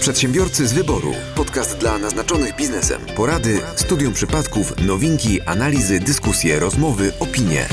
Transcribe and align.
Przedsiębiorcy 0.00 0.66
z 0.66 0.72
wyboru. 0.72 1.12
Podcast 1.36 1.78
dla 1.78 1.98
naznaczonych 1.98 2.56
biznesem. 2.56 3.00
Porady, 3.16 3.60
studium 3.76 4.12
przypadków, 4.12 4.86
nowinki, 4.86 5.40
analizy, 5.40 6.00
dyskusje, 6.00 6.60
rozmowy, 6.60 7.12
opinie. 7.20 7.66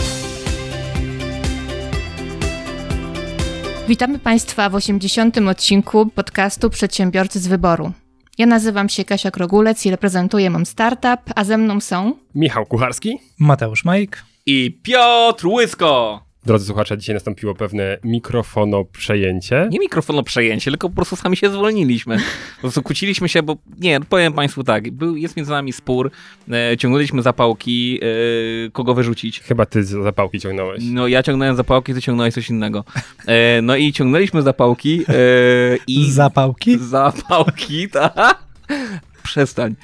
Witamy 3.88 4.20
Państwa 4.20 4.70
w 4.70 4.76
80. 4.76 5.38
odcinku 5.38 6.06
podcastu 6.06 6.70
Przedsiębiorcy 6.70 7.40
z 7.40 7.48
wyboru. 7.48 7.92
Ja 8.38 8.46
nazywam 8.46 8.90
się 8.90 9.06
Kasia 9.06 9.32
Krogulec 9.32 9.86
i 9.86 9.92
reprezentuję 9.92 10.50
Mam 10.50 10.66
Startup, 10.66 11.22
a 11.36 11.44
ze 11.44 11.58
mną 11.58 11.80
są 11.80 12.14
Michał 12.36 12.66
Kucharski 12.66 13.20
Mateusz 13.40 13.86
Majk 13.86 14.24
i 14.46 14.80
Piotr 14.84 15.48
Łysko. 15.48 16.27
Drodzy 16.48 16.66
słuchacze, 16.66 16.98
dzisiaj 16.98 17.14
nastąpiło 17.14 17.56
pewne 17.56 17.98
mikrofono 18.04 18.86
przejęcie. 18.86 19.68
Nie 19.72 19.80
mikrofono 19.80 20.24
przejęcie, 20.24 20.72
tylko 20.72 20.90
po 20.90 20.96
prostu 20.96 21.16
sami 21.16 21.38
się 21.38 21.50
zwolniliśmy. 21.50 22.18
Po 22.56 22.62
prostu 22.62 22.82
kłóciliśmy 22.82 23.30
się, 23.30 23.44
bo 23.44 23.58
nie, 23.80 24.00
powiem 24.02 24.34
Państwu 24.34 24.64
tak, 24.64 24.92
był, 24.92 25.16
jest 25.16 25.38
między 25.38 25.52
nami 25.52 25.74
spór, 25.74 26.12
e, 26.52 26.78
ciągnęliśmy 26.78 27.22
zapałki, 27.22 28.00
e, 28.68 28.72
kogo 28.72 28.94
wyrzucić. 28.94 29.40
Chyba 29.40 29.66
ty 29.66 29.84
zapałki 29.84 30.40
ciągnąłeś. 30.40 30.84
No 30.92 31.08
ja 31.08 31.24
ciągnąłem 31.24 31.56
zapałki, 31.56 31.94
ty 31.94 32.02
ciągnąłeś 32.02 32.34
coś 32.34 32.50
innego. 32.50 32.84
E, 33.26 33.62
no 33.62 33.76
i 33.76 33.94
ciągnęliśmy 33.94 34.42
zapałki 34.42 35.04
e, 35.10 35.78
i... 35.88 36.12
Zapałki? 36.12 36.78
Zapałki, 36.78 37.90
tak. 38.00 38.44
Przestań. 39.24 39.76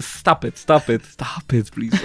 Stop 0.00 0.44
it, 0.44 0.58
stop 0.58 0.88
it, 0.88 1.06
stop 1.06 1.52
it, 1.52 1.70
please. 1.70 1.96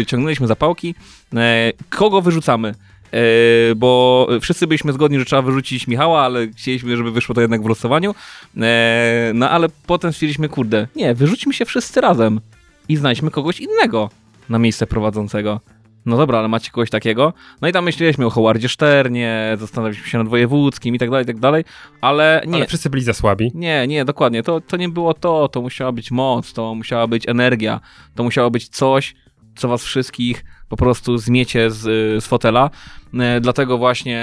E, 0.00 0.06
ciągnęliśmy 0.06 0.46
zapałki. 0.46 0.94
E, 1.34 1.72
kogo 1.90 2.22
wyrzucamy? 2.22 2.74
E, 3.12 3.74
bo 3.74 4.28
wszyscy 4.40 4.66
byliśmy 4.66 4.92
zgodni, 4.92 5.18
że 5.18 5.24
trzeba 5.24 5.42
wyrzucić 5.42 5.86
Michała, 5.86 6.22
ale 6.22 6.48
chcieliśmy, 6.48 6.96
żeby 6.96 7.10
wyszło 7.10 7.34
to 7.34 7.40
jednak 7.40 7.62
w 7.62 7.66
losowaniu. 7.66 8.14
E, 8.56 9.32
no 9.34 9.50
ale 9.50 9.68
potem 9.86 10.12
stwierdziliśmy, 10.12 10.48
kurde, 10.48 10.88
nie, 10.96 11.14
wyrzućmy 11.14 11.54
się 11.54 11.64
wszyscy 11.64 12.00
razem 12.00 12.40
i 12.88 12.96
znajdźmy 12.96 13.30
kogoś 13.30 13.60
innego 13.60 14.10
na 14.48 14.58
miejsce 14.58 14.86
prowadzącego. 14.86 15.60
No 16.06 16.16
dobra, 16.16 16.38
ale 16.38 16.48
macie 16.48 16.70
kogoś 16.70 16.90
takiego? 16.90 17.32
No 17.60 17.68
i 17.68 17.72
tam 17.72 17.84
myśleliśmy 17.84 18.26
o 18.26 18.30
Howardzie 18.30 18.68
Szternie, 18.68 19.56
zastanawialiśmy 19.58 20.08
się 20.08 20.18
nad 20.18 20.28
wojewódzkim 20.28 20.94
i 20.94 20.98
tak 20.98 21.10
dalej, 21.10 21.24
i 21.24 21.26
tak 21.26 21.38
dalej, 21.38 21.64
ale 22.00 22.42
nie. 22.46 22.54
Ale 22.54 22.66
wszyscy 22.66 22.90
byli 22.90 23.02
za 23.02 23.12
słabi. 23.12 23.50
Nie, 23.54 23.86
nie, 23.86 24.04
dokładnie. 24.04 24.42
To, 24.42 24.60
to 24.60 24.76
nie 24.76 24.88
było 24.88 25.14
to, 25.14 25.48
to 25.48 25.62
musiała 25.62 25.92
być 25.92 26.10
moc, 26.10 26.52
to 26.52 26.74
musiała 26.74 27.06
być 27.06 27.28
energia, 27.28 27.80
to 28.14 28.24
musiało 28.24 28.50
być 28.50 28.68
coś, 28.68 29.14
co 29.56 29.68
was 29.68 29.84
wszystkich 29.84 30.44
po 30.68 30.76
prostu 30.76 31.18
zmiecie 31.18 31.70
z, 31.70 31.82
z 32.24 32.26
fotela. 32.26 32.70
E, 33.14 33.40
dlatego 33.40 33.78
właśnie 33.78 34.18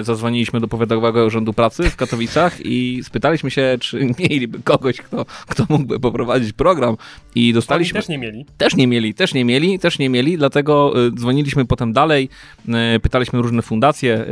e, 0.00 0.04
zadzwoniliśmy 0.04 0.60
do 0.60 0.68
Powiatowego 0.68 1.24
Urzędu 1.24 1.52
Pracy 1.52 1.90
w 1.90 1.96
Katowicach 1.96 2.56
i 2.60 3.00
spytaliśmy 3.04 3.50
się, 3.50 3.78
czy 3.80 4.06
mieliby 4.18 4.62
kogoś, 4.62 4.96
kto, 4.96 5.26
kto 5.48 5.64
mógłby 5.68 6.00
poprowadzić 6.00 6.52
program. 6.52 6.96
I 7.34 7.52
dostaliśmy. 7.52 7.98
Oni 7.98 8.02
też 8.02 8.08
nie 8.08 8.18
mieli. 8.18 8.46
Też 8.58 8.76
nie 8.76 8.86
mieli, 8.86 9.14
też 9.14 9.34
nie 9.34 9.44
mieli, 9.44 9.78
też 9.78 9.98
nie 9.98 10.08
mieli, 10.08 10.38
dlatego 10.38 10.92
dzwoniliśmy 11.14 11.64
potem 11.64 11.92
dalej, 11.92 12.28
pytaliśmy 13.02 13.42
różne 13.42 13.62
fundacje. 13.62 14.24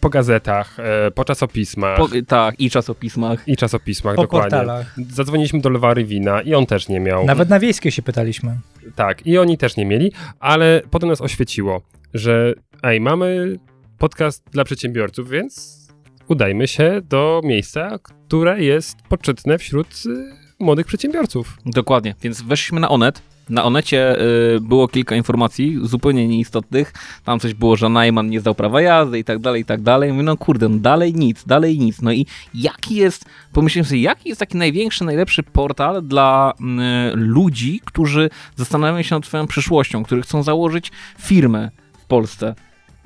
Po 0.00 0.08
gazetach, 0.08 0.76
po 1.14 1.24
czasopismach. 1.24 1.98
Po, 1.98 2.08
tak, 2.26 2.60
i 2.60 2.70
czasopismach. 2.70 3.48
I 3.48 3.56
czasopismach, 3.56 4.16
po 4.16 4.22
dokładnie. 4.22 4.50
Portalach. 4.50 4.94
Zadzwoniliśmy 5.10 5.60
do 5.60 5.70
Lewary 5.70 6.04
Wina 6.04 6.42
i 6.42 6.54
on 6.54 6.66
też 6.66 6.88
nie 6.88 7.00
miał. 7.00 7.24
Nawet 7.26 7.48
na 7.48 7.60
wiejskie 7.60 7.90
się 7.90 8.02
pytaliśmy. 8.02 8.56
Tak, 8.96 9.26
i 9.26 9.38
oni 9.38 9.58
też 9.58 9.76
nie 9.76 9.86
mieli, 9.86 10.12
ale 10.40 10.82
potem 11.00 11.10
nas 11.10 11.20
oświeciło, 11.20 11.82
że 12.14 12.54
ej, 12.82 13.00
mamy 13.00 13.58
podcast 13.98 14.44
dla 14.50 14.64
przedsiębiorców, 14.64 15.30
więc 15.30 15.80
udajmy 16.28 16.68
się 16.68 17.00
do 17.04 17.40
miejsca, 17.44 17.98
które 17.98 18.62
jest 18.62 19.02
poczytne 19.08 19.58
wśród 19.58 19.86
y, 20.06 20.64
młodych 20.64 20.86
przedsiębiorców. 20.86 21.56
Dokładnie, 21.66 22.14
więc 22.22 22.42
weszliśmy 22.42 22.80
na 22.80 22.88
Onet. 22.88 23.22
Na 23.50 23.64
Onecie 23.64 24.20
y, 24.56 24.60
było 24.60 24.88
kilka 24.88 25.16
informacji 25.16 25.78
zupełnie 25.82 26.28
nieistotnych. 26.28 26.92
Tam 27.24 27.40
coś 27.40 27.54
było, 27.54 27.76
że 27.76 27.88
Najman 27.88 28.30
nie 28.30 28.40
zdał 28.40 28.54
prawa 28.54 28.80
jazdy 28.80 29.18
i 29.18 29.24
tak 29.24 29.38
dalej, 29.38 29.62
i 29.62 29.64
tak 29.64 29.82
dalej. 29.82 30.12
Mówię, 30.12 30.22
no 30.22 30.36
kurde, 30.36 30.68
no 30.68 30.78
dalej 30.78 31.14
nic, 31.14 31.44
dalej 31.44 31.78
nic. 31.78 32.02
No 32.02 32.12
i 32.12 32.26
jaki 32.54 32.94
jest, 32.94 33.24
pomyślałem 33.52 33.84
sobie, 33.84 34.00
jaki 34.00 34.28
jest 34.28 34.38
taki 34.38 34.56
największy, 34.56 35.04
najlepszy 35.04 35.42
portal 35.42 36.02
dla 36.02 36.52
y, 36.60 37.16
ludzi, 37.16 37.80
którzy 37.84 38.30
zastanawiają 38.56 39.02
się 39.02 39.14
nad 39.14 39.26
swoją 39.26 39.46
przyszłością, 39.46 40.04
którzy 40.04 40.22
chcą 40.22 40.42
założyć 40.42 40.92
firmę 41.18 41.70
w 41.98 42.04
Polsce. 42.04 42.54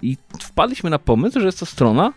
I 0.02 0.16
wpadliśmy 0.40 0.90
na 0.90 0.98
pomysł, 0.98 1.40
że 1.40 1.46
jest 1.46 1.60
to 1.60 1.66
strona. 1.66 2.12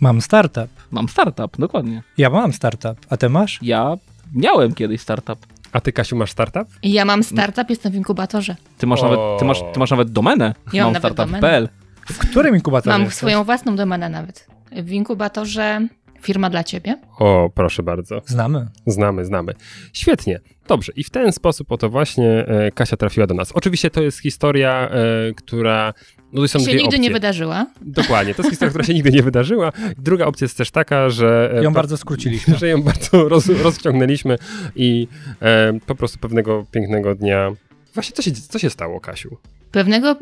Mam 0.00 0.20
startup. 0.20 0.70
Mam 0.90 1.08
startup, 1.08 1.56
dokładnie. 1.58 2.02
Ja 2.18 2.30
mam 2.30 2.52
startup. 2.52 3.06
A 3.10 3.16
ty 3.16 3.28
masz? 3.28 3.58
Ja 3.62 3.96
miałem 4.34 4.74
kiedyś 4.74 5.00
startup. 5.00 5.53
A 5.74 5.80
ty, 5.80 5.92
Kasiu, 5.92 6.16
masz 6.16 6.30
startup? 6.30 6.68
Ja 6.82 7.04
mam 7.04 7.22
startup, 7.22 7.70
jestem 7.70 7.92
w 7.92 7.94
inkubatorze. 7.94 8.56
Ty 8.78 8.86
masz, 8.86 9.02
nawet, 9.02 9.18
ty 9.38 9.44
masz, 9.44 9.60
ty 9.72 9.78
masz 9.80 9.90
nawet 9.90 10.10
domenę. 10.10 10.54
Ja 10.72 10.84
mam, 10.84 10.92
mam 10.92 11.00
startup.pl. 11.00 11.68
W 12.06 12.18
którym 12.18 12.54
inkubatorze 12.54 12.90
Mam 12.90 13.02
jesteś? 13.02 13.16
swoją 13.18 13.44
własną 13.44 13.76
domenę 13.76 14.08
nawet. 14.08 14.46
W 14.72 14.90
inkubatorze 14.90 15.88
firma 16.20 16.50
dla 16.50 16.64
ciebie. 16.64 16.98
O, 17.18 17.50
proszę 17.54 17.82
bardzo. 17.82 18.22
Znamy. 18.26 18.66
Znamy, 18.86 19.24
znamy. 19.24 19.52
Świetnie. 19.92 20.40
Dobrze. 20.68 20.92
I 20.96 21.04
w 21.04 21.10
ten 21.10 21.32
sposób 21.32 21.72
oto 21.72 21.90
właśnie 21.90 22.46
e, 22.48 22.70
Kasia 22.70 22.96
trafiła 22.96 23.26
do 23.26 23.34
nas. 23.34 23.52
Oczywiście 23.52 23.90
to 23.90 24.02
jest 24.02 24.18
historia, 24.18 24.88
e, 24.90 25.32
która 25.36 25.94
no 26.34 26.42
to 26.42 26.48
są 26.48 26.58
się 26.58 26.64
dwie 26.64 26.72
nigdy 26.72 26.84
opcje. 26.86 27.00
nie 27.00 27.10
wydarzyła. 27.10 27.66
Dokładnie, 27.80 28.34
to 28.34 28.42
jest 28.42 28.50
historia, 28.50 28.70
która 28.70 28.84
się 28.84 28.94
nigdy 28.94 29.10
nie 29.10 29.22
wydarzyła. 29.22 29.72
Druga 29.98 30.26
opcja 30.26 30.44
jest 30.44 30.56
też 30.56 30.70
taka, 30.70 31.10
że... 31.10 31.54
e, 31.58 31.62
Ją 31.64 31.70
po- 31.70 31.74
bardzo 31.74 31.96
skróciliśmy. 31.96 32.56
Że 32.58 32.68
ją 32.68 32.82
bardzo 32.82 33.28
roz, 33.28 33.46
rozciągnęliśmy 33.48 34.38
i 34.76 35.08
e, 35.42 35.72
po 35.86 35.94
prostu 35.94 36.18
pewnego 36.18 36.66
pięknego 36.70 37.14
dnia... 37.14 37.52
Właśnie, 37.94 38.12
co 38.16 38.22
się, 38.22 38.32
co 38.32 38.58
się 38.58 38.70
stało, 38.70 39.00
Kasiu? 39.00 39.36
Pewnego 39.72 40.16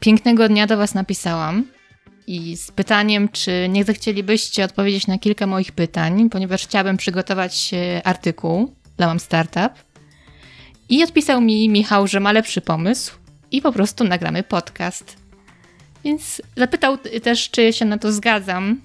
pięknego 0.00 0.48
dnia 0.48 0.66
do 0.66 0.76
was 0.76 0.94
napisałam 0.94 1.64
i 2.26 2.56
z 2.56 2.70
pytaniem, 2.70 3.28
czy 3.28 3.66
nie 3.68 3.84
zechcielibyście 3.84 4.64
odpowiedzieć 4.64 5.06
na 5.06 5.18
kilka 5.18 5.46
moich 5.46 5.72
pytań, 5.72 6.30
ponieważ 6.30 6.66
chciałabym 6.66 6.96
przygotować 6.96 7.70
e, 7.74 8.06
artykuł 8.06 8.74
dla 8.96 9.06
Mam 9.06 9.20
Startup. 9.20 9.72
I 10.88 11.02
odpisał 11.04 11.40
mi 11.40 11.68
Michał, 11.68 12.06
że 12.06 12.20
ma 12.20 12.32
lepszy 12.32 12.60
pomysł 12.60 13.14
i 13.50 13.62
po 13.62 13.72
prostu 13.72 14.04
nagramy 14.04 14.42
podcast. 14.42 15.16
Więc 16.04 16.42
zapytał 16.56 16.98
też, 17.22 17.50
czy 17.50 17.72
się 17.72 17.84
na 17.84 17.98
to 17.98 18.12
zgadzam. 18.12 18.80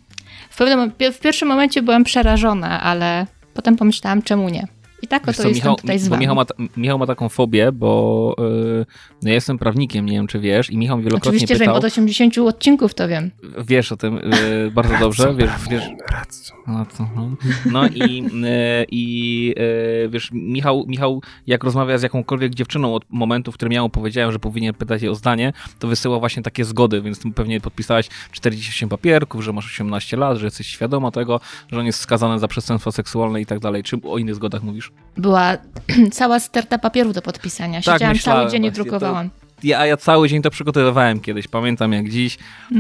W, 0.50 0.58
pewnym, 0.58 0.92
w 1.14 1.20
pierwszym 1.20 1.48
momencie 1.48 1.82
byłam 1.82 2.04
przerażona, 2.04 2.82
ale 2.82 3.28
potem 3.54 3.76
pomyślałam, 3.76 4.22
czemu 4.22 4.50
nie. 4.50 4.68
I 5.02 5.08
tak 5.08 5.26
Wiesz 5.28 5.36
oto 5.36 5.44
co, 5.44 5.50
jestem 5.50 5.64
Michał, 5.64 5.76
tutaj 5.76 6.00
z 6.00 6.08
wami. 6.08 6.20
Michał 6.20 6.36
ma, 6.36 6.46
Michał 6.78 7.00
ma 7.00 7.08
taką 7.08 7.30
fobię, 7.30 7.72
bo 7.72 8.36
yy, 8.38 8.86
no 9.22 9.30
ja 9.30 9.36
jestem 9.36 9.58
prawnikiem, 9.58 10.06
nie 10.06 10.14
wiem 10.14 10.28
czy 10.28 10.40
wiesz, 10.40 10.70
i 10.70 10.78
Michał 10.78 10.98
wielokrotnie 10.98 11.30
Oczywiście, 11.30 11.56
że 11.56 11.60
pytał, 11.60 11.76
od 11.76 11.84
80 11.84 12.38
odcinków 12.38 12.94
to 12.94 13.08
wiem. 13.08 13.32
wiesz 13.68 13.92
o 13.92 13.98
tym 13.98 14.16
yy, 14.16 14.72
bardzo 14.72 14.98
dobrze, 15.00 15.34
wiesz, 15.36 15.52
wiesz, 15.70 15.84
Radcą. 16.12 16.54
no, 16.68 16.86
to, 16.98 17.08
no. 17.16 17.30
no 17.72 17.88
i, 17.88 18.24
yy, 18.24 18.86
i 18.92 19.46
yy, 19.58 20.10
wiesz, 20.10 20.30
Michał, 20.34 20.86
Michał 20.88 21.22
jak 21.48 21.64
rozmawia 21.64 21.98
z 21.98 22.04
jakąkolwiek 22.04 22.56
dziewczyną 22.56 22.96
od 22.96 23.04
momentu, 23.10 23.52
w 23.52 23.56
którym 23.56 23.72
ja 23.72 23.82
mu 23.82 23.90
powiedziałem, 23.90 24.32
że 24.32 24.40
powinien 24.40 24.74
pytać 24.74 25.02
jej 25.02 25.12
o 25.12 25.16
zdanie, 25.16 25.54
to 25.80 25.88
wysyła 25.88 26.20
właśnie 26.20 26.44
takie 26.44 26.66
zgody, 26.66 27.02
więc 27.02 27.20
ty 27.20 27.32
pewnie 27.32 27.62
podpisałeś 27.62 28.10
48 28.32 28.90
papierków, 28.90 29.44
że 29.44 29.54
masz 29.54 29.66
18 29.66 30.18
lat, 30.18 30.38
że 30.38 30.46
jesteś 30.46 30.68
świadoma 30.68 31.12
tego, 31.12 31.40
że 31.72 31.80
on 31.80 31.86
jest 31.86 32.00
skazany 32.00 32.40
za 32.40 32.48
przestępstwo 32.48 32.92
seksualne 32.92 33.42
i 33.42 33.46
tak 33.46 33.60
dalej. 33.60 33.84
Czy 33.84 33.98
o 34.04 34.18
innych 34.18 34.36
zgodach 34.36 34.64
mówisz? 34.64 34.89
Była 35.18 35.58
cała 36.12 36.40
sterta 36.40 36.78
papieru 36.80 37.14
do 37.14 37.22
podpisania. 37.22 37.82
Tak, 37.82 37.96
Siedziałam 37.96 38.16
myślałem 38.16 38.42
cały 38.42 38.52
dzień 38.52 38.66
i 38.66 38.72
drukowałam. 38.72 39.30
Ja, 39.64 39.86
ja 39.86 39.98
cały 39.98 40.30
dzień 40.30 40.42
to 40.42 40.50
przygotowywałem 40.52 41.20
kiedyś, 41.20 41.48
pamiętam 41.48 41.94
jak 41.94 42.10
dziś. 42.10 42.38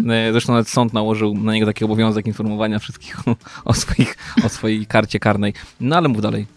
E, 0.09 0.31
Zresztą 0.31 0.53
nawet 0.53 0.69
sąd 0.69 0.93
nałożył 0.93 1.33
na 1.35 1.53
niego 1.53 1.65
taki 1.65 1.85
obowiązek 1.85 2.27
informowania 2.27 2.79
wszystkich 2.79 3.19
o, 3.27 3.35
o, 3.65 3.73
swoich, 3.73 4.17
o 4.43 4.49
swojej 4.49 4.85
karcie 4.85 5.19
karnej. 5.19 5.53
No 5.79 5.97
ale 5.97 6.07
mów 6.09 6.21
dalej. 6.21 6.47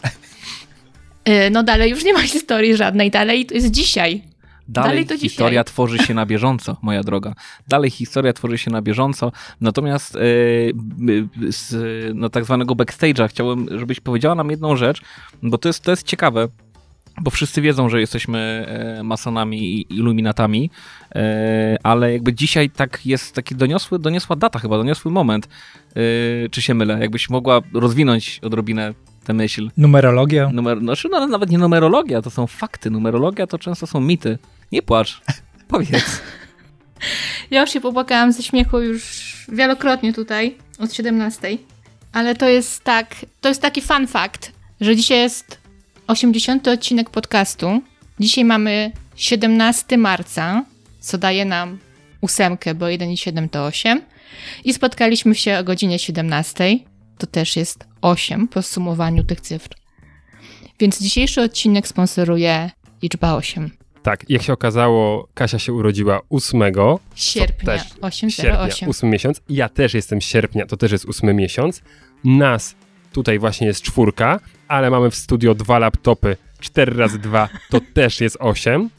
Y, 1.28 1.50
No 1.50 1.62
dalej 1.62 1.90
już 1.90 2.04
nie 2.04 2.12
ma 2.12 2.22
historii 2.22 2.76
żadnej, 2.76 3.10
dalej 3.10 3.46
to 3.46 3.54
jest 3.54 3.70
dzisiaj. 3.70 4.22
Dalej, 4.72 4.90
Dalej 4.90 5.06
to 5.06 5.18
historia 5.18 5.50
dzisiaj. 5.50 5.64
tworzy 5.64 5.98
się 5.98 6.14
na 6.14 6.26
bieżąco, 6.26 6.76
moja 6.82 7.02
droga. 7.02 7.34
Dalej 7.68 7.90
historia 7.90 8.32
tworzy 8.32 8.58
się 8.58 8.70
na 8.70 8.82
bieżąco. 8.82 9.32
Natomiast 9.60 10.14
b- 10.74 11.28
z 11.52 11.74
no, 12.14 12.28
tak 12.30 12.44
zwanego 12.44 12.74
backstage'a 12.74 13.28
chciałbym, 13.28 13.78
żebyś 13.78 14.00
powiedziała 14.00 14.34
nam 14.34 14.50
jedną 14.50 14.76
rzecz, 14.76 15.02
bo 15.42 15.58
to 15.58 15.68
jest, 15.68 15.80
to 15.84 15.90
jest 15.90 16.02
ciekawe. 16.06 16.48
Bo 17.20 17.30
wszyscy 17.30 17.62
wiedzą, 17.62 17.88
że 17.88 18.00
jesteśmy 18.00 18.38
e, 18.98 19.02
masonami 19.02 19.58
i 19.62 19.94
iluminatami, 19.94 20.70
e, 21.14 21.78
ale 21.82 22.12
jakby 22.12 22.32
dzisiaj 22.34 22.70
tak 22.70 23.06
jest 23.06 23.34
taki 23.34 23.54
doniosły, 23.54 23.98
doniosła 23.98 24.36
data 24.36 24.58
chyba, 24.58 24.76
doniosły 24.78 25.10
moment. 25.12 25.48
E, 26.46 26.48
czy 26.48 26.62
się 26.62 26.74
mylę? 26.74 26.98
Jakbyś 27.00 27.30
mogła 27.30 27.60
rozwinąć 27.74 28.38
odrobinę 28.42 28.94
tę 29.24 29.32
myśl. 29.32 29.70
Numerologia. 29.76 30.50
Numer, 30.52 30.78
znaczy, 30.80 31.08
no, 31.10 31.26
nawet 31.26 31.50
nie 31.50 31.58
numerologia, 31.58 32.22
to 32.22 32.30
są 32.30 32.46
fakty. 32.46 32.90
Numerologia 32.90 33.46
to 33.46 33.58
często 33.58 33.86
są 33.86 34.00
mity. 34.00 34.38
Nie 34.72 34.82
płacz. 34.82 35.20
Powiedz. 35.68 36.20
Ja 37.50 37.60
już 37.60 37.70
się 37.70 37.80
popłakałam 37.80 38.32
ze 38.32 38.42
śmiechu 38.42 38.80
już 38.80 39.22
wielokrotnie 39.48 40.12
tutaj, 40.12 40.56
od 40.78 40.94
17. 40.94 41.58
Ale 42.12 42.34
to 42.34 42.48
jest 42.48 42.84
tak, 42.84 43.14
to 43.40 43.48
jest 43.48 43.62
taki 43.62 43.82
fun 43.82 44.06
fact, 44.06 44.52
że 44.80 44.96
dzisiaj 44.96 45.18
jest 45.18 45.58
80. 46.06 46.68
odcinek 46.68 47.10
podcastu. 47.10 47.82
Dzisiaj 48.20 48.44
mamy 48.44 48.92
17 49.16 49.98
marca, 49.98 50.64
co 51.00 51.18
daje 51.18 51.44
nam 51.44 51.78
ósemkę, 52.20 52.74
bo 52.74 52.88
1 52.88 53.10
i 53.10 53.16
7 53.16 53.48
to 53.48 53.66
8. 53.66 54.02
I 54.64 54.72
spotkaliśmy 54.72 55.34
się 55.34 55.58
o 55.58 55.64
godzinie 55.64 55.98
17. 55.98 56.78
To 57.18 57.26
też 57.26 57.56
jest 57.56 57.84
8 58.02 58.48
po 58.48 58.62
sumowaniu 58.62 59.24
tych 59.24 59.40
cyfr. 59.40 59.68
Więc 60.80 61.00
dzisiejszy 61.00 61.42
odcinek 61.42 61.88
sponsoruje 61.88 62.70
liczba 63.02 63.34
8. 63.34 63.70
Tak, 64.02 64.30
jak 64.30 64.42
się 64.42 64.52
okazało, 64.52 65.28
Kasia 65.34 65.58
się 65.58 65.72
urodziła 65.72 66.20
8 66.30 66.62
Sierpnia, 67.14 67.66
też 67.66 67.82
808. 68.00 68.30
sierpnia, 68.30 68.88
8 68.88 69.10
miesiąc. 69.10 69.40
Ja 69.48 69.68
też 69.68 69.94
jestem 69.94 70.20
sierpnia, 70.20 70.66
to 70.66 70.76
też 70.76 70.92
jest 70.92 71.08
8 71.08 71.36
miesiąc. 71.36 71.82
Nas 72.24 72.74
tutaj 73.12 73.38
właśnie 73.38 73.66
jest 73.66 73.82
czwórka, 73.82 74.40
ale 74.68 74.90
mamy 74.90 75.10
w 75.10 75.14
studio 75.14 75.54
dwa 75.54 75.78
laptopy, 75.78 76.36
4 76.60 76.94
razy 76.94 77.18
2 77.18 77.48
to 77.70 77.80
też 77.94 78.20
jest 78.20 78.36
8. 78.40 78.90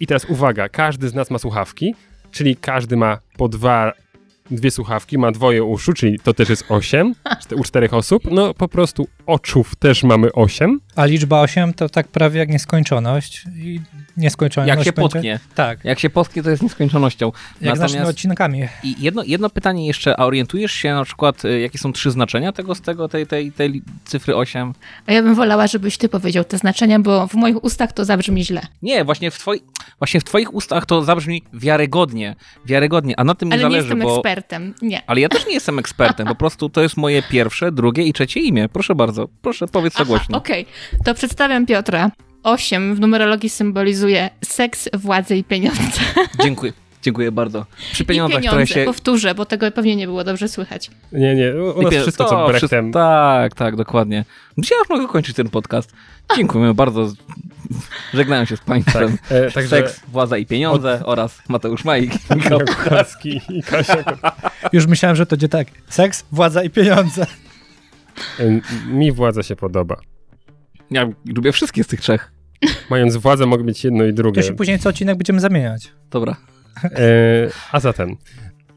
I 0.00 0.06
teraz 0.06 0.24
uwaga, 0.24 0.68
każdy 0.68 1.08
z 1.08 1.14
nas 1.14 1.30
ma 1.30 1.38
słuchawki, 1.38 1.94
czyli 2.30 2.56
każdy 2.56 2.96
ma 2.96 3.18
po 3.36 3.48
dwa, 3.48 3.92
dwie 4.54 4.70
słuchawki, 4.70 5.18
ma 5.18 5.32
dwoje 5.32 5.64
uszu, 5.64 5.92
czyli 5.92 6.18
to 6.18 6.34
też 6.34 6.48
jest 6.48 6.64
8 6.68 7.14
u 7.56 7.64
czterech 7.64 7.94
osób. 7.94 8.22
No 8.30 8.54
po 8.54 8.68
prostu 8.68 9.08
oczów 9.26 9.76
też 9.76 10.02
mamy 10.02 10.32
8. 10.32 10.80
A 10.96 11.04
liczba 11.04 11.40
8 11.40 11.74
to 11.74 11.88
tak 11.88 12.08
prawie 12.08 12.38
jak 12.38 12.48
nieskończoność. 12.48 13.44
I 13.56 13.80
nieskończoność 14.16 14.68
Jak 14.68 14.78
się 14.78 14.92
będzie- 14.92 15.02
potknie. 15.02 15.40
Tak, 15.54 15.84
Jak 15.84 15.98
się 15.98 16.10
potknie, 16.10 16.42
to 16.42 16.50
jest 16.50 16.62
nieskończonością. 16.62 17.32
jak 17.60 17.76
z 17.76 17.80
naszymi 17.80 18.04
odcinkami. 18.04 18.68
I 18.82 18.94
jedno, 18.98 19.22
jedno 19.26 19.50
pytanie 19.50 19.86
jeszcze, 19.86 20.20
a 20.20 20.24
orientujesz 20.24 20.72
się 20.72 20.94
na 20.94 21.04
przykład, 21.04 21.44
y, 21.44 21.60
jakie 21.60 21.78
są 21.78 21.92
trzy 21.92 22.10
znaczenia 22.10 22.52
tego, 22.52 22.74
z 22.74 22.80
tego, 22.80 23.08
tej, 23.08 23.26
tej, 23.26 23.52
tej 23.52 23.82
cyfry 24.04 24.36
8? 24.36 24.72
A 25.06 25.12
ja 25.12 25.22
bym 25.22 25.34
wolała, 25.34 25.66
żebyś 25.66 25.96
ty 25.96 26.08
powiedział 26.08 26.44
te 26.44 26.58
znaczenia, 26.58 26.98
bo 27.00 27.26
w 27.26 27.34
moich 27.34 27.64
ustach 27.64 27.92
to 27.92 28.04
zabrzmi 28.04 28.44
źle. 28.44 28.60
Nie, 28.82 29.04
właśnie 29.04 29.30
w, 29.30 29.38
twoi, 29.38 29.60
właśnie 29.98 30.20
w 30.20 30.24
twoich 30.24 30.54
ustach 30.54 30.86
to 30.86 31.04
zabrzmi 31.04 31.42
wiarygodnie, 31.52 32.36
wiarygodnie, 32.66 33.20
a 33.20 33.24
na 33.24 33.34
tym 33.34 33.48
Ale 33.52 33.56
nie 33.56 33.62
zależy, 33.62 33.78
jestem 33.88 33.98
bo... 34.00 34.16
ekspertem. 34.42 34.74
Nie. 34.82 35.02
Ale 35.06 35.20
ja 35.20 35.28
też 35.28 35.46
nie 35.46 35.54
jestem 35.54 35.78
ekspertem, 35.78 36.26
po 36.26 36.34
prostu 36.34 36.68
to 36.68 36.82
jest 36.82 36.96
moje 36.96 37.22
pierwsze, 37.22 37.72
drugie 37.72 38.02
i 38.02 38.12
trzecie 38.12 38.40
imię. 38.40 38.68
Proszę 38.68 38.94
bardzo, 38.94 39.28
proszę 39.42 39.66
powiedz 39.66 39.94
to 39.94 40.02
Aha, 40.02 40.08
głośno. 40.08 40.38
Okej, 40.38 40.66
to 41.04 41.14
przedstawiam 41.14 41.66
Piotra. 41.66 42.10
8 42.42 42.94
w 42.94 43.00
numerologii 43.00 43.50
symbolizuje 43.50 44.30
seks, 44.44 44.88
władzę 44.94 45.36
i 45.36 45.44
pieniądze. 45.44 46.00
Dziękuję, 46.42 46.72
dziękuję 47.02 47.32
bardzo. 47.32 47.66
Przy 47.92 48.02
I 48.02 48.06
pieniądzach, 48.06 48.40
pieniądze, 48.40 48.64
które 48.64 48.80
się... 48.80 48.84
powtórzę, 48.84 49.34
bo 49.34 49.46
tego 49.46 49.70
pewnie 49.72 49.96
nie 49.96 50.06
było 50.06 50.24
dobrze 50.24 50.48
słychać. 50.48 50.90
Nie, 51.12 51.34
nie, 51.34 51.54
u 51.76 51.82
nas 51.82 51.94
wszystko 51.94 52.24
to 52.24 52.30
co 52.30 52.48
wszystko- 52.48 52.68
Brechtem. 52.68 52.92
Tak, 52.92 53.54
tak, 53.54 53.76
dokładnie. 53.76 54.24
Dzisiaj 54.58 54.78
już 54.78 54.88
mogę 54.88 55.08
kończyć 55.08 55.36
ten 55.36 55.48
podcast. 55.48 55.92
Dziękujemy 56.36 56.74
bardzo. 56.74 57.12
Żegnają 58.14 58.44
się 58.44 58.56
z 58.56 58.60
państwem. 58.60 59.18
E, 59.30 59.50
także 59.50 59.68
Seks, 59.76 60.00
władza 60.08 60.38
i 60.38 60.46
pieniądze 60.46 61.00
oraz 61.04 61.42
Mateusz 61.48 61.84
Majk. 61.84 62.12
Michał 62.36 62.60
Kucharski 62.60 63.40
i 63.48 63.62
Kasia 63.62 63.96
Już 64.72 64.86
myślałem, 64.86 65.16
że 65.16 65.26
to 65.26 65.30
będzie 65.30 65.48
tak. 65.48 65.68
Seks, 65.88 66.24
władza 66.32 66.62
i 66.62 66.70
pieniądze. 66.70 67.26
Mi 68.86 69.12
władza 69.12 69.42
się 69.42 69.56
podoba. 69.56 69.96
Ja 70.90 71.08
lubię 71.36 71.52
wszystkie 71.52 71.84
z 71.84 71.86
tych 71.86 72.00
trzech. 72.00 72.32
Mając 72.90 73.16
władzę, 73.16 73.46
mogę 73.46 73.64
mieć 73.64 73.84
jedno 73.84 74.04
i 74.04 74.10
To 74.10 74.16
drugie. 74.16 74.42
się 74.42 74.52
później 74.52 74.78
co 74.78 74.88
odcinek 74.88 75.18
będziemy 75.18 75.40
zamieniać. 75.40 75.92
Dobra. 76.10 76.36
E, 76.84 77.50
a 77.72 77.80
zatem, 77.80 78.16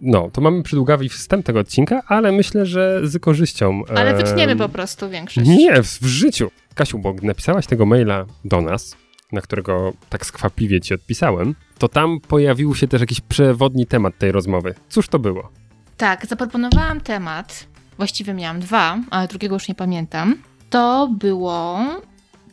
no, 0.01 0.29
to 0.33 0.41
mamy 0.41 0.63
przydługawy 0.63 1.09
wstęp 1.09 1.45
tego 1.45 1.59
odcinka, 1.59 2.01
ale 2.07 2.31
myślę, 2.31 2.65
że 2.65 3.01
z 3.03 3.21
korzyścią. 3.21 3.81
Ale 3.95 4.11
em, 4.11 4.17
wytniemy 4.17 4.55
po 4.55 4.69
prostu 4.69 5.09
większość. 5.09 5.47
Nie, 5.47 5.83
w, 5.83 5.87
w 5.87 6.05
życiu. 6.05 6.51
Kasiu, 6.75 6.99
bo 6.99 7.15
napisałaś 7.21 7.67
tego 7.67 7.85
maila 7.85 8.25
do 8.45 8.61
nas, 8.61 8.97
na 9.31 9.41
którego 9.41 9.93
tak 10.09 10.25
skwapliwie 10.25 10.81
ci 10.81 10.93
odpisałem, 10.93 11.55
to 11.77 11.87
tam 11.87 12.19
pojawił 12.27 12.75
się 12.75 12.87
też 12.87 13.01
jakiś 13.01 13.21
przewodni 13.21 13.85
temat 13.85 14.17
tej 14.17 14.31
rozmowy. 14.31 14.75
Cóż 14.89 15.07
to 15.07 15.19
było? 15.19 15.49
Tak, 15.97 16.25
zaproponowałam 16.25 17.01
temat, 17.01 17.67
właściwie 17.97 18.33
miałam 18.33 18.59
dwa, 18.59 18.97
ale 19.09 19.27
drugiego 19.27 19.55
już 19.55 19.67
nie 19.67 19.75
pamiętam. 19.75 20.35
To 20.69 21.09
było, 21.19 21.79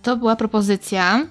to 0.03 0.17
była 0.17 0.37
propozycja, 0.37 1.27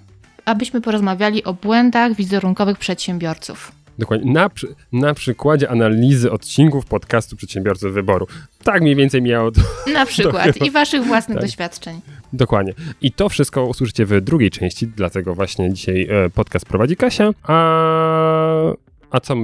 abyśmy 0.46 0.82
porozmawiali 0.82 1.44
o 1.44 1.54
błędach 1.54 2.16
wizerunkowych 2.16 2.78
przedsiębiorców. 2.78 3.72
Dokładnie, 4.02 4.32
na, 4.34 4.50
na 4.92 5.14
przykładzie 5.14 5.70
analizy 5.70 6.32
odcinków 6.32 6.86
podcastu 6.86 7.36
Przedsiębiorców 7.36 7.94
Wyboru. 7.94 8.28
Tak 8.64 8.82
mniej 8.82 8.96
więcej 8.96 9.22
miało 9.22 9.52
to 9.52 9.62
Na 9.94 10.06
przykład 10.14 10.54
chyba- 10.54 10.66
i 10.66 10.72
waszych 10.72 11.04
własnych 11.04 11.38
tak. 11.38 11.46
doświadczeń. 11.46 12.02
Dokładnie. 12.34 12.74
I 13.02 13.12
to 13.12 13.30
wszystko 13.30 13.66
usłyszycie 13.66 14.06
w 14.06 14.22
drugiej 14.22 14.50
części, 14.52 14.88
dlatego 14.88 15.36
właśnie 15.36 15.74
dzisiaj 15.74 16.08
e, 16.26 16.30
podcast 16.30 16.66
prowadzi 16.66 16.96
Kasia. 16.96 17.30
A, 17.44 18.74
a 19.12 19.20
co 19.20 19.36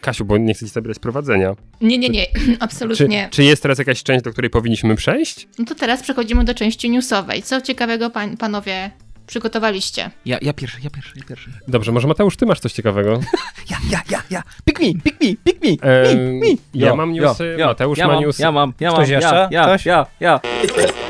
Kasiu, 0.00 0.24
bo 0.24 0.36
nie 0.38 0.54
chcę 0.54 0.66
ci 0.66 0.72
zabierać 0.72 0.98
prowadzenia. 0.98 1.54
Nie, 1.80 1.98
nie, 1.98 2.08
nie, 2.08 2.26
Czy, 2.32 2.56
absolutnie. 2.60 3.28
czy 3.30 3.44
jest 3.44 3.62
teraz 3.62 3.78
jakaś 3.78 4.02
część, 4.02 4.24
do 4.24 4.32
której 4.32 4.50
powinniśmy 4.50 4.96
przejść? 4.96 5.48
No 5.58 5.64
to 5.64 5.74
teraz 5.74 6.02
przechodzimy 6.02 6.44
do 6.44 6.54
części 6.54 6.90
newsowej. 6.90 7.42
Co 7.42 7.60
ciekawego 7.60 8.10
pań, 8.10 8.36
panowie 8.36 8.90
przygotowaliście? 9.26 10.10
Ja, 10.24 10.38
ja 10.42 10.52
pierwszy, 10.52 10.78
ja 10.84 10.90
pierwszy, 10.90 11.12
ja 11.16 11.24
pierwszy. 11.28 11.50
Dobrze, 11.68 11.92
może 11.92 12.08
Mateusz, 12.08 12.36
ty 12.36 12.46
masz 12.46 12.60
coś 12.60 12.72
ciekawego? 12.72 13.20
Ja, 13.70 13.76
ja, 13.90 14.02
ja, 14.10 14.22
ja. 14.30 14.42
Pick 14.64 14.80
me, 14.80 14.86
pick 15.04 15.20
me, 15.20 15.28
pick 15.44 15.64
me. 15.64 15.88
Me, 15.90 16.14
me. 16.32 16.46
ja 16.74 16.94
mam 16.94 17.12
newsy, 17.12 17.56
jo. 17.58 17.66
Mateusz 17.66 17.98
ja 17.98 18.06
ma 18.06 18.12
mam, 18.12 18.22
newsy. 18.22 18.42
Ja 18.42 18.52
mam, 18.52 18.72
ja 18.80 18.90
mam. 18.90 18.96
Ktoś 18.96 19.08
ja, 19.08 19.16
jeszcze? 19.16 19.48
Ja, 19.50 19.64
Ktoś? 19.64 19.86
ja, 19.86 20.06
ja. 20.20 20.40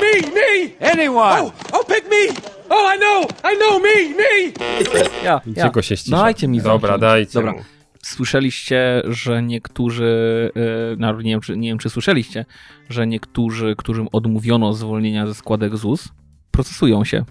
Me, 0.01 0.21
me, 0.35 0.89
anyone. 0.91 1.41
Oh, 1.41 1.51
oh, 1.73 1.85
pick 1.95 2.05
me. 2.09 2.51
Oh, 2.69 2.95
I 2.95 2.97
know, 2.97 3.25
I 3.53 3.57
know, 3.57 3.81
me, 3.83 4.15
me. 4.17 4.51
ja, 5.23 5.41
ja. 5.55 5.69
go 5.69 5.81
się 5.81 5.97
ścisza? 5.97 6.17
Dajcie 6.17 6.47
mi 6.47 6.57
Dobra, 6.57 6.71
zamknąć. 6.73 7.01
dajcie 7.01 7.33
Dobra. 7.33 7.51
mu. 7.51 7.59
Słyszeliście, 8.03 9.01
że 9.05 9.43
niektórzy, 9.43 10.51
no, 10.97 11.21
nie, 11.21 11.31
wiem, 11.31 11.41
czy, 11.41 11.57
nie 11.57 11.69
wiem 11.69 11.77
czy 11.77 11.89
słyszeliście, 11.89 12.45
że 12.89 13.07
niektórzy, 13.07 13.75
którym 13.77 14.07
odmówiono 14.11 14.73
zwolnienia 14.73 15.27
ze 15.27 15.33
składek 15.33 15.77
ZUS, 15.77 16.07
procesują 16.51 17.05
się 17.05 17.25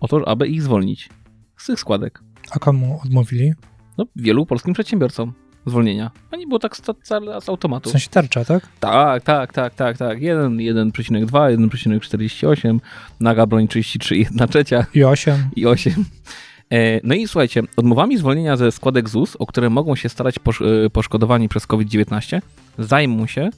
o 0.00 0.08
to, 0.08 0.28
aby 0.28 0.48
ich 0.48 0.62
zwolnić 0.62 1.08
z 1.56 1.66
tych 1.66 1.80
składek. 1.80 2.20
A 2.50 2.58
komu 2.58 3.00
odmówili? 3.04 3.52
No, 3.98 4.06
wielu 4.16 4.46
polskim 4.46 4.74
przedsiębiorcom 4.74 5.32
zwolnienia. 5.66 6.10
Oni 6.32 6.46
było 6.46 6.58
tak 6.58 6.76
z, 6.76 6.82
z, 7.02 7.48
automatu. 7.48 7.88
W 7.88 7.92
sensie 7.92 8.08
tarcza, 8.10 8.44
tak? 8.44 8.68
Tak, 8.80 9.22
tak, 9.22 9.52
tak, 9.52 9.74
tak, 9.74 9.98
tak. 9.98 10.22
1, 10.22 10.56
1,2, 10.56 11.26
1,48, 11.26 12.78
naga 13.20 13.46
broń 13.46 13.68
33, 13.68 14.16
1 14.16 14.48
trzecia 14.48 14.86
I 14.94 15.04
8. 15.04 15.34
i 15.56 15.66
8. 15.66 16.04
E, 16.70 17.00
No 17.04 17.14
i 17.14 17.28
słuchajcie, 17.28 17.62
odmowami 17.76 18.18
zwolnienia 18.18 18.56
ze 18.56 18.72
składek 18.72 19.08
ZUS, 19.08 19.36
o 19.36 19.46
które 19.46 19.70
mogą 19.70 19.96
się 19.96 20.08
starać 20.08 20.38
posz- 20.38 20.84
e, 20.86 20.90
poszkodowani 20.90 21.48
przez 21.48 21.66
COVID-19, 21.66 22.40
zajmą 22.78 23.26
się 23.26 23.50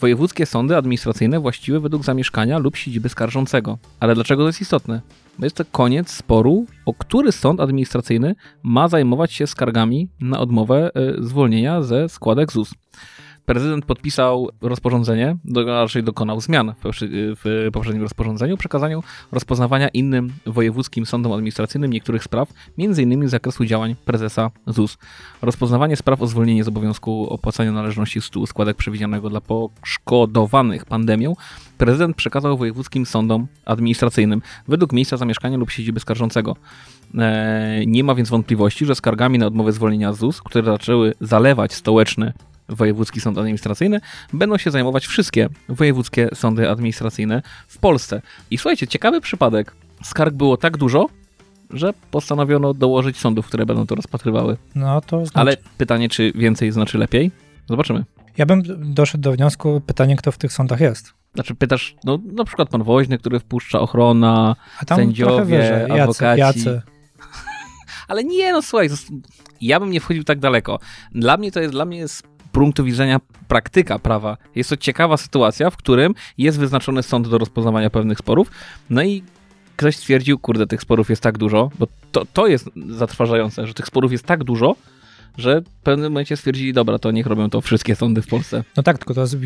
wojewódzkie 0.00 0.46
sądy 0.46 0.76
administracyjne 0.76 1.40
właściwe 1.40 1.80
według 1.80 2.04
zamieszkania 2.04 2.58
lub 2.58 2.76
siedziby 2.76 3.08
skarżącego. 3.08 3.78
Ale 4.00 4.14
dlaczego 4.14 4.42
to 4.42 4.46
jest 4.46 4.60
istotne? 4.60 5.00
Jest 5.38 5.56
to 5.56 5.64
koniec 5.72 6.10
sporu, 6.10 6.66
o 6.86 6.94
który 6.94 7.32
sąd 7.32 7.60
administracyjny 7.60 8.34
ma 8.62 8.88
zajmować 8.88 9.32
się 9.32 9.46
skargami 9.46 10.08
na 10.20 10.40
odmowę 10.40 10.90
e, 10.94 11.22
zwolnienia 11.22 11.82
ze 11.82 12.08
składek 12.08 12.52
ZUS. 12.52 12.74
Prezydent 13.46 13.84
podpisał 13.84 14.50
rozporządzenie, 14.60 15.36
do, 15.44 15.64
raczej 15.64 16.02
dokonał 16.02 16.40
zmian 16.40 16.74
w, 16.80 16.82
poprzedni- 16.86 17.36
w 17.44 17.68
poprzednim 17.72 18.02
rozporządzeniu, 18.02 18.56
przekazaniu 18.56 19.02
rozpoznawania 19.32 19.88
innym 19.88 20.32
wojewódzkim 20.46 21.06
sądom 21.06 21.32
administracyjnym 21.32 21.92
niektórych 21.92 22.24
spraw, 22.24 22.52
m.in. 22.78 23.28
z 23.28 23.30
zakresu 23.30 23.64
działań 23.64 23.94
prezesa 24.04 24.50
ZUS. 24.66 24.98
Rozpoznawanie 25.42 25.96
spraw 25.96 26.22
o 26.22 26.26
zwolnienie 26.26 26.64
z 26.64 26.68
obowiązku 26.68 27.26
opłacania 27.30 27.72
należności 27.72 28.20
z 28.20 28.24
tytułu 28.24 28.46
składek 28.46 28.76
przewidzianego 28.76 29.30
dla 29.30 29.40
poszkodowanych 29.40 30.84
pandemią 30.84 31.34
prezydent 31.78 32.16
przekazał 32.16 32.58
wojewódzkim 32.58 33.06
sądom 33.06 33.46
administracyjnym 33.64 34.42
według 34.68 34.92
miejsca 34.92 35.16
zamieszkania 35.16 35.56
lub 35.56 35.70
siedziby 35.70 36.00
skarżącego. 36.00 36.56
E, 37.18 37.86
Nie 37.86 38.04
ma 38.04 38.14
więc 38.14 38.28
wątpliwości, 38.28 38.86
że 38.86 38.94
skargami 38.94 39.38
na 39.38 39.46
odmowę 39.46 39.72
zwolnienia 39.72 40.12
ZUS, 40.12 40.42
które 40.42 40.64
zaczęły 40.64 41.14
zalewać 41.20 41.74
stołeczny 41.74 42.32
Wojewódzki 42.68 43.20
Sąd 43.20 43.38
Administracyjny, 43.38 44.00
będą 44.32 44.58
się 44.58 44.70
zajmować 44.70 45.06
wszystkie 45.06 45.48
wojewódzkie 45.68 46.28
sądy 46.34 46.70
administracyjne 46.70 47.42
w 47.68 47.78
Polsce. 47.78 48.22
I 48.50 48.58
słuchajcie, 48.58 48.86
ciekawy 48.86 49.20
przypadek. 49.20 49.74
Skarg 50.02 50.34
było 50.34 50.56
tak 50.56 50.76
dużo, 50.76 51.06
że 51.70 51.92
postanowiono 52.10 52.74
dołożyć 52.74 53.18
sądów, 53.18 53.46
które 53.46 53.66
będą 53.66 53.86
to 53.86 53.94
rozpatrywały. 53.94 54.56
No 54.74 55.00
to 55.00 55.26
znaczy... 55.26 55.38
Ale 55.40 55.56
pytanie, 55.78 56.08
czy 56.08 56.32
więcej 56.34 56.72
znaczy 56.72 56.98
lepiej? 56.98 57.30
Zobaczymy. 57.68 58.04
Ja 58.36 58.46
bym 58.46 58.62
doszedł 58.94 59.22
do 59.22 59.32
wniosku, 59.32 59.80
pytanie, 59.86 60.16
kto 60.16 60.32
w 60.32 60.38
tych 60.38 60.52
sądach 60.52 60.80
jest. 60.80 61.12
Znaczy 61.34 61.54
pytasz, 61.54 61.96
no 62.04 62.18
na 62.32 62.44
przykład 62.44 62.68
pan 62.68 62.82
Woźny, 62.82 63.18
który 63.18 63.40
wpuszcza 63.40 63.80
ochrona, 63.80 64.56
A 64.80 64.84
tam 64.84 64.98
Sędziowie, 64.98 65.44
wyżej. 65.44 65.80
Jacy, 65.80 66.02
adwokaci. 66.02 66.40
jacy. 66.40 66.82
ale 68.08 68.24
nie, 68.24 68.52
no 68.52 68.62
słuchaj, 68.62 68.88
ja 69.60 69.80
bym 69.80 69.90
nie 69.90 70.00
wchodził 70.00 70.24
tak 70.24 70.38
daleko. 70.38 70.78
Dla 71.12 71.36
mnie 71.36 71.52
to 71.52 71.60
jest, 71.60 71.72
dla 71.72 71.84
mnie 71.84 71.98
jest 71.98 72.35
punktu 72.56 72.84
widzenia 72.84 73.20
praktyka 73.48 73.98
prawa. 73.98 74.36
Jest 74.54 74.70
to 74.70 74.76
ciekawa 74.76 75.16
sytuacja, 75.16 75.70
w 75.70 75.76
którym 75.76 76.14
jest 76.38 76.58
wyznaczony 76.58 77.02
sąd 77.02 77.28
do 77.28 77.38
rozpoznawania 77.38 77.90
pewnych 77.90 78.18
sporów, 78.18 78.50
no 78.90 79.02
i 79.02 79.22
ktoś 79.76 79.96
stwierdził, 79.96 80.38
kurde, 80.38 80.66
tych 80.66 80.80
sporów 80.80 81.10
jest 81.10 81.22
tak 81.22 81.38
dużo, 81.38 81.70
bo 81.78 81.86
to, 82.12 82.24
to 82.32 82.46
jest 82.46 82.70
zatrważające, 82.88 83.66
że 83.66 83.74
tych 83.74 83.86
sporów 83.86 84.12
jest 84.12 84.24
tak 84.24 84.44
dużo, 84.44 84.76
że 85.38 85.60
w 85.60 85.82
pewnym 85.82 86.12
momencie 86.12 86.36
stwierdzili, 86.36 86.72
dobra, 86.72 86.98
to 86.98 87.10
niech 87.10 87.26
robią 87.26 87.50
to 87.50 87.60
wszystkie 87.60 87.96
sądy 87.96 88.22
w 88.22 88.26
Polsce. 88.26 88.64
No 88.76 88.82
tak, 88.82 88.98
tylko 88.98 89.14
to 89.14 89.20
jest, 89.20 89.36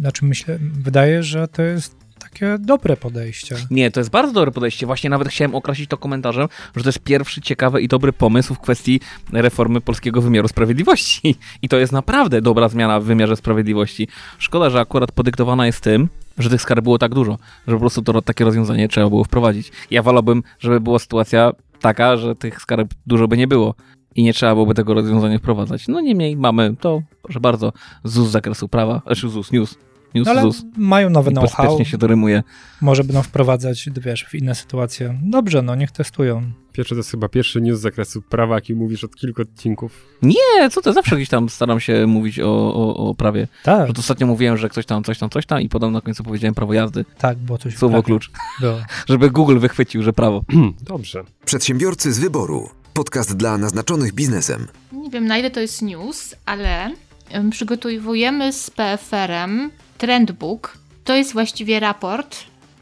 znaczy 0.00 0.24
myślę, 0.24 0.58
wydaje, 0.60 1.22
że 1.22 1.48
to 1.48 1.62
jest 1.62 2.05
takie 2.36 2.58
dobre 2.58 2.96
podejście. 2.96 3.56
Nie, 3.70 3.90
to 3.90 4.00
jest 4.00 4.10
bardzo 4.10 4.32
dobre 4.32 4.50
podejście. 4.50 4.86
Właśnie 4.86 5.10
nawet 5.10 5.28
chciałem 5.28 5.54
określić 5.54 5.90
to 5.90 5.96
komentarzem, 5.96 6.48
że 6.76 6.82
to 6.82 6.88
jest 6.88 6.98
pierwszy 6.98 7.40
ciekawy 7.40 7.80
i 7.80 7.88
dobry 7.88 8.12
pomysł 8.12 8.54
w 8.54 8.58
kwestii 8.58 9.00
reformy 9.32 9.80
polskiego 9.80 10.22
wymiaru 10.22 10.48
sprawiedliwości. 10.48 11.34
I 11.62 11.68
to 11.68 11.76
jest 11.76 11.92
naprawdę 11.92 12.40
dobra 12.40 12.68
zmiana 12.68 13.00
w 13.00 13.04
wymiarze 13.04 13.36
sprawiedliwości. 13.36 14.08
Szkoda, 14.38 14.70
że 14.70 14.80
akurat 14.80 15.12
podyktowana 15.12 15.66
jest 15.66 15.80
tym, 15.80 16.08
że 16.38 16.50
tych 16.50 16.62
skarb 16.62 16.82
było 16.82 16.98
tak 16.98 17.14
dużo, 17.14 17.38
że 17.66 17.74
po 17.74 17.80
prostu 17.80 18.02
to 18.02 18.22
takie 18.22 18.44
rozwiązanie 18.44 18.88
trzeba 18.88 19.08
było 19.08 19.24
wprowadzić. 19.24 19.72
Ja 19.90 20.02
wolałbym, 20.02 20.42
żeby 20.58 20.80
była 20.80 20.98
sytuacja 20.98 21.52
taka, 21.80 22.16
że 22.16 22.36
tych 22.36 22.60
skarb 22.60 22.94
dużo 23.06 23.28
by 23.28 23.36
nie 23.36 23.48
było 23.48 23.74
i 24.14 24.22
nie 24.22 24.32
trzeba 24.32 24.54
byłoby 24.54 24.74
tego 24.74 24.94
rozwiązania 24.94 25.38
wprowadzać. 25.38 25.88
No 25.88 26.00
niemniej 26.00 26.36
mamy 26.36 26.74
to, 26.80 27.02
proszę 27.22 27.40
bardzo, 27.40 27.72
ZUS 28.04 28.28
z 28.28 28.30
zakresu 28.30 28.68
prawa, 28.68 29.02
znaczy 29.06 29.28
ZUS, 29.28 29.52
News, 29.52 29.78
News, 30.16 30.26
No 30.26 30.30
ale 30.32 30.42
ZUS. 30.42 30.62
mają 30.76 31.10
nowe 31.10 31.30
know-how, 31.30 31.84
się 31.84 31.98
to 31.98 32.06
rymuje. 32.06 32.42
może 32.80 33.04
będą 33.04 33.22
wprowadzać, 33.22 33.88
wiesz, 34.00 34.24
w 34.24 34.34
inne 34.34 34.54
sytuacje. 34.54 35.18
Dobrze, 35.22 35.62
no 35.62 35.74
niech 35.74 35.90
testują. 35.90 36.42
Pierwszy 36.72 36.94
to 36.94 36.98
jest 36.98 37.10
chyba 37.10 37.28
pierwszy 37.28 37.60
news 37.60 37.78
z 37.78 37.82
zakresu 37.82 38.22
prawa, 38.22 38.54
jaki 38.54 38.74
mówisz 38.74 39.04
od 39.04 39.16
kilku 39.16 39.42
odcinków. 39.42 40.06
Nie, 40.22 40.70
co 40.70 40.82
to 40.82 40.92
zawsze 40.92 41.16
gdzieś 41.16 41.28
tam 41.28 41.48
staram 41.48 41.80
się 41.80 42.06
mówić 42.06 42.40
o, 42.40 42.74
o, 42.74 42.96
o 43.08 43.14
prawie. 43.14 43.48
Tak, 43.62 43.86
Że 43.88 43.92
to 43.92 44.00
ostatnio 44.00 44.26
mówiłem, 44.26 44.56
że 44.56 44.68
ktoś 44.68 44.86
tam, 44.86 45.04
coś 45.04 45.18
tam, 45.18 45.30
coś 45.30 45.46
tam 45.46 45.60
i 45.60 45.68
potem 45.68 45.92
na 45.92 46.00
końcu 46.00 46.24
powiedziałem 46.24 46.54
prawo 46.54 46.72
jazdy. 46.72 47.04
tak, 47.18 47.38
bo 47.38 47.58
coś 47.58 47.74
w 47.74 47.78
Słowo 47.78 48.02
klucz. 48.02 48.30
było. 48.60 48.78
Żeby 49.08 49.30
Google 49.30 49.58
wychwycił, 49.58 50.02
że 50.02 50.12
prawo. 50.12 50.44
Dobrze. 50.82 51.24
Przedsiębiorcy 51.44 52.12
z 52.12 52.18
wyboru. 52.18 52.68
Podcast 52.94 53.36
dla 53.36 53.58
naznaczonych 53.58 54.12
biznesem. 54.14 54.66
Nie 54.92 55.10
wiem 55.10 55.26
na 55.26 55.38
ile 55.38 55.50
to 55.50 55.60
jest 55.60 55.82
news, 55.82 56.34
ale 56.46 56.90
em, 57.30 57.50
przygotowujemy 57.50 58.52
z 58.52 58.70
PFR-em 58.70 59.70
Trendbook. 59.98 60.78
To 61.04 61.14
jest 61.14 61.32
właściwie 61.32 61.80
raport 61.80 62.36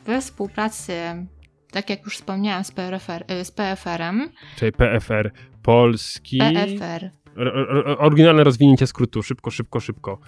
we 0.06 0.21
współpracy, 0.21 0.92
tak 1.71 1.90
jak 1.90 2.04
już 2.04 2.16
wspomniałam, 2.16 2.64
z, 2.64 2.71
PRFR, 2.73 3.25
y, 3.40 3.44
z 3.44 3.50
PFR-em. 3.50 4.28
Czyli 4.56 4.73
PFR 4.73 5.30
Polski. 5.62 6.38
PFR. 6.38 7.11
Ro- 7.37 7.99
oryginalne 7.99 8.44
rozwinięcie 8.44 8.87
skrótu. 8.87 9.23
Szybko, 9.23 9.50
szybko, 9.50 9.80
szybko. 9.80 10.18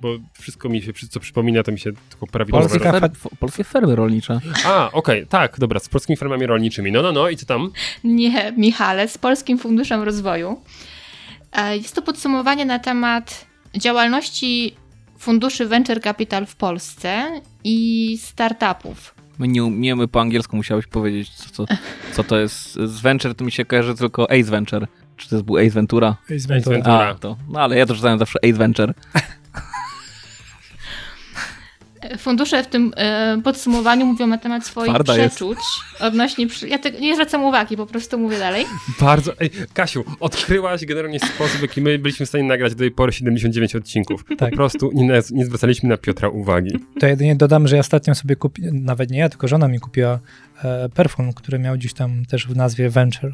Bo 0.00 0.08
wszystko 0.40 0.68
mi 0.68 0.82
się, 0.82 0.92
co 1.10 1.20
przypomina, 1.20 1.62
to 1.62 1.72
mi 1.72 1.78
się 1.78 1.90
tylko 2.10 2.26
prawidłowo... 2.26 2.68
Polska- 2.68 2.92
Fer, 2.92 3.04
f- 3.04 3.28
polskie 3.40 3.64
fermy 3.64 3.96
rolnicze. 3.96 4.40
A, 4.64 4.90
okej, 4.92 5.26
tak, 5.26 5.58
dobra, 5.58 5.80
z 5.80 5.88
polskimi 5.88 6.16
firmami 6.16 6.46
rolniczymi. 6.46 6.92
No, 6.92 7.02
no, 7.02 7.12
no, 7.12 7.28
i 7.28 7.36
co 7.36 7.46
tam? 7.46 7.70
Nie, 8.04 8.52
Michale, 8.56 9.08
z 9.08 9.18
Polskim 9.18 9.58
Funduszem 9.58 10.02
Rozwoju. 10.02 10.62
E, 11.52 11.76
Jest 11.76 11.94
to 11.94 12.02
podsumowanie 12.02 12.64
na 12.64 12.78
temat 12.78 13.46
działalności 13.76 14.76
funduszy 15.22 15.66
Venture 15.66 16.00
Capital 16.00 16.46
w 16.46 16.56
Polsce 16.56 17.40
i 17.64 18.18
startupów. 18.22 19.14
My 19.38 19.48
nie 19.48 19.64
umiemy 19.64 20.08
po 20.08 20.20
angielsku, 20.20 20.56
musiałeś 20.56 20.86
powiedzieć, 20.86 21.30
co, 21.30 21.50
co, 21.50 21.74
co 22.12 22.24
to 22.24 22.38
jest. 22.38 22.74
Z 22.74 23.00
Venture 23.00 23.34
to 23.34 23.44
mi 23.44 23.52
się 23.52 23.64
kojarzy 23.64 23.94
tylko 23.94 24.30
Ace 24.30 24.50
Venture. 24.50 24.86
Czy 25.16 25.28
to 25.28 25.36
jest 25.36 25.46
był 25.46 25.56
Ace 25.56 25.70
Ventura? 25.70 26.16
Ace 26.36 26.48
Ventura. 26.48 27.08
A, 27.08 27.14
to. 27.14 27.36
No 27.48 27.60
ale 27.60 27.78
ja 27.78 27.86
to 27.86 27.94
czytałem 27.94 28.18
zawsze 28.18 28.38
Ace 28.44 28.52
Venture. 28.52 28.94
Fundusze 32.18 32.62
w 32.62 32.66
tym 32.66 32.92
e, 32.96 33.40
podsumowaniu 33.44 34.06
mówią 34.06 34.26
na 34.26 34.38
temat 34.38 34.66
swoich 34.66 34.88
Twarda 34.88 35.16
jest. 35.16 35.36
przeczuć 35.36 35.58
odnośnie. 36.00 36.46
Przy... 36.46 36.68
Ja 36.68 36.78
te, 36.78 36.90
nie 36.90 37.14
zwracam 37.14 37.44
uwagi, 37.44 37.76
po 37.76 37.86
prostu 37.86 38.18
mówię 38.18 38.38
dalej. 38.38 38.64
Bardzo. 39.00 39.32
Ej, 39.40 39.50
Kasiu, 39.74 40.04
odkryłaś 40.20 40.84
generalnie 40.86 41.20
sposób, 41.20 41.58
w 41.58 41.62
jaki 41.62 41.82
my 41.82 41.98
byliśmy 41.98 42.26
w 42.26 42.28
stanie 42.28 42.44
nagrać 42.44 42.72
do 42.72 42.78
tej 42.78 42.90
pory 42.90 43.12
79 43.12 43.76
odcinków. 43.76 44.24
Tak. 44.38 44.50
Po 44.50 44.56
prostu 44.56 44.90
nie, 44.94 45.20
nie 45.30 45.44
zwracaliśmy 45.44 45.88
na 45.88 45.96
Piotra 45.96 46.28
uwagi. 46.28 46.70
To 47.00 47.06
jedynie 47.06 47.36
dodam, 47.36 47.68
że 47.68 47.76
ja 47.76 47.80
ostatnio 47.80 48.14
sobie 48.14 48.36
kupiłem, 48.36 48.84
nawet 48.84 49.10
nie 49.10 49.18
ja, 49.18 49.28
tylko 49.28 49.48
żona 49.48 49.68
mi 49.68 49.80
kupiła 49.80 50.18
e, 50.64 50.88
perfum, 50.88 51.32
który 51.32 51.58
miał 51.58 51.74
gdzieś 51.74 51.94
tam 51.94 52.24
też 52.24 52.46
w 52.46 52.56
nazwie 52.56 52.90
Venture. 52.90 53.32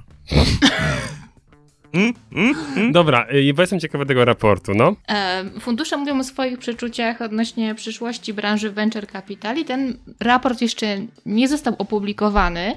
Dobra, 2.93 3.27
y, 3.33 3.55
bo 3.55 3.63
jestem 3.63 3.81
ciekawy 3.81 4.07
tego 4.07 4.25
raportu, 4.25 4.73
no. 4.75 4.97
E, 5.09 5.45
Fundusze 5.61 5.97
mówią 5.97 6.19
o 6.19 6.25
swoich 6.25 6.59
przeczuciach 6.59 7.23
odnośnie 7.23 7.75
przyszłości 7.75 8.35
branży 8.35 8.71
venture 8.71 9.07
capital 9.07 9.57
i 9.57 9.65
ten 9.65 9.97
raport 10.21 10.61
jeszcze 10.61 10.87
nie 11.27 11.49
został 11.49 11.75
opublikowany. 11.79 12.75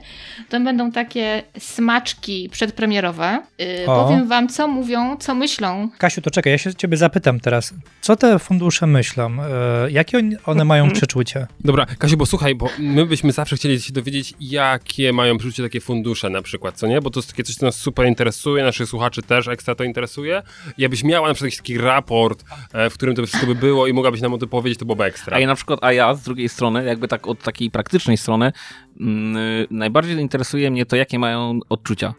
To 0.49 0.59
będą 0.59 0.91
takie 0.91 1.43
smaczki 1.59 2.49
przedpremierowe. 2.51 3.41
E, 3.59 3.85
O. 3.87 4.03
Powiem 4.03 4.27
wam, 4.27 4.47
co 4.49 4.67
mówią, 4.67 5.17
co 5.17 5.35
myślą. 5.35 5.89
Kasiu, 5.97 6.21
to 6.21 6.31
czekaj, 6.31 6.51
ja 6.51 6.57
się 6.57 6.75
ciebie 6.75 6.97
zapytam 6.97 7.39
teraz. 7.39 7.73
Co 8.01 8.15
te 8.15 8.39
fundusze 8.39 8.87
myślą? 8.87 9.31
E, 9.43 9.91
jakie 9.91 10.29
one 10.45 10.65
mają 10.65 10.91
przeczucie? 10.91 11.47
Dobra, 11.59 11.85
Kasiu, 11.85 12.17
bo 12.17 12.25
słuchaj, 12.25 12.55
bo 12.55 12.69
my 12.79 13.05
byśmy 13.05 13.31
zawsze 13.31 13.55
chcieli 13.55 13.81
się 13.81 13.93
dowiedzieć, 13.93 14.33
jakie 14.39 15.13
mają 15.13 15.37
przeczucie 15.37 15.63
takie 15.63 15.81
fundusze 15.81 16.29
na 16.29 16.41
przykład, 16.41 16.75
co 16.77 16.87
nie? 16.87 17.01
Bo 17.01 17.09
to 17.09 17.19
jest 17.19 17.29
takie 17.29 17.43
coś, 17.43 17.55
co 17.55 17.65
nas 17.65 17.75
super 17.75 18.07
interesuje, 18.07 18.63
naszych 18.63 18.87
słuchaczy 18.89 19.00
też 19.09 19.47
ekstra 19.47 19.75
to 19.75 19.83
interesuje. 19.83 20.43
I 20.77 20.81
Jakbyś 20.81 21.03
miała 21.03 21.27
na 21.27 21.33
przykład 21.33 21.45
jakiś 21.47 21.57
taki 21.57 21.77
raport, 21.77 22.43
e, 22.73 22.89
w 22.89 22.93
którym 22.93 23.15
to 23.15 23.25
wszystko 23.25 23.47
by 23.47 23.55
było 23.55 23.87
i 23.87 23.93
mogłabyś 23.93 24.21
nam 24.21 24.33
o 24.33 24.37
tym 24.37 24.49
powiedzieć, 24.49 24.79
to 24.79 24.85
byłoby 24.85 25.03
ekstra. 25.03 25.37
A 25.37 25.39
ja 25.39 25.47
na 25.47 25.55
przykład, 25.55 25.79
a 25.83 25.93
ja 25.93 26.13
z 26.13 26.21
drugiej 26.21 26.49
strony, 26.49 26.85
jakby 26.85 27.07
tak 27.07 27.27
od 27.27 27.39
takiej 27.43 27.71
praktycznej 27.71 28.17
strony, 28.17 28.51
mm, 28.99 29.37
y, 29.37 29.67
najbardziej 29.71 30.17
interesuje 30.19 30.71
mnie 30.71 30.85
to, 30.85 30.95
jakie 30.95 31.19
mają 31.19 31.59
odczucia. 31.69 32.13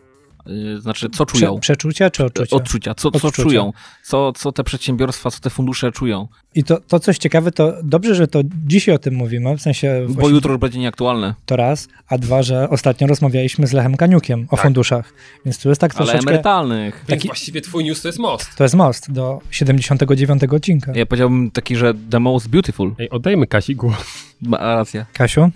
Y, 0.77 0.81
Znaczy, 0.81 1.09
co 1.11 1.27
Prze, 1.27 1.39
czują. 1.39 1.61
przeczucia 1.61 2.11
czy 2.11 2.25
odczucia? 2.25 2.57
Odczucia, 2.57 2.95
co, 2.95 3.11
co 3.11 3.29
Odczucia. 3.29 3.43
czują, 3.43 3.73
co, 4.03 4.33
co 4.33 4.53
te 4.53 4.65
przedsiębiorstwa, 4.65 5.31
co 5.31 5.41
te 5.41 5.51
fundusze 5.51 5.93
czują, 5.93 6.29
I 6.55 6.65
to, 6.65 6.81
to 6.81 7.01
coś 7.01 7.19
ciekawe, 7.19 7.51
to 7.53 7.73
dobrze, 7.83 8.15
że 8.15 8.29
to 8.29 8.41
dzisiaj 8.67 8.95
o 8.95 8.99
tym 8.99 9.15
mówimy, 9.15 9.57
w 9.57 9.63
sensie 9.63 10.05
bo 10.09 10.15
właśnie 10.15 10.31
jutro 10.35 10.53
już 10.53 10.61
będzie 10.61 10.79
nieaktualne. 10.79 11.35
to 11.47 11.57
raz, 11.57 11.89
a 12.09 12.19
dwa, 12.19 12.43
że 12.43 12.71
ostatnio 12.71 13.07
rozmawialiśmy 13.07 13.67
z 13.67 13.73
Lechem 13.73 13.97
Kaniukiem 13.97 14.47
o 14.51 14.57
Tak. 14.57 14.65
funduszach, 14.65 15.13
więc 15.45 15.59
tu 15.59 15.69
jest 15.69 15.81
tak 15.81 15.91
Ale 15.91 15.97
troszeczkę, 15.97 16.31
emerytalnych. 16.31 16.95
Więc 16.95 17.09
taki- 17.09 17.29
właściwie 17.29 17.61
twój 17.61 17.85
news 17.85 18.03
to 18.03 18.09
jest 18.09 18.19
most. 18.19 18.57
to 18.57 18.65
jest 18.65 18.75
most 18.75 19.13
do 19.13 19.41
79 19.51 20.43
odcinka. 20.53 20.93
Ja 20.95 21.07
powiedziałbym 21.07 21.51
taki, 21.51 21.77
że 21.77 21.95
the 22.11 22.21
most 22.21 22.49
beautiful. 22.49 22.95
Ej, 22.99 23.11
oddajmy 23.11 23.47
Kasi 23.47 23.77
głos. 23.77 23.97
Ma 24.43 24.59
racja. 24.59 25.07
Kasiu? 25.13 25.51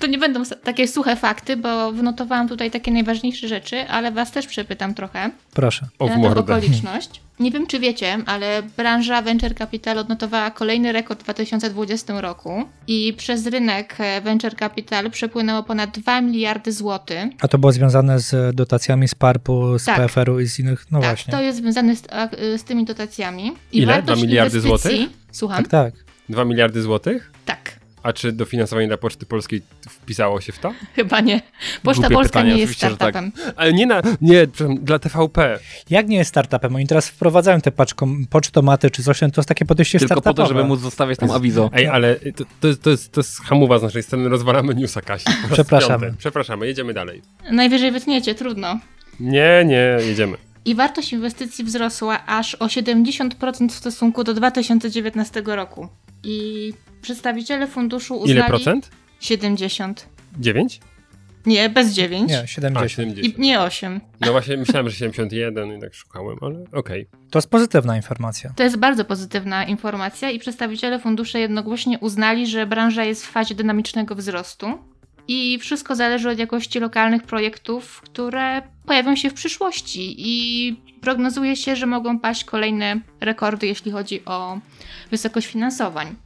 To 0.00 0.06
nie 0.06 0.18
będą 0.18 0.42
takie 0.64 0.88
suche 0.88 1.16
fakty, 1.16 1.56
bo 1.56 1.92
wynotowałam 1.92 2.48
tutaj 2.48 2.70
takie 2.70 2.90
najważniejsze 2.90 3.48
rzeczy, 3.48 3.80
ale 3.88 4.12
was 4.12 4.32
też 4.32 4.46
przepytam 4.46 4.94
trochę 4.94 5.30
Proszę. 5.54 5.86
O 5.98 6.06
w 6.06 6.08
na 6.10 6.14
tę 6.16 6.22
mordę. 6.22 6.40
okoliczność. 6.40 7.20
Nie 7.40 7.50
wiem, 7.50 7.66
czy 7.66 7.78
wiecie, 7.80 8.18
ale 8.26 8.62
branża 8.76 9.22
Venture 9.22 9.54
Capital 9.54 9.98
odnotowała 9.98 10.50
kolejny 10.50 10.92
rekord 10.92 11.20
w 11.20 11.24
2020 11.24 12.20
roku 12.20 12.64
i 12.86 13.14
przez 13.16 13.46
rynek 13.46 13.94
e, 13.98 14.20
Venture 14.20 14.56
Capital 14.56 15.10
przepłynęło 15.10 15.62
ponad 15.62 15.98
2 15.98 16.20
miliardy 16.20 16.72
złotych. 16.72 17.24
A 17.40 17.48
to 17.48 17.58
było 17.58 17.72
związane 17.72 18.20
z 18.20 18.56
dotacjami 18.56 19.08
z 19.08 19.14
PARP-u, 19.14 19.78
z 19.78 19.84
Tak. 19.84 19.96
PFR-u 19.96 20.40
i 20.40 20.46
z 20.46 20.58
innych, 20.58 20.86
no 20.90 21.00
tak, 21.00 21.08
właśnie. 21.10 21.32
to 21.32 21.40
jest 21.42 21.58
związane 21.58 21.96
z, 21.96 22.02
z 22.56 22.64
tymi 22.64 22.84
dotacjami. 22.84 23.52
I 23.72 23.78
Ile? 23.78 23.86
wartość 23.86 24.20
Dwa 24.20 24.26
miliardy 24.28 24.58
inwestycji- 24.58 24.68
złotych? 24.68 25.00
Słucham? 25.32 25.64
Tak, 25.64 25.68
tak. 25.70 26.04
2 26.28 26.44
miliardy 26.44 26.82
złotych? 26.82 27.32
tak. 27.44 27.57
A 28.08 28.12
czy 28.12 28.32
dofinansowanie 28.32 28.88
dla 28.88 28.96
Poczty 28.96 29.26
Polskiej 29.26 29.62
wpisało 29.88 30.40
się 30.40 30.52
w 30.52 30.58
to? 30.58 30.74
Chyba 30.96 31.20
nie. 31.20 31.42
Poczta 31.82 32.00
Głupie 32.02 32.14
Polska 32.14 32.32
pytanie, 32.32 32.54
nie 32.54 32.60
jest 32.60 32.80
tak. 32.80 32.94
startupem. 32.94 33.32
Ale 33.56 33.72
nie 33.72 33.86
na, 33.86 34.02
nie, 34.20 34.46
dla 34.80 34.98
TVP. 34.98 35.58
Jak 35.90 36.08
nie 36.08 36.16
jest 36.16 36.28
startupem? 36.28 36.76
Oni 36.76 36.86
teraz 36.86 37.08
wprowadzają 37.08 37.60
te 37.60 37.72
paczkom, 37.72 38.26
pocztomaty 38.30 38.90
czy 38.90 39.02
coś, 39.02 39.18
to 39.18 39.26
jest 39.36 39.48
takie 39.48 39.64
podejście 39.64 39.98
Tylko 39.98 40.14
po 40.14 40.20
startupowe. 40.20 40.48
to, 40.48 40.54
żeby 40.54 40.68
móc 40.68 40.80
zostawiać 40.80 41.18
tam 41.18 41.30
awizo. 41.30 41.70
Ej, 41.72 41.86
ale 41.86 42.16
to, 42.16 42.44
to, 42.60 42.68
jest, 42.68 42.82
to, 42.82 42.90
jest, 42.90 43.12
to 43.12 43.20
jest 43.20 43.40
hamuwa 43.40 43.78
z 43.78 43.82
naszej 43.82 44.02
strony, 44.02 44.28
rozwalamy 44.28 44.74
newsa, 44.74 45.00
Kasi. 45.00 45.24
Po 45.42 45.54
Przepraszamy. 45.54 46.14
Przepraszamy, 46.18 46.66
jedziemy 46.66 46.94
dalej. 46.94 47.22
Najwyżej 47.50 47.92
wytniecie, 47.92 48.34
trudno. 48.34 48.78
Nie, 49.20 49.64
nie, 49.66 49.96
jedziemy. 50.00 50.36
I 50.64 50.74
wartość 50.74 51.12
inwestycji 51.12 51.64
wzrosła 51.64 52.26
aż 52.26 52.54
o 52.54 52.66
70% 52.66 53.68
w 53.68 53.74
stosunku 53.74 54.24
do 54.24 54.34
2019 54.34 55.42
roku. 55.46 55.88
I 56.22 56.72
przedstawiciele 57.02 57.66
funduszu 57.66 58.14
uznali... 58.14 58.38
Ile 58.38 58.48
procent? 58.48 58.90
70. 59.20 60.08
9? 60.38 60.80
Nie, 61.46 61.70
bez 61.70 61.92
9. 61.92 62.30
Nie, 62.30 62.40
A, 62.40 62.46
70. 62.46 62.90
70. 62.90 63.38
I 63.38 63.40
nie 63.40 63.60
8. 63.60 64.00
No 64.20 64.32
właśnie 64.32 64.56
myślałem, 64.56 64.88
że 64.88 64.96
71 64.96 65.78
i 65.78 65.80
tak 65.80 65.94
szukałem, 65.94 66.38
ale 66.40 66.64
okej. 66.72 67.06
To 67.30 67.38
jest 67.38 67.50
pozytywna 67.50 67.96
informacja. 67.96 68.52
To 68.56 68.62
jest 68.62 68.76
bardzo 68.76 69.04
pozytywna 69.04 69.64
informacja 69.64 70.30
i 70.30 70.38
przedstawiciele 70.38 70.98
fundusze 70.98 71.40
jednogłośnie 71.40 71.98
uznali, 71.98 72.46
że 72.46 72.66
branża 72.66 73.04
jest 73.04 73.26
w 73.26 73.30
fazie 73.30 73.54
dynamicznego 73.54 74.14
wzrostu 74.14 74.66
i 75.28 75.58
wszystko 75.58 75.96
zależy 75.96 76.30
od 76.30 76.38
jakości 76.38 76.80
lokalnych 76.80 77.22
projektów, 77.22 78.00
które 78.00 78.62
pojawią 78.86 79.16
się 79.16 79.30
w 79.30 79.34
przyszłości 79.34 80.14
i 80.18 80.76
prognozuje 81.00 81.56
się, 81.56 81.76
że 81.76 81.86
mogą 81.86 82.18
paść 82.18 82.44
kolejne 82.44 83.00
rekordy, 83.20 83.66
jeśli 83.66 83.92
chodzi 83.92 84.24
o 84.24 84.58
wysokość 85.10 85.46
finansowań. 85.46 86.16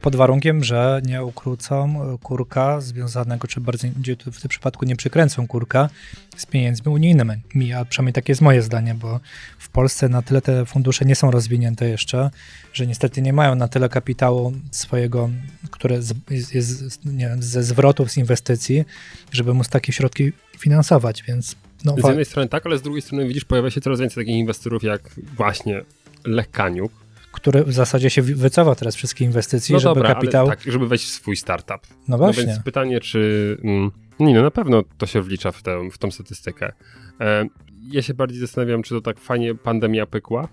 Pod 0.00 0.16
warunkiem, 0.16 0.64
że 0.64 1.00
nie 1.04 1.24
ukrócą 1.24 2.00
kurka 2.22 2.80
związanego, 2.80 3.48
czy 3.48 3.60
bardziej 3.60 3.92
w 4.32 4.40
tym 4.40 4.48
przypadku 4.48 4.84
nie 4.84 4.96
przykręcą 4.96 5.46
kurka 5.46 5.88
z 6.36 6.46
pieniędzmi 6.46 6.92
unijnymi. 6.92 7.72
A 7.72 7.84
przynajmniej 7.84 8.12
takie 8.12 8.30
jest 8.32 8.42
moje 8.42 8.62
zdanie, 8.62 8.94
bo 8.94 9.20
w 9.58 9.68
Polsce 9.68 10.08
na 10.08 10.22
tyle 10.22 10.42
te 10.42 10.66
fundusze 10.66 11.04
nie 11.04 11.14
są 11.14 11.30
rozwinięte 11.30 11.88
jeszcze, 11.88 12.30
że 12.72 12.86
niestety 12.86 13.22
nie 13.22 13.32
mają 13.32 13.54
na 13.54 13.68
tyle 13.68 13.88
kapitału 13.88 14.52
swojego, 14.70 15.30
które 15.70 15.94
jest, 16.30 17.00
wiem, 17.04 17.42
ze 17.42 17.62
zwrotów 17.62 18.10
z 18.10 18.16
inwestycji, 18.16 18.84
żeby 19.32 19.54
móc 19.54 19.68
takie 19.68 19.92
środki 19.92 20.32
finansować, 20.58 21.22
więc 21.22 21.56
no, 21.84 21.94
z 22.02 22.06
jednej 22.06 22.24
strony 22.24 22.48
tak, 22.48 22.66
ale 22.66 22.78
z 22.78 22.82
drugiej 22.82 23.02
strony 23.02 23.28
widzisz, 23.28 23.44
pojawia 23.44 23.70
się 23.70 23.80
coraz 23.80 24.00
więcej 24.00 24.24
takich 24.24 24.36
inwestorów 24.36 24.82
jak 24.82 25.10
właśnie 25.36 25.82
Lech 26.24 26.50
Kaniuk, 26.50 26.92
który 27.32 27.64
w 27.64 27.72
zasadzie 27.72 28.10
się 28.10 28.22
wycofa 28.22 28.74
teraz 28.74 28.96
wszystkie 28.96 29.24
inwestycje, 29.24 29.72
no 29.72 29.80
żeby 29.80 29.94
dobra, 29.94 30.14
kapitał... 30.14 30.46
tak, 30.46 30.62
żeby 30.62 30.88
wejść 30.88 31.04
w 31.04 31.08
swój 31.08 31.36
startup. 31.36 31.86
No 32.08 32.18
właśnie. 32.18 32.42
No 32.42 32.48
więc 32.48 32.64
pytanie, 32.64 33.00
czy... 33.00 33.56
Mm, 33.64 33.90
nie, 34.20 34.34
no 34.34 34.42
na 34.42 34.50
pewno 34.50 34.82
to 34.98 35.06
się 35.06 35.22
wlicza 35.22 35.52
w 35.52 35.62
tę, 35.62 35.90
w 35.92 35.98
tą 35.98 36.10
statystykę. 36.10 36.72
E, 37.20 37.46
ja 37.90 38.02
się 38.02 38.14
bardziej 38.14 38.40
zastanawiam, 38.40 38.82
czy 38.82 38.94
to 38.94 39.00
tak 39.00 39.20
fajnie 39.20 39.54
pandemia 39.54 40.06
pykła 40.06 40.48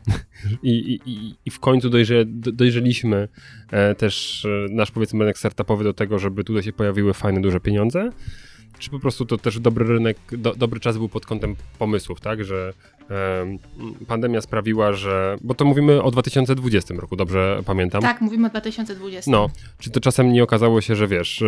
i, 0.63 0.99
i, 1.05 1.35
i 1.45 1.51
w 1.51 1.59
końcu 1.59 1.89
dojrze, 1.89 2.23
dojrzeliśmy 2.27 3.27
e, 3.71 3.95
też 3.95 4.45
e, 4.45 4.73
nasz 4.73 4.91
powiedzmy 4.91 5.19
rynek 5.19 5.37
startupowy 5.37 5.83
do 5.83 5.93
tego, 5.93 6.19
żeby 6.19 6.43
tutaj 6.43 6.63
się 6.63 6.73
pojawiły 6.73 7.13
fajne, 7.13 7.41
duże 7.41 7.59
pieniądze, 7.59 8.09
czy 8.79 8.89
po 8.89 8.99
prostu 8.99 9.25
to 9.25 9.37
też 9.37 9.59
dobry 9.59 9.85
rynek, 9.85 10.17
do, 10.31 10.55
dobry 10.55 10.79
czas 10.79 10.97
był 10.97 11.09
pod 11.09 11.25
kątem 11.25 11.55
pomysłów, 11.79 12.21
tak, 12.21 12.45
że 12.45 12.73
pandemia 14.07 14.41
sprawiła, 14.41 14.93
że. 14.93 15.37
Bo 15.41 15.53
to 15.53 15.65
mówimy 15.65 16.03
o 16.03 16.11
2020 16.11 16.93
roku, 16.93 17.15
dobrze 17.15 17.61
pamiętam? 17.65 18.01
Tak, 18.01 18.21
mówimy 18.21 18.47
o 18.47 18.49
2020. 18.49 19.31
No, 19.31 19.49
czy 19.79 19.89
to 19.89 19.99
czasem 19.99 20.33
nie 20.33 20.43
okazało 20.43 20.81
się, 20.81 20.95
że 20.95 21.07
wiesz, 21.07 21.43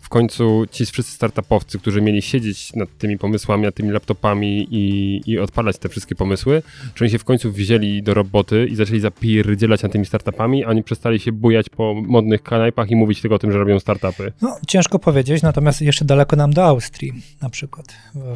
w 0.00 0.08
końcu 0.08 0.66
ci 0.70 0.86
wszyscy 0.86 1.12
startupowcy, 1.12 1.78
którzy 1.78 2.02
mieli 2.02 2.22
siedzieć 2.22 2.72
nad 2.74 2.88
tymi 2.98 3.18
pomysłami, 3.18 3.62
nad 3.62 3.74
tymi 3.74 3.90
laptopami 3.90 4.68
i, 4.70 5.20
i 5.26 5.38
odpalać 5.38 5.78
te 5.78 5.88
wszystkie 5.88 6.14
pomysły, 6.14 6.62
czy 6.94 7.04
oni 7.04 7.10
się 7.10 7.18
w 7.18 7.24
końcu 7.24 7.52
wzięli 7.52 8.02
do 8.02 8.14
roboty 8.14 8.66
i 8.66 8.76
zaczęli 8.76 9.00
zapierdzielać 9.00 9.82
nad 9.82 9.92
tymi 9.92 10.06
startupami, 10.06 10.64
a 10.64 10.68
oni 10.68 10.82
przestali 10.82 11.20
się 11.20 11.32
bujać 11.32 11.68
po 11.68 11.94
modnych 11.94 12.42
kanapach 12.42 12.90
i 12.90 12.96
mówić 12.96 13.20
tylko 13.20 13.34
o 13.34 13.38
tym, 13.38 13.52
że 13.52 13.58
robią 13.58 13.80
startupy? 13.80 14.32
No, 14.42 14.56
ciężko 14.66 14.98
powiedzieć, 14.98 15.42
natomiast 15.42 15.82
jeszcze 15.82 16.04
daleko 16.04 16.36
nam 16.36 16.52
do 16.52 16.64
Austrii 16.64 17.12
na 17.42 17.50
przykład. 17.50 17.86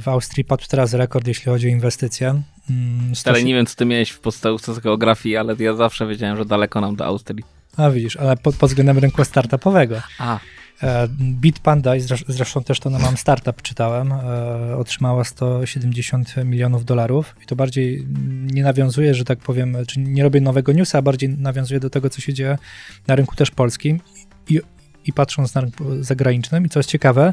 W 0.01 0.09
Austrii 0.09 0.45
padł 0.45 0.65
teraz 0.69 0.95
rekord, 0.95 1.27
jeśli 1.27 1.45
chodzi 1.45 1.67
o 1.67 1.71
inwestycje 1.71 2.43
Mm, 2.71 3.13
ale 3.25 3.43
nie 3.43 3.55
wiem, 3.55 3.67
co 3.67 3.77
ty 3.77 3.85
miałeś 3.85 4.11
w 4.11 4.21
podstawówce 4.21 4.75
z 4.75 4.79
geografii, 4.79 5.37
ale 5.37 5.57
ja 5.59 5.75
zawsze 5.75 6.07
wiedziałem, 6.07 6.37
że 6.37 6.45
daleko 6.45 6.81
nam 6.81 6.97
do 6.97 7.05
Austrii. 7.05 7.45
A 7.77 7.91
widzisz, 7.91 8.17
ale 8.17 8.37
pod, 8.37 8.57
pod 8.57 8.71
względem 8.71 8.99
rynku 8.99 9.25
startupowego. 9.25 10.01
A. 10.19 10.39
E, 10.83 11.09
Bitpanda, 11.19 11.93
zresztą 12.29 12.65
też 12.65 12.81
to 12.81 12.91
na 12.91 12.99
Mam 12.99 13.17
Startup 13.17 13.63
czytałem, 13.63 14.13
e, 14.13 14.77
otrzymała 14.77 15.25
170 15.25 16.35
milionów 16.45 16.85
dolarów 16.85 17.37
i 17.43 17.47
to 17.47 17.57
bardziej 17.57 18.07
nie 18.53 18.63
nawiązuje, 18.63 19.15
że 19.15 19.25
tak 19.25 19.39
powiem, 19.39 19.77
czy 19.87 20.01
nie 20.01 20.23
robię 20.23 20.41
nowego 20.41 20.73
newsa, 20.73 20.99
a 20.99 21.03
bardziej 21.03 21.29
nawiązuje 21.29 21.81
do 21.81 21.91
tego, 21.91 22.11
co 22.11 22.21
się 22.21 22.35
dzieje 22.35 22.59
na 23.07 23.15
rynku 23.15 23.37
też 23.37 23.51
polskim 23.51 24.01
i, 24.49 24.61
i 25.07 25.13
patrząc 25.13 25.55
na 25.55 25.61
rynku 25.61 25.85
zagranicznym. 26.03 26.67
I 26.67 26.69
co 26.69 26.79
jest 26.79 26.91
ciekawe, 26.91 27.33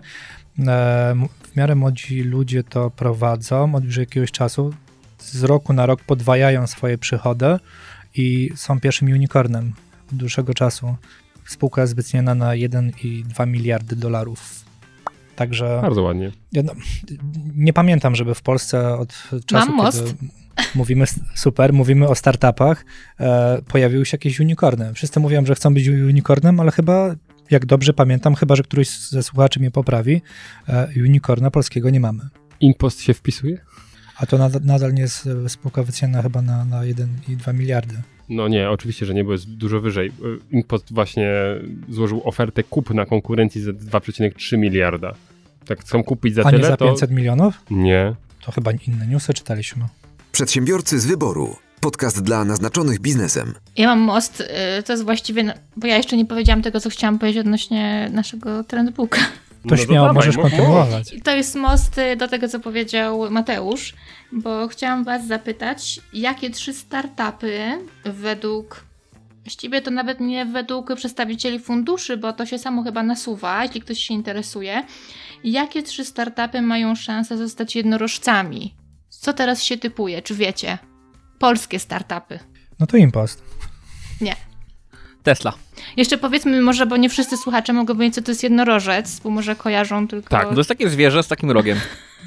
e, 0.60 1.16
w 1.44 1.56
miarę 1.56 1.76
młodzi 1.76 2.24
ludzie 2.24 2.64
to 2.64 2.90
prowadzą 2.90 3.76
od 3.76 3.86
już 3.86 3.98
jakiegoś 3.98 4.32
czasu 4.32 4.74
z 5.22 5.44
roku 5.44 5.74
na 5.74 5.86
rok 5.86 6.04
podwajają 6.04 6.68
swoje 6.68 6.98
przychody 6.98 7.58
i 8.16 8.50
są 8.56 8.80
pierwszym 8.80 9.08
unicornem 9.08 9.74
od 10.12 10.18
dłuższego 10.18 10.54
czasu. 10.54 10.96
Spółka 11.46 11.82
jest 11.82 11.96
wyceniona 11.96 12.36
na 12.36 12.52
1,2 12.52 13.48
miliardy 13.48 13.96
dolarów. 13.96 14.66
Także. 15.36 15.80
Bardzo 15.82 16.02
ładnie. 16.02 16.32
Ja 16.52 16.64
no, 16.64 16.74
nie 17.56 17.74
pamiętam, 17.74 18.16
żeby 18.16 18.36
w 18.36 18.42
Polsce 18.42 18.98
od 18.98 19.14
czasu, 19.46 19.68
Mam 19.68 19.78
most. 19.78 20.06
kiedy 20.06 20.14
mówimy 20.76 21.06
super, 21.36 21.74
mówimy 21.74 22.08
o 22.08 22.16
startupach, 22.16 22.86
e, 23.20 23.62
pojawiły 23.68 24.06
się 24.06 24.16
jakieś 24.16 24.40
unicorny. 24.40 24.94
Wszyscy 24.94 25.20
mówią, 25.20 25.46
że 25.46 25.56
chcą 25.56 25.74
być 25.74 25.88
unicornem, 25.88 26.60
ale 26.60 26.72
chyba, 26.72 27.16
jak 27.50 27.66
dobrze 27.66 27.94
pamiętam, 27.94 28.36
chyba, 28.36 28.56
że 28.56 28.64
któryś 28.64 29.00
ze 29.00 29.24
słuchaczy 29.24 29.60
mnie 29.60 29.72
poprawi, 29.72 30.22
e, 30.68 30.88
unicorna 30.98 31.52
polskiego 31.52 31.90
nie 31.90 32.00
mamy. 32.00 32.24
Impost 32.60 33.02
się 33.02 33.14
wpisuje? 33.14 33.58
A 34.18 34.26
to 34.26 34.38
nadal, 34.38 34.62
nadal 34.64 34.94
nie 34.94 35.02
jest 35.02 35.28
e, 35.46 35.50
spółka 35.50 35.84
wyceniana 35.84 36.22
chyba 36.22 36.42
na, 36.42 36.66
na 36.66 36.82
1,2 36.82 37.54
miliardy. 37.54 37.96
No 38.30 38.48
nie, 38.48 38.70
oczywiście, 38.70 39.06
że 39.06 39.14
nie, 39.14 39.24
bo 39.24 39.32
jest 39.32 39.50
dużo 39.50 39.82
wyżej. 39.82 40.08
E, 40.08 40.12
Impost 40.56 40.94
właśnie 40.94 41.32
złożył 41.90 42.22
ofertę 42.28 42.64
kup 42.64 42.94
na 42.94 43.06
konkurencji 43.06 43.62
za 43.62 43.72
2,3 43.72 44.58
miliarda. 44.58 45.14
Tak 45.66 45.80
chcą 45.80 46.04
kupić 46.04 46.36
za 46.36 46.42
A 46.42 46.46
tyle, 46.46 46.58
nie 46.58 46.68
za 46.68 46.78
500 46.78 47.10
to... 47.10 47.16
milionów? 47.16 47.62
Nie. 47.70 48.16
To 48.46 48.52
chyba 48.52 48.72
inne 48.88 49.08
newsy 49.08 49.34
czytaliśmy. 49.34 49.86
Przedsiębiorcy 50.32 51.00
z 51.00 51.06
wyboru. 51.06 51.56
Podcast 51.80 52.22
dla 52.24 52.46
naznaczonych 52.46 53.00
biznesem. 53.00 53.54
Ja 53.78 53.88
mam 53.88 54.00
most, 54.00 54.42
y, 54.42 54.84
to 54.84 54.94
jest 54.94 55.04
właściwie, 55.04 55.54
bo 55.78 55.88
ja 55.88 55.98
jeszcze 55.98 56.18
nie 56.18 56.26
powiedziałam 56.26 56.62
tego, 56.62 56.80
co 56.80 56.90
chciałam 56.90 57.20
powiedzieć 57.20 57.40
odnośnie 57.40 58.10
naszego 58.14 58.64
trendbooka. 58.64 59.20
To 59.62 59.76
no 59.76 59.78
śmiało 59.78 60.14
możesz 60.14 60.38
kontynuować. 60.38 61.16
To 61.24 61.36
jest 61.36 61.56
most 61.56 61.98
y, 61.98 62.16
do 62.16 62.28
tego, 62.28 62.48
co 62.48 62.60
powiedział 62.60 63.32
Mateusz, 63.32 63.94
bo 64.32 64.68
chciałam 64.68 65.04
was 65.04 65.28
zapytać, 65.28 66.00
jakie 66.14 66.50
trzy 66.50 66.74
startupy 66.74 67.62
według 68.06 68.92
Właściwie 69.44 69.82
to 69.82 69.92
nawet 69.92 70.20
nie 70.20 70.46
według 70.46 70.96
przedstawicieli 70.96 71.60
funduszy, 71.60 72.18
bo 72.18 72.34
to 72.34 72.46
się 72.46 72.58
samo 72.58 72.84
chyba 72.84 73.04
nasuwa, 73.04 73.64
jeśli 73.64 73.82
ktoś 73.82 74.00
się 74.00 74.14
interesuje. 74.14 74.84
Jakie 75.44 75.84
trzy 75.84 76.06
startupy 76.06 76.62
mają 76.62 76.96
szansę 76.96 77.38
zostać 77.38 77.76
jednorożcami? 77.76 78.76
Co 79.10 79.34
teraz 79.34 79.64
się 79.64 79.78
typuje? 79.78 80.22
Czy 80.22 80.36
wiecie? 80.36 80.78
Polskie 81.40 81.80
startupy. 81.80 82.40
No 82.80 82.88
to 82.88 82.98
Impost. 82.98 83.44
Nie. 84.22 84.36
Tesla. 85.24 85.54
Jeszcze 85.98 86.18
powiedzmy 86.18 86.62
może, 86.62 86.86
bo 86.86 86.98
nie 86.98 87.10
wszyscy 87.10 87.38
słuchacze 87.38 87.74
mogą 87.74 87.98
wiedzieć, 87.98 88.16
co 88.16 88.22
to 88.22 88.32
jest 88.32 88.44
jednorożec, 88.44 89.20
bo 89.20 89.30
może 89.30 89.56
kojarzą 89.56 90.08
tylko... 90.08 90.30
Tak, 90.30 90.50
to 90.50 90.58
jest 90.58 90.70
takie 90.70 90.90
zwierzę 90.90 91.24
z 91.24 91.28
takim 91.28 91.52
rogiem. 91.52 91.78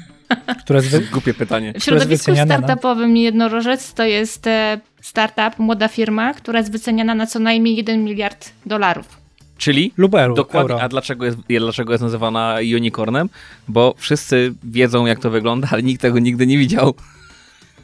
Które 0.63 0.79
jest 0.79 0.89
wy... 0.89 0.99
Głupie 0.99 1.33
pytanie. 1.33 1.73
W 1.79 1.83
środowisku 1.83 2.31
startupowym 2.45 3.17
jednorożec 3.17 3.93
to 3.93 4.03
jest 4.03 4.47
e, 4.47 4.79
startup, 5.01 5.59
młoda 5.59 5.87
firma, 5.87 6.33
która 6.33 6.59
jest 6.59 6.71
wyceniana 6.71 7.15
na 7.15 7.27
co 7.27 7.39
najmniej 7.39 7.75
1 7.75 8.03
miliard 8.03 8.51
dolarów. 8.65 9.25
Czyli? 9.57 9.93
Lub 9.97 10.15
euro, 10.15 10.33
Dokładnie. 10.33 10.73
Euro. 10.73 10.83
A 10.83 10.89
dlaczego 10.89 11.25
jest, 11.25 11.37
dlaczego 11.47 11.93
jest 11.93 12.03
nazywana 12.03 12.57
unicornem? 12.75 13.29
Bo 13.67 13.95
wszyscy 13.97 14.53
wiedzą, 14.63 15.05
jak 15.05 15.19
to 15.19 15.29
wygląda, 15.29 15.67
ale 15.71 15.83
nikt 15.83 16.01
tego 16.01 16.19
nigdy 16.19 16.47
nie 16.47 16.57
widział. 16.57 16.93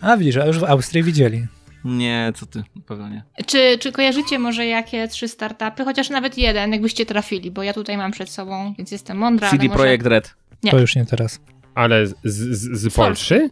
A 0.01 0.17
widzisz, 0.17 0.37
a 0.37 0.45
już 0.45 0.59
w 0.59 0.63
Austrii 0.63 1.03
widzieli. 1.03 1.47
Nie, 1.85 2.33
co 2.35 2.45
ty, 2.45 2.59
na 2.75 2.81
pewno 2.81 3.09
nie. 3.09 3.23
Czy, 3.45 3.77
czy 3.79 3.91
kojarzycie 3.91 4.39
może 4.39 4.65
jakie 4.65 5.07
trzy 5.07 5.27
startupy? 5.27 5.83
Chociaż 5.85 6.09
nawet 6.09 6.37
jeden, 6.37 6.71
jakbyście 6.71 7.05
trafili, 7.05 7.51
bo 7.51 7.63
ja 7.63 7.73
tutaj 7.73 7.97
mam 7.97 8.11
przed 8.11 8.29
sobą, 8.29 8.73
więc 8.77 8.91
jestem 8.91 9.17
mądra. 9.17 9.49
CD 9.49 9.63
może... 9.67 9.77
Projekt 9.77 10.05
Red. 10.05 10.33
Nie. 10.63 10.71
To 10.71 10.79
już 10.79 10.95
nie 10.95 11.05
teraz. 11.05 11.39
Ale 11.75 12.07
z, 12.07 12.15
z, 12.23 12.81
z 12.81 12.93
Polszy? 12.93 13.49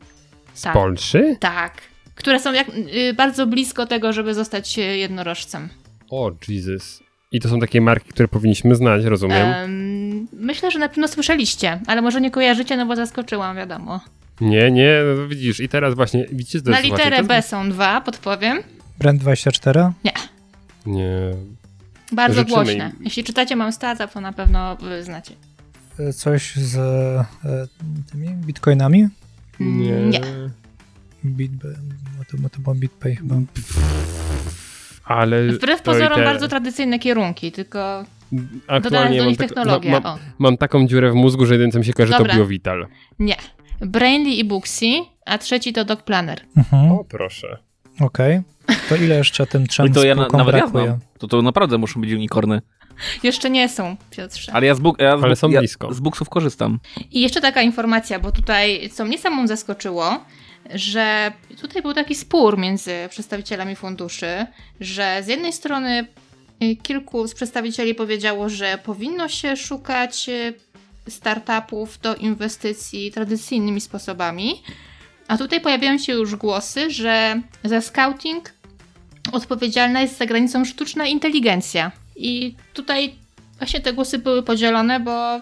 Z 0.54 0.62
tak. 0.62 0.74
Polszy? 0.74 1.38
Tak. 1.39 1.82
Które 2.15 2.39
są 2.39 2.54
jak, 2.54 2.70
y, 2.70 3.13
bardzo 3.13 3.48
blisko 3.48 3.86
tego, 3.86 4.13
żeby 4.13 4.34
zostać 4.34 4.80
y, 4.80 4.82
jednorożcem. 4.82 5.70
O, 6.10 6.32
Jesus. 6.48 7.04
I 7.32 7.39
to 7.39 7.50
są 7.50 7.60
takie 7.60 7.82
marki, 7.82 8.10
które 8.10 8.28
powinniśmy 8.28 8.76
znać, 8.76 9.04
rozumiem? 9.06 9.48
Um, 9.48 10.28
myślę, 10.34 10.72
że 10.72 10.80
na 10.80 10.89
pewno 10.89 11.08
słyszeliście, 11.08 11.80
ale 11.88 12.02
może 12.02 12.22
nie 12.22 12.32
kojarzycie, 12.32 12.78
no 12.78 12.86
bo 12.86 12.96
zaskoczyłam, 12.96 13.56
wiadomo. 13.56 14.00
Nie, 14.41 14.71
nie, 14.71 15.02
no 15.17 15.28
widzisz, 15.28 15.60
i 15.60 15.69
teraz 15.69 15.95
właśnie, 15.95 16.25
widzicie, 16.32 16.60
Na 16.65 16.80
literę 16.80 17.23
B 17.23 17.41
są 17.41 17.69
dwa, 17.69 18.02
podpowiem. 18.02 18.58
Brand 18.99 19.21
24? 19.21 19.91
Nie. 20.04 20.12
Nie. 20.86 21.10
Bardzo 22.12 22.36
Życzymy 22.36 22.56
głośne. 22.56 22.91
im. 22.99 23.04
Jeśli 23.06 23.23
czytacie 23.23 23.56
Mam 23.56 23.71
Startup, 23.71 24.12
to 24.13 24.21
na 24.21 24.34
pewno 24.34 24.78
y, 24.99 25.04
znacie. 25.04 25.34
E, 25.99 26.13
Coś 26.13 26.56
z 26.56 26.78
e, 26.78 27.25
tymi 28.12 28.28
bitcoinami? 28.30 29.08
Nie. 29.60 29.91
Nie. 29.91 30.21
Bit, 31.25 31.52
no 32.17 32.23
to, 32.32 32.49
to 32.49 32.60
było 32.60 32.75
BitPay 32.75 33.15
chyba. 33.15 33.36
Ale. 35.04 35.47
Wbrew 35.47 35.82
to 35.82 35.91
pozorom 35.91 36.19
te- 36.19 36.25
bardzo 36.25 36.47
tradycyjne 36.47 36.99
kierunki, 36.99 37.52
tylko 37.52 38.06
Aktualnie 38.67 39.17
do 39.17 39.23
mam, 39.23 39.30
nich 39.30 39.38
tak, 39.38 39.56
mam, 40.04 40.19
mam, 40.39 40.58
taką 40.58 40.88
dziurę 40.88 41.12
w 41.12 41.15
mózgu, 41.15 41.45
że 41.45 41.54
jedyne 41.54 41.71
co 41.71 41.80
mi 41.80 41.86
się 41.86 41.93
kojarzy 41.93 42.13
to 42.13 42.17
Dobra. 42.19 42.36
BioVital. 42.36 42.88
nie. 43.19 43.36
Brainly 43.82 44.30
i 44.30 44.44
Booksy, 44.44 44.86
a 45.26 45.38
trzeci 45.38 45.74
to 45.74 45.86
Dog 45.86 46.04
Planner. 46.04 46.42
Mhm, 46.58 46.92
O, 46.92 47.04
proszę. 47.04 47.58
Okej. 48.02 48.42
To 48.89 48.96
ile 48.96 49.15
jeszcze 49.15 49.46
tym 49.48 49.68
trzem 49.68 49.88
i 49.88 49.92
to 49.92 50.04
ja 50.04 50.15
na, 50.15 50.28
nawet 50.28 50.56
ja 50.56 50.62
brakuje? 50.62 50.86
znam. 50.86 51.00
To, 51.18 51.28
to 51.28 51.42
naprawdę 51.42 51.78
muszą 51.78 52.02
być 52.02 52.12
unicorny. 52.13 52.62
Jeszcze 53.24 53.50
nie 53.50 53.70
są, 53.70 53.96
Piotrze. 54.10 54.52
Ale 54.54 54.65
ja 54.68 54.76
z, 54.76 54.82
ja 55.00 55.18
z, 55.18 55.24
Ale 55.24 55.36
są 55.36 55.50
ja 55.50 55.60
blisko. 55.60 55.94
z 55.94 56.00
buksów 56.00 56.30
korzystam. 56.30 56.80
I 57.12 57.22
jeszcze 57.22 57.42
taka 57.42 57.62
informacja, 57.62 58.20
bo 58.20 58.32
tutaj, 58.32 58.89
co 58.94 59.06
mnie 59.06 59.18
samą 59.18 59.48
zaskoczyło, 59.48 60.20
że 60.74 61.32
tutaj 61.62 61.82
był 61.82 61.94
taki 61.94 62.15
spór 62.15 62.58
między 62.58 62.92
przedstawicielami 63.10 63.76
funduszy, 63.76 64.46
że 64.80 65.22
z 65.24 65.28
jednej 65.28 65.54
strony 65.54 66.08
y, 66.63 66.76
kilku 66.76 67.28
z 67.28 67.34
przedstawicieli 67.34 67.96
powiedziało, 67.96 68.50
że 68.50 68.78
powinno 68.84 69.28
się 69.28 69.58
szukać 69.58 70.30
y, 70.30 70.54
startupów 71.10 72.00
do 72.02 72.15
inwestycji 72.15 73.12
tradycyjnymi 73.12 73.82
sposobami, 73.82 74.63
a 75.28 75.38
tutaj 75.38 75.62
pojawiają 75.62 75.98
się 75.98 76.13
już 76.13 76.36
głosy, 76.36 76.91
że 76.91 77.41
za 77.63 77.82
scouting 77.82 78.54
odpowiedzialna 79.32 80.02
jest 80.02 80.17
za 80.17 80.26
granicą 80.26 80.65
sztuczna 80.65 81.06
inteligencja. 81.08 81.91
I 82.15 82.56
tutaj 82.74 83.15
właśnie 83.58 83.82
te 83.82 83.93
głosy 83.93 84.19
były 84.19 84.43
podzielone, 84.43 85.00
bo 85.00 85.39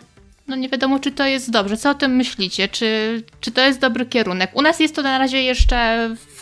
no 0.47 0.55
nie 0.55 0.69
wiadomo, 0.69 0.99
czy 0.99 1.11
to 1.11 1.25
jest 1.25 1.51
dobrze. 1.51 1.77
Co 1.77 1.89
o 1.89 1.93
tym 1.93 2.15
myślicie? 2.15 2.67
Czy, 2.67 3.23
czy 3.41 3.51
to 3.51 3.61
jest 3.61 3.79
dobry 3.79 4.05
kierunek? 4.05 4.51
U 4.53 4.61
nas 4.61 4.79
jest 4.79 4.95
to 4.95 5.01
na 5.01 5.17
razie 5.17 5.43
jeszcze 5.43 6.09
w 6.15 6.41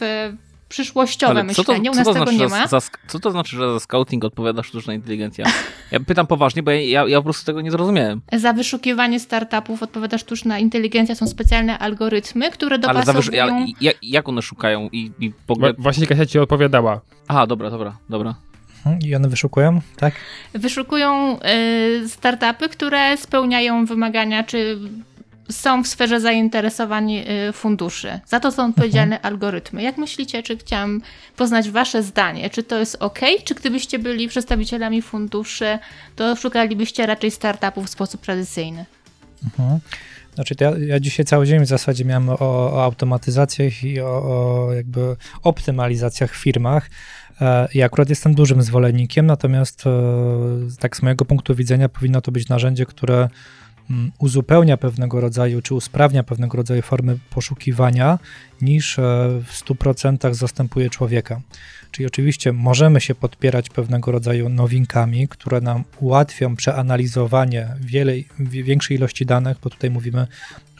przyszłościowe 0.69 1.31
Ale 1.41 1.53
co 1.53 1.63
to, 1.63 1.71
myślenie, 1.71 1.91
u 1.91 1.95
nas 1.95 2.07
to 2.07 2.13
tego 2.13 2.25
znaczy, 2.25 2.37
nie 2.37 2.49
że 2.49 2.55
ma. 2.55 2.67
za, 2.67 2.79
co 3.07 3.19
to 3.19 3.31
znaczy, 3.31 3.55
że 3.55 3.73
za 3.73 3.79
scouting 3.79 4.25
odpowiada 4.25 4.63
sztuczna 4.63 4.93
inteligencja? 4.93 5.45
Ja 5.91 5.99
pytam 5.99 6.27
poważnie, 6.27 6.63
bo 6.63 6.71
ja, 6.71 6.81
ja, 6.81 7.07
ja 7.07 7.17
po 7.17 7.23
prostu 7.23 7.45
tego 7.45 7.61
nie 7.61 7.71
zrozumiałem. 7.71 8.21
Za 8.33 8.53
wyszukiwanie 8.53 9.19
startupów 9.19 9.83
odpowiada 9.83 10.17
sztuczna 10.17 10.59
inteligencja, 10.59 11.15
są 11.15 11.27
specjalne 11.27 11.79
algorytmy, 11.79 12.51
które 12.51 12.79
Ale 12.87 13.03
za 13.03 13.13
wysz... 13.13 13.25
dopasowują... 13.25 13.65
ja, 13.81 13.91
ja, 13.91 13.91
jak 14.01 14.29
one 14.29 14.41
szukają 14.41 14.89
i, 14.91 15.11
i 15.19 15.31
w 15.47 15.51
ogóle... 15.51 15.73
Właśnie 15.77 16.07
Kasia 16.07 16.25
ci 16.25 16.39
odpowiadała. 16.39 17.01
Aha, 17.27 17.47
dobra, 17.47 17.69
dobra, 17.69 17.97
dobra. 18.09 18.35
Mhm, 18.77 18.99
I 19.01 19.15
one 19.15 19.29
wyszukują, 19.29 19.81
tak? 19.97 20.13
Wyszukują 20.53 21.39
y, 22.03 22.09
startupy, 22.09 22.69
które 22.69 23.17
spełniają 23.17 23.85
wymagania, 23.85 24.43
czy 24.43 24.79
są 25.49 25.83
w 25.83 25.87
sferze 25.87 26.21
zainteresowań 26.21 27.11
y, 27.11 27.25
funduszy. 27.53 28.19
Za 28.25 28.39
to 28.39 28.51
są 28.51 28.65
odpowiedzialne 28.65 29.21
algorytmy. 29.21 29.83
Jak 29.83 29.97
myślicie, 29.97 30.43
czy 30.43 30.57
chciałam 30.57 31.01
poznać 31.35 31.69
wasze 31.69 32.03
zdanie? 32.03 32.49
Czy 32.49 32.63
to 32.63 32.79
jest 32.79 32.97
ok? 32.99 33.19
Czy 33.43 33.55
gdybyście 33.55 33.99
byli 33.99 34.27
przedstawicielami 34.27 35.01
funduszy, 35.01 35.79
to 36.15 36.35
szukalibyście 36.35 37.05
raczej 37.05 37.31
startupów 37.31 37.85
w 37.85 37.89
sposób 37.89 38.21
tradycyjny? 38.21 38.85
Mhm. 39.43 39.79
Znaczy, 40.35 40.55
ja, 40.59 40.71
ja 40.77 40.99
dzisiaj 40.99 41.25
cały 41.25 41.45
dzień 41.45 41.59
w 41.59 41.67
zasadzie 41.67 42.05
miałem 42.05 42.29
o, 42.29 42.39
o 42.39 42.83
automatyzacjach 42.83 43.83
i 43.83 44.01
o, 44.01 44.07
o 44.07 44.73
jakby 44.73 45.15
optymalizacjach 45.43 46.31
w 46.31 46.37
firmach. 46.37 46.89
E, 47.41 47.67
I 47.73 47.81
akurat 47.81 48.09
jestem 48.09 48.35
dużym 48.35 48.61
zwolennikiem, 48.61 49.25
natomiast 49.25 49.87
e, 49.87 49.91
tak 50.79 50.97
z 50.97 51.01
mojego 51.01 51.25
punktu 51.25 51.55
widzenia 51.55 51.89
powinno 51.89 52.21
to 52.21 52.31
być 52.31 52.49
narzędzie, 52.49 52.85
które 52.85 53.29
uzupełnia 54.19 54.77
pewnego 54.77 55.21
rodzaju, 55.21 55.61
czy 55.61 55.75
usprawnia 55.75 56.23
pewnego 56.23 56.57
rodzaju 56.57 56.81
formy 56.81 57.19
poszukiwania, 57.29 58.19
niż 58.61 58.99
e, 58.99 59.01
w 59.45 59.63
100% 59.65 60.33
zastępuje 60.33 60.89
człowieka. 60.89 61.41
Czyli 61.91 62.05
oczywiście 62.05 62.51
możemy 62.53 63.01
się 63.01 63.15
podpierać 63.15 63.69
pewnego 63.69 64.11
rodzaju 64.11 64.49
nowinkami, 64.49 65.27
które 65.27 65.61
nam 65.61 65.83
ułatwią 65.99 66.55
przeanalizowanie 66.55 67.67
wielej, 67.81 68.27
wi- 68.39 68.63
większej 68.63 68.97
ilości 68.97 69.25
danych, 69.25 69.57
bo 69.63 69.69
tutaj 69.69 69.89
mówimy 69.89 70.27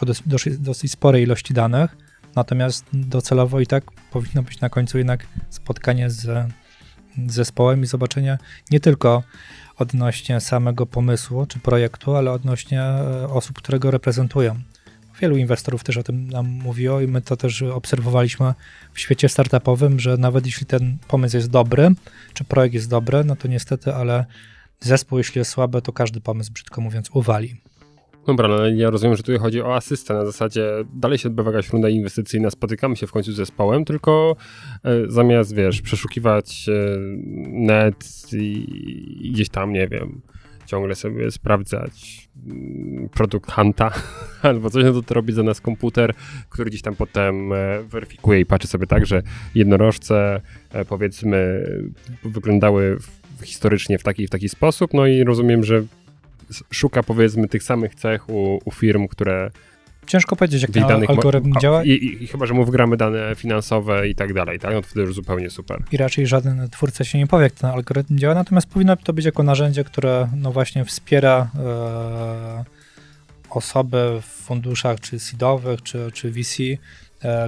o 0.01 0.05
dos- 0.05 0.23
dosyć, 0.25 0.57
dosyć 0.57 0.91
sporej 0.91 1.23
ilości 1.23 1.53
danych, 1.53 1.97
natomiast 2.35 2.85
docelowo 2.93 3.59
i 3.59 3.67
tak 3.67 3.83
powinno 4.11 4.43
być 4.43 4.61
na 4.61 4.69
końcu 4.69 4.97
jednak 4.97 5.27
spotkanie 5.49 6.09
z 6.09 6.47
zespołem 7.27 7.83
i 7.83 7.85
zobaczenie 7.85 8.37
nie 8.71 8.79
tylko 8.79 9.23
odnośnie 9.77 10.39
samego 10.39 10.85
pomysłu 10.85 11.45
czy 11.45 11.59
projektu, 11.59 12.15
ale 12.15 12.31
odnośnie 12.31 12.81
e, 12.81 13.27
osób, 13.29 13.57
które 13.57 13.79
go 13.79 13.91
reprezentują. 13.91 14.59
Wielu 15.21 15.37
inwestorów 15.37 15.83
też 15.83 15.97
o 15.97 16.03
tym 16.03 16.29
nam 16.29 16.45
mówiło 16.45 17.01
i 17.01 17.07
my 17.07 17.21
to 17.21 17.37
też 17.37 17.61
obserwowaliśmy 17.61 18.53
w 18.93 18.99
świecie 18.99 19.29
startupowym, 19.29 19.99
że 19.99 20.17
nawet 20.17 20.45
jeśli 20.45 20.65
ten 20.65 20.97
pomysł 21.07 21.35
jest 21.35 21.49
dobry, 21.49 21.91
czy 22.33 22.43
projekt 22.43 22.73
jest 22.73 22.89
dobry, 22.89 23.23
no 23.23 23.35
to 23.35 23.47
niestety, 23.47 23.93
ale 23.93 24.25
zespół, 24.79 25.17
jeśli 25.17 25.39
jest 25.39 25.51
słaby, 25.51 25.81
to 25.81 25.93
każdy 25.93 26.21
pomysł, 26.21 26.51
brzydko 26.53 26.81
mówiąc, 26.81 27.09
uwali. 27.13 27.61
Dobra, 28.27 28.47
no 28.47 28.67
ja 28.67 28.89
rozumiem, 28.89 29.17
że 29.17 29.23
tutaj 29.23 29.39
chodzi 29.39 29.61
o 29.61 29.75
asystę. 29.75 30.13
Na 30.13 30.25
zasadzie 30.25 30.71
dalej 30.93 31.17
się 31.17 31.29
odbywa 31.29 31.51
jakaś 31.51 31.69
runda 31.69 31.89
inwestycyjna, 31.89 32.49
spotykamy 32.49 32.95
się 32.95 33.07
w 33.07 33.11
końcu 33.11 33.31
z 33.31 33.35
zespołem, 33.35 33.85
tylko 33.85 34.35
e, 34.83 34.91
zamiast, 35.07 35.55
wiesz, 35.55 35.81
przeszukiwać 35.81 36.69
e, 36.69 36.97
net 37.51 38.33
i, 38.33 38.65
i 39.21 39.31
gdzieś 39.31 39.49
tam, 39.49 39.73
nie 39.73 39.87
wiem, 39.87 40.21
ciągle 40.65 40.95
sobie 40.95 41.31
sprawdzać 41.31 42.27
mm, 42.45 43.09
produkt 43.09 43.51
Hunta 43.51 43.91
albo 44.41 44.69
coś, 44.69 44.83
no 44.83 45.01
to 45.01 45.13
robi 45.13 45.33
za 45.33 45.43
nas 45.43 45.61
komputer, 45.61 46.13
który 46.49 46.69
gdzieś 46.69 46.81
tam 46.81 46.95
potem 46.95 47.53
e, 47.53 47.83
weryfikuje 47.83 48.39
i 48.39 48.45
patrzy 48.45 48.67
sobie 48.67 48.87
tak, 48.87 49.05
że 49.05 49.21
jednorożce 49.55 50.41
e, 50.71 50.85
powiedzmy 50.85 51.65
wyglądały 52.23 52.97
historycznie 53.43 53.97
w 53.97 54.03
taki 54.03 54.27
w 54.27 54.29
taki 54.29 54.49
sposób, 54.49 54.93
no 54.93 55.07
i 55.07 55.23
rozumiem, 55.23 55.63
że 55.63 55.83
szuka 56.71 57.03
powiedzmy 57.03 57.47
tych 57.47 57.63
samych 57.63 57.95
cech 57.95 58.29
u, 58.29 58.59
u 58.65 58.71
firm, 58.71 59.07
które 59.07 59.51
Ciężko 60.07 60.35
powiedzieć, 60.35 60.61
jak 60.61 60.71
ten 60.71 60.87
danych 60.87 61.09
algorytm 61.09 61.51
a- 61.55 61.59
działa 61.59 61.83
I, 61.83 61.89
i, 61.89 62.23
I 62.23 62.27
chyba, 62.27 62.45
że 62.45 62.53
mu 62.53 62.65
wgramy 62.65 62.97
dane 62.97 63.35
finansowe 63.35 64.07
i 64.09 64.15
tak 64.15 64.33
dalej, 64.33 64.59
tak? 64.59 64.73
No 64.73 64.81
to 64.81 64.87
wtedy 64.87 65.05
już 65.05 65.15
zupełnie 65.15 65.49
super. 65.49 65.83
i 65.91 65.97
raczej 65.97 66.27
żaden 66.27 66.69
twórca 66.69 67.03
się 67.03 67.17
nie 67.17 67.27
powie, 67.27 67.43
jak 67.43 67.53
ten 67.53 67.69
algorytm 67.69 68.17
działa, 68.17 68.35
natomiast 68.35 68.67
powinno 68.67 68.95
to 68.95 69.13
być 69.13 69.25
jako 69.25 69.43
narzędzie, 69.43 69.83
które 69.83 70.29
no 70.35 70.51
właśnie 70.51 70.85
wspiera 70.85 71.49
e, 71.59 72.63
osoby 73.49 74.21
w 74.21 74.25
funduszach 74.25 74.99
czy 74.99 75.19
seedowych, 75.19 75.81
czy, 75.81 76.11
czy 76.13 76.31
VC, 76.31 76.57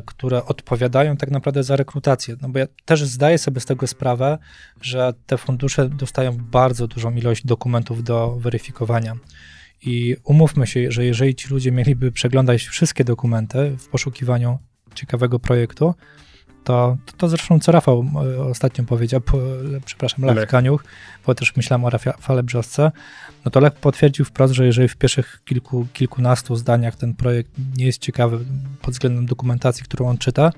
które 0.06 0.46
odpowiadają 0.46 1.18
tak 1.18 1.32
naprawdę 1.32 1.64
za 1.64 1.76
rekrutację. 1.76 2.36
No 2.42 2.50
bo 2.50 2.60
ja 2.60 2.68
też 2.86 3.04
zdaję 3.04 3.38
sobie 3.38 3.62
z 3.62 3.66
tego 3.66 3.88
sprawę, 3.88 4.38
że 4.82 5.14
te 5.26 5.38
fundusze 5.38 5.90
dostają 5.90 6.38
bardzo 6.38 6.88
dużą 6.88 7.16
ilość 7.16 7.46
dokumentów 7.46 8.04
do 8.04 8.36
weryfikowania. 8.40 9.16
I 9.82 10.16
umówmy 10.24 10.68
się, 10.68 10.92
że 10.92 11.06
jeżeli 11.06 11.36
ci 11.36 11.50
ludzie 11.50 11.72
mieliby 11.72 12.12
przeglądać 12.12 12.64
wszystkie 12.64 13.04
dokumenty 13.04 13.76
w 13.78 13.88
poszukiwaniu 13.88 14.60
ciekawego 14.96 15.40
projektu, 15.40 15.96
to, 16.68 16.98
to, 17.06 17.14
to 17.18 17.28
zresztą 17.28 17.60
co 17.60 17.72
Rafał 17.72 18.06
e, 18.38 18.44
ostatnio 18.44 18.84
powiedział, 18.84 19.22
po, 19.22 19.38
przepraszam, 19.86 20.26
Lech, 20.26 20.36
Lech. 20.36 20.50
Kaniuch, 20.50 20.84
bo 21.26 21.36
też 21.36 21.56
myślałem 21.56 21.86
o 21.86 21.90
Rafale 21.90 22.44
Brzosce, 22.44 22.92
no 23.46 23.52
to 23.52 23.60
Lech 23.60 23.74
potwierdził 23.74 24.26
wprost, 24.26 24.54
że 24.54 24.66
jeżeli 24.66 24.88
w 24.88 24.96
pierwszych 24.96 25.42
kilku, 25.46 25.88
kilkunastu 25.94 26.56
zdaniach 26.56 26.96
ten 26.96 27.14
projekt 27.14 27.52
nie 27.78 27.86
jest 27.86 28.02
ciekawy 28.02 28.46
pod 28.82 28.94
względem 28.94 29.26
dokumentacji, 29.26 29.84
którą 29.84 30.10
on 30.10 30.18
czyta, 30.18 30.52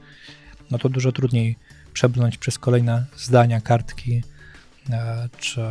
no 0.71 0.77
to 0.77 0.89
dużo 0.89 1.11
trudniej 1.11 1.55
przebrnąć 1.93 2.37
przez 2.37 2.59
kolejne 2.59 3.05
zdania, 3.17 3.61
kartki 3.61 4.23
e, 4.89 5.29
czy 5.37 5.61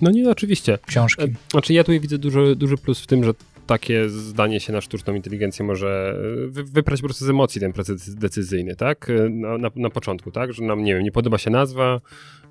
No 0.00 0.10
nie, 0.10 0.30
oczywiście. 0.30 0.78
książki. 0.86 1.22
E, 1.22 1.28
Znaczy 1.50 1.72
ja 1.72 1.84
tutaj 1.84 2.00
widzę 2.00 2.18
duży, 2.18 2.56
duży 2.56 2.76
plus 2.76 3.00
w 3.00 3.06
tym, 3.06 3.24
że 3.24 3.32
takie 3.68 4.08
zdanie 4.08 4.60
się 4.60 4.72
na 4.72 4.80
sztuczną 4.80 5.14
inteligencję 5.14 5.64
może 5.64 6.18
e, 6.44 6.48
wy, 6.48 6.64
wyprać 6.64 7.00
po 7.00 7.06
prostu 7.06 7.24
z 7.24 7.30
emocji 7.30 7.60
ten 7.60 7.72
proces 7.72 8.14
decyzyjny, 8.14 8.76
tak? 8.76 9.10
E, 9.10 9.28
Na, 9.28 9.58
na, 9.58 9.70
na 9.76 9.90
początku, 9.90 10.30
tak? 10.30 10.52
Że 10.52 10.64
nam, 10.64 10.84
nie 10.84 10.94
wiem, 10.94 11.02
nie 11.02 11.12
podoba 11.12 11.38
się 11.38 11.50
nazwa, 11.50 12.00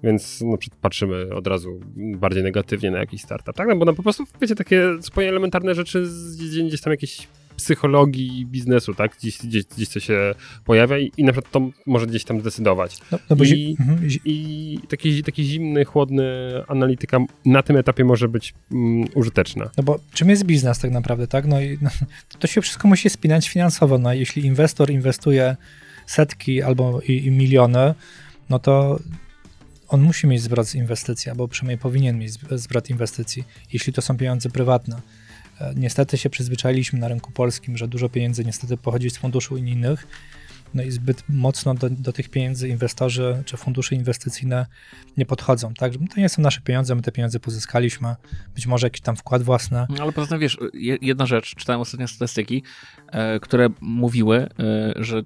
więc 0.03 0.43
przykład 0.57 0.81
patrzymy 0.81 1.29
od 1.35 1.47
razu 1.47 1.79
bardziej 1.95 2.43
negatywnie 2.43 2.91
na 2.91 2.99
jakiś 2.99 3.21
startup, 3.21 3.55
tak? 3.55 3.67
No 3.67 3.75
bo 3.75 3.85
no, 3.85 3.93
po 3.93 4.03
prostu, 4.03 4.23
wiecie, 4.41 4.55
takie 4.55 4.83
zupełnie 4.99 5.29
elementarne 5.29 5.75
rzeczy 5.75 6.07
gdzieś 6.67 6.81
tam 6.81 6.91
jakieś 6.91 7.27
psychologii 7.57 8.45
biznesu, 8.45 8.93
tak? 8.93 9.15
Gdzieś, 9.17 9.37
gdzieś, 9.37 9.63
gdzieś 9.65 9.89
to 9.89 9.99
się 9.99 10.35
pojawia 10.65 10.97
i, 10.97 11.11
i 11.17 11.23
na 11.23 11.31
przykład 11.31 11.51
to 11.51 11.69
może 11.85 12.07
gdzieś 12.07 12.23
tam 12.23 12.41
zdecydować. 12.41 12.97
No, 13.11 13.19
no 13.29 13.35
i- 13.43 13.75
mhm, 13.79 14.09
I 14.25 14.79
taki, 14.89 15.23
taki 15.23 15.43
zimny, 15.43 15.85
chłodny 15.85 16.23
analityka 16.67 17.17
na 17.45 17.63
tym 17.63 17.77
etapie 17.77 18.03
może 18.03 18.27
być 18.27 18.53
mm, 18.71 19.07
użyteczna. 19.15 19.69
No 19.77 19.83
bo 19.83 19.99
czym 20.13 20.29
jest 20.29 20.43
biznes 20.43 20.79
tak 20.79 20.91
naprawdę, 20.91 21.27
tak? 21.27 21.45
No 21.45 21.61
i 21.61 21.77
no, 21.81 21.89
to 22.39 22.47
się 22.47 22.61
wszystko 22.61 22.87
musi 22.87 23.09
spinać 23.09 23.49
finansowo. 23.49 23.97
No 23.97 24.13
jeśli 24.13 24.45
inwestor 24.45 24.89
inwestuje 24.91 25.55
setki 26.05 26.61
albo 26.61 27.01
i, 27.01 27.11
i 27.25 27.31
miliony, 27.31 27.93
no 28.49 28.59
to 28.59 28.99
on 29.87 30.01
musi 30.01 30.27
mieć 30.27 30.41
zwrot 30.41 30.67
z 30.67 30.75
inwestycji, 30.75 31.31
albo 31.31 31.47
przynajmniej 31.47 31.77
powinien 31.77 32.19
mieć 32.19 32.31
zwrot 32.51 32.89
inwestycji, 32.89 33.43
jeśli 33.73 33.93
to 33.93 34.01
są 34.01 34.17
pieniądze 34.17 34.49
prywatne. 34.49 35.01
Niestety 35.75 36.17
się 36.17 36.29
przyzwyczailiśmy 36.29 36.99
na 36.99 37.07
rynku 37.07 37.31
polskim, 37.31 37.77
że 37.77 37.87
dużo 37.87 38.09
pieniędzy 38.09 38.45
niestety 38.45 38.77
pochodzi 38.77 39.09
z 39.09 39.17
funduszy 39.17 39.53
unijnych, 39.53 40.07
no 40.73 40.83
i 40.83 40.91
zbyt 40.91 41.23
mocno 41.29 41.73
do, 41.73 41.89
do 41.89 42.13
tych 42.13 42.29
pieniędzy 42.29 42.69
inwestorzy 42.69 43.43
czy 43.45 43.57
fundusze 43.57 43.95
inwestycyjne 43.95 44.65
nie 45.17 45.25
podchodzą, 45.25 45.73
tak? 45.73 45.91
To 46.13 46.19
nie 46.21 46.29
są 46.29 46.41
nasze 46.41 46.61
pieniądze, 46.61 46.95
my 46.95 47.01
te 47.01 47.11
pieniądze 47.11 47.39
pozyskaliśmy, 47.39 48.15
być 48.55 48.67
może 48.67 48.87
jakiś 48.87 49.01
tam 49.01 49.15
wkład 49.15 49.43
własny, 49.43 49.85
No, 49.89 50.03
Ale 50.03 50.11
poza 50.11 50.27
tym, 50.27 50.39
wiesz, 50.39 50.57
je- 50.73 50.97
jedna 51.01 51.25
rzecz, 51.25 51.55
czytałem 51.55 51.81
ostatnio 51.81 52.07
statystyki, 52.07 52.63
e, 53.07 53.39
które 53.39 53.69
mówiły, 53.81 54.37
e, 54.59 54.93
że 55.03 55.23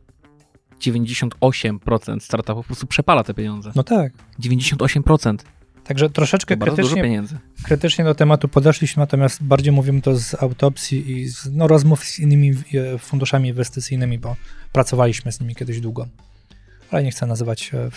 98% 0.80 2.20
startupów 2.24 2.66
po 2.66 2.68
prostu 2.68 2.88
przepala 2.88 3.24
te 3.24 3.34
pieniądze. 3.34 3.72
No 3.76 3.84
tak. 3.84 4.14
98%. 4.40 5.46
Także 5.92 6.10
troszeczkę 6.10 6.58
krytycznie, 6.58 7.24
krytycznie 7.64 8.06
do 8.06 8.16
tematu 8.16 8.48
podeszliśmy, 8.48 9.02
natomiast 9.02 9.44
bardziej 9.44 9.72
mówimy 9.74 10.02
to 10.02 10.16
z 10.18 10.44
autopsji 10.44 11.12
i 11.12 11.28
z 11.28 11.50
no, 11.52 11.68
rozmów 11.68 12.04
z 12.04 12.20
innymi 12.20 12.52
e, 12.94 12.98
funduszami 12.98 13.50
inwestycyjnymi, 13.50 14.20
bo 14.20 14.36
pracowaliśmy 14.72 15.32
z 15.32 15.40
nimi 15.40 15.56
kiedyś 15.56 15.80
długo. 15.82 16.08
Ale 16.92 17.04
nie 17.04 17.12
chcę 17.12 17.26
nazywać, 17.26 17.72
e, 17.74 17.90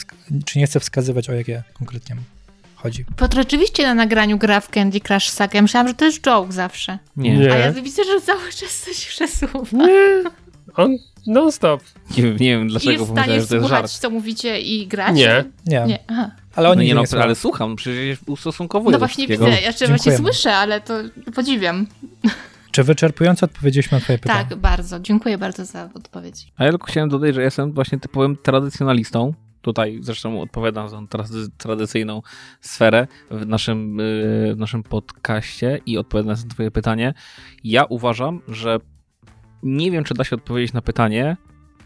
czy 0.44 0.58
nie 0.58 0.66
chcę 0.66 0.80
wskazywać, 0.80 1.30
o 1.30 1.32
jakie 1.32 1.62
konkretnie 1.74 2.16
chodzi. 2.76 3.04
Piotr 3.16 3.40
oczywiście 3.40 3.82
na 3.82 3.94
nagraniu 3.94 4.38
gra 4.38 4.60
w 4.60 4.68
Candy 4.70 5.00
Crush 5.00 5.28
Saga. 5.30 5.62
Myślałam, 5.62 5.88
że 5.88 5.94
to 5.94 6.04
jest 6.04 6.20
joke 6.20 6.52
zawsze. 6.52 6.98
Nie, 7.16 7.36
Nie. 7.38 7.52
A 7.52 7.56
ja 7.58 7.72
widzę, 7.72 8.02
że 8.04 8.20
cały 8.20 8.52
czas 8.52 8.78
coś 8.84 9.06
przesuwa. 9.06 9.86
Nie, 9.86 10.22
on 10.76 10.96
non-stop. 11.26 11.82
nie, 12.16 12.22
wiem- 12.22 12.36
nie 12.36 12.50
wiem 12.50 12.66
I 12.66 12.70
dlaczego 12.70 12.92
jest 12.92 13.04
w 13.04 13.06
pomyślałem, 13.08 13.24
stanie 13.30 13.40
że 13.40 13.46
to 13.48 13.54
jest 13.54 13.66
słuchać, 13.66 13.90
żart. 13.90 14.00
co 14.02 14.10
mówicie 14.10 14.60
i 14.60 14.86
grać? 14.86 15.16
Nie. 15.16 15.44
Nie, 15.66 15.84
Nie, 15.86 15.98
aha. 16.06 16.30
Ale 16.56 16.68
No 16.68 16.72
oni 16.72 16.80
nie, 16.80 16.86
nie, 16.88 16.94
no, 16.94 17.00
nie 17.00 17.06
słuchają. 17.06 17.24
ale 17.24 17.34
słucham, 17.34 17.76
przecież 17.76 18.18
ustosunkowuję 18.26 18.92
No 18.92 18.98
do 18.98 19.06
właśnie 19.06 19.26
widzę, 19.28 19.60
ja 19.62 19.72
czy 19.72 19.86
właśnie 19.88 20.16
słyszę, 20.16 20.54
ale 20.56 20.80
to 20.80 20.94
podziwiam. 21.34 21.86
Czy 22.70 22.82
wyczerpująco 22.82 23.46
odpowiedzieliśmy 23.46 23.98
na 23.98 24.04
twoje 24.04 24.18
pytanie? 24.18 24.46
Tak, 24.48 24.58
bardzo. 24.58 25.00
Dziękuję 25.00 25.38
bardzo 25.38 25.64
za 25.64 25.88
odpowiedź. 25.94 26.46
A 26.56 26.64
ja 26.64 26.70
tylko 26.70 26.86
chciałem 26.86 27.08
dodać, 27.08 27.34
że 27.34 27.42
jestem 27.42 27.72
właśnie 27.72 27.98
typowym 28.00 28.36
tradycjonalistą. 28.36 29.34
Tutaj 29.62 29.98
zresztą 30.02 30.40
odpowiadam 30.40 30.88
za 30.88 30.96
tą 30.96 31.06
trady- 31.06 31.48
tradycyjną 31.58 32.22
sferę 32.60 33.06
w 33.30 33.46
naszym, 33.46 33.98
yy, 33.98 34.54
w 34.54 34.58
naszym 34.58 34.82
podcaście 34.82 35.80
i 35.86 35.98
odpowiadam 35.98 36.36
na 36.44 36.50
twoje 36.54 36.70
pytanie. 36.70 37.14
Ja 37.64 37.84
uważam, 37.84 38.40
że 38.48 38.78
nie 39.62 39.90
wiem, 39.90 40.04
czy 40.04 40.14
da 40.14 40.24
się 40.24 40.36
odpowiedzieć 40.36 40.72
na 40.72 40.82
pytanie. 40.82 41.36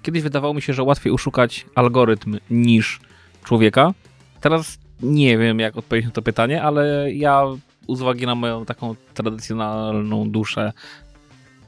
Kiedyś 0.03 0.23
wydawało 0.23 0.55
mi 0.55 0.63
się, 0.63 0.73
że 0.73 0.83
łatwiej 0.83 1.13
oszukać 1.13 1.67
algorytm 1.75 2.39
niż 2.51 3.01
człowieka. 3.45 3.95
Teraz 4.41 4.79
nie 5.03 5.39
wiem, 5.39 5.59
jak 5.59 5.77
odpowiedzieć 5.77 6.07
na 6.09 6.13
to 6.13 6.23
pytanie, 6.23 6.63
ale 6.63 7.13
ja 7.13 7.43
z 7.89 8.01
uwagi 8.01 8.27
na 8.27 8.35
moją 8.35 8.65
taką 8.65 8.95
tradycjonalną 9.15 10.31
duszę 10.31 10.73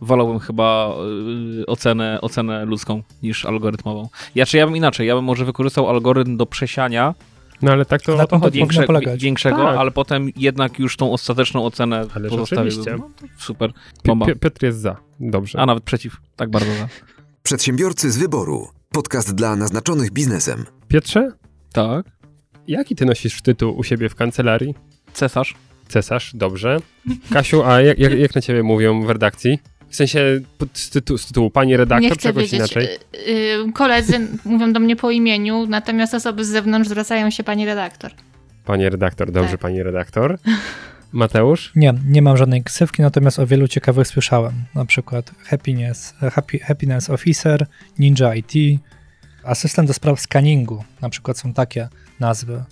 wolałbym 0.01 0.39
chyba 0.39 0.95
y, 1.63 1.67
ocenę, 1.67 2.19
ocenę 2.21 2.65
ludzką 2.65 3.03
niż 3.23 3.45
algorytmową. 3.45 4.09
Ja 4.35 4.47
czy 4.47 4.57
ja 4.57 4.67
bym 4.67 4.77
inaczej, 4.77 5.09
ja 5.09 5.15
bym 5.15 5.25
może 5.25 5.45
wykorzystał 5.45 5.89
algorytm 5.91 6.37
do 6.37 6.47
przesiania 6.47 7.15
No 7.63 7.73
ale 7.73 7.85
tak 7.85 8.03
to 8.03 8.17
Na 8.17 8.27
to 8.27 8.41
to 8.41 8.51
większe, 8.51 8.83
polegać. 8.85 9.23
większego, 9.23 9.57
Tak. 9.57 9.77
ale 9.77 9.91
potem 9.91 10.29
jednak 10.37 10.79
już 10.79 10.97
tą 10.97 11.13
ostateczną 11.13 11.65
ocenę 11.65 12.07
pozostawił. 12.29 12.67
oczywiście. 12.73 12.97
No, 12.99 13.11
super. 13.39 13.73
Bomba. 14.05 14.27
Pi- 14.27 14.37
Piotr 14.37 14.65
jest 14.65 14.79
za. 14.79 14.97
Dobrze. 15.21 15.61
A 15.61 15.67
nawet 15.67 15.85
przeciw. 15.85 16.17
Tak 16.37 16.51
bardzo 16.51 16.75
za. 16.75 16.89
Przedsiębiorcy 17.43 18.11
z 18.11 18.19
wyboru. 18.19 18.69
Podcast 18.93 19.35
dla 19.35 19.57
naznaczonych 19.57 20.11
biznesem. 20.11 20.65
Piotrze, 20.89 21.33
Tak. 21.73 22.07
Jaki 22.71 22.97
ty 22.97 23.07
nosisz 23.07 23.43
tytuł 23.43 23.79
u 23.79 23.85
siebie 23.85 24.09
w 24.09 24.15
kancelarii? 24.15 24.75
Cesarz. 25.13 25.55
Cesarz, 25.89 26.35
dobrze. 26.35 26.77
Kasiu, 27.33 27.63
a 27.65 27.81
jak, 27.81 27.99
jak, 27.99 28.19
jak 28.19 28.35
na 28.35 28.41
ciebie 28.41 28.63
mówią 28.63 29.03
w 29.03 29.11
redakcji? 29.11 29.59
W 29.89 29.97
sensie 29.97 30.41
z, 30.73 30.91
tytułu, 30.91 31.19
z 31.19 31.27
tytułu 31.27 31.51
pani 31.51 31.77
redaktor, 31.77 32.35
wiedzieć. 32.35 32.53
inaczej? 32.53 32.85
Y, 33.15 33.31
y, 33.69 33.73
Koledzy 33.75 34.29
mówią 34.45 34.73
do 34.73 34.81
mnie 34.81 34.97
po 34.97 35.11
imieniu, 35.11 35.67
natomiast 35.67 36.15
osoby 36.15 36.45
z 36.45 36.49
zewnątrz 36.49 36.89
zwracają 36.89 37.31
się 37.31 37.45
pani 37.45 37.67
redaktor. 37.67 38.11
Pani 38.65 38.89
redaktor, 38.89 39.33
dobrze, 39.33 39.51
Tak. 39.51 39.61
pani 39.61 39.83
redaktor. 39.83 40.39
Mateusz? 41.13 41.73
Nie, 41.77 41.95
nie 42.09 42.23
mam 42.23 42.37
żadnej 42.37 42.63
ksywki, 42.63 43.03
natomiast 43.03 43.39
o 43.39 43.47
wielu 43.47 43.69
ciekawych 43.69 44.09
słyszałem. 44.09 44.53
Na 44.75 44.85
przykład 44.85 45.31
Happiness, 45.45 46.15
happy, 46.33 46.59
happiness 46.59 47.11
Officer, 47.11 47.67
Ninja 47.99 48.35
IT, 48.35 48.53
asystent 49.45 49.89
do 49.89 49.95
spraw 49.95 50.21
scanningu, 50.21 50.85
na 51.01 51.09
przykład 51.09 51.39
są 51.39 51.53
takie 51.53 51.89
nazwy. 52.21 52.65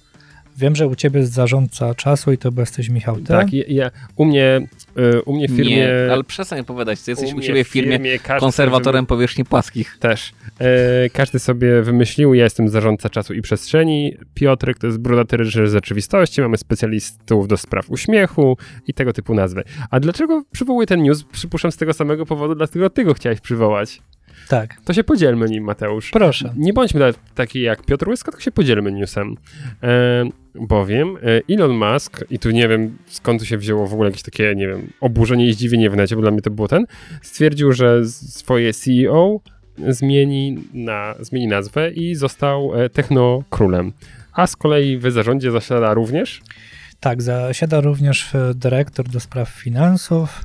Wiem, 0.58 0.76
że 0.76 0.86
u 0.86 0.94
ciebie 0.94 1.20
jest 1.20 1.32
zarządca 1.32 1.94
czasu 1.94 2.32
i 2.32 2.38
to 2.38 2.52
bo 2.52 2.62
jesteś 2.62 2.88
Michał, 2.88 3.16
ty? 3.16 3.22
Tak, 3.22 3.52
ja, 3.52 3.64
ja, 3.68 3.90
u 4.16 4.24
mnie 4.24 4.68
y, 4.98 5.22
u 5.22 5.36
mnie 5.36 5.48
w 5.48 5.50
firmie... 5.50 5.76
Nie, 5.76 6.12
ale 6.12 6.24
przestań 6.24 6.60
opowiadać. 6.60 7.02
Ty 7.02 7.10
jesteś 7.10 7.32
u, 7.32 7.36
mnie 7.36 7.46
siebie 7.46 7.64
w 7.64 7.68
firmie 7.68 8.18
każdy 8.18 8.40
konserwatorem 8.40 9.06
powierzchni 9.06 9.44
płaskich. 9.44 9.96
Też. 10.00 10.32
E, 10.60 11.10
każdy 11.10 11.38
sobie 11.38 11.82
wymyślił, 11.82 12.34
ja 12.34 12.44
jestem 12.44 12.68
zarządca 12.68 13.08
czasu 13.08 13.34
i 13.34 13.42
przestrzeni, 13.42 14.16
Piotrek 14.34 14.78
to 14.78 14.86
jest 14.86 14.98
brudaty 14.98 15.36
reżyser 15.36 15.68
z 15.68 15.72
rzeczywistości, 15.72 16.40
mamy 16.40 16.58
specjalistów 16.58 17.48
do 17.48 17.56
spraw 17.56 17.90
uśmiechu 17.90 18.56
i 18.86 18.94
tego 18.94 19.12
typu 19.12 19.34
nazwy. 19.34 19.62
A 19.90 20.00
dlaczego 20.00 20.44
przywołuję 20.52 20.86
ten 20.86 21.02
news? 21.02 21.24
Przypuszczam 21.24 21.72
z 21.72 21.76
tego 21.76 21.92
samego 21.92 22.26
powodu, 22.26 22.54
dlatego 22.54 22.90
ty 22.90 23.04
go 23.04 23.14
chciałeś 23.14 23.40
przywołać. 23.40 24.00
Tak, 24.48 24.76
To 24.84 24.92
się 24.92 25.04
podzielmy 25.04 25.46
nim, 25.48 25.64
Mateusz. 25.64 26.10
proszę. 26.10 26.52
Nie 26.56 26.72
bądźmy 26.72 27.00
nawet 27.00 27.18
taki 27.34 27.60
jak 27.60 27.82
Piotr 27.82 28.08
Łyska, 28.08 28.32
tylko 28.32 28.42
się 28.42 28.50
podzielmy 28.50 28.92
newsem. 28.92 29.34
E, 29.82 30.24
bowiem 30.54 31.16
e, 31.48 31.54
Elon 31.54 31.70
Musk, 31.72 32.24
i 32.30 32.38
tu 32.38 32.50
nie 32.50 32.68
wiem 32.68 32.98
skąd 33.06 33.40
tu 33.40 33.46
się 33.46 33.58
wzięło 33.58 33.86
w 33.86 33.92
ogóle 33.92 34.08
jakieś 34.08 34.22
takie, 34.22 34.54
nie 34.56 34.68
wiem, 34.68 34.90
oburzenie 35.00 35.46
i 35.48 35.52
zdziwienie 35.52 35.90
w 35.90 35.96
necie, 35.96 36.16
bo 36.16 36.22
dla 36.22 36.30
mnie 36.30 36.42
to 36.42 36.50
było 36.50 36.68
ten, 36.68 36.86
stwierdził, 37.22 37.72
że 37.72 38.04
swoje 38.08 38.72
CEO 38.74 39.40
zmieni, 39.88 40.58
na, 40.74 41.14
zmieni 41.20 41.46
nazwę 41.46 41.90
i 41.90 42.14
został 42.14 42.74
e, 42.74 42.88
technokrólem. 42.90 43.92
A 44.32 44.46
z 44.46 44.56
kolei 44.56 44.98
w 44.98 45.10
zarządzie 45.12 45.50
zasiada 45.50 45.94
również 45.94 46.40
Tak, 47.00 47.22
zasiada 47.22 47.80
również 47.80 48.34
e, 48.34 48.54
dyrektor 48.54 49.08
do 49.08 49.20
spraw 49.20 49.48
finansów, 49.48 50.44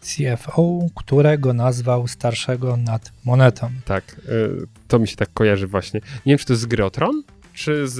CFO, 0.00 0.78
którego 0.94 1.52
nazwał 1.52 2.08
starszego 2.08 2.76
nad 2.76 3.12
monetą. 3.24 3.70
Tak, 3.84 4.16
y, 4.28 4.66
to 4.88 4.98
mi 4.98 5.08
się 5.08 5.16
tak 5.16 5.28
kojarzy 5.34 5.66
właśnie. 5.66 6.00
Nie 6.26 6.30
wiem, 6.32 6.38
czy 6.38 6.46
to 6.46 6.52
jest 6.52 6.62
z 6.62 6.66
gry 6.66 6.84
o 6.84 6.90
Tron? 6.90 7.22
Czy 7.54 7.88
z, 7.88 7.98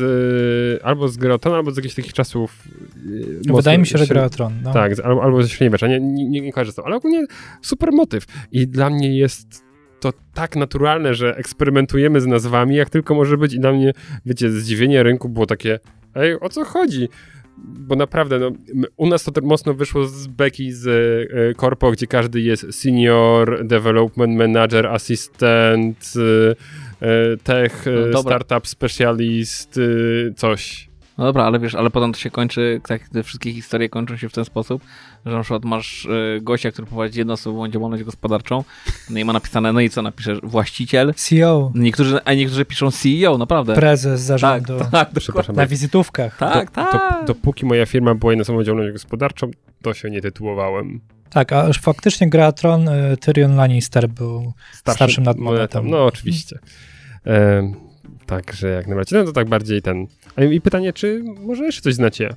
y, 0.81 0.85
albo 0.85 1.09
z 1.09 1.17
gry 1.17 1.35
o 1.35 1.39
Tron, 1.39 1.55
albo 1.55 1.71
z 1.71 1.77
jakichś 1.77 1.95
takich 1.95 2.13
czasów. 2.13 2.65
y, 3.07 3.37
mocno 3.39 3.57
Wydaje 3.57 3.79
mi 3.79 3.87
się, 3.87 3.99
że 3.99 4.07
średnich. 4.07 4.13
gra 4.13 4.25
o 4.25 4.31
tron. 4.31 4.53
No. 4.63 4.73
Tak, 4.73 4.93
albo, 5.05 5.23
albo 5.23 5.43
ze 5.43 5.49
Średniowiecza, 5.49 5.87
nie, 5.87 6.01
nie, 6.01 6.29
nie, 6.29 6.41
nie 6.41 6.53
kojarzę 6.53 6.73
z 6.73 6.75
tym, 6.75 6.85
ale 6.85 6.97
ogólnie 6.97 7.25
super 7.63 7.93
motyw. 7.93 8.25
I 8.53 8.67
dla 8.69 8.91
mnie 8.91 9.19
jest 9.19 9.63
to 10.01 10.13
tak 10.35 10.57
naturalne, 10.57 11.15
że 11.15 11.37
eksperymentujemy 11.37 12.21
z 12.21 12.27
nazwami, 12.27 12.77
jak 12.77 12.91
tylko 12.91 13.15
może 13.15 13.37
być. 13.39 13.55
I 13.55 13.61
dla 13.61 13.73
mnie, 13.73 13.93
wiecie, 14.27 14.51
zdziwienie 14.51 15.03
rynku 15.03 15.29
było 15.29 15.47
takie, 15.47 15.79
ej, 16.15 16.41
o 16.41 16.49
co 16.49 16.65
chodzi? 16.65 17.09
Bo 17.65 17.97
naprawdę, 17.97 18.39
no, 18.39 18.51
u 18.97 19.09
nas 19.09 19.25
to 19.25 19.33
tak 19.33 19.45
mocno 19.45 19.75
wyszło 19.75 20.07
z 20.07 20.27
beki 20.27 20.73
z 20.73 20.87
e, 20.87 21.55
korpo, 21.55 21.91
gdzie 21.91 22.07
każdy 22.07 22.41
jest 22.41 22.75
senior, 22.75 23.67
development 23.67 24.37
manager, 24.37 24.87
assistant, 24.87 26.13
e, 26.17 27.07
e, 27.07 27.37
tech, 27.37 27.87
e, 27.87 27.91
No 28.13 28.23
startup 28.23 28.67
specialist, 28.67 29.79
e, 29.79 30.35
coś. 30.35 30.90
No 31.21 31.27
dobra, 31.27 31.45
ale 31.45 31.59
wiesz, 31.59 31.75
ale 31.75 31.91
potem 31.91 32.13
to 32.13 32.19
się 32.19 32.31
kończy, 32.31 32.81
tak 32.89 33.09
te 33.09 33.23
wszystkie 33.23 33.53
historie 33.53 33.89
kończą 33.89 34.17
się 34.17 34.29
w 34.29 34.33
ten 34.33 34.45
sposób, 34.45 34.83
że 35.27 35.33
na 35.33 35.43
przykład 35.43 35.65
masz 35.65 36.05
y, 36.05 36.41
gościa, 36.43 36.71
który 36.71 36.87
prowadzi 36.87 37.19
jednoosobową 37.19 37.69
działalność 37.69 38.05
gospodarczą, 38.05 38.65
no 39.11 39.19
i 39.19 39.25
ma 39.25 39.33
napisane, 39.33 39.73
no 39.73 39.81
i 39.81 39.91
co 39.91 40.03
napiszesz, 40.03 40.39
właściciel, 40.43 41.15
CEO, 41.15 41.73
niektórzy, 41.75 42.19
a 42.25 42.35
niektórzy 42.35 42.65
piszą 42.65 42.91
CEO, 42.91 43.39
naprawdę. 43.39 43.75
prezes 43.75 44.21
tak, 44.21 44.27
zarządu, 44.27 44.79
tak, 44.93 45.11
Przepraszam, 45.19 45.57
na 45.57 45.67
wizytówkach. 45.67 46.37
tak, 46.37 46.71
Do, 46.71 46.83
tak. 46.83 47.25
dopóki 47.27 47.67
moja 47.67 47.87
firma 47.87 48.15
była 48.15 48.33
jednoosobową 48.33 48.65
działalnością 48.65 48.93
gospodarczą, 48.93 49.51
to 49.83 49.95
się 49.95 50.11
nie 50.11 50.21
tytułowałem. 50.21 51.01
Tak, 51.31 51.53
a 51.53 51.67
już 51.67 51.79
faktycznie 51.79 52.31
gra 52.31 52.53
tron, 52.53 52.89
y, 52.89 53.17
Tyrion 53.17 53.57
Lannister 53.57 54.09
był 54.09 54.53
starszym 54.73 55.25
nad 55.25 55.37
monetą. 55.37 55.83
No 55.83 56.05
oczywiście. 56.05 56.59
E, 57.27 57.90
Także 58.31 58.69
jak 58.69 58.87
najbardziej. 58.87 59.19
No 59.19 59.25
to 59.25 59.33
tak 59.33 59.49
bardziej 59.49 59.83
ten. 59.83 60.07
I 60.53 60.61
pytanie, 60.61 60.93
czy 60.93 61.25
może 61.41 61.65
jeszcze 61.65 61.83
coś 61.83 61.95
znacie? 61.95 62.35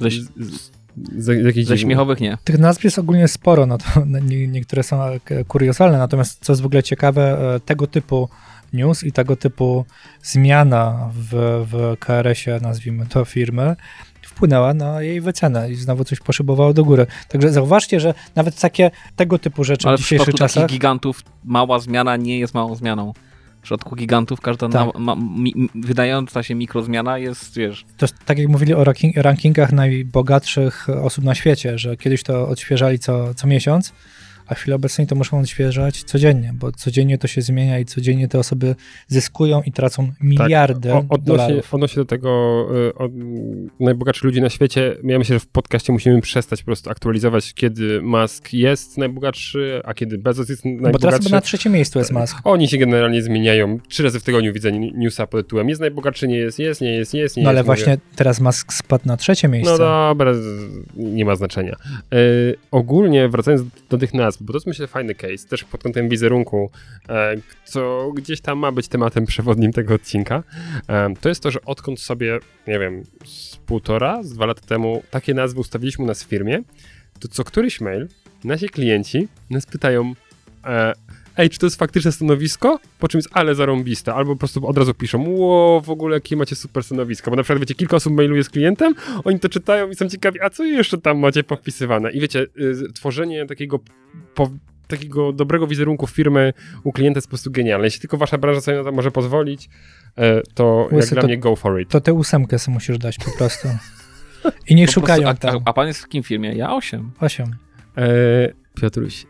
Ze, 0.00 0.10
Z, 0.10 0.14
z, 0.14 0.70
z, 1.16 1.24
z 1.24 1.44
jakichś 1.44 1.66
ze 1.66 1.78
śmiechowych 1.78 2.20
nie. 2.20 2.38
Tych 2.44 2.58
nazw 2.58 2.84
jest 2.84 2.98
ogólnie 2.98 3.28
sporo, 3.28 3.66
no 3.66 3.78
to 3.78 3.84
nie, 4.28 4.48
niektóre 4.48 4.82
są 4.82 5.02
e, 5.02 5.20
kuriozalne, 5.48 5.98
natomiast 5.98 6.44
co 6.44 6.52
jest 6.52 6.62
w 6.62 6.66
ogóle 6.66 6.82
ciekawe, 6.82 7.54
e, 7.54 7.60
tego 7.60 7.86
typu 7.86 8.28
news 8.72 9.04
i 9.04 9.12
tego 9.12 9.36
typu 9.36 9.84
zmiana 10.22 11.10
w, 11.14 11.64
w 11.70 11.96
KRS-ie, 11.98 12.60
nazwijmy 12.60 13.06
to 13.06 13.24
firmy, 13.24 13.76
wpłynęła 14.22 14.74
na 14.74 15.02
jej 15.02 15.20
wycenę 15.20 15.70
i 15.70 15.74
znowu 15.74 16.04
coś 16.04 16.20
poszybowało 16.20 16.74
do 16.74 16.84
góry. 16.84 17.06
Także 17.28 17.52
zauważcie, 17.52 18.00
że 18.00 18.14
nawet 18.34 18.60
takie 18.60 18.90
tego 19.16 19.38
typu 19.38 19.64
rzeczy 19.64 19.88
Ale 19.88 19.96
w 19.96 20.00
w 20.00 20.02
dzisiejszych 20.02 20.24
przypadku 20.26 20.38
czasach 20.38 20.62
takich 20.62 20.78
gigantów 20.78 21.22
mała 21.44 21.78
zmiana 21.78 22.16
nie 22.16 22.38
jest 22.38 22.54
małą 22.54 22.74
zmianą. 22.74 23.12
Przypadku 23.66 23.96
gigantów 23.96 24.40
każda 24.40 24.68
Tak. 24.68 24.94
na, 24.94 25.00
ma, 25.00 25.16
mi, 25.16 25.54
wydająca 25.74 26.42
się 26.42 26.54
mikrozmiana 26.54 27.18
jest, 27.18 27.56
wiesz, 27.56 27.84
To 27.96 28.06
tak 28.26 28.38
jak 28.38 28.48
mówili 28.48 28.74
o 28.74 28.84
ranking, 28.84 29.16
rankingach 29.16 29.72
najbogatszych 29.72 30.88
osób 31.02 31.24
na 31.24 31.34
świecie, 31.34 31.78
że 31.78 31.96
kiedyś 31.96 32.22
to 32.22 32.48
odświeżali 32.48 32.98
co, 32.98 33.34
co 33.34 33.46
miesiąc, 33.46 33.92
a 34.46 34.54
w 34.54 34.58
chwili 34.58 34.74
obecnej 34.74 35.06
to 35.06 35.14
muszą 35.14 35.40
odświeżać 35.40 36.04
codziennie, 36.04 36.52
bo 36.54 36.72
codziennie 36.72 37.18
to 37.18 37.26
się 37.28 37.42
zmienia 37.42 37.78
i 37.78 37.84
codziennie 37.84 38.28
te 38.28 38.38
osoby 38.38 38.74
zyskują 39.08 39.62
i 39.62 39.72
tracą 39.72 40.12
miliardy 40.20 40.88
Tak, 40.88 40.96
O, 40.98 41.14
odnośnie, 41.14 41.46
dolarów. 41.46 41.74
odnośnie 41.74 42.00
do 42.02 42.06
tego 42.06 42.66
y, 42.88 42.94
od, 42.94 43.12
najbogatszych 43.80 44.24
ludzi 44.24 44.40
na 44.40 44.50
świecie, 44.50 44.96
ja 45.04 45.18
myślę, 45.18 45.36
że 45.36 45.40
w 45.40 45.46
podcaście 45.46 45.92
musimy 45.92 46.20
przestać 46.20 46.62
po 46.62 46.66
prostu 46.66 46.90
aktualizować, 46.90 47.54
kiedy 47.54 48.02
Musk 48.02 48.52
jest 48.52 48.98
najbogatszy, 48.98 49.80
a 49.84 49.94
kiedy 49.94 50.18
Bezos 50.18 50.48
jest 50.48 50.62
Bo 50.62 50.70
teraz 50.78 51.02
najbogatszy. 51.02 51.30
na 51.32 51.40
trzecim 51.40 51.72
miejscu 51.72 51.98
jest 51.98 52.12
Musk. 52.12 52.36
Oni 52.44 52.68
się 52.68 52.78
generalnie 52.78 53.22
zmieniają. 53.22 53.78
Trzy 53.88 54.02
razy 54.02 54.20
w 54.20 54.22
tygodniu 54.22 54.52
widzę 54.52 54.72
newsa 54.72 55.26
pod 55.26 55.46
tytułem 55.46 55.68
jest 55.68 55.80
najbogatszy, 55.80 56.28
nie 56.28 56.36
jest, 56.36 56.58
jest, 56.58 56.80
nie 56.80 56.92
jest, 56.92 57.14
jest, 57.14 57.36
nie 57.36 57.42
No 57.42 57.48
ale 57.48 57.58
jest. 57.58 57.68
Mówię, 57.68 57.76
właśnie 57.82 57.98
teraz 58.16 58.40
Musk 58.40 58.72
spadł 58.72 59.08
na 59.08 59.16
trzecie 59.16 59.48
miejsce. 59.48 59.72
No 59.72 59.78
dobra, 59.78 60.32
nie 60.96 61.24
ma 61.24 61.36
znaczenia. 61.36 61.76
E, 62.12 62.16
ogólnie 62.70 63.28
wracając 63.28 63.62
do 63.90 63.98
tych 63.98 64.14
nazw, 64.14 64.35
bo 64.40 64.52
to 64.52 64.56
jest 64.56 64.66
myślę 64.66 64.86
fajny 64.86 65.14
case, 65.14 65.48
też 65.48 65.64
pod 65.64 65.82
kątem 65.82 66.08
wizerunku, 66.08 66.70
e, 67.08 67.36
co 67.64 68.12
gdzieś 68.16 68.40
tam 68.40 68.58
ma 68.58 68.72
być 68.72 68.88
tematem 68.88 69.26
przewodnim 69.32 69.72
tego 69.72 69.94
odcinka, 69.94 70.42
e, 70.88 71.14
to 71.20 71.28
jest 71.28 71.42
to, 71.42 71.50
że 71.50 71.64
odkąd 71.64 72.00
sobie, 72.00 72.38
nie 72.66 72.78
wiem, 72.78 73.02
z 73.24 73.56
półtora, 73.56 74.22
z 74.22 74.32
dwa 74.32 74.46
lata 74.46 74.66
temu 74.66 75.02
takie 75.10 75.34
nazwy 75.34 75.60
ustawiliśmy 75.60 76.04
u 76.04 76.08
nas 76.08 76.24
w 76.24 76.28
firmie, 76.28 76.62
to 77.20 77.28
co 77.28 77.44
któryś 77.44 77.80
mail 77.80 78.08
nasi 78.44 78.68
klienci 78.68 79.28
nas 79.50 79.66
pytają, 79.66 80.14
e, 80.64 80.92
ej, 81.36 81.50
czy 81.50 81.58
to 81.58 81.66
jest 81.66 81.76
faktyczne 81.76 82.12
stanowisko? 82.12 82.78
Po 82.98 83.08
czym 83.08 83.18
jest 83.18 83.28
ale 83.32 83.54
zarąbiste. 83.54 84.14
Albo 84.14 84.32
po 84.32 84.38
prostu 84.38 84.66
od 84.66 84.78
razu 84.78 84.94
piszą, 84.94 85.28
ło, 85.28 85.80
w 85.80 85.90
ogóle 85.90 86.14
jakie 86.16 86.36
macie 86.36 86.56
super 86.56 86.84
stanowisko. 86.84 87.30
Bo 87.30 87.36
na 87.36 87.42
przykład, 87.42 87.60
wiecie, 87.60 87.74
kilka 87.74 87.96
osób 87.96 88.12
mailuje 88.12 88.44
z 88.44 88.48
klientem, 88.50 88.94
oni 89.24 89.40
to 89.40 89.48
czytają 89.48 89.90
i 89.90 89.94
są 89.94 90.08
ciekawi, 90.08 90.40
a 90.40 90.50
co 90.50 90.64
jeszcze 90.64 90.98
tam 90.98 91.18
macie 91.18 91.44
powpisywane? 91.44 92.12
I 92.12 92.20
wiecie, 92.20 92.46
y, 92.60 92.92
tworzenie 92.94 93.46
takiego, 93.46 93.80
po, 94.34 94.50
takiego 94.88 95.32
dobrego 95.32 95.66
wizerunku 95.66 96.06
firmy 96.06 96.52
u 96.84 96.92
klienta 96.92 97.18
jest 97.18 97.26
po 97.26 97.30
prostu 97.30 97.50
genialne. 97.50 97.86
Jeśli 97.86 98.00
tylko 98.00 98.16
wasza 98.16 98.38
branża 98.38 98.60
sobie 98.60 98.76
na 98.78 98.84
to 98.84 98.92
może 98.92 99.10
pozwolić, 99.10 99.68
e, 100.18 100.42
to 100.54 100.82
jak 100.82 100.92
Łysy, 100.92 101.14
dla 101.14 101.22
to- 101.22 101.28
mnie 101.28 101.38
go 101.38 101.56
for 101.56 101.80
it. 101.80 101.88
To 101.88 102.00
tę 102.00 102.12
ósemkę 102.14 102.58
sobie 102.58 102.74
musisz 102.74 102.98
dać 102.98 103.18
po 103.18 103.30
prostu. 103.38 103.68
I 104.68 104.74
nie 104.74 104.86
Po 104.86 104.92
szukają 104.92 105.22
prostu, 105.22 105.48
a, 105.48 105.50
tam. 105.52 105.62
a, 105.64 105.70
a 105.70 105.72
pan 105.72 105.86
jest 105.86 106.00
w 106.00 106.02
jakim 106.02 106.22
firmie? 106.22 106.52
Ja 106.54 106.74
8. 106.74 107.10
Osiem. 107.20 107.56
E, 107.96 108.06
Piotruś, 108.80 109.26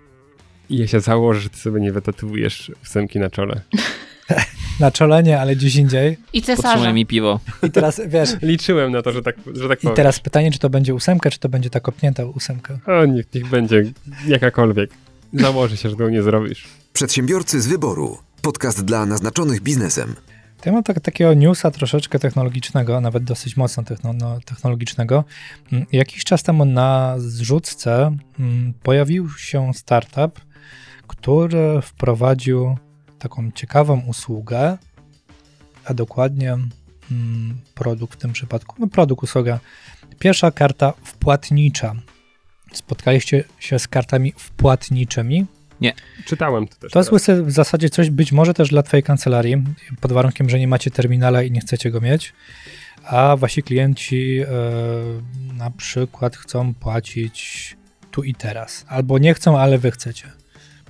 ja 0.71 0.87
się 0.87 1.01
założę, 1.01 1.41
że 1.41 1.51
ty 1.51 1.59
sobie 1.59 1.81
nie 1.81 1.93
wytatowujesz 1.93 2.73
ósemki 2.83 3.19
na 3.19 3.31
czole. 3.31 3.61
Na 4.81 4.91
czole 4.91 5.23
nie, 5.23 5.41
ale 5.41 5.57
gdzieś 5.57 5.77
indziej. 5.77 6.19
I 6.33 6.43
cesarza. 6.43 6.93
Mi 6.93 7.07
piwo. 7.07 7.41
I 7.63 7.71
teraz, 7.71 8.01
wiesz, 8.09 8.31
Liczyłem 8.43 8.93
na 8.93 9.03
to, 9.03 9.13
że 9.13 9.23
tak, 9.23 9.37
że 9.55 9.69
tak 9.69 9.79
i 9.79 9.83
powiem. 9.83 9.97
teraz 9.97 10.21
pytanie, 10.21 10.51
czy 10.53 10.59
to 10.59 10.71
będzie 10.71 10.95
ósemka, 10.95 11.31
czy 11.31 11.39
to 11.39 11.49
będzie 11.49 11.71
ta 11.71 11.81
kopnięta 11.81 12.25
ósemka. 12.25 12.79
O, 12.87 13.07
niech, 13.07 13.35
niech 13.35 13.49
będzie 13.49 13.85
jakakolwiek. 14.27 14.91
Założę 15.33 15.77
się, 15.77 15.91
że 15.91 15.97
tego 15.97 16.11
nie 16.11 16.23
zrobisz. 16.23 16.65
Przedsiębiorcy 16.93 17.61
z 17.61 17.67
wyboru. 17.67 18.19
Podcast 18.43 18.85
dla 18.85 19.07
naznaczonych 19.07 19.61
biznesem. 19.61 20.15
To 20.61 20.69
ja 20.69 20.73
mam 20.73 20.83
tak, 20.83 21.01
takiego 21.01 21.35
newsa 21.35 21.71
troszeczkę 21.71 22.19
technologicznego, 22.19 23.01
nawet 23.01 23.25
dosyć 23.25 23.57
mocno 23.57 23.83
techno, 23.83 24.13
no, 24.13 24.39
technologicznego. 24.45 25.25
Mm, 25.73 25.87
Jakiś 25.93 26.25
czas 26.25 26.43
temu 26.43 26.65
na 26.65 27.15
zrzutce 27.19 28.17
mm, 28.39 28.75
pojawił 28.83 29.29
się 29.39 29.75
startup, 29.75 30.41
który 31.07 31.81
wprowadził 31.83 32.77
taką 33.19 33.51
ciekawą 33.53 34.03
usługę, 34.07 34.79
a 35.85 35.95
dokładnie 35.95 36.53
mm, 36.53 37.61
produkt 37.75 38.15
w 38.15 38.17
tym 38.17 38.33
przypadku, 38.33 38.77
no 38.79 38.87
produkt, 38.87 39.25
usługa. 39.25 39.61
Pierwsza 40.19 40.51
karta 40.51 40.93
wpłatnicza. 41.05 41.95
Spotkaliście 42.73 43.45
się 43.59 43.79
z 43.79 43.89
kartami 43.89 44.33
wpłatniczymi? 44.37 45.47
Czytałem 46.27 46.69
to 46.69 46.77
też. 46.77 46.93
To 46.93 46.99
jest 46.99 47.11
teraz. 47.11 47.13
łysy 47.13 47.43
w 47.43 47.51
zasadzie 47.51 47.91
coś 47.91 48.11
być 48.11 48.33
może 48.33 48.55
też 48.55 48.69
dla 48.69 48.83
twojej 48.83 49.03
kancelarii, 49.03 49.65
pod 50.01 50.13
warunkiem, 50.13 50.51
że 50.51 50.59
nie 50.59 50.69
macie 50.69 50.91
terminala 50.91 51.43
i 51.43 51.51
nie 51.51 51.61
chcecie 51.61 51.91
go 51.91 52.01
mieć, 52.01 52.33
a 53.05 53.37
wasi 53.37 53.63
klienci 53.63 54.39
e, 54.41 54.47
na 55.53 55.71
przykład 55.71 56.37
chcą 56.37 56.75
płacić 56.75 57.77
tu 58.11 58.23
i 58.23 58.35
teraz, 58.35 58.85
albo 58.89 59.19
nie 59.19 59.35
chcą, 59.35 59.59
ale 59.59 59.79
wy 59.79 59.91
chcecie. 59.91 60.33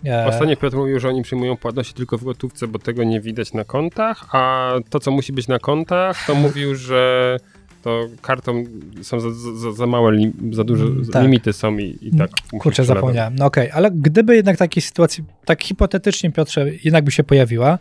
E, 0.07 0.27
Ostatnio 0.27 0.57
Piotr 0.57 0.77
mówił, 0.77 1.01
że 1.01 1.09
oni 1.09 1.23
przyjmują 1.23 1.57
płatności 1.57 1.95
tylko 1.95 2.19
w 2.19 2.25
gotówce, 2.25 2.69
bo 2.69 2.79
tego 2.79 3.05
nie 3.05 3.21
widać 3.21 3.53
na 3.53 3.65
kontach, 3.65 4.29
a 4.33 4.73
to, 4.91 5.01
co 5.01 5.11
musi 5.11 5.33
być 5.33 5.49
na 5.49 5.59
kontach, 5.59 6.27
to 6.27 6.35
mówił, 6.35 6.75
że 6.75 7.37
to 7.83 8.07
kartą 8.23 8.65
są 9.03 9.21
za, 9.21 9.31
za, 9.31 9.73
za 9.73 9.87
małe, 9.87 10.13
za 10.53 10.65
duże 10.65 10.85
Mm, 10.85 11.07
tak. 11.07 11.23
limity 11.23 11.53
są 11.53 11.79
i, 11.79 11.99
i 12.01 12.11
tak. 12.17 12.31
musisz 12.31 12.63
Kurczę, 12.63 12.85
zapomniałem. 12.85 13.35
No 13.39 13.45
okej, 13.47 13.71
ale 13.71 13.91
gdyby 13.91 14.37
jednak 14.37 14.57
takiej 14.57 14.83
sytuacji, 14.83 15.25
tak 15.45 15.63
hipotetycznie, 15.63 16.33
Piotrze, 16.33 16.67
jednak 16.85 17.05
by 17.05 17.11
się 17.11 17.25
pojawiła, 17.25 17.79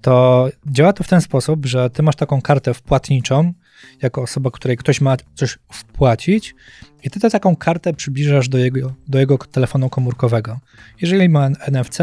to 0.00 0.48
działa 0.66 0.92
to 0.92 1.04
w 1.04 1.08
ten 1.08 1.20
sposób, 1.20 1.66
że 1.66 1.90
ty 1.90 2.02
masz 2.02 2.16
taką 2.16 2.42
kartę 2.42 2.74
wpłatniczą, 2.74 3.52
jako 4.02 4.22
osoba, 4.22 4.50
której 4.50 4.76
ktoś 4.76 5.00
ma 5.00 5.16
coś 5.34 5.58
wpłacić 5.72 6.54
i 7.02 7.10
ty 7.10 7.20
tę 7.20 7.30
taką 7.30 7.56
kartę 7.56 7.94
przybliżasz 7.94 8.48
do 8.48 8.58
jego, 8.58 8.94
do 9.08 9.18
jego 9.18 9.38
telefonu 9.38 9.88
komórkowego. 9.90 10.58
Jeżeli 11.00 11.28
ma 11.28 11.48
NFC, 11.48 11.98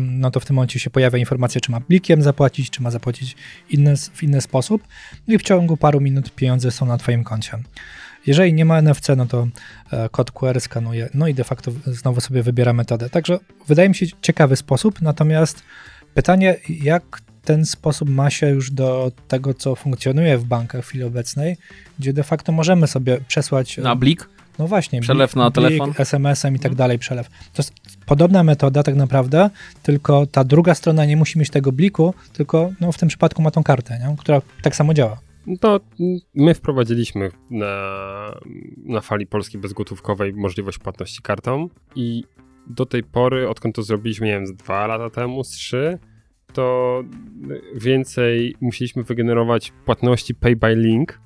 no 0.00 0.30
to 0.30 0.40
w 0.40 0.46
tym 0.46 0.56
momencie 0.56 0.80
się 0.80 0.90
pojawia 0.90 1.18
informacja, 1.18 1.60
czy 1.60 1.70
ma 1.70 1.80
blikiem 1.80 2.22
zapłacić, 2.22 2.70
czy 2.70 2.82
ma 2.82 2.90
zapłacić 2.90 3.36
inny, 3.70 3.96
w 3.96 4.22
inny 4.22 4.40
sposób 4.40 4.82
no 5.28 5.34
i 5.34 5.38
w 5.38 5.42
ciągu 5.42 5.76
paru 5.76 6.00
minut 6.00 6.30
pieniądze 6.34 6.70
są 6.70 6.86
na 6.86 6.98
twoim 6.98 7.24
koncie. 7.24 7.58
Jeżeli 8.26 8.54
nie 8.54 8.64
ma 8.64 8.82
NFC, 8.82 9.08
no 9.16 9.26
to 9.26 9.48
e, 9.90 10.08
kod 10.08 10.30
QR 10.30 10.60
skanuje, 10.60 11.08
no 11.14 11.28
i 11.28 11.34
de 11.34 11.44
facto 11.44 11.72
znowu 11.86 12.20
sobie 12.20 12.42
wybiera 12.42 12.72
metodę. 12.72 13.10
Także 13.10 13.38
wydaje 13.66 13.88
mi 13.88 13.94
się 13.94 14.06
ciekawy 14.22 14.56
sposób, 14.56 15.02
natomiast 15.02 15.62
pytanie, 16.14 16.56
jak 16.68 17.20
ten 17.44 17.64
sposób 17.64 18.08
ma 18.08 18.30
się 18.30 18.48
już 18.48 18.70
do 18.70 19.12
tego, 19.28 19.54
co 19.54 19.74
funkcjonuje 19.74 20.38
w 20.38 20.44
bankach 20.44 20.84
w 20.84 20.88
chwili 20.88 21.04
obecnej, 21.04 21.56
gdzie 21.98 22.12
de 22.12 22.22
facto 22.22 22.52
możemy 22.52 22.86
sobie 22.86 23.20
przesłać... 23.28 23.78
Na 23.78 23.96
blik? 23.96 24.28
No 24.58 24.66
właśnie. 24.66 25.00
Przelew 25.00 25.32
blik- 25.32 25.36
na 25.36 25.50
blik, 25.50 25.54
telefon? 25.54 25.94
SMS-em 25.98 26.56
i 26.56 26.58
tak 26.58 26.74
dalej, 26.74 26.98
przelew. 26.98 27.28
To 27.28 27.62
jest 27.62 27.72
podobna 28.06 28.44
metoda 28.44 28.82
tak 28.82 28.94
naprawdę, 28.94 29.50
tylko 29.82 30.26
ta 30.26 30.44
druga 30.44 30.74
strona 30.74 31.04
nie 31.04 31.16
musi 31.16 31.38
mieć 31.38 31.50
tego 31.50 31.72
bliku, 31.72 32.14
tylko 32.32 32.72
no, 32.80 32.92
w 32.92 32.98
tym 32.98 33.08
przypadku 33.08 33.42
ma 33.42 33.50
tą 33.50 33.62
kartę, 33.62 33.98
nie? 33.98 34.16
która 34.16 34.42
tak 34.62 34.76
samo 34.76 34.94
działa. 34.94 35.18
To 35.60 35.80
my 36.34 36.54
wprowadziliśmy 36.54 37.30
na, 37.50 37.66
na 38.84 39.00
fali 39.00 39.26
polskiej 39.26 39.60
bezgotówkowej 39.60 40.32
możliwość 40.32 40.78
płatności 40.78 41.22
kartą 41.22 41.68
i 41.96 42.24
do 42.66 42.86
tej 42.86 43.02
pory, 43.02 43.48
odkąd 43.48 43.74
to 43.74 43.82
zrobiliśmy, 43.82 44.26
nie 44.26 44.32
wiem, 44.32 44.46
z 44.46 44.54
dwa 44.54 44.86
lata 44.86 45.10
temu, 45.10 45.44
z 45.44 45.48
trzy, 45.48 45.98
to 46.54 47.04
więcej 47.74 48.56
musieliśmy 48.60 49.02
wygenerować 49.02 49.72
płatności 49.84 50.34
pay 50.34 50.56
by 50.56 50.76
link, 50.76 51.20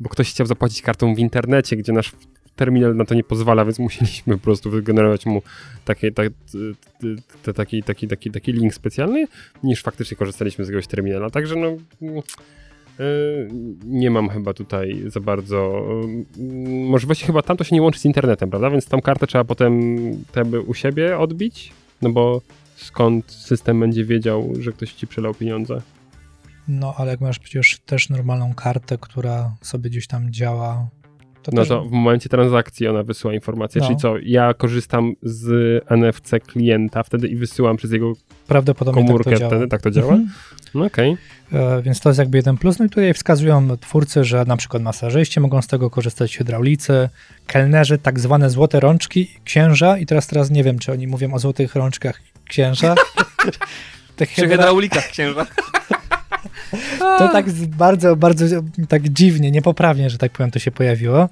bo 0.00 0.08
ktoś 0.08 0.30
chciał 0.30 0.46
zapłacić 0.46 0.82
kartą 0.82 1.14
w 1.14 1.18
internecie, 1.18 1.76
gdzie 1.76 1.92
nasz 1.92 2.12
terminal 2.56 2.96
na 2.96 3.04
to 3.04 3.14
nie 3.14 3.24
pozwala, 3.24 3.64
więc 3.64 3.78
musieliśmy 3.78 4.38
po 4.38 4.44
prostu 4.44 4.70
wygenerować 4.70 5.26
mu 5.26 5.42
tak, 5.84 5.98
te, 7.42 7.52
taki, 7.52 7.82
taki, 7.82 8.08
taki, 8.08 8.30
taki 8.30 8.52
link 8.52 8.74
specjalny, 8.74 9.26
niż 9.62 9.82
faktycznie 9.82 10.16
korzystaliśmy 10.16 10.64
z 10.64 10.68
jakiegoś 10.68 10.86
terminala. 10.86 11.30
Także 11.30 11.56
no... 11.56 11.76
mm, 12.02 12.22
Yy, 13.00 13.48
nie 13.84 14.10
mam 14.10 14.28
chyba 14.28 14.54
tutaj 14.54 15.02
za 15.06 15.20
bardzo 15.20 15.82
yy, 16.36 16.84
możliwości, 16.84 17.26
chyba 17.26 17.42
tam 17.42 17.56
to 17.56 17.64
się 17.64 17.76
nie 17.76 17.82
łączy 17.82 18.00
z 18.00 18.04
internetem, 18.04 18.50
prawda? 18.50 18.70
Więc 18.70 18.86
tą 18.86 19.00
kartę 19.00 19.26
trzeba 19.26 19.44
potem 19.44 19.96
u 20.66 20.74
siebie 20.74 21.18
odbić, 21.18 21.72
no 22.02 22.10
bo 22.10 22.40
skąd 22.82 23.30
system 23.32 23.80
będzie 23.80 24.04
wiedział, 24.04 24.52
że 24.60 24.72
ktoś 24.72 24.92
ci 24.92 25.06
przelał 25.06 25.34
pieniądze? 25.34 25.80
No, 26.68 26.94
ale 26.98 27.10
jak 27.10 27.20
masz 27.20 27.38
przecież 27.38 27.78
też 27.86 28.08
normalną 28.08 28.54
kartę, 28.54 28.98
która 28.98 29.54
sobie 29.60 29.90
gdzieś 29.90 30.06
tam 30.06 30.32
działa, 30.32 30.88
to 31.42 31.50
No 31.54 31.62
też... 31.62 31.68
to 31.68 31.84
w 31.84 31.90
momencie 31.90 32.28
transakcji 32.28 32.88
ona 32.88 33.02
wysyła 33.02 33.34
informację, 33.34 33.80
No. 33.80 33.86
czyli 33.86 33.98
co, 33.98 34.14
ja 34.22 34.54
korzystam 34.54 35.12
z 35.22 35.48
NFC 35.90 36.30
klienta 36.46 37.02
wtedy 37.02 37.28
i 37.28 37.36
wysyłam 37.36 37.76
przez 37.76 37.92
jego 37.92 38.12
prawdopodobnie 38.46 39.04
komórkę 39.04 39.30
tak 39.30 39.40
to 39.40 39.48
działa. 39.50 39.66
tak 39.66 39.82
to 39.82 39.90
działa? 39.90 40.12
Mhm. 40.12 40.30
No 40.74 40.84
okej. 40.84 41.16
E, 41.52 41.82
Więc 41.82 42.00
to 42.00 42.08
jest 42.08 42.18
jakby 42.18 42.38
jeden 42.38 42.56
plus. 42.58 42.78
No 42.78 42.84
i 42.84 42.88
tutaj 42.88 43.14
wskazują 43.14 43.76
twórcy, 43.78 44.24
że 44.24 44.44
na 44.44 44.56
przykład 44.56 44.82
masażyści 44.82 45.40
mogą 45.40 45.62
z 45.62 45.66
tego 45.66 45.90
korzystać, 45.90 46.36
hydraulicy, 46.36 47.08
kelnerzy, 47.46 47.98
tak 47.98 48.20
zwane 48.20 48.50
złote 48.50 48.80
rączki, 48.80 49.30
księża 49.44 49.98
i 49.98 50.06
teraz 50.06 50.26
teraz 50.26 50.50
nie 50.50 50.64
wiem, 50.64 50.78
czy 50.78 50.92
oni 50.92 51.06
mówią 51.06 51.32
o 51.34 51.38
złotych 51.38 51.74
rączkach 51.74 52.20
księża. 52.44 52.94
Chyba- 54.34 54.48
hydraulikach 54.48 55.08
księża. 55.08 55.46
To 57.18 57.28
tak 57.28 57.50
bardzo, 57.52 58.16
bardzo 58.16 58.62
tak 58.88 59.08
dziwnie, 59.08 59.50
niepoprawnie, 59.50 60.10
że 60.10 60.18
tak 60.18 60.32
powiem, 60.32 60.50
to 60.50 60.58
się 60.58 60.70
pojawiło. 60.70 61.28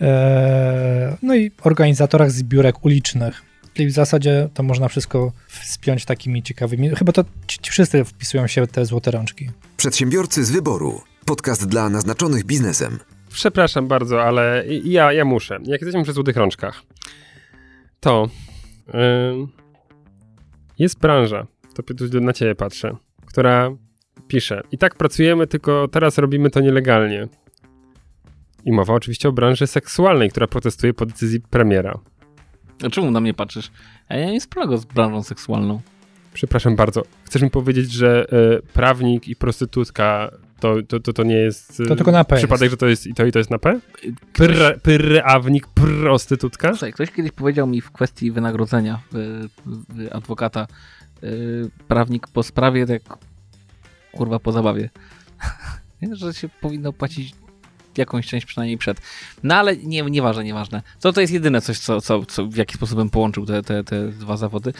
Eee, 0.00 0.08
No 1.22 1.34
i 1.34 1.50
organizatorach 1.62 2.30
zbiórek 2.30 2.84
ulicznych. 2.84 3.42
Czyli 3.74 3.88
w 3.88 3.92
zasadzie 3.92 4.48
to 4.54 4.62
można 4.62 4.88
wszystko 4.88 5.32
spiąć 5.62 6.04
takimi 6.04 6.42
ciekawymi. 6.42 6.90
Chyba 6.90 7.12
to 7.12 7.24
ci, 7.46 7.58
ci 7.58 7.70
wszyscy 7.70 8.04
wpisują 8.04 8.46
się 8.46 8.66
w 8.66 8.70
te 8.70 8.86
złote 8.86 9.10
rączki. 9.10 9.50
Przedsiębiorcy 9.76 10.44
z 10.44 10.50
wyboru. 10.50 11.00
Podcast 11.24 11.68
dla 11.68 11.88
naznaczonych 11.88 12.44
biznesem. 12.44 12.98
Przepraszam 13.32 13.88
bardzo, 13.88 14.22
ale 14.22 14.64
ja, 14.84 15.12
ja 15.12 15.24
muszę. 15.24 15.58
Jak 15.64 15.80
jesteśmy 15.80 16.02
przy 16.02 16.12
złotych 16.12 16.36
rączkach, 16.36 16.82
to 18.00 18.28
Ym, 18.88 19.48
Jest 20.78 20.98
branża, 20.98 21.46
to 21.74 21.82
tu 21.82 22.20
na 22.20 22.32
ciebie 22.32 22.54
patrzę, 22.54 22.96
która 23.26 23.70
pisze 24.28 24.62
i 24.72 24.78
tak 24.78 24.94
pracujemy, 24.94 25.46
tylko 25.46 25.88
teraz 25.88 26.18
robimy 26.18 26.50
to 26.50 26.60
nielegalnie. 26.60 27.28
I 28.64 28.72
mowa 28.72 28.94
oczywiście 28.94 29.28
o 29.28 29.32
branży 29.32 29.66
seksualnej, 29.66 30.30
która 30.30 30.46
protestuje 30.46 30.94
po 30.94 31.06
decyzji 31.06 31.40
premiera. 31.40 31.98
A 32.86 32.90
czemu 32.90 33.10
na 33.10 33.20
mnie 33.20 33.34
patrzysz? 33.34 33.70
A 34.08 34.16
ja 34.16 34.30
nie 34.30 34.40
sprawdzę 34.40 34.78
z 34.78 34.84
branżą 34.84 35.22
seksualną. 35.22 35.80
Przepraszam 36.34 36.76
bardzo. 36.76 37.02
Chcesz 37.24 37.42
mi 37.42 37.50
powiedzieć, 37.50 37.92
że 37.92 38.26
e, 38.32 38.62
prawnik 38.72 39.28
i 39.28 39.36
prostytutka 39.36 40.30
to, 40.60 40.74
to, 40.88 41.00
to, 41.00 41.12
to 41.12 41.22
nie 41.22 41.34
jest. 41.34 41.80
e, 41.80 41.84
To 41.86 41.96
tylko 41.96 42.12
na 42.12 42.24
P 42.24 42.36
Przypadek, 42.36 42.62
jest. 42.62 42.70
że 42.72 42.76
to 42.76 42.86
jest 42.86 43.06
i 43.06 43.14
to 43.14 43.26
i 43.26 43.32
to 43.32 43.38
jest 43.38 43.50
na 43.50 43.58
P? 43.58 43.80
Ktoś, 44.32 44.48
Pr, 44.82 45.22
prawnik, 45.22 45.66
prostytutka? 45.66 46.68
Słuchaj, 46.70 46.92
ktoś 46.92 47.10
kiedyś 47.10 47.32
powiedział 47.32 47.66
mi 47.66 47.80
w 47.80 47.90
kwestii 47.90 48.30
wynagrodzenia 48.30 49.00
y, 49.98 50.02
y, 50.02 50.12
adwokata, 50.12 50.66
y, 51.24 51.70
prawnik 51.88 52.28
po 52.28 52.42
sprawie, 52.42 52.86
tak 52.86 53.02
kurwa 54.12 54.38
po 54.38 54.52
zabawie, 54.52 54.90
że 56.12 56.34
się 56.34 56.48
powinno 56.60 56.92
płacić 56.92 57.34
jakąś 57.98 58.26
część 58.26 58.46
przynajmniej 58.46 58.78
przed. 58.78 59.00
No 59.42 59.54
ale 59.54 59.76
nie, 59.76 60.02
nieważne, 60.02 60.44
nieważne. 60.44 60.82
To, 61.00 61.12
to 61.12 61.20
jest 61.20 61.32
jedyne 61.32 61.60
coś, 61.60 61.78
co, 61.78 62.00
co, 62.00 62.24
co 62.26 62.46
w 62.46 62.56
jaki 62.56 62.74
sposób 62.74 62.96
bym 62.96 63.10
połączył 63.10 63.46
te, 63.46 63.62
te, 63.62 63.84
te 63.84 64.08
dwa 64.08 64.36
zawody. 64.36 64.72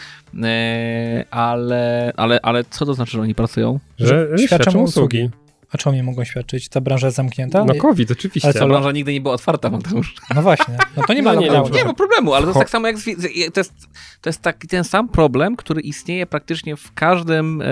E, 0.43 1.25
ale, 1.31 2.13
ale, 2.17 2.39
ale 2.43 2.63
co 2.69 2.85
to 2.85 2.93
znaczy, 2.93 3.11
że 3.11 3.21
oni 3.21 3.35
pracują? 3.35 3.79
Że 3.99 4.27
świadczą 4.37 4.45
świadczą 4.47 4.79
usługi. 4.79 5.29
A 5.73 5.77
czemu 5.77 5.95
nie 5.95 6.03
mogą 6.03 6.23
świadczyć? 6.23 6.69
Ta 6.69 6.81
branża 6.81 7.07
jest 7.07 7.17
zamknięta? 7.17 7.65
No 7.65 7.75
COVID, 7.75 8.11
oczywiście. 8.11 8.47
Ale 8.47 8.53
co, 8.53 8.59
Ta 8.59 8.67
branża 8.67 8.91
nigdy 8.91 9.13
nie 9.13 9.21
była 9.21 9.33
otwarta, 9.33 9.69
Mateusz. 9.69 10.15
No 10.35 10.41
właśnie. 10.41 10.77
No 10.97 11.03
to 11.07 11.13
nie 11.13 11.23
ma 11.23 11.33
No 11.33 11.41
nie, 11.41 11.47
no, 11.51 11.69
Nie 11.73 11.85
ma 11.85 11.93
problemu, 11.93 12.33
ale 12.33 12.41
to 12.43 12.49
jest 12.49 12.59
tak 12.59 12.69
samo 12.69 12.87
jak 12.87 12.97
z, 12.97 13.03
z- 13.03 13.53
to 13.53 13.59
jest, 13.59 13.73
to 14.21 14.29
jest 14.29 14.41
taki 14.41 14.67
ten 14.67 14.83
sam 14.83 15.09
problem, 15.09 15.55
który 15.55 15.81
istnieje 15.81 16.25
praktycznie 16.25 16.75
w 16.75 16.93
każdym, 16.93 17.61
e, 17.61 17.65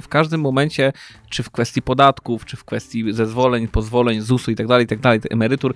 w 0.00 0.08
każdym 0.08 0.40
momencie, 0.40 0.92
czy 1.30 1.42
w 1.42 1.50
kwestii 1.50 1.82
podatków, 1.82 2.44
czy 2.44 2.56
w 2.56 2.64
kwestii 2.64 3.12
zezwoleń, 3.12 3.68
pozwoleń, 3.68 4.20
ZUS-u 4.20 4.50
i 4.50 4.56
tak 4.56 4.66
dalej, 4.66 4.84
i 4.84 4.88
tak 4.88 4.98
dalej, 5.00 5.20
emerytur. 5.30 5.74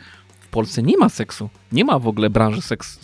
Polsce 0.55 0.83
nie 0.83 0.97
ma 0.97 1.09
seksu. 1.09 1.49
Nie 1.73 1.85
ma 1.85 1.99
w 1.99 2.09
ogóle 2.09 2.31
branży 2.31 2.63
seks, 2.63 2.99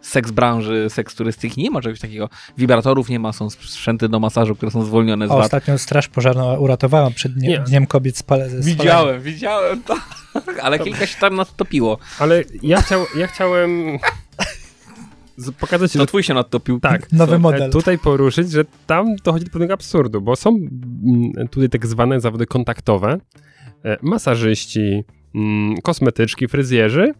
seks 0.00 0.30
branży, 0.30 0.86
seks 0.90 1.14
turystyki, 1.14 1.62
nie 1.62 1.70
ma 1.70 1.82
czegoś 1.82 2.00
takiego. 2.00 2.28
Wibratorów 2.58 3.08
nie 3.08 3.18
ma, 3.18 3.32
są 3.32 3.50
sprzęty 3.50 4.08
do 4.08 4.20
masażu, 4.20 4.56
które 4.56 4.70
są 4.72 4.84
zwolnione 4.84 5.26
z 5.26 5.28
VAT. 5.28 5.44
ostatnio 5.44 5.78
Straż 5.78 6.08
Pożarna 6.08 6.44
uratowała 6.44 7.10
przed 7.10 7.34
dniem, 7.34 7.50
Nie. 7.52 7.58
dniem 7.58 7.86
Kobiet 7.86 8.18
spale, 8.18 8.44
spalenia. 8.48 8.66
Widziałem, 8.76 9.20
widziałem, 9.22 9.82
tak. 9.82 10.00
Ale 10.62 10.78
kilka 10.78 11.06
się 11.06 11.20
tam 11.20 11.34
nadtopiło. 11.36 11.98
Ale 12.18 12.44
ja, 12.62 12.82
chciał, 12.82 13.00
ja 13.16 13.26
chciałem 13.26 13.98
z- 15.36 15.50
pokazać, 15.50 15.92
To 15.92 15.98
że 15.98 16.06
twój 16.06 16.22
się 16.22 16.34
nadtopił. 16.34 16.80
tak, 16.80 17.12
Nowy 17.12 17.34
e, 17.34 17.38
model. 17.38 17.70
tutaj 17.70 17.98
poruszyć, 17.98 18.50
że 18.50 18.64
tam 18.86 19.16
dochodzi 19.24 19.44
do 19.44 19.50
pewnego 19.50 19.74
absurdu, 19.74 20.20
bo 20.20 20.36
są 20.36 20.50
mm, 20.50 21.48
tutaj 21.50 21.68
tak 21.68 21.86
zwane 21.86 22.20
zawody 22.20 22.46
kontaktowe, 22.46 23.18
e, 23.84 23.96
masażyści, 24.02 25.04
kosmetyczki, 25.82 26.48
fryzjerzy 26.48 27.14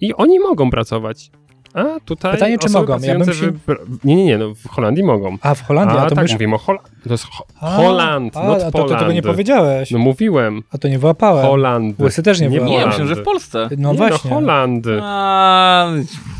i 0.00 0.14
oni 0.14 0.40
mogą 0.40 0.70
pracować. 0.70 1.30
A 1.74 1.84
tutaj 2.04 2.32
Pytanie, 2.32 2.58
czy 2.58 2.70
mogą? 2.70 2.98
Ja 3.00 3.18
bym 3.18 3.26
w- 3.26 4.04
Nie, 4.04 4.16
nie, 4.16 4.24
nie, 4.24 4.38
no 4.38 4.54
w 4.54 4.68
Holandii 4.68 5.04
mogą. 5.04 5.36
A 5.40 5.54
w 5.54 5.62
Holandii? 5.62 5.98
A, 5.98 6.02
A, 6.02 6.08
to 6.08 6.14
tak, 6.14 6.24
myś... 6.24 6.32
mówimy 6.32 6.54
o 6.54 6.58
Holandii. 6.58 6.92
To 7.04 7.10
jest 7.14 7.24
ho 7.24 7.44
A, 7.60 7.76
Holand, 7.76 8.36
a, 8.36 8.46
not 8.46 8.62
a 8.62 8.70
to, 8.70 8.84
to 8.84 8.96
tego 8.98 9.12
nie 9.12 9.22
powiedziałeś. 9.22 9.90
No 9.90 9.98
mówiłem. 9.98 10.62
A 10.72 10.78
to 10.78 10.88
nie 10.88 10.98
wyłapałem. 10.98 11.46
Holand. 11.46 12.00
Łysy 12.00 12.22
też 12.22 12.40
nie 12.40 12.48
Nie 12.48 12.50
wyłapałem. 12.50 12.72
Nie, 12.78 12.84
Holand. 12.84 13.00
myślę, 13.00 13.14
że 13.16 13.22
w 13.22 13.24
Polsce. 13.24 13.68
No 13.78 13.92
nie, 13.92 13.98
właśnie. 13.98 14.30
No 14.30 14.36
Holand. 14.36 14.86
A, 15.02 15.86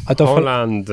A 0.06 0.14
to 0.14 0.26
Holand. 0.26 0.88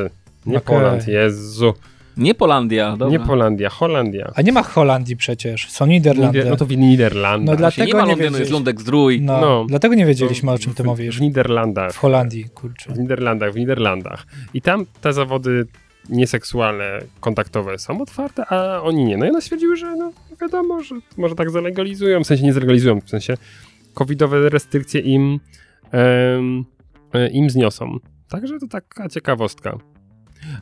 Nie 0.46 0.58
Okej. 0.58 0.78
Poland, 0.78 1.08
Jezu. 1.08 1.74
Nie 2.18 2.36
Polandia, 2.36 2.92
dobra. 2.98 3.20
Nie 3.20 3.26
Polandia, 3.26 3.70
Holandia. 3.70 4.32
A 4.36 4.42
nie 4.42 4.52
ma 4.52 4.64
Holandii 4.64 5.18
przecież. 5.18 5.70
Są 5.72 5.86
Niderlandy. 5.86 6.38
Nider, 6.38 6.52
no 6.52 6.58
to 6.58 6.66
w 6.66 6.78
Niderlandach. 6.78 7.54
No 7.54 7.58
dla- 7.58 7.66
Właśnie 7.68 7.86
nie 7.86 7.92
dlatego 7.92 8.08
ma 8.12 8.16
nie 8.16 8.22
Londynu, 8.24 8.40
jest. 8.40 8.52
Lundek 8.52 8.82
Zdrój. 8.82 9.22
No, 9.22 9.42
No. 9.42 9.66
dlatego 9.70 9.96
nie 9.96 10.06
wiedzieliśmy, 10.06 10.52
o 10.52 10.58
czym 10.58 10.74
ty 10.74 10.84
w, 10.84 10.86
mówisz. 10.86 11.18
W 11.18 11.22
Niderlandach. 11.22 11.92
W 11.94 11.98
Holandii, 11.98 12.46
kurczę. 12.50 12.94
W 12.94 13.00
Niderlandach, 13.00 13.54
w 13.54 13.56
Niderlandach. 13.56 14.26
I 14.54 14.62
tam 14.62 14.86
te 15.02 15.14
zawody 15.14 15.68
nieseksualne, 16.10 17.00
kontaktowe 17.20 17.78
są 17.78 18.02
otwarte, 18.02 18.46
a 18.46 18.82
oni 18.82 19.06
nie. 19.06 19.18
No 19.18 19.26
i 19.26 19.30
one 19.30 19.42
stwierdziły, 19.42 19.76
że 19.76 19.96
no 19.96 20.12
wiadomo, 20.42 20.82
że 20.84 20.96
może 21.18 21.36
tak 21.36 21.50
zalegalizują, 21.50 22.24
w 22.24 22.28
sensie 22.28 22.44
nie 22.44 22.54
zalegalizują, 22.54 23.02
w 23.02 23.10
sensie 23.10 23.34
covidowe 23.94 24.50
restrykcje 24.50 25.02
im, 25.02 25.40
em, 25.92 26.66
e, 27.14 27.28
im 27.30 27.50
zniosą. 27.50 27.98
Także 28.30 28.60
to 28.60 28.68
taka 28.68 29.10
ciekawostka. 29.10 29.78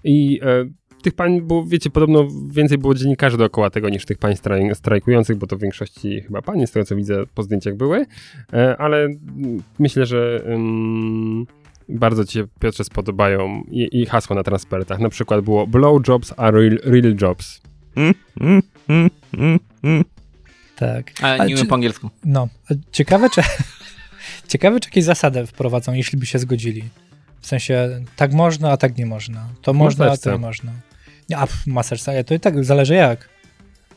I 0.04 0.39
e, 0.43 0.66
tych 1.02 1.14
pań 1.14 1.41
było, 1.41 1.66
wiecie, 1.66 1.89
podobno 1.89 2.28
więcej 2.49 2.78
było 2.78 2.93
dziennikarzy 2.93 3.38
dookoła 3.38 3.70
tego 3.70 3.89
niż 3.89 4.06
tych 4.06 4.18
pań 4.18 4.36
straj, 4.36 4.76
strajkujących, 4.76 5.38
bo 5.38 5.47
to 5.47 5.58
w 5.58 5.60
większości 5.60 6.22
chyba 6.22 6.41
panie, 6.41 6.68
z 6.68 6.72
tego 6.72 6.86
co 6.86 6.95
widzę 6.95 7.24
po 7.36 7.43
zdjęciach 7.43 7.76
były, 7.76 8.06
e, 8.54 8.78
ale 8.78 9.08
myślę, 9.80 10.06
że 10.06 10.43
bardzo 11.89 12.26
ci 12.26 12.34
się, 12.34 12.47
Piotrze, 12.60 12.84
spodobają 12.84 13.64
i, 13.72 14.02
i 14.02 14.06
hasła 14.06 14.36
na 14.36 14.43
transparentach. 14.43 14.99
Na 14.99 15.10
przykład 15.10 15.41
było 15.41 15.68
blowjobs 15.68 16.34
are 16.38 16.60
real, 16.60 16.80
real 16.84 17.16
jobs. 17.22 17.62
Mm, 17.95 18.14
mm, 18.89 19.60
mm. 19.84 20.04
Tak. 20.76 21.12
Ale 21.22 21.39
Ale 21.39 21.49
nie 21.49 21.56
czy- 21.58 21.66
po 21.66 21.76
angielsku. 21.76 22.10
No, 22.26 22.47
a 22.72 22.74
ciekawe 22.91 23.30
czy, 23.30 23.41
ciekawe, 24.47 24.80
czy 24.80 24.89
jakieś 24.89 25.04
zasady 25.04 25.45
wprowadzą, 25.45 25.93
jeśli 25.93 26.20
by 26.20 26.26
się 26.26 26.39
zgodzili. 26.39 26.84
W 27.41 27.47
sensie, 27.47 27.89
tak 28.16 28.34
można, 28.34 28.72
a 28.72 28.78
tak 28.78 28.97
nie 28.97 29.06
można. 29.06 29.47
To 29.62 29.74
można, 29.74 30.12
a 30.12 30.18
to 30.18 30.32
nie 30.32 30.38
można. 30.38 30.72
A 31.38 31.47
maserce, 31.67 32.23
to 32.23 32.34
i 32.34 32.39
tak 32.39 32.63
zależy 32.65 32.93
jak. 32.93 33.29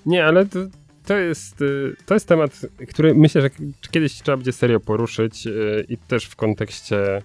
Nie, 0.06 0.24
ale 0.24 0.46
to, 0.46 0.58
to, 1.06 1.16
jest, 1.18 1.62
y, 1.62 1.96
to 2.06 2.14
jest 2.14 2.28
temat, 2.28 2.60
który 2.88 3.14
myślę, 3.14 3.42
że 3.42 3.50
kiedyś 3.90 4.12
trzeba 4.12 4.36
będzie 4.36 4.52
serio 4.52 4.80
poruszyć 4.80 5.46
y, 5.46 5.86
i 5.88 5.96
też 5.96 6.24
w 6.24 6.36
kontekście 6.36 7.22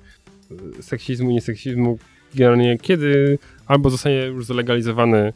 y, 0.80 0.84
seksizmu, 0.84 1.32
nieseksizmu, 1.32 1.98
generalnie 2.36 2.78
kiedy 2.78 3.40
albo 3.68 3.90
zostanie 3.90 4.16
już 4.16 4.46
zalegalizowany 4.46 5.34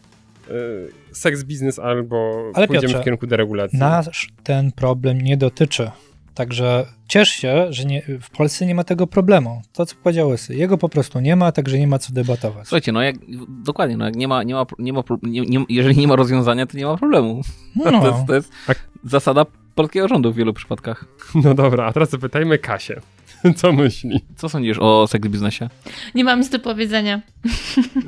seks 1.11 1.43
biznes, 1.43 1.79
albo 1.79 2.51
Ale 2.53 2.67
pójdziemy 2.67 2.87
Piotrze, 2.87 3.01
w 3.01 3.03
kierunku 3.05 3.27
deregulacji. 3.27 3.79
Nas 3.79 4.09
ten 4.43 4.71
problem 4.71 5.21
nie 5.21 5.37
dotyczy. 5.37 5.91
Także 6.35 6.85
ciesz 7.07 7.29
się, 7.29 7.65
że 7.69 7.85
nie, 7.85 8.01
w 8.21 8.29
Polsce 8.29 8.65
nie 8.65 8.75
ma 8.75 8.83
tego 8.83 9.07
problemu. 9.07 9.61
To, 9.73 9.85
co 9.85 9.95
powiedział 10.03 10.27
Łysy. 10.29 10.55
Jego 10.55 10.77
po 10.77 10.89
prostu 10.89 11.19
nie 11.19 11.35
ma, 11.35 11.51
także 11.51 11.79
nie 11.79 11.87
ma 11.87 11.99
co 11.99 12.13
debatować. 12.13 12.67
Słuchajcie, 12.67 12.91
no 12.91 13.01
jak, 13.01 13.15
dokładnie, 13.63 13.97
no 13.97 14.05
jak 14.05 14.15
nie 14.15 14.27
ma, 14.27 14.43
nie 14.43 14.53
ma, 14.53 14.65
nie 14.79 14.93
ma, 14.93 15.03
nie, 15.23 15.41
nie, 15.41 15.65
jeżeli 15.69 15.97
nie 15.97 16.07
ma 16.07 16.15
rozwiązania, 16.15 16.65
to 16.65 16.77
nie 16.77 16.85
ma 16.85 16.97
problemu. 16.97 17.41
To, 17.83 17.91
No, 17.91 18.07
jest, 18.07 18.27
to 18.27 18.35
jest 18.35 18.51
A- 18.67 18.73
zasada 19.03 19.45
polskiego 19.75 20.07
rządu 20.07 20.33
w 20.33 20.35
wielu 20.35 20.53
przypadkach. 20.53 21.05
No 21.35 21.53
dobra, 21.53 21.85
a 21.85 21.93
teraz 21.93 22.09
zapytajmy 22.09 22.57
Kasię. 22.57 23.01
Co 23.57 23.71
myśli? 23.73 24.21
Co 24.35 24.49
sądzisz 24.49 24.77
o 24.79 25.07
seks 25.07 25.27
biznesie? 25.29 25.69
Nie 26.15 26.23
mam 26.23 26.39
nic 26.39 26.49
do 26.49 26.59
powiedzenia. 26.59 27.21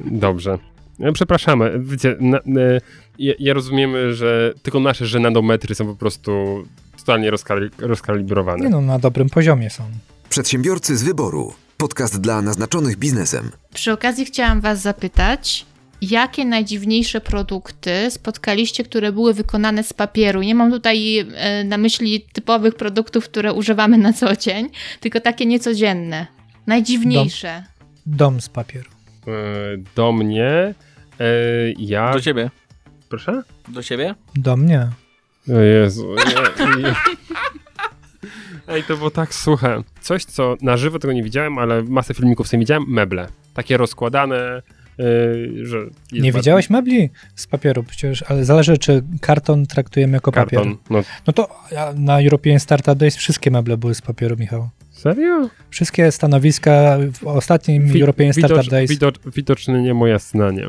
Dobrze. 0.06 0.58
E, 1.00 1.12
Przepraszamy. 1.12 1.72
Wiecie, 1.80 2.16
na, 2.20 2.38
e, 2.38 2.42
ja, 3.20 3.34
ja 3.40 3.54
rozumiemy, 3.54 4.14
że 4.14 4.54
tylko 4.64 4.80
nasze 4.80 5.06
żenadometry 5.06 5.76
są 5.76 5.86
po 5.86 5.96
prostu 5.96 6.64
totalnie 7.06 7.32
rozkali, 7.32 7.70
rozkalibrowane. 7.80 8.64
nie 8.64 8.70
no, 8.70 8.82
na 8.82 8.99
dobrym 8.99 9.30
poziomie 9.30 9.70
są. 9.70 9.84
Przedsiębiorcy 10.30 10.97
z 10.97 11.03
wyboru. 11.03 11.53
Podcast 11.78 12.22
dla 12.22 12.41
naznaczonych 12.41 12.97
biznesem. 12.97 13.51
Przy 13.74 13.91
okazji 13.91 14.26
chciałam 14.26 14.62
Was 14.62 14.82
zapytać, 14.82 15.66
jakie 16.01 16.45
najdziwniejsze 16.45 17.22
produkty 17.22 18.12
spotkaliście, 18.12 18.84
które 18.84 19.12
były 19.12 19.34
wykonane 19.34 19.84
z 19.84 19.93
papieru? 19.93 20.41
Nie 20.41 20.56
mam 20.56 20.72
tutaj 20.72 21.18
e, 21.20 21.64
na 21.64 21.78
myśli 21.78 22.26
typowych 22.34 22.76
produktów, 22.76 23.26
które 23.26 23.53
używamy 23.53 23.97
na 23.97 24.14
co 24.14 24.36
dzień, 24.36 24.70
tylko 24.99 25.20
takie 25.20 25.45
niecodzienne. 25.45 26.28
Najdziwniejsze. 26.68 27.64
Dom 28.06 28.41
z 28.41 28.49
papieru. 28.49 28.89
E, 29.28 29.32
do 29.95 30.12
mnie 30.12 30.74
e, 31.20 31.26
ja... 31.78 32.14
Do 32.14 32.22
ciebie. 32.22 32.49
Proszę? 33.10 33.43
Do 33.68 33.84
ciebie? 33.84 34.16
Do 34.36 34.58
mnie. 34.58 34.89
O 35.50 35.60
Jezu. 35.60 36.16
Nie, 36.60 36.82
nie. 36.84 36.96
Ej, 38.68 38.84
to 38.84 38.98
było 38.98 39.12
tak 39.12 39.34
suche. 39.34 39.84
Coś, 40.02 40.26
co 40.26 40.56
na 40.62 40.78
żywo 40.78 41.00
tego 41.00 41.14
nie 41.14 41.24
widziałem, 41.24 41.58
ale 41.58 41.84
masę 41.84 42.14
filmików 42.14 42.48
sobie 42.48 42.60
widziałem. 42.60 42.84
Meble. 42.88 43.28
Takie 43.54 43.78
rozkładane, 43.78 44.62
yy, 44.98 45.66
że... 45.66 45.78
Nie 46.12 46.22
bardzo- 46.22 46.38
widziałeś 46.39 46.70
mebli 46.70 47.10
z 47.36 47.48
papieru 47.48 47.84
przecież, 47.84 48.24
ale 48.28 48.46
zależy, 48.46 48.78
czy 48.78 49.04
karton 49.22 49.66
traktujemy 49.66 50.14
jako 50.14 50.32
papier. 50.32 50.60
Karton. 50.60 50.78
No, 50.89 51.04
No 51.28 51.34
to 51.34 51.50
na 51.96 52.22
European 52.22 52.60
Startup 52.60 52.98
Days 52.98 53.16
wszystkie 53.16 53.52
meble 53.52 53.78
były 53.78 53.96
z 53.96 54.02
papieru, 54.02 54.36
Michał. 54.39 54.70
serio? 54.91 55.50
Wszystkie 55.70 56.12
stanowiska 56.12 56.98
w 57.22 57.28
ostatnim 57.28 57.88
Wi- 57.88 58.02
European 58.02 58.34
Startup 58.34 58.52
widocz, 58.58 58.70
Days. 58.70 58.89
widocz, 58.89 59.16
widocznie 59.36 59.82
nie 59.82 59.93
moja 59.93 60.20
snania. 60.20 60.68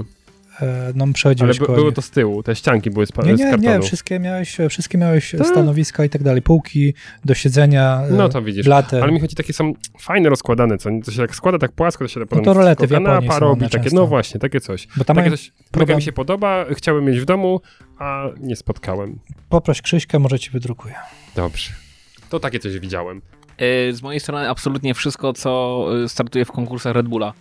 E, 0.60 0.92
no 0.94 1.04
Ale 1.04 1.12
przechodziłeś 1.12 1.58
by, 1.58 1.66
koło 1.66 1.78
było 1.78 1.92
to 1.92 2.02
z 2.02 2.10
tyłu, 2.10 2.42
te 2.42 2.56
ścianki 2.56 2.90
były 2.90 3.06
z, 3.06 3.12
pa- 3.12 3.22
Nie, 3.22 3.36
z 3.36 3.40
nie, 3.40 3.50
kartonu. 3.50 3.70
nie, 3.70 3.80
wszystkie 3.82 4.20
miałeś, 4.20 4.56
wszystkie 4.70 4.98
miałeś 4.98 5.34
Tak. 5.38 5.46
stanowiska 5.46 6.04
i 6.04 6.08
tak 6.10 6.22
dalej, 6.22 6.42
półki 6.42 6.94
do 7.24 7.34
siedzenia, 7.34 8.02
e, 8.10 8.12
No 8.12 8.28
to 8.28 8.42
widzisz. 8.42 8.66
Ale 9.02 9.12
mi 9.12 9.20
chodzi, 9.20 9.36
takie 9.36 9.52
są 9.52 9.72
fajne 9.98 10.28
rozkładane, 10.28 10.78
co 10.78 10.90
nie? 10.90 11.02
To 11.02 11.10
się 11.10 11.18
tak 11.18 11.34
składa 11.34 11.58
tak 11.58 11.72
płasko, 11.72 12.04
to 12.04 12.08
się 12.08 12.20
potem 12.26 12.44
to 12.44 12.54
rolety 12.54 12.86
w 12.86 12.90
Japonii 12.90 13.28
są 13.30 13.38
robi, 13.38 13.68
takie, 13.68 13.90
no 13.92 14.06
właśnie, 14.06 14.40
takie 14.40 14.60
coś. 14.60 14.88
Bo 14.96 15.04
tam 15.04 15.16
Takie 15.16 15.30
coś 15.30 15.52
mega 15.76 15.96
mi 15.96 16.02
się 16.02 16.12
podoba, 16.12 16.64
chciałem 16.70 17.04
mieć 17.04 17.20
w 17.20 17.24
domu, 17.24 17.60
a 17.98 18.24
nie 18.40 18.56
spotkałem. 18.56 19.18
Poproś 19.48 19.82
Krzyśkę, 19.82 20.18
może 20.18 20.38
ci 20.38 20.50
wydrukuje. 20.50 20.94
Dobrze. 21.36 21.70
To 22.30 22.40
takie 22.40 22.58
coś 22.58 22.78
widziałem. 22.78 23.22
E, 23.58 23.92
Z 23.92 24.02
mojej 24.02 24.20
strony 24.20 24.50
absolutnie 24.50 24.94
wszystko, 24.94 25.32
co 25.32 25.84
e, 26.04 26.08
startuje 26.08 26.44
w 26.44 26.52
konkursach 26.52 26.94
Red 26.94 27.08
Bulla. 27.08 27.32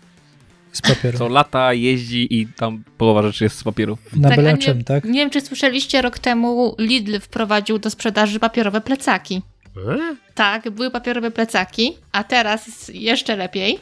Z 0.75 0.81
papieru. 0.81 1.17
Co 1.17 1.27
lata, 1.27 1.73
jeździ 1.73 2.39
i 2.39 2.47
tam 2.47 2.83
połowa 2.97 3.21
rzeczy 3.21 3.43
jest 3.43 3.57
z 3.57 3.63
papieru. 3.63 3.97
Na 4.15 4.29
Tak, 4.29 4.37
nie, 4.37 4.57
czym, 4.57 4.83
tak? 4.83 5.03
Nie 5.03 5.19
wiem, 5.19 5.29
czy 5.29 5.41
słyszeliście, 5.41 6.01
rok 6.01 6.19
temu 6.19 6.75
Lidl 6.79 7.19
wprowadził 7.19 7.79
do 7.79 7.89
sprzedaży 7.89 8.39
papierowe 8.39 8.81
plecaki. 8.81 9.41
E? 9.77 10.15
Tak, 10.33 10.69
były 10.69 10.91
papierowe 10.91 11.31
plecaki, 11.31 11.97
a 12.11 12.23
teraz 12.23 12.67
jest 12.67 12.95
jeszcze 12.95 13.35
lepiej, 13.35 13.79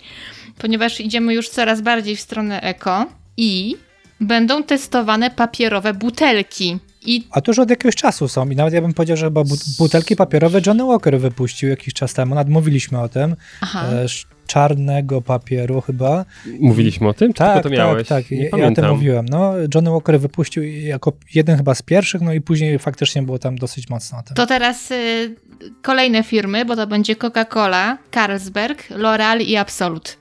ponieważ 0.57 0.99
idziemy 0.99 1.33
już 1.33 1.49
coraz 1.49 1.81
bardziej 1.81 2.15
w 2.15 2.21
stronę 2.21 2.61
eko 2.61 3.05
i 3.37 3.75
będą 4.21 4.63
testowane 4.63 5.31
papierowe 5.31 5.93
butelki. 5.93 6.77
I 7.05 7.23
A 7.31 7.41
to 7.41 7.51
już 7.51 7.59
od 7.59 7.69
jakiegoś 7.69 7.95
czasu 7.95 8.27
są 8.27 8.49
i 8.49 8.55
nawet 8.55 8.73
ja 8.73 8.81
bym 8.81 8.93
powiedział, 8.93 9.17
że 9.17 9.25
chyba 9.25 9.43
but- 9.43 9.77
butelki 9.77 10.15
papierowe 10.15 10.61
Johnny 10.65 10.83
Walker 10.83 11.19
wypuścił 11.19 11.69
jakiś 11.69 11.93
czas 11.93 12.13
temu, 12.13 12.35
nadmówiliśmy 12.35 13.01
o 13.01 13.09
tym, 13.09 13.35
aha, 13.61 13.85
e, 13.91 14.07
czarnego 14.47 15.21
papieru 15.21 15.81
chyba. 15.81 16.25
Mówiliśmy 16.59 17.07
o 17.07 17.13
tym? 17.13 17.33
Czy 17.33 17.37
Tak, 17.37 17.53
tylko 17.53 17.69
to 17.69 17.75
miałeś? 17.75 18.07
tak, 18.07 18.23
tak, 18.23 18.31
Nie 18.31 18.37
ja, 18.37 18.43
ja 18.43 18.47
o 18.49 18.51
tym 18.51 18.59
pamiętam. 18.59 18.91
mówiłem. 18.91 19.25
No, 19.29 19.53
Johnny 19.75 19.91
Walker 19.91 20.19
wypuścił 20.19 20.63
jako 20.63 21.13
jeden 21.35 21.57
chyba 21.57 21.75
z 21.75 21.81
pierwszych, 21.81 22.21
no 22.21 22.33
i 22.33 22.41
później 22.41 22.79
faktycznie 22.79 23.21
było 23.23 23.39
tam 23.39 23.55
dosyć 23.57 23.89
mocno 23.89 24.17
o 24.17 24.23
tym. 24.23 24.35
to 24.35 24.45
teraz 24.47 24.91
y, 24.91 25.35
kolejne 25.81 26.23
firmy, 26.23 26.65
bo 26.65 26.75
to 26.75 26.87
będzie 26.87 27.15
Coca-Cola, 27.15 27.97
Carlsberg, 28.13 28.89
L'Oreal 28.89 29.41
i 29.41 29.55
Absolut. 29.57 30.17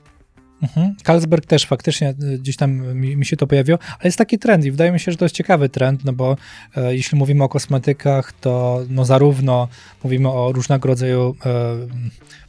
Mhm. 0.63 0.95
Carlsberg 1.03 1.45
też 1.45 1.65
faktycznie 1.65 2.13
y, 2.23 2.39
gdzieś 2.39 2.57
tam 2.57 2.95
mi, 2.95 3.17
mi 3.17 3.25
się 3.25 3.37
to 3.37 3.47
pojawiło, 3.47 3.79
ale 3.89 4.07
jest 4.07 4.17
taki 4.17 4.39
trend 4.39 4.65
i 4.65 4.71
wydaje 4.71 4.91
mi 4.91 4.99
się, 4.99 5.11
że 5.11 5.17
to 5.17 5.25
jest 5.25 5.35
ciekawy 5.35 5.69
trend, 5.69 6.05
no 6.05 6.13
bo 6.13 6.37
e, 6.75 6.95
jeśli 6.95 7.17
mówimy 7.17 7.43
o 7.43 7.49
kosmetykach, 7.49 8.33
to 8.33 8.81
no 8.89 9.05
zarówno 9.05 9.67
mówimy 10.03 10.29
o 10.29 10.51
różnego 10.51 10.87
rodzaju 10.87 11.35
e, 11.45 11.75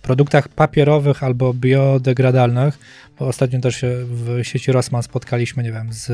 produktach 0.03 0.49
papierowych 0.49 1.23
albo 1.23 1.55
biodegradalnych, 1.55 2.79
bo 3.19 3.27
ostatnio 3.27 3.61
też 3.61 3.77
się 3.77 3.89
w 4.05 4.41
sieci 4.43 4.73
Rossmann 4.73 5.03
spotkaliśmy, 5.03 5.63
nie 5.63 5.73
wiem, 5.73 5.93
z 5.93 6.11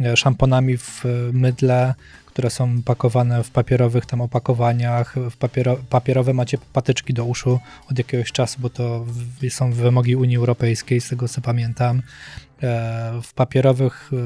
e, 0.00 0.16
szamponami 0.16 0.76
w 0.76 1.06
e, 1.06 1.08
mydle, 1.32 1.94
które 2.34 2.50
są 2.50 2.82
pakowane 2.82 3.44
w 3.44 3.50
papierowych 3.50 4.06
tam 4.06 4.20
opakowaniach, 4.20 5.14
w 5.30 5.36
papiero, 5.36 5.76
papierowe 5.90 6.34
macie 6.34 6.58
patyczki 6.72 7.14
do 7.14 7.24
uszu 7.24 7.60
od 7.90 7.98
jakiegoś 7.98 8.32
czasu, 8.32 8.60
bo 8.60 8.70
to 8.70 9.06
są 9.48 9.72
wymogi 9.72 10.16
Unii 10.16 10.36
Europejskiej, 10.36 11.00
z 11.00 11.08
tego 11.08 11.28
co 11.28 11.40
pamiętam. 11.40 12.02
E, 12.62 13.20
w 13.22 13.34
papierowych 13.34 14.10
e, 14.12 14.16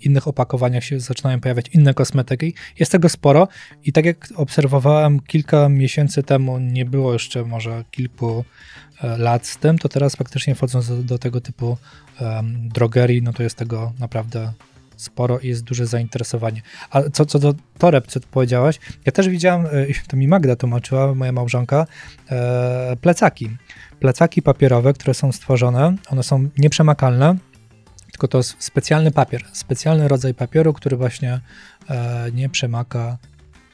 innych 0.00 0.28
opakowaniach 0.28 0.84
się 0.84 1.00
zaczynają 1.00 1.40
pojawiać 1.40 1.68
inne 1.68 1.94
kosmetyki. 1.94 2.54
Jest 2.78 2.92
tego 2.92 3.08
sporo 3.08 3.48
i 3.84 3.92
tak 3.92 4.04
jak 4.04 4.28
obserwowałem 4.36 5.20
kilka 5.20 5.68
miesięcy 5.68 6.22
temu, 6.22 6.58
nie 6.58 6.84
było 6.84 7.12
jeszcze 7.12 7.44
może 7.44 7.84
kilku 7.90 8.44
e, 9.02 9.18
lat 9.18 9.46
z 9.46 9.56
tym, 9.56 9.78
to 9.78 9.88
teraz 9.88 10.16
faktycznie 10.16 10.54
wchodząc 10.54 10.88
do, 10.88 11.02
do 11.02 11.18
tego 11.18 11.40
typu 11.40 11.78
em, 12.20 12.68
drogerii, 12.68 13.22
no 13.22 13.32
to 13.32 13.42
jest 13.42 13.56
tego 13.56 13.92
naprawdę 13.98 14.52
sporo 14.96 15.38
i 15.38 15.48
jest 15.48 15.64
duże 15.64 15.86
zainteresowanie. 15.86 16.62
A 16.90 17.02
co, 17.02 17.26
co 17.26 17.38
do 17.38 17.54
toreb, 17.78 18.06
co 18.06 18.20
powiedziałaś, 18.20 18.78
ja 19.06 19.12
też 19.12 19.28
widziałam, 19.28 19.66
e, 19.66 19.68
to 20.08 20.16
mi 20.16 20.28
Magda 20.28 20.56
tłumaczyła, 20.56 21.14
moja 21.14 21.32
małżonka, 21.32 21.86
e, 22.30 22.96
plecaki. 23.00 23.50
Plecaki 24.00 24.42
papierowe, 24.42 24.92
które 24.92 25.14
są 25.14 25.32
stworzone, 25.32 25.96
one 26.10 26.22
są 26.22 26.48
nieprzemakalne, 26.58 27.36
tylko 28.12 28.28
to 28.28 28.38
jest 28.38 28.56
specjalny 28.58 29.10
papier, 29.10 29.44
specjalny 29.52 30.08
rodzaj 30.08 30.34
papieru, 30.34 30.72
który 30.72 30.96
właśnie 30.96 31.40
e, 31.90 32.26
nie 32.34 32.48
przemaka 32.48 33.18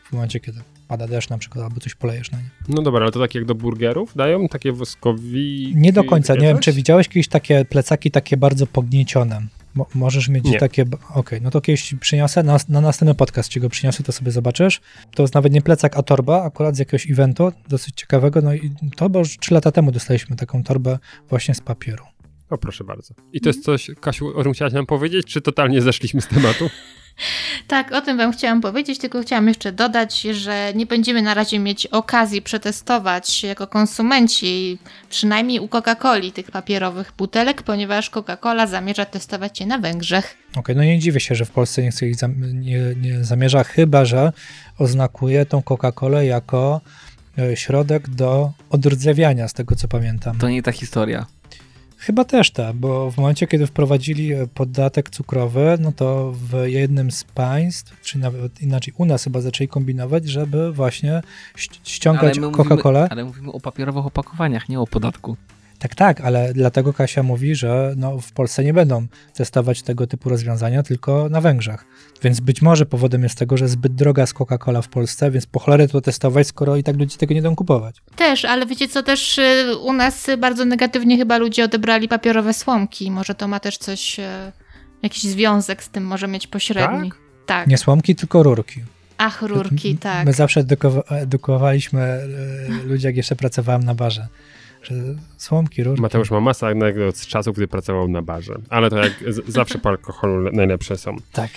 w 0.05 0.13
momencie, 0.13 0.41
kiedy 0.41 0.61
pada 0.89 1.07
deszcz 1.07 1.31
na 1.31 1.39
przykład, 1.39 1.65
albo 1.65 1.81
coś 1.81 1.95
polejesz 1.95 2.31
na 2.31 2.39
nie. 2.39 2.49
No 2.69 2.83
dobra, 2.83 3.01
ale 3.03 3.13
to 3.13 3.21
takie 3.21 3.39
jak 3.39 3.49
do 3.49 3.55
burgerów 3.55 4.17
dają? 4.17 4.49
Takie 4.49 4.73
woskowi... 4.73 5.73
Nie 5.77 5.93
do 5.93 6.05
końca, 6.05 6.35
nie 6.35 6.41
wiem, 6.41 6.59
czy 6.59 6.73
widziałeś 6.73 7.09
kiedyś 7.09 7.29
takie 7.29 7.65
plecaki 7.65 8.11
takie 8.11 8.37
bardzo 8.37 8.67
pogniecione. 8.67 9.43
Mo- 9.79 9.87
możesz 9.95 10.29
mieć 10.29 10.45
Nie. 10.45 10.59
takie, 10.59 10.85
okej, 11.15 11.41
no 11.43 11.51
to 11.51 11.61
kiedyś 11.61 11.83
ci 11.83 11.97
przyniosę, 11.97 12.43
na, 12.43 12.59
na 12.69 12.81
następny 12.81 13.15
podcast 13.15 13.49
ci 13.49 13.61
go 13.61 13.69
przyniosę, 13.69 14.03
to 14.03 14.13
sobie 14.13 14.31
zobaczysz. 14.31 14.81
To 15.15 15.23
jest 15.23 15.35
nawet 15.35 15.53
nie 15.53 15.63
plecak, 15.63 15.97
a 15.97 16.03
torba, 16.03 16.43
akurat 16.45 16.77
z 16.77 16.79
jakiegoś 16.79 17.11
eventu, 17.11 17.53
dosyć 17.69 17.95
ciekawego, 17.95 18.41
no 18.41 18.55
i 18.55 18.71
to, 18.97 19.11
bo 19.11 19.19
już 19.19 19.39
3 19.39 19.55
lata 19.55 19.73
temu 19.73 19.93
dostaliśmy 19.93 20.37
taką 20.37 20.63
torbę 20.65 20.99
właśnie 21.29 21.55
z 21.55 21.61
papieru. 21.61 22.05
O, 22.51 22.59
proszę 22.59 22.85
bardzo. 22.85 23.15
I 23.33 23.41
to 23.41 23.49
jest 23.49 23.65
coś, 23.65 23.91
Kasiu, 24.01 24.39
o 24.39 24.43
czym 24.43 24.53
chciałaś 24.53 24.73
nam 24.73 24.87
powiedzieć, 24.87 25.27
czy 25.27 25.41
totalnie 25.41 25.83
zeszliśmy 25.83 26.21
z 26.21 26.27
tematu? 26.27 26.71
Tak, 27.67 27.93
o 27.93 28.01
tym 28.01 28.17
wam 28.17 28.33
chciałam 28.33 28.61
powiedzieć, 28.61 28.99
tylko 28.99 29.23
chciałam 29.23 29.49
jeszcze 29.49 29.73
dodać, 29.73 30.21
że 30.21 30.73
nie 30.75 30.87
będziemy 30.87 31.23
na 31.23 31.35
razie 31.35 31.59
mieć 31.59 31.87
okazji 31.87 32.43
przetestować 32.43 33.45
jako 33.45 33.67
konsumenci, 33.67 34.79
przynajmniej 35.11 35.61
u 35.61 35.67
Coca-Coli, 35.67 36.33
tych 36.33 36.51
papierowych 36.51 37.13
butelek, 37.19 37.63
ponieważ 37.63 38.11
Coca-Cola 38.11 38.67
zamierza 38.69 39.05
testować 39.05 39.61
je 39.61 39.67
na 39.67 39.79
Węgrzech. 39.79 40.37
Okej, 40.57 40.77
no 40.77 40.85
nie 40.85 40.99
dziwię 40.99 41.21
się, 41.21 41.35
że 41.35 41.45
w 41.45 41.51
Polsce 41.51 41.83
nie, 41.83 41.91
chce 41.91 42.07
ich 42.07 42.17
zam- 42.17 42.61
nie, 42.61 42.79
nie 43.01 43.25
zamierza, 43.25 43.65
chyba 43.65 44.05
że 44.05 44.33
oznakuje 44.79 45.47
tą 45.47 45.61
Coca-Colę 45.61 46.21
jako 46.25 46.81
e, 47.39 47.57
środek 47.57 48.09
do 48.09 48.53
odrdzewiania, 48.71 49.49
z 49.49 49.53
tego 49.53 49.77
co 49.77 49.89
pamiętam. 49.89 50.39
To 50.39 50.49
nie 50.49 50.63
ta 50.63 50.73
historia. 50.73 51.27
Chyba 51.99 52.25
też 52.25 52.51
tak, 52.51 52.77
bo 52.77 53.11
w 53.11 53.17
momencie, 53.17 53.47
kiedy 53.47 53.67
wprowadzili 53.67 54.33
e, 54.33 54.47
podatek 54.47 55.11
cukrowy, 55.11 55.77
no 55.81 55.93
to 55.93 56.33
w 56.33 56.63
jednym 56.67 57.11
z 57.11 57.25
państw, 57.25 58.01
czy 58.01 58.19
nawet 58.19 58.61
inaczej 58.61 58.95
u 58.97 59.05
nas 59.05 59.25
chyba 59.25 59.41
zaczęli 59.41 59.69
kombinować, 59.69 60.29
żeby 60.29 60.73
właśnie 60.73 61.23
ściągać 61.85 62.39
Coca-Colę. 62.39 63.07
Ale 63.11 63.25
mówimy 63.25 63.53
o 63.53 63.61
papierowych 63.61 64.07
opakowaniach, 64.07 64.69
nie 64.69 64.81
o 64.81 64.87
podatku. 64.87 65.37
Tak, 65.79 65.95
tak, 65.95 66.21
ale 66.21 66.53
dlatego 66.53 66.93
Kasia 66.93 67.23
mówi, 67.23 67.55
że 67.55 67.95
no, 67.97 68.19
w 68.19 68.33
Polsce 68.33 68.65
nie 68.65 68.73
będą 68.75 69.07
testować 69.35 69.83
tego 69.83 70.07
typu 70.07 70.29
rozwiązania, 70.29 70.83
tylko 70.83 71.29
na 71.31 71.41
Węgrzech. 71.41 71.85
Więc 72.23 72.41
być 72.41 72.63
może 72.63 72.87
powodem 72.87 73.23
jest 73.23 73.39
tego, 73.39 73.57
że 73.57 73.69
zbyt 73.69 73.95
droga 73.95 74.23
jest 74.23 74.35
Coca-Cola 74.35 74.83
w 74.83 74.89
Polsce, 74.89 75.31
więc 75.31 75.47
po 75.47 75.61
cholerę 75.61 75.89
to 75.89 76.01
testować, 76.01 76.47
skoro 76.47 76.77
i 76.77 76.83
tak 76.83 76.97
ludzie 76.97 77.19
tego 77.19 77.35
nie 77.35 77.43
będą 77.43 77.57
kupować. 77.57 77.97
Też, 78.17 78.45
ale 78.45 78.67
wiecie 78.67 78.89
co, 78.89 79.03
też 79.03 79.39
y, 79.39 79.77
u 79.83 79.93
nas 79.93 80.27
bardzo 80.39 80.65
negatywnie 80.65 81.17
chyba 81.17 81.39
ludzie 81.39 81.65
odebrali 81.65 82.09
papierowe 82.09 82.55
słomki. 82.55 83.11
Może 83.11 83.35
to 83.35 83.49
ma 83.49 83.61
też 83.61 83.79
coś, 83.79 84.19
y, 84.19 84.23
jakiś 85.03 85.23
związek 85.23 85.83
z 85.83 85.89
tym 85.89 86.05
może 86.05 86.29
mieć 86.29 86.47
pośredni. 86.47 87.13
Tak. 87.47 87.67
Nie 87.67 87.79
słomki, 87.79 88.17
tylko 88.17 88.43
rurki. 88.43 88.81
Ach, 89.19 89.43
rurki, 89.43 89.97
tak. 89.97 90.27
My 90.27 90.33
zawsze 90.33 90.65
edukowa- 90.65 91.03
edukowaliśmy 91.09 92.01
e, 92.01 92.27
ludzi, 92.85 93.07
jak 93.07 93.17
jeszcze 93.17 93.37
pracowałem 93.37 93.85
na 93.85 93.95
barze, 93.95 94.29
że 94.83 94.95
słomki, 95.37 95.85
rurki. 95.85 96.03
Mateusz 96.03 96.31
ma 96.31 96.41
masę 96.41 96.67
anegdot 96.67 97.17
z 97.17 97.27
czasów, 97.27 97.57
gdy 97.57 97.69
pracował 97.69 98.09
na 98.09 98.23
barze. 98.23 98.55
Ale 98.71 98.91
to 98.91 98.97
jak 98.97 99.13
z- 99.29 99.49
zawsze 99.53 99.79
po 99.79 99.89
alkoholu 99.89 100.41
le- 100.41 100.51
najlepsze 100.53 100.97
są. 100.99 101.17
Tak. 101.33 101.51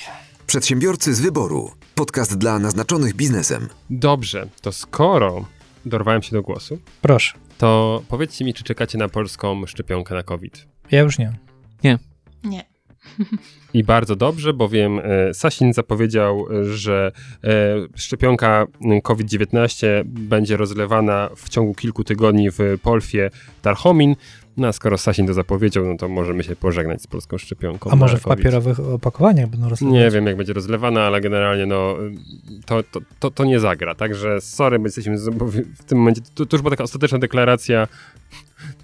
Przedsiębiorcy 0.48 1.14
z 1.14 1.22
wyboru. 1.22 1.72
Podcast 1.96 2.38
dla 2.38 2.60
naznaczonych 2.60 3.14
biznesem. 3.16 3.68
Dobrze, 3.90 4.48
to 4.62 4.72
skoro 4.72 5.46
dorwałem 5.86 6.22
się 6.24 6.32
do 6.32 6.42
głosu, 6.42 6.80
Proszę. 7.02 7.34
to 7.58 8.02
powiedzcie 8.08 8.46
mi, 8.46 8.54
czy 8.54 8.64
czekacie 8.64 8.98
na 8.98 9.10
polską 9.10 9.66
szczepionkę 9.66 10.16
na 10.16 10.24
COVID? 10.24 10.68
Ja 10.92 11.00
już 11.00 11.20
nie. 11.20 11.34
Nie. 11.84 12.00
I 13.74 13.84
bardzo 13.84 14.16
dobrze, 14.16 14.54
bowiem 14.54 15.00
e, 15.00 15.34
Sasin 15.34 15.74
zapowiedział, 15.74 16.48
e, 16.52 16.66
że 16.66 17.12
e, 17.44 17.50
szczepionka 17.96 18.68
m, 18.82 19.02
COVID-19 19.02 19.88
będzie 20.06 20.58
rozlewana 20.58 21.30
w 21.36 21.50
ciągu 21.50 21.74
kilku 21.74 22.04
tygodni 22.04 22.52
w 22.52 22.60
Polfie 22.84 23.30
Tarchomin. 23.62 24.16
No 24.58 24.68
a 24.68 24.72
skoro 24.72 24.98
Sasin 24.98 25.28
to 25.28 25.34
zapowiedział, 25.34 25.86
no 25.86 25.98
to 25.98 26.10
możemy 26.10 26.44
się 26.44 26.56
pożegnać 26.56 27.02
z 27.02 27.08
polską 27.08 27.38
szczepionką. 27.38 27.92
A 27.92 27.96
może 27.96 28.18
w 28.18 28.24
COVID. 28.24 28.40
papierowych 28.40 28.80
opakowaniach 28.80 29.50
będą 29.50 29.70
rozlewać? 29.70 29.94
Nie 29.94 30.12
wiem, 30.12 30.28
jak 30.28 30.36
będzie 30.38 30.54
rozlewana, 30.54 31.04
ale 31.04 31.22
generalnie 31.22 31.66
no, 31.66 31.98
to, 32.66 32.84
to, 32.84 33.00
to, 33.20 33.32
to 33.32 33.46
nie 33.46 33.60
zagra. 33.60 33.96
Także 33.96 34.42
sorry, 34.42 34.80
my 34.80 34.88
jesteśmy 34.88 35.18
w 35.18 35.84
tym 35.84 35.98
momencie, 35.98 36.22
to, 36.36 36.46
to 36.46 36.56
już 36.56 36.62
była 36.62 36.70
taka 36.70 36.84
ostateczna 36.84 37.18
deklaracja, 37.20 37.88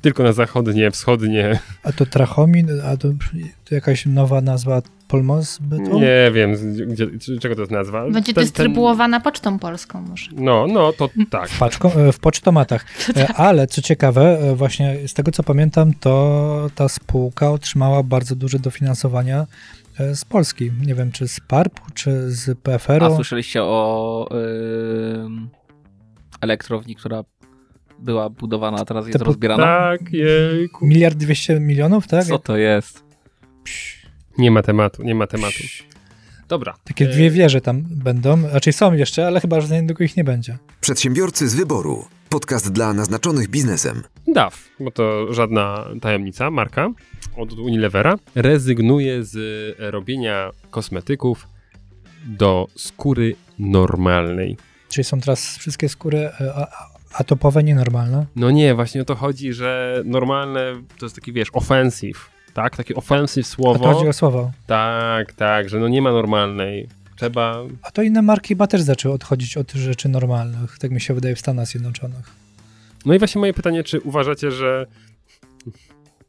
tylko 0.01 0.23
na 0.23 0.31
zachodnie, 0.31 0.91
wschodnie. 0.91 1.59
A 1.83 1.91
to 1.91 2.05
trachomin, 2.05 2.67
a 2.85 2.97
to, 2.97 3.07
to 3.65 3.75
jakaś 3.75 4.05
nowa 4.05 4.41
nazwa 4.41 4.81
Polmos 5.07 5.57
by 5.61 5.77
to? 5.77 5.99
Nie 5.99 6.31
wiem, 6.33 6.53
gdzie, 6.87 7.07
czego 7.39 7.55
to 7.55 7.61
jest 7.61 7.71
nazwa. 7.71 8.03
Będzie 8.03 8.21
Ten- 8.21 8.35
ten- 8.35 8.43
dystrybuowana 8.43 9.19
pocztą 9.19 9.59
polską 9.59 10.01
może. 10.01 10.31
No, 10.35 10.67
no, 10.67 10.93
to 10.93 11.09
tak. 11.29 11.49
W, 11.49 11.59
paczką, 11.59 11.93
e, 11.93 12.11
w 12.11 12.19
pocztomatach. 12.19 12.85
E, 13.17 13.33
Ale 13.33 13.67
co 13.67 13.81
ciekawe, 13.81 14.39
e, 14.39 14.55
właśnie 14.55 15.07
z 15.07 15.13
tego 15.13 15.31
co 15.31 15.43
pamiętam, 15.43 15.93
to 15.99 16.69
ta 16.75 16.89
spółka 16.89 17.51
otrzymała 17.51 18.03
bardzo 18.03 18.35
duże 18.35 18.59
dofinansowania 18.59 19.45
Z 20.13 20.25
Polski. 20.25 20.71
Nie 20.85 20.95
wiem, 20.95 21.11
czy 21.11 21.27
z 21.27 21.39
PARP-u, 21.39 21.91
czy 21.93 22.31
z 22.31 22.49
A 22.49 22.55
PFR-u. 22.55 23.15
słyszeliście 23.15 23.63
o 23.63 24.29
ym, 25.25 25.49
elektrowni, 26.41 26.95
która 26.95 27.23
była 27.99 28.29
budowana, 28.29 28.77
a 28.77 28.85
teraz 28.85 29.07
jest 29.07 29.19
po- 29.19 29.25
rozbierana? 29.25 29.63
Tak, 29.63 30.13
jejku. 30.13 30.87
Miliard 30.87 31.17
dwieście 31.17 31.59
milionów, 31.59 32.07
tak? 32.07 32.25
Co 32.25 32.39
to 32.39 32.57
jest? 32.57 33.03
Nie 34.37 34.51
ma 34.51 34.61
tematu, 34.61 35.03
nie 35.03 35.15
ma 35.15 35.27
tematu. 35.27 35.63
Dobra. 36.47 36.73
Takie 36.83 37.05
E, 37.05 37.07
dwie 37.07 37.31
wieże 37.31 37.61
tam 37.61 37.81
będą. 37.89 38.49
Raczej 38.51 38.73
są 38.73 38.93
jeszcze, 38.93 39.27
ale 39.27 39.39
chyba, 39.41 39.61
że 39.61 39.67
za 39.67 39.75
niedługo 39.75 40.03
ich 40.03 40.17
nie 40.17 40.23
będzie. 40.23 40.57
Przedsiębiorcy 40.81 41.49
z 41.49 41.55
wyboru. 41.55 42.05
Podcast 42.29 42.71
dla 42.71 42.93
naznaczonych 42.93 43.47
biznesem. 43.49 44.03
DAF, 44.27 44.69
bo 44.79 44.91
to 44.91 45.33
żadna 45.33 45.85
tajemnica, 46.01 46.51
marka 46.51 46.89
od 47.37 47.53
Unilevera, 47.53 48.15
rezygnuje 48.35 49.23
z 49.23 49.35
robienia 49.79 50.51
kosmetyków 50.69 51.47
do 52.25 52.67
skóry 52.75 53.35
normalnej. 53.59 54.57
Czyli 54.89 55.03
są 55.03 55.19
teraz 55.19 55.57
wszystkie 55.57 55.89
skóry 55.89 56.17
e, 56.17 56.67
a- 57.17 57.21
atopowe 57.21 57.63
nienormalne. 57.63 58.25
No 58.35 58.51
nie, 58.51 58.75
właśnie 58.75 59.01
o 59.01 59.05
to 59.05 59.15
chodzi, 59.15 59.53
że 59.53 60.01
normalne 60.05 60.61
to 60.99 61.05
jest 61.05 61.15
taki, 61.15 61.33
wiesz, 61.33 61.47
offensive, 61.53 62.29
tak? 62.53 62.77
Takie 62.77 62.95
offensive 62.95 63.45
A 63.45 63.49
to 63.49 63.55
słowo. 63.55 63.93
chodzi 63.93 64.07
o 64.07 64.13
słowo. 64.13 64.51
Tak, 64.67 65.33
tak, 65.33 65.69
że 65.69 65.79
no 65.79 65.87
nie 65.87 66.01
ma 66.01 66.11
normalnej. 66.11 66.87
Trzeba... 67.15 67.63
A 67.81 67.91
to 67.91 68.01
inne 68.01 68.21
marki 68.21 68.47
chyba 68.47 68.67
też 68.67 68.81
zaczęły 68.81 69.15
odchodzić 69.15 69.57
od 69.57 69.71
rzeczy 69.71 70.09
normalnych. 70.09 70.77
Tak 70.79 70.91
mi 70.91 71.01
się 71.01 71.13
wydaje 71.13 71.35
w 71.35 71.39
Stanach 71.39 71.67
Zjednoczonych. 71.67 72.25
No 73.05 73.13
i 73.13 73.19
właśnie 73.19 73.39
moje 73.39 73.53
pytanie, 73.53 73.83
czy 73.83 74.01
uważacie, 74.01 74.51
że 74.51 74.87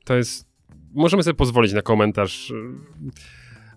to 0.04 0.14
jest... 0.16 0.48
Możemy 0.94 1.22
sobie 1.22 1.34
pozwolić 1.34 1.72
na 1.72 1.82
komentarz, 1.82 2.52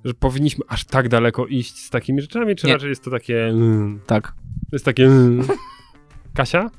że 0.06 0.14
powinniśmy 0.14 0.66
aż 0.68 0.86
tak 0.86 1.10
daleko 1.10 1.48
iść 1.48 1.78
z 1.78 1.90
takimi 1.90 2.22
rzeczami, 2.22 2.56
czy 2.56 2.68
Nie. 2.68 2.74
raczej 2.74 2.90
jest 2.90 3.04
to 3.04 3.12
takie... 3.12 3.46
mm, 3.48 4.00
Tak. 4.08 4.28
To 4.70 4.76
jest 4.76 4.86
takie... 4.86 5.06
mm. 5.06 5.48
Kasia? 6.34 6.70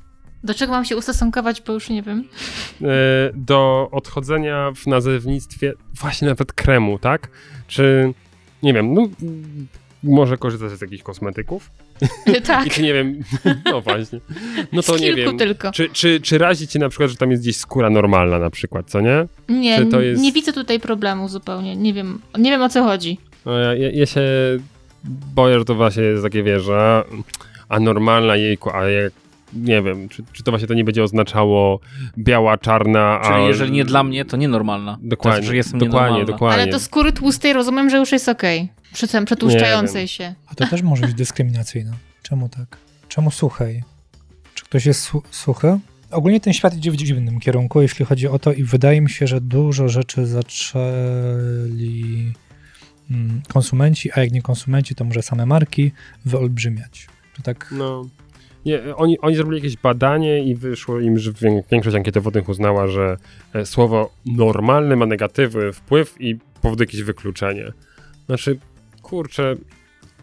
Do 0.43 0.53
czego 0.53 0.73
mam 0.73 0.85
się 0.85 0.97
ustosunkować, 0.97 1.61
bo 1.61 1.73
już 1.73 1.89
nie 1.89 2.01
wiem. 2.01 2.23
E, 2.81 2.85
do 3.33 3.89
odchodzenia 3.91 4.71
w 4.75 4.87
nazewnictwie 4.87 5.73
właśnie 6.01 6.27
nawet 6.27 6.53
kremu, 6.53 6.99
tak? 6.99 7.27
Czy, 7.67 8.13
nie 8.63 8.73
wiem, 8.73 8.93
no, 8.93 9.07
może 10.03 10.37
korzystać 10.37 10.71
z 10.71 10.81
jakichś 10.81 11.03
kosmetyków? 11.03 11.69
I 12.37 12.41
tak, 12.41 12.69
czy 12.69 12.81
nie 12.81 12.93
wiem, 12.93 13.19
no 13.71 13.81
właśnie. 13.81 14.19
No 14.71 14.83
to 14.83 14.97
nie 14.97 15.13
wiem. 15.15 15.37
tylko. 15.37 15.71
Czy, 15.71 15.89
czy, 15.89 16.21
czy 16.21 16.37
razi 16.37 16.67
cię 16.67 16.79
na 16.79 16.89
przykład, 16.89 17.09
że 17.09 17.15
tam 17.17 17.31
jest 17.31 17.43
gdzieś 17.43 17.55
skóra 17.55 17.89
normalna 17.89 18.39
na 18.39 18.49
przykład, 18.49 18.89
co 18.89 19.01
nie? 19.01 19.27
Nie, 19.49 19.77
czy 19.77 19.85
to 19.85 20.01
jest- 20.01 20.21
nie 20.21 20.31
widzę 20.31 20.53
tutaj 20.53 20.79
problemu 20.79 21.27
zupełnie. 21.29 21.75
Nie 21.75 21.93
wiem, 21.93 22.21
nie 22.37 22.51
wiem 22.51 22.61
o 22.61 22.69
co 22.69 22.83
chodzi. 22.83 23.17
No, 23.45 23.59
ja, 23.59 23.75
ja, 23.75 23.91
ja 23.91 24.05
się 24.05 24.21
boję, 25.35 25.59
że 25.59 25.65
to 25.65 25.75
właśnie 25.75 26.03
jest 26.03 26.23
takie, 26.23 26.43
wiesz, 26.43 26.69
a, 26.69 27.03
a 27.69 27.79
normalna 27.79 28.35
jejku, 28.35 28.69
a 28.75 28.89
jak 28.89 29.13
nie 29.55 29.81
wiem, 29.81 30.09
czy, 30.09 30.23
czy 30.33 30.43
to 30.43 30.51
właśnie 30.51 30.67
to 30.67 30.73
nie 30.73 30.83
będzie 30.83 31.03
oznaczało 31.03 31.79
biała, 32.17 32.57
czarna, 32.57 33.19
a... 33.21 33.33
Czyli 33.33 33.45
jeżeli 33.47 33.71
nie 33.71 33.85
dla 33.85 34.03
mnie, 34.03 34.25
to 34.25 34.37
nienormalna. 34.37 34.97
Dokładnie, 35.01 35.35
To 35.35 35.39
jest, 35.41 35.49
że 35.49 35.55
jestem 35.55 35.79
dokładnie, 35.79 35.99
nienormalna. 36.07 36.33
dokładnie. 36.33 36.63
Ale 36.63 36.71
to 36.71 36.79
skóry 36.79 37.11
tłustej 37.11 37.53
rozumiem, 37.53 37.89
że 37.89 37.97
już 37.97 38.11
jest 38.11 38.29
okej. 38.29 38.69
Przy 38.93 39.07
tym 39.07 39.25
przetłuszczającej 39.25 40.07
się. 40.07 40.35
A 40.47 40.55
to 40.55 40.67
też 40.67 40.81
może 40.81 41.05
być 41.05 41.13
dyskryminacyjne. 41.15 41.91
Czemu 42.23 42.49
tak? 42.49 42.77
Czemu 43.07 43.31
suchej? 43.31 43.83
Czy 44.53 44.63
ktoś 44.65 44.85
jest 44.85 45.01
su- 45.01 45.23
suchy? 45.31 45.79
Ogólnie 46.11 46.39
ten 46.39 46.53
świat 46.53 46.77
idzie 46.77 46.91
w 46.91 46.95
dziwnym 46.95 47.39
kierunku, 47.39 47.81
jeśli 47.81 48.05
chodzi 48.05 48.27
o 48.27 48.39
to 48.39 48.53
i 48.53 48.63
wydaje 48.63 49.01
mi 49.01 49.09
się, 49.09 49.27
że 49.27 49.41
dużo 49.41 49.89
rzeczy 49.89 50.25
zaczęli 50.27 50.83
mm, 53.11 53.41
konsumenci, 53.47 54.11
a 54.11 54.19
jak 54.19 54.31
nie 54.31 54.41
konsumenci, 54.41 54.95
to 54.95 55.03
może 55.05 55.21
same 55.21 55.45
marki, 55.45 55.91
wyolbrzymiać. 56.25 57.07
To 57.35 57.41
tak 57.43 57.67
No. 57.71 58.05
Nie, 58.65 58.95
oni, 58.95 59.19
oni 59.19 59.35
zrobili 59.35 59.57
jakieś 59.57 59.77
badanie 59.77 60.43
i 60.43 60.55
wyszło 60.55 60.99
im, 60.99 61.19
że 61.19 61.31
wię- 61.31 61.63
większość 61.71 61.95
ankietowodnych 61.95 62.49
uznała, 62.49 62.87
że 62.87 63.17
e, 63.53 63.65
słowo 63.65 64.09
normalny 64.25 64.95
ma 64.95 65.05
negatywny 65.05 65.73
wpływ 65.73 66.15
i 66.19 66.35
powoduje 66.61 66.85
jakieś 66.87 67.01
wykluczenie. 67.03 67.71
Znaczy, 68.25 68.57
kurczę, 69.01 69.55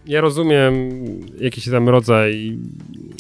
ja 0.07 0.21
rozumiem 0.21 0.75
jakiś 1.41 1.71
tam 1.71 1.89
rodzaj. 1.89 2.59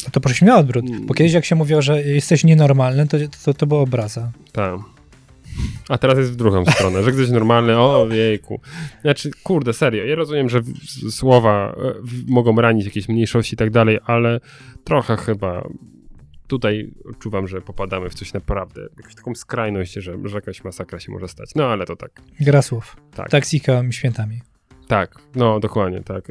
No 0.04 0.10
to 0.12 0.20
proszę 0.20 0.36
się 0.38 0.46
na 0.46 0.58
odwrót, 0.58 0.84
Mm. 0.90 1.06
bo 1.06 1.14
kiedyś 1.14 1.32
jak 1.32 1.44
się 1.44 1.54
mówiło, 1.56 1.82
że 1.82 2.02
jesteś 2.02 2.44
nienormalny, 2.44 3.08
to 3.08 3.16
to, 3.44 3.54
to 3.54 3.66
była 3.66 3.80
obraza. 3.80 4.32
Tam. 4.52 4.84
A 5.88 5.98
teraz 5.98 6.18
jest 6.18 6.32
w 6.32 6.36
drugą 6.36 6.64
stronę, 6.64 7.02
że 7.02 7.12
ktoś 7.12 7.30
normalny, 7.30 7.78
o 7.78 8.06
jejku. 8.10 8.60
Znaczy, 9.02 9.30
kurde, 9.42 9.72
serio, 9.72 10.04
ja 10.04 10.14
rozumiem, 10.14 10.48
że 10.48 10.60
słowa 11.10 11.76
e, 11.76 11.94
mogą 12.28 12.56
ranić 12.56 12.84
jakieś 12.84 13.08
mniejszości 13.08 13.54
i 13.54 13.56
tak 13.56 13.70
dalej, 13.70 13.98
ale 14.06 14.40
trochę 14.84 15.16
chyba 15.16 15.68
tutaj 16.46 16.90
czuwam, 17.18 17.48
że 17.48 17.60
popadamy 17.60 18.10
w 18.10 18.14
coś 18.14 18.32
naprawdę, 18.32 18.82
jakąś 18.96 19.14
taką 19.14 19.34
skrajność, 19.34 19.92
że, 19.92 20.00
że 20.24 20.34
jakaś 20.34 20.64
masakra 20.64 21.00
się 21.00 21.12
może 21.12 21.28
stać. 21.28 21.50
No 21.56 21.66
ale 21.66 21.86
to 21.86 21.96
tak. 21.96 22.10
Gra 22.40 22.62
słów. 22.62 22.96
Tak, 23.14 23.30
Tak 23.30 23.46
z 23.46 23.54
Ika 23.54 23.82
świętami. 23.90 24.40
tak, 24.88 25.14
no 25.34 25.60
dokładnie, 25.60 26.00
tak. 26.02 26.24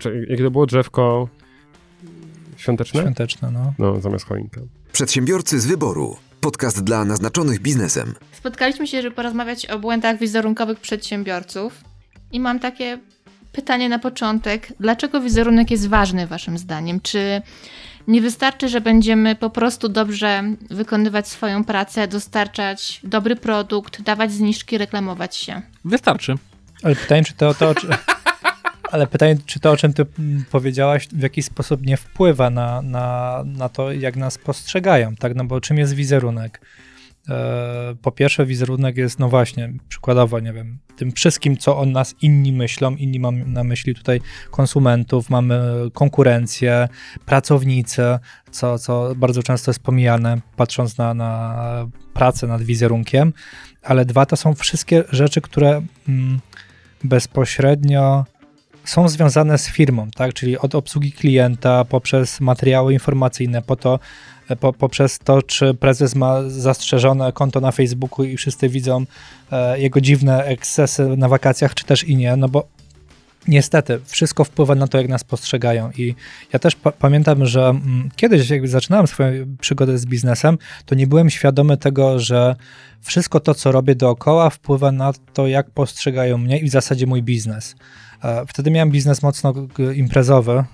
Czy- 0.00 0.26
Jakie 0.30 0.42
to 0.44 0.50
było 0.50 0.66
drzewko 0.66 1.28
świąteczne? 2.56 3.00
Świąteczne, 3.02 3.50
no. 3.50 3.74
No, 3.78 4.00
zamiast 4.00 4.26
choinka. 4.26 4.60
Przedsiębiorcy 4.92 5.60
z 5.60 5.66
wyboru. 5.66 6.16
Podcast 6.44 6.84
dla 6.84 7.04
naznaczonych 7.04 7.60
biznesem. 7.60 8.14
Spotkaliśmy 8.32 8.86
się, 8.86 9.02
żeby 9.02 9.16
porozmawiać 9.16 9.66
o 9.66 9.78
błędach 9.78 10.18
wizerunkowych 10.18 10.80
przedsiębiorców. 10.80 11.84
I 12.32 12.40
mam 12.40 12.60
takie 12.60 12.98
pytanie 13.52 13.88
na 13.88 13.98
początek. 13.98 14.72
Dlaczego 14.80 15.20
wizerunek 15.20 15.70
jest 15.70 15.88
ważny 15.88 16.26
waszym 16.26 16.58
zdaniem? 16.58 17.00
Czy 17.00 17.42
nie 18.08 18.20
wystarczy, 18.20 18.68
że 18.68 18.80
będziemy 18.80 19.34
po 19.34 19.50
prostu 19.50 19.88
dobrze 19.88 20.42
wykonywać 20.70 21.28
swoją 21.28 21.64
pracę, 21.64 22.08
dostarczać 22.08 23.00
dobry 23.04 23.36
produkt, 23.36 24.02
dawać 24.02 24.32
zniżki, 24.32 24.78
reklamować 24.78 25.36
się? 25.36 25.62
Wystarczy. 25.84 26.34
Ale 26.82 26.96
pytanie, 26.96 27.24
czy 27.24 27.34
to, 27.34 27.54
to 27.54 27.74
czy, 27.74 27.88
ale 28.90 29.06
pytanie, 29.06 29.36
czy 29.46 29.60
to, 29.60 29.70
o 29.70 29.76
czym 29.76 29.92
ty 29.92 30.06
powiedziałaś, 30.50 31.08
w 31.08 31.22
jakiś 31.22 31.44
sposób 31.44 31.86
nie 31.86 31.96
wpływa 31.96 32.50
na, 32.50 32.82
na, 32.82 33.42
na 33.46 33.68
to, 33.68 33.92
jak 33.92 34.16
nas 34.16 34.38
postrzegają, 34.38 35.16
tak? 35.16 35.34
No 35.34 35.44
bo 35.44 35.60
czym 35.60 35.78
jest 35.78 35.94
wizerunek? 35.94 36.60
E, 37.28 37.94
po 38.02 38.12
pierwsze, 38.12 38.46
wizerunek 38.46 38.96
jest, 38.96 39.18
no 39.18 39.28
właśnie, 39.28 39.72
przykładowo, 39.88 40.40
nie 40.40 40.52
wiem, 40.52 40.78
tym 40.96 41.12
wszystkim, 41.12 41.56
co 41.56 41.78
o 41.78 41.86
nas 41.86 42.14
inni 42.22 42.52
myślą. 42.52 42.96
Inni 42.96 43.20
mam 43.20 43.52
na 43.52 43.64
myśli 43.64 43.94
tutaj 43.94 44.20
konsumentów, 44.50 45.30
mamy 45.30 45.60
konkurencję, 45.92 46.88
pracownicy, 47.26 48.02
co, 48.50 48.78
co 48.78 49.12
bardzo 49.16 49.42
często 49.42 49.70
jest 49.70 49.80
pomijane, 49.80 50.40
patrząc 50.56 50.98
na, 50.98 51.14
na 51.14 51.56
pracę 52.14 52.46
nad 52.46 52.62
wizerunkiem. 52.62 53.32
Ale 53.82 54.04
dwa, 54.04 54.26
to 54.26 54.36
są 54.36 54.54
wszystkie 54.54 55.04
rzeczy, 55.10 55.40
które 55.40 55.82
mm, 56.08 56.40
bezpośrednio 57.04 58.24
są 58.84 59.08
związane 59.08 59.58
z 59.58 59.68
firmą, 59.68 60.08
tak? 60.14 60.34
Czyli 60.34 60.58
od 60.58 60.74
obsługi 60.74 61.12
klienta 61.12 61.84
poprzez 61.84 62.40
materiały 62.40 62.92
informacyjne, 62.92 63.62
po 63.62 63.76
to, 63.76 63.98
po, 64.60 64.72
poprzez 64.72 65.18
to, 65.18 65.42
czy 65.42 65.74
prezes 65.74 66.14
ma 66.14 66.42
zastrzeżone 66.48 67.32
konto 67.32 67.60
na 67.60 67.72
Facebooku 67.72 68.24
i 68.24 68.36
wszyscy 68.36 68.68
widzą 68.68 69.04
e, 69.52 69.80
jego 69.80 70.00
dziwne 70.00 70.44
ekscesy 70.44 71.16
na 71.16 71.28
wakacjach, 71.28 71.74
czy 71.74 71.84
też 71.84 72.04
i 72.04 72.16
nie, 72.16 72.36
no 72.36 72.48
bo 72.48 72.66
niestety 73.48 74.00
wszystko 74.04 74.44
wpływa 74.44 74.74
na 74.74 74.86
to, 74.86 74.98
jak 74.98 75.08
nas 75.08 75.24
postrzegają. 75.24 75.90
I 75.90 76.14
ja 76.52 76.58
też 76.58 76.76
pa- 76.76 76.92
pamiętam, 76.92 77.46
że 77.46 77.68
mm, 77.68 78.10
kiedyś, 78.16 78.50
jak 78.50 78.68
zaczynałem 78.68 79.06
swoją 79.06 79.56
przygodę 79.60 79.98
z 79.98 80.06
biznesem, 80.06 80.58
to 80.86 80.94
nie 80.94 81.06
byłem 81.06 81.30
świadomy 81.30 81.76
tego, 81.76 82.18
że 82.18 82.56
wszystko 83.00 83.40
to, 83.40 83.54
co 83.54 83.72
robię 83.72 83.94
dookoła, 83.94 84.50
wpływa 84.50 84.92
na 84.92 85.12
to, 85.32 85.46
jak 85.46 85.70
postrzegają 85.70 86.38
mnie 86.38 86.58
i 86.58 86.68
w 86.68 86.72
zasadzie 86.72 87.06
mój 87.06 87.22
biznes. 87.22 87.76
E, 88.22 88.46
Wtedy 88.46 88.70
miałem 88.70 88.90
biznes 88.90 89.22
mocno 89.22 89.54
imprezowy, 89.94 90.52
e, 90.52 90.64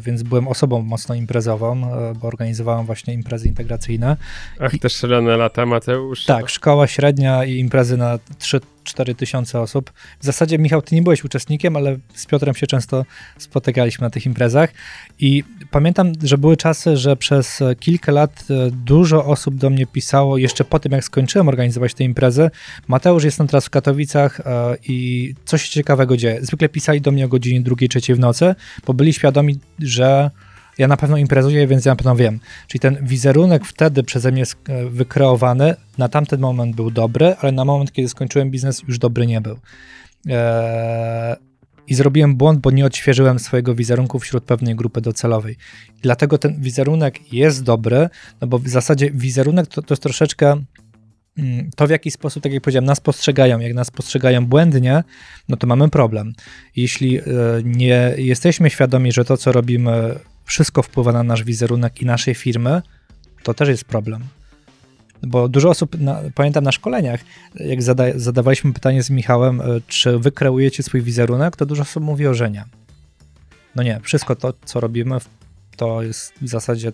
więc 0.00 0.22
byłem 0.22 0.48
osobą 0.48 0.82
mocno 0.82 1.14
imprezową, 1.14 1.76
e, 1.76 2.14
bo 2.14 2.28
organizowałem 2.28 2.86
właśnie 2.86 3.14
imprezy 3.14 3.48
integracyjne. 3.48 4.16
Ach, 4.60 4.72
te 4.80 4.88
szalone 4.88 5.36
lata, 5.36 5.66
Mateusz. 5.66 6.24
Tak, 6.24 6.48
szkoła 6.48 6.86
średnia 6.86 7.44
i 7.44 7.58
imprezy 7.58 7.96
na 7.96 8.18
3-4 8.38 9.14
tysiące 9.14 9.60
osób. 9.60 9.92
W 10.20 10.24
zasadzie, 10.24 10.58
Michał, 10.58 10.82
ty 10.82 10.94
nie 10.94 11.02
byłeś 11.02 11.24
uczestnikiem, 11.24 11.76
ale 11.76 11.96
z 12.14 12.26
Piotrem 12.26 12.54
się 12.54 12.66
często 12.66 13.04
spotykaliśmy 13.38 14.04
na 14.04 14.10
tych 14.10 14.26
imprezach. 14.26 14.70
I 15.18 15.44
pamiętam, 15.70 16.12
że 16.22 16.38
były 16.38 16.56
czasy, 16.56 16.96
że 16.96 17.16
przez 17.16 17.62
kilka 17.80 18.12
lat 18.12 18.44
dużo 18.72 19.24
osób 19.24 19.54
do 19.54 19.70
mnie 19.70 19.86
pisało, 19.86 20.38
jeszcze 20.38 20.64
po 20.64 20.78
tym, 20.78 20.92
jak 20.92 21.04
skończyłem 21.04 21.48
organizować 21.48 21.94
te 21.94 22.04
imprezy. 22.04 22.50
Mateusz, 22.88 23.24
jestem 23.24 23.46
teraz 23.46 23.66
w 23.66 23.70
Katowicach 23.70 24.40
i 24.88 25.34
coś 25.44 25.68
ciekawego 25.68 26.16
dzieje. 26.16 26.38
Zwykle 26.42 26.68
pisali 26.86 27.00
do 27.00 27.10
mnie 27.10 27.24
o 27.24 27.28
godzinie 27.28 27.60
drugiej, 27.60 27.88
trzeciej 27.88 28.16
w 28.16 28.18
nocy, 28.18 28.54
bo 28.86 28.94
byli 28.94 29.12
świadomi, 29.12 29.58
że 29.78 30.30
ja 30.78 30.88
na 30.88 30.96
pewno 30.96 31.16
imprezuję, 31.16 31.66
więc 31.66 31.84
ja 31.84 31.92
na 31.92 31.96
pewno 31.96 32.16
wiem. 32.16 32.40
Czyli 32.68 32.80
ten 32.80 32.98
wizerunek 33.02 33.64
wtedy 33.64 34.02
przeze 34.02 34.32
mnie 34.32 34.42
e, 34.42 34.84
wykreowany 34.86 35.74
na 35.98 36.08
tamten 36.08 36.40
moment 36.40 36.76
był 36.76 36.90
dobry, 36.90 37.34
ale 37.40 37.52
na 37.52 37.64
moment, 37.64 37.92
kiedy 37.92 38.08
skończyłem 38.08 38.50
biznes, 38.50 38.82
już 38.88 38.98
dobry 38.98 39.26
nie 39.26 39.40
był. 39.40 39.58
Eee, 40.26 41.36
i 41.88 41.94
zrobiłem 41.94 42.36
błąd, 42.36 42.60
bo 42.60 42.70
nie 42.70 42.86
odświeżyłem 42.86 43.38
swojego 43.38 43.74
wizerunku 43.74 44.18
wśród 44.18 44.44
pewnej 44.44 44.74
grupy 44.74 45.00
docelowej. 45.00 45.56
Dlatego 46.02 46.38
ten 46.38 46.60
wizerunek 46.60 47.32
jest 47.32 47.62
dobry, 47.62 48.08
no 48.40 48.46
bo 48.46 48.58
w 48.58 48.68
zasadzie 48.68 49.10
wizerunek 49.10 49.66
to, 49.66 49.82
to 49.82 49.94
jest 49.94 50.02
troszeczkę 50.02 50.56
to 51.76 51.86
w 51.86 51.90
jaki 51.90 52.10
sposób, 52.10 52.42
tak 52.42 52.52
jak 52.52 52.62
powiedziałem, 52.62 52.84
nas 52.84 53.00
postrzegają. 53.00 53.60
Jak 53.60 53.74
nas 53.74 53.90
postrzegają 53.90 54.46
błędnie, 54.46 55.04
no 55.48 55.56
to 55.56 55.66
mamy 55.66 55.88
problem. 55.88 56.32
Jeśli 56.76 57.18
e, 57.18 57.22
nie 57.64 58.14
jesteśmy 58.16 58.70
świadomi, 58.70 59.12
że 59.12 59.24
to, 59.24 59.36
co 59.36 59.52
robimy, 59.52 60.18
wszystko 60.44 60.82
wpływa 60.82 61.12
na 61.12 61.22
nasz 61.22 61.44
wizerunek 61.44 62.02
i 62.02 62.06
naszej 62.06 62.34
firmy, 62.34 62.82
to 63.42 63.54
też 63.54 63.68
jest 63.68 63.84
problem. 63.84 64.24
Bo 65.22 65.48
dużo 65.48 65.70
osób, 65.70 66.00
na, 66.00 66.20
pamiętam 66.34 66.64
na 66.64 66.72
szkoleniach, 66.72 67.20
jak 67.54 67.82
zada, 67.82 68.04
zadawaliśmy 68.14 68.72
pytanie 68.72 69.02
z 69.02 69.10
Michałem, 69.10 69.60
e, 69.60 69.64
czy 69.86 70.18
wy 70.18 70.32
kreujecie 70.32 70.82
swój 70.82 71.02
wizerunek, 71.02 71.56
to 71.56 71.66
dużo 71.66 71.82
osób 71.82 72.04
mówiło, 72.04 72.34
że 72.34 72.50
nie. 72.50 72.64
No 73.74 73.82
nie, 73.82 74.00
wszystko 74.02 74.36
to, 74.36 74.54
co 74.64 74.80
robimy, 74.80 75.16
to 75.76 76.02
jest 76.02 76.32
w 76.42 76.48
zasadzie, 76.48 76.92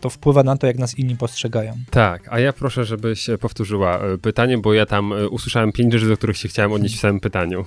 to 0.00 0.10
wpływa 0.10 0.42
na 0.42 0.56
to, 0.56 0.66
jak 0.66 0.78
nas 0.78 0.98
inni 0.98 1.16
postrzegają. 1.16 1.72
Tak, 1.90 2.22
a 2.30 2.40
ja 2.40 2.52
proszę, 2.52 2.84
żebyś 2.84 3.26
powtórzyła 3.40 3.98
e, 3.98 4.18
pytanie, 4.18 4.58
bo 4.58 4.74
ja 4.74 4.86
tam 4.86 5.12
e, 5.12 5.28
usłyszałem 5.28 5.72
pięć 5.72 5.92
rzeczy, 5.92 6.08
do 6.08 6.16
których 6.16 6.36
się 6.36 6.48
chciałem 6.48 6.72
odnieść 6.72 6.96
w 6.96 7.00
samym 7.00 7.20
pytaniu. 7.20 7.64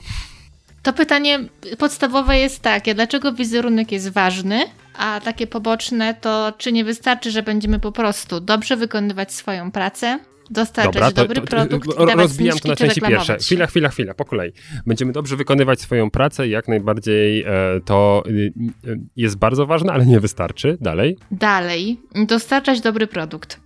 To 0.83 0.93
pytanie 0.93 1.39
podstawowe 1.77 2.37
jest 2.37 2.61
takie, 2.61 2.95
dlaczego 2.95 3.33
wizerunek 3.33 3.91
jest 3.91 4.09
ważny, 4.09 4.65
a 4.97 5.21
takie 5.23 5.47
poboczne 5.47 6.13
to 6.21 6.53
czy 6.57 6.71
nie 6.71 6.83
wystarczy, 6.83 7.31
że 7.31 7.43
będziemy 7.43 7.79
po 7.79 7.91
prostu 7.91 8.39
dobrze 8.39 8.77
wykonywać 8.77 9.33
swoją 9.33 9.71
pracę, 9.71 10.19
dostarczać 10.51 10.93
Dobra, 10.93 11.11
to, 11.11 11.21
dobry 11.21 11.41
to, 11.41 11.47
produkt 11.47 11.95
to, 11.95 12.11
i 12.11 12.15
rozbijam 12.15 12.59
to 12.59 12.67
na 12.67 12.75
części 12.75 13.01
pierwsze. 13.01 13.37
Chwila, 13.37 13.67
chwila, 13.67 13.89
chwila, 13.89 14.13
po 14.13 14.25
kolei. 14.25 14.51
Będziemy 14.85 15.11
dobrze 15.11 15.35
wykonywać 15.35 15.81
swoją 15.81 16.11
pracę, 16.11 16.47
jak 16.47 16.67
najbardziej 16.67 17.43
e, 17.43 17.47
to 17.85 18.23
y, 18.27 18.53
y, 18.87 18.99
jest 19.15 19.37
bardzo 19.37 19.65
ważne, 19.65 19.93
ale 19.93 20.05
nie 20.05 20.19
wystarczy. 20.19 20.77
Dalej. 20.81 21.17
Dalej, 21.31 21.99
dostarczać 22.27 22.81
dobry 22.81 23.07
produkt. 23.07 23.59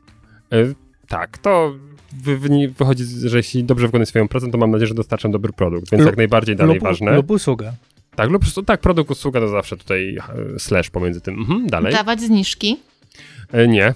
E, 0.52 0.58
tak, 1.08 1.38
to 1.38 1.74
wy, 2.24 2.38
wy, 2.38 2.50
wychodzi, 2.78 3.04
że 3.26 3.38
jeśli 3.38 3.64
dobrze 3.64 3.88
wykonuję 3.88 4.06
swoją 4.06 4.28
pracę, 4.28 4.52
to 4.52 4.58
mam 4.58 4.72
nadzieję, 4.72 4.88
że 4.88 4.94
dostarczam 4.94 5.32
dobry 5.32 5.54
produkt, 5.54 5.92
więc 5.92 6.02
Lub- 6.02 6.08
jak 6.08 6.18
najbardziej 6.18 6.56
dalej 6.56 6.76
lub, 6.76 6.84
ważne. 6.84 7.16
Lub 7.16 7.32
usługę. 7.32 7.74
Tak, 8.16 8.30
lub 8.30 8.44
tak, 8.66 8.82
produkt, 8.82 9.12
usługa 9.12 9.40
to 9.40 9.48
zawsze 9.48 9.78
tutaj 9.78 10.18
e, 10.56 10.60
slash 10.60 10.90
pomiędzy 10.90 11.22
tym. 11.22 11.40
Mhm, 11.40 11.68
dalej. 11.68 11.94
Dawać 11.94 12.22
zniżki, 12.22 12.78
E, 13.52 13.68
nie, 13.68 13.94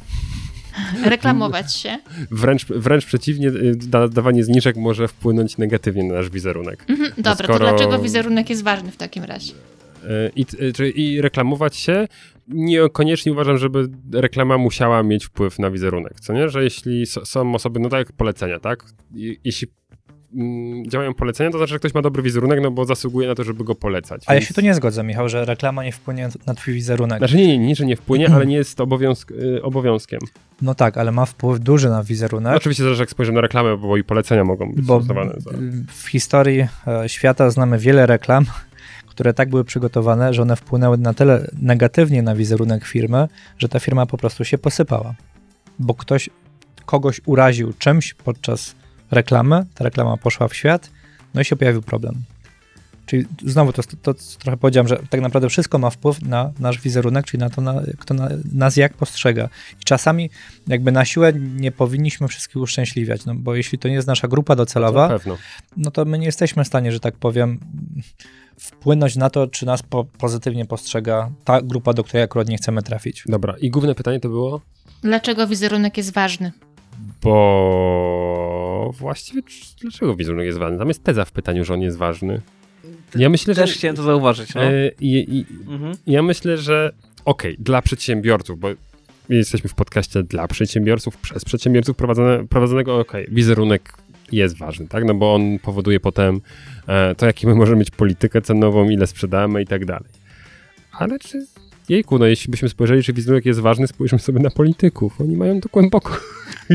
reklamować 1.05 1.75
się. 1.75 1.97
wręcz, 2.31 2.65
wręcz 2.65 3.05
przeciwnie, 3.05 3.47
y, 3.47 3.75
da, 3.75 4.07
dawanie 4.07 4.43
zniżek 4.43 4.75
może 4.75 5.07
wpłynąć 5.07 5.57
negatywnie 5.57 6.03
na 6.03 6.13
nasz 6.13 6.29
wizerunek. 6.29 6.85
Mhm, 6.89 7.11
dobra, 7.17 7.47
to 7.47 7.53
skoro- 7.53 7.59
dlaczego 7.69 7.99
wizerunek 7.99 8.49
jest 8.49 8.63
ważny 8.63 8.91
w 8.91 8.97
takim 8.97 9.23
razie? 9.23 9.53
E, 10.03 10.29
I, 10.35 10.45
czyli 10.73 11.01
I 11.13 11.21
reklamować 11.21 11.75
się, 11.75 12.07
niekoniecznie 12.47 13.31
uważam, 13.31 13.57
żeby 13.57 13.89
reklama 14.13 14.57
musiała 14.57 15.03
mieć 15.03 15.25
wpływ 15.25 15.59
na 15.59 15.71
wizerunek, 15.71 16.19
co 16.19 16.33
nie? 16.33 16.49
Że 16.49 16.63
jeśli 16.63 17.05
są 17.05 17.55
osoby, 17.55 17.79
no 17.79 17.89
tak 17.89 17.99
jak 17.99 18.11
polecenia, 18.11 18.59
tak? 18.59 18.83
Jeśli 19.43 19.67
mm, 20.35 20.85
działają 20.89 21.13
polecenia, 21.13 21.51
to 21.51 21.57
znaczy, 21.57 21.73
że 21.73 21.79
ktoś 21.79 21.93
ma 21.93 22.01
dobry 22.01 22.23
wizerunek, 22.23 22.59
no 22.61 22.71
bo 22.71 22.85
zasługuje 22.85 23.27
na 23.27 23.35
to, 23.35 23.43
żeby 23.43 23.63
go 23.63 23.75
polecać. 23.75 24.23
A 24.25 24.33
ja 24.33 24.39
więc- 24.39 24.47
się 24.47 24.53
tu 24.53 24.61
nie 24.61 24.73
zgodzę, 24.73 25.03
Michał, 25.03 25.29
że 25.29 25.45
reklama 25.45 25.83
nie 25.83 25.91
wpłynie 25.91 26.29
na 26.47 26.53
twój 26.53 26.73
wizerunek. 26.73 27.17
Znaczy 27.17 27.37
nie, 27.37 27.47
nie, 27.47 27.57
nie, 27.57 27.75
że 27.75 27.85
nie 27.85 27.95
wpłynie, 27.95 28.29
ale 28.33 28.45
nie 28.45 28.55
jest 28.55 28.81
obowiązk, 28.81 29.31
y, 29.31 29.63
obowiązkiem. 29.63 30.19
No 30.61 30.75
tak, 30.75 30.97
ale 30.97 31.11
ma 31.11 31.25
wpływ 31.25 31.59
duży 31.59 31.89
na 31.89 32.03
wizerunek. 32.03 32.55
Oczywiście 32.55 32.83
zależy, 32.83 33.01
jak 33.01 33.09
spojrzymy 33.09 33.35
na 33.35 33.41
reklamę, 33.41 33.77
bo 33.77 33.97
i 33.97 34.03
polecenia 34.03 34.43
mogą 34.43 34.71
być 34.71 34.85
bo. 34.85 35.01
Za... 35.01 35.51
w 35.87 36.07
historii 36.07 36.67
e, 36.87 37.09
świata 37.09 37.49
znamy 37.49 37.79
wiele 37.79 38.05
reklam, 38.05 38.45
które 39.11 39.33
tak 39.33 39.49
były 39.49 39.63
przygotowane, 39.63 40.33
że 40.33 40.41
one 40.41 40.55
wpłynęły 40.55 40.97
na 40.97 41.13
tyle 41.13 41.47
negatywnie 41.61 42.21
na 42.21 42.35
wizerunek 42.35 42.85
firmy, 42.85 43.27
że 43.57 43.69
ta 43.69 43.79
firma 43.79 44.05
po 44.05 44.17
prostu 44.17 44.45
się 44.45 44.57
posypała. 44.57 45.13
Bo 45.79 45.93
ktoś 45.93 46.29
kogoś 46.85 47.21
uraził 47.25 47.73
czymś 47.73 48.13
podczas 48.13 48.75
reklamy, 49.11 49.65
ta 49.75 49.83
reklama 49.83 50.17
poszła 50.17 50.47
w 50.47 50.55
świat, 50.55 50.91
no 51.33 51.41
i 51.41 51.45
się 51.45 51.55
pojawił 51.55 51.81
problem. 51.81 52.15
Czyli 53.09 53.25
znowu 53.45 53.73
to, 53.73 53.83
to, 53.83 54.13
to 54.13 54.19
trochę 54.39 54.57
powiedziałem, 54.57 54.87
że 54.87 54.99
tak 55.09 55.21
naprawdę 55.21 55.49
wszystko 55.49 55.77
ma 55.77 55.89
wpływ 55.89 56.21
na 56.21 56.51
nasz 56.59 56.81
wizerunek, 56.81 57.25
czyli 57.25 57.41
na 57.41 57.49
to, 57.49 57.61
na, 57.61 57.81
kto 57.99 58.13
na, 58.13 58.29
nas 58.53 58.77
jak 58.77 58.93
postrzega. 58.93 59.49
I 59.81 59.83
czasami 59.83 60.29
jakby 60.67 60.91
na 60.91 61.05
siłę 61.05 61.33
nie 61.33 61.71
powinniśmy 61.71 62.27
wszystkich 62.27 62.57
uszczęśliwiać, 62.57 63.25
no 63.25 63.35
bo 63.35 63.55
jeśli 63.55 63.79
to 63.79 63.87
nie 63.87 63.93
jest 63.93 64.07
nasza 64.07 64.27
grupa 64.27 64.55
docelowa, 64.55 65.07
pewno. 65.07 65.37
no 65.77 65.91
to 65.91 66.05
my 66.05 66.19
nie 66.19 66.25
jesteśmy 66.25 66.63
w 66.63 66.67
stanie, 66.67 66.91
że 66.91 66.99
tak 66.99 67.15
powiem, 67.15 67.59
wpłynąć 68.59 69.15
na 69.15 69.29
to, 69.29 69.47
czy 69.47 69.65
nas 69.65 69.83
po, 69.83 70.05
pozytywnie 70.05 70.65
postrzega 70.65 71.29
ta 71.45 71.61
grupa, 71.61 71.93
do 71.93 72.03
której 72.03 72.23
akurat 72.23 72.49
nie 72.49 72.57
chcemy 72.57 72.81
trafić. 72.81 73.23
Dobra, 73.25 73.55
i 73.61 73.69
główne 73.69 73.95
pytanie 73.95 74.19
to 74.19 74.29
było? 74.29 74.61
Dlaczego 75.01 75.47
wizerunek 75.47 75.97
jest 75.97 76.13
ważny? 76.13 76.51
Bo 77.23 78.91
właściwie 78.99 79.41
dlaczego 79.81 80.15
wizerunek 80.15 80.45
jest 80.45 80.59
ważny? 80.59 80.77
Tam 80.77 80.87
jest 80.87 81.03
teza 81.03 81.25
w 81.25 81.31
pytaniu, 81.31 81.65
że 81.65 81.73
on 81.73 81.81
jest 81.81 81.97
ważny. 81.97 82.41
Ja 83.15 83.29
myślę, 83.29 83.55
Też 83.55 83.69
że. 83.69 83.75
chciałem 83.75 83.95
to 83.95 84.03
zauważyć. 84.03 84.53
No. 84.55 84.63
E, 84.63 84.89
i, 84.99 85.37
i, 85.39 85.45
Mhm. 85.71 85.95
ja 86.07 86.21
myślę, 86.23 86.57
że 86.57 86.91
okej, 87.25 87.55
dla 87.59 87.81
przedsiębiorców, 87.81 88.59
bo 88.59 88.67
jesteśmy 89.29 89.69
w 89.69 89.73
podcaście 89.75 90.23
dla 90.23 90.47
przedsiębiorców, 90.47 91.17
przez 91.17 91.45
przedsiębiorców 91.45 91.97
prowadzone, 91.97 92.47
prowadzonego, 92.47 92.99
okej, 92.99 93.27
wizerunek 93.31 93.93
jest 94.31 94.57
ważny, 94.57 94.87
tak? 94.87 95.05
No 95.05 95.13
bo 95.13 95.33
on 95.35 95.59
powoduje 95.59 95.99
potem 95.99 96.41
e, 96.87 97.15
to, 97.15 97.25
jakie 97.25 97.47
my 97.47 97.55
możemy 97.55 97.79
mieć 97.79 97.91
politykę 97.91 98.41
cenową, 98.41 98.89
ile 98.89 99.07
sprzedamy 99.07 99.61
i 99.61 99.65
tak 99.65 99.85
dalej. 99.85 100.09
Ale 100.91 101.19
czy 101.19 101.45
jejku, 101.89 102.19
no 102.19 102.25
jeśli 102.25 102.51
byśmy 102.51 102.69
spojrzeli, 102.69 103.03
czy 103.03 103.13
wizerunek 103.13 103.45
jest 103.45 103.59
ważny, 103.59 103.87
spójrzmy 103.87 104.19
sobie 104.19 104.39
na 104.39 104.49
polityków. 104.49 105.21
Oni 105.21 105.37
mają 105.37 105.61
to 105.61 105.69
głęboko 105.73 106.17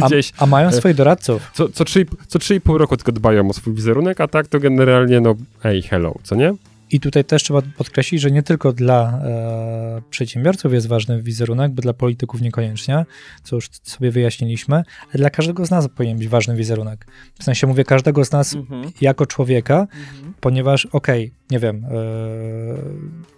A, 0.03 0.07
gdzieś. 0.07 0.33
a 0.39 0.47
mają 0.47 0.73
swoich 0.73 0.97
doradców. 0.97 1.51
Co, 1.55 1.69
co, 1.69 1.85
3, 1.85 2.07
co 2.29 2.39
3,5 2.39 2.77
roku 2.77 2.97
tylko 2.97 3.13
dbają 3.13 3.49
o 3.49 3.53
swój 3.53 3.75
wizerunek, 3.75 4.21
a 4.21 4.29
tak 4.29 4.49
to 4.49 4.61
generalnie, 4.61 5.21
no, 5.21 5.35
ej, 5.65 5.83
hello, 5.83 6.15
co 6.23 6.35
nie? 6.35 6.55
I 6.91 7.01
tutaj 7.01 7.25
też 7.25 7.43
trzeba 7.43 7.63
podkreślić, 7.77 8.21
że 8.21 8.31
nie 8.31 8.43
tylko 8.43 8.73
dla 8.73 9.21
e, 9.25 10.03
przedsiębiorców 10.11 10.73
jest 10.73 10.87
ważny 10.87 11.23
wizerunek, 11.23 11.73
bo 11.73 11.83
dla 11.83 11.93
polityków 11.93 12.41
niekoniecznie, 12.41 13.05
co 13.43 13.57
już 13.57 13.69
sobie 13.83 14.11
wyjaśniliśmy, 14.11 14.75
ale 14.77 15.15
dla 15.15 15.31
każdego 15.31 15.67
z 15.67 15.71
nas 15.71 15.89
powinien 15.89 16.19
być 16.19 16.29
ważny 16.29 16.57
wizerunek. 16.57 17.07
W 17.39 17.45
sensie 17.45 17.67
mówię 17.67 17.85
każdego 17.85 18.25
z 18.25 18.33
nas 18.33 18.55
Mhm. 18.55 18.91
jako 19.01 19.27
człowieka, 19.27 19.81
Mhm. 19.81 20.35
ponieważ 20.41 20.87
okej, 20.87 21.33
nie 21.51 21.59
wiem, 21.59 21.85
e, 21.85 21.89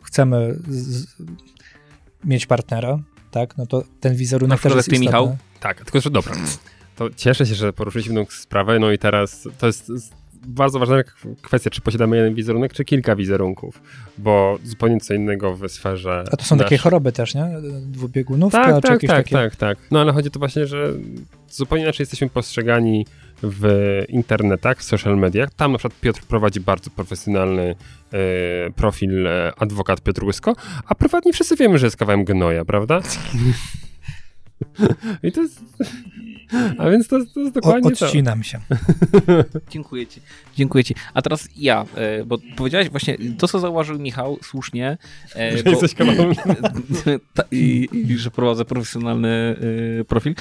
chcemy 0.02 0.58
z, 0.68 1.06
mieć 2.26 2.46
partnera, 2.46 2.98
tak, 3.30 3.56
no 3.56 3.66
to 3.66 3.82
ten 4.00 4.16
wizerunek 4.16 4.50
Na 4.50 4.56
przykład 4.56 4.74
też 4.74 4.76
jest 4.76 4.88
istotny. 4.88 5.06
Michał? 5.06 5.36
Tak, 5.60 5.84
tylko 5.84 6.00
że 6.00 6.10
dobra. 6.10 6.34
To 6.96 7.10
cieszę 7.10 7.46
się, 7.46 7.54
że 7.54 7.72
poruszyliśmy 7.72 8.26
tę 8.26 8.32
sprawę, 8.32 8.78
no 8.78 8.92
i 8.92 8.98
teraz 8.98 9.48
to 9.58 9.66
jest 9.66 9.90
bardzo 10.46 10.78
ważna 10.78 11.02
kwestia, 11.42 11.70
czy 11.70 11.80
posiadamy 11.80 12.16
jeden 12.16 12.34
wizerunek, 12.34 12.72
czy 12.72 12.84
kilka 12.84 13.16
wizerunków, 13.16 13.82
bo 14.18 14.58
zupełnie 14.64 15.00
co 15.00 15.14
innego 15.14 15.56
w 15.56 15.68
sferze... 15.68 16.24
A 16.32 16.36
to 16.36 16.44
są 16.44 16.58
takie 16.58 16.76
nasz- 16.76 16.82
choroby 16.82 17.12
też, 17.12 17.34
nie? 17.34 17.46
Dwubiegunówka, 17.80 18.64
Tak, 18.64 18.74
czy 18.74 18.82
tak, 18.82 18.90
jakieś 18.90 19.10
tak, 19.10 19.24
takie... 19.24 19.36
tak, 19.36 19.56
tak. 19.56 19.78
No 19.90 20.00
ale 20.00 20.12
chodzi 20.12 20.30
to 20.30 20.38
właśnie, 20.38 20.66
że 20.66 20.92
zupełnie 21.50 21.84
inaczej 21.84 22.02
jesteśmy 22.02 22.28
postrzegani 22.28 23.06
w 23.42 24.02
internetach, 24.08 24.78
w 24.78 24.82
social 24.82 25.18
mediach. 25.18 25.54
Tam 25.54 25.72
na 25.72 25.78
przykład 25.78 26.00
Piotr 26.00 26.22
prowadzi 26.22 26.60
bardzo 26.60 26.90
profesjonalny 26.90 27.76
e, 28.12 28.18
profil 28.76 29.26
e, 29.26 29.52
adwokat 29.58 30.00
Piotr 30.00 30.24
Łysko, 30.24 30.56
a 30.86 30.94
prywatnie 30.94 31.32
wszyscy 31.32 31.56
wiemy, 31.56 31.78
że 31.78 31.86
jest 31.86 31.96
kawałem 31.96 32.24
gnoja, 32.24 32.64
prawda? 32.64 33.00
I 35.22 35.32
to 35.32 35.40
jest... 35.40 35.60
A 36.78 36.90
więc 36.90 37.08
to, 37.08 37.18
to 37.34 37.40
jest 37.40 37.56
O, 37.56 37.60
dokładnie 37.60 37.90
to. 37.96 38.06
odcinam 38.06 38.42
się. 38.42 38.60
Dziękuję 39.70 40.06
ci. 40.06 40.20
Dziękuję 40.56 40.84
ci. 40.84 40.94
A 41.14 41.22
teraz 41.22 41.48
ja, 41.56 41.84
e, 41.94 42.24
bo 42.24 42.38
powiedziałeś 42.56 42.88
właśnie 42.90 43.16
to, 43.38 43.48
co 43.48 43.60
zauważył 43.60 43.98
Michał 43.98 44.38
słusznie. 44.42 44.98
e, 45.36 45.52
Że 45.56 45.62
bo- 45.62 45.70
jesteś 45.70 45.94
kawałem 45.94 46.34
Ta, 47.34 47.42
i, 47.50 47.88
I 47.92 48.16
że 48.18 48.30
prowadzę 48.30 48.64
profesjonalny 48.64 49.56
e, 50.00 50.04
profil. 50.04 50.34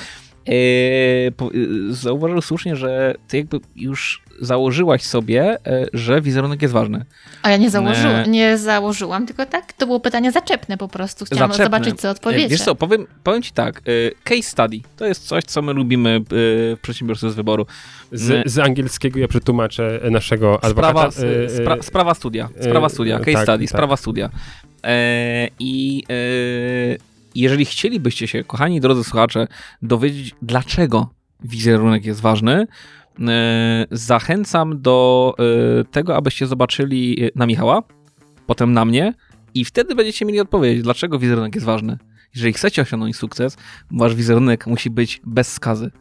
E, 0.48 1.32
po, 1.32 1.46
e, 1.46 1.50
zauważył 1.89 2.41
słusznie, 2.41 2.76
że 2.76 3.16
ty 3.28 3.38
jakby 3.38 3.60
już 3.76 4.22
założyłaś 4.41 5.04
sobie, 5.04 5.58
e, 5.68 5.86
że 5.93 6.22
wizerunek 6.22 6.62
jest 6.62 6.74
ważny. 6.74 7.06
A 7.41 7.50
ja 7.52 7.58
nie, 7.58 7.70
założył, 7.70 8.12
Nie. 8.12 8.32
nie 8.32 8.58
założyłam, 8.58 9.26
tylko 9.26 9.46
tak, 9.46 9.74
to 9.74 9.86
było 9.86 10.00
pytanie 10.00 10.32
zaczepne 10.32 10.78
po 10.78 10.88
prostu. 10.88 11.26
Chciałam 11.26 11.52
Zaczepne. 11.52 11.66
zobaczyć, 11.66 12.02
co 12.02 12.08
E, 12.08 12.12
odpowiecie. 12.12 12.48
Wiesz 12.48 12.62
co, 12.62 12.76
powiem, 12.76 13.08
powiem 13.24 13.41
ci 13.41 13.52
tak. 13.52 13.78
e, 13.78 13.82
Case 14.24 14.41
study 14.43 14.80
to 14.98 15.06
jest 15.06 15.28
coś, 15.28 15.43
co 15.43 15.62
my 15.62 15.74
lubimy 15.74 16.10
e, 16.10 16.24
w 16.30 16.78
przedsiębiorstwie 16.82 17.30
z 17.30 17.36
wyboru. 17.36 17.66
Z, 18.12 18.52
z 18.52 18.60
angielskiego 18.60 19.20
ja 19.20 19.28
przetłumaczę 19.28 20.00
naszego 20.12 20.64
adwokata. 20.64 21.12
Sprawa, 21.12 21.50
spra, 21.50 21.84
sprawa 21.84 22.14
studia. 22.14 22.50
Sprawa 22.62 22.89
studia. 22.89 23.20
Case 23.20 23.34
tak, 23.34 23.43
study. 23.43 23.66
tak. 23.66 23.70
Sprawa 23.70 23.98
studia. 23.98 24.30
E, 24.84 25.48
I 25.60 26.04
e, 26.10 27.14
jeżeli 27.42 27.66
chcielibyście 27.66 28.28
się, 28.28 28.44
kochani 28.44 28.82
drodzy 28.82 29.04
słuchacze, 29.04 29.48
dowiedzieć, 29.82 30.36
dlaczego 30.42 31.10
wizerunek 31.44 32.06
jest 32.06 32.22
ważny, 32.22 32.68
e, 33.20 33.86
zachęcam 33.92 34.82
do 34.82 35.34
e, 35.40 35.84
tego, 35.84 36.16
abyście 36.16 36.48
zobaczyli 36.48 37.24
e, 37.26 37.30
na 37.36 37.46
Michała 37.46 37.84
potem 38.46 38.74
na 38.74 38.86
mnie 38.86 39.14
i 39.54 39.66
wtedy 39.66 39.96
będziecie 39.96 40.26
mieli 40.26 40.40
odpowiedź, 40.40 40.82
dlaczego 40.82 41.20
wizerunek 41.20 41.56
jest 41.56 41.66
ważny. 41.66 41.98
Jeżeli 42.36 42.54
chcecie 42.54 42.82
osiągnąć 42.82 43.16
sukces, 43.16 43.58
wasz 43.92 44.16
wizerunek 44.16 44.68
musi 44.68 44.90
być 44.90 45.22
bez 45.24 45.54
skazy. 45.54 45.92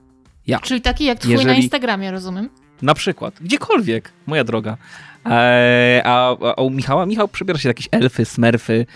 Ja. 0.46 0.58
Czyli 0.58 0.80
taki 0.80 1.04
jak 1.04 1.18
twój 1.18 1.34
na 1.34 1.40
Jeżeli- 1.40 1.62
Instagramie, 1.62 2.10
rozumiem? 2.10 2.50
Na 2.82 2.94
przykład. 2.94 3.34
Gdziekolwiek, 3.40 4.12
moja 4.26 4.44
droga. 4.44 4.76
Eee, 5.24 6.02
a, 6.04 6.36
a 6.56 6.62
u 6.62 6.70
Michała? 6.70 7.06
Michał 7.06 7.28
przybiera 7.28 7.58
się 7.58 7.68
jakieś 7.68 7.88
elfy, 7.90 8.24
smerfy, 8.24 8.86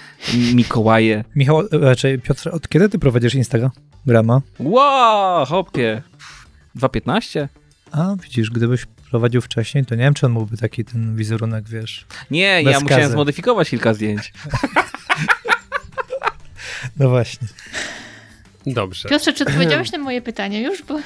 Mikołaje. 0.55 1.25
Michał, 1.37 1.61
e, 1.61 1.67
raczej 1.73 2.19
Piotr, 2.19 2.49
od 2.53 2.69
kiedy 2.69 2.89
ty 2.89 2.99
prowadzisz 2.99 3.35
Instagrama? 3.35 4.41
Wow, 4.59 5.47
hopie. 5.47 6.03
2.15? 6.77 7.49
A 7.93 8.15
widzisz, 8.23 8.51
gdybyś 8.51 8.87
prowadził 9.11 9.41
wcześniej, 9.41 9.87
to 9.87 9.95
nie 9.95 10.03
wiem, 10.03 10.15
czy 10.15 10.27
on 10.27 10.33
mógłby 10.33 10.57
taki 10.57 10.85
ten 10.85 11.17
wizerunek, 11.17 11.69
wiesz. 11.69 12.07
Nie, 12.31 12.63
ja 12.63 12.81
musiałem 12.81 13.11
zmodyfikować 13.11 13.71
kilka 13.71 13.95
zdjęć. 13.95 14.33
No 16.97 17.09
właśnie. 17.09 17.49
Dobrze. 18.75 19.09
Piotrze, 19.09 19.33
czy 19.33 19.45
odpowiedziałeś 19.45 19.93
na 19.93 19.99
moje 19.99 20.23
pytanie 20.23 20.63
już? 20.63 20.83
Bo... 20.83 20.99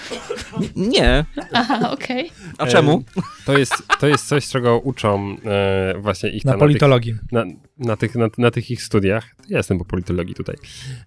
Nie. 0.77 1.25
Aha, 1.53 1.91
okej. 1.91 2.31
A 2.59 2.67
czemu? 2.67 3.05
To 3.47 3.59
jest, 3.59 3.75
to 4.01 4.07
jest 4.09 4.27
coś, 4.29 4.49
czego 4.49 4.79
uczą 4.79 5.37
e, 5.45 5.95
właśnie 5.99 6.31
ich 6.31 6.45
Na 6.45 6.53
tam 6.53 6.59
politologii. 6.61 7.15
Na, 7.33 7.43
tych, 7.45 7.55
na, 7.79 7.87
na, 7.87 7.97
tych, 7.97 8.15
na, 8.15 8.29
na 8.39 8.51
tych 8.51 8.71
ich 8.71 8.83
studiach. 8.83 9.25
Ja 9.49 9.57
jestem 9.57 9.79
po 9.79 9.85
politologii 9.85 10.35
tutaj. 10.35 10.57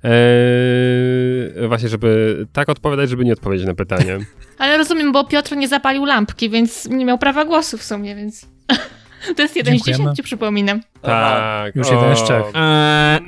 E, 0.03 1.67
właśnie, 1.67 1.89
żeby 1.89 2.37
tak 2.53 2.69
odpowiadać, 2.69 3.09
żeby 3.09 3.25
nie 3.25 3.33
odpowiedzieć 3.33 3.67
na 3.67 3.75
pytanie. 3.75 4.19
Ale 4.59 4.77
rozumiem, 4.77 5.11
bo 5.11 5.23
Piotr 5.23 5.55
nie 5.55 5.67
zapalił 5.67 6.05
lampki, 6.05 6.49
więc 6.49 6.85
nie 6.89 7.05
miał 7.05 7.17
prawa 7.17 7.45
głosu 7.45 7.77
w 7.77 7.83
sumie, 7.83 8.15
więc... 8.15 8.45
To 9.35 9.41
jest 9.41 9.55
jeden 9.55 9.79
z 9.79 9.83
dziesięciu, 9.83 10.23
przypominam. 10.23 10.81
tak. 11.01 11.75
Już 11.75 11.87
jeden 11.89 12.15
z 12.15 12.23
trzech. 12.23 12.43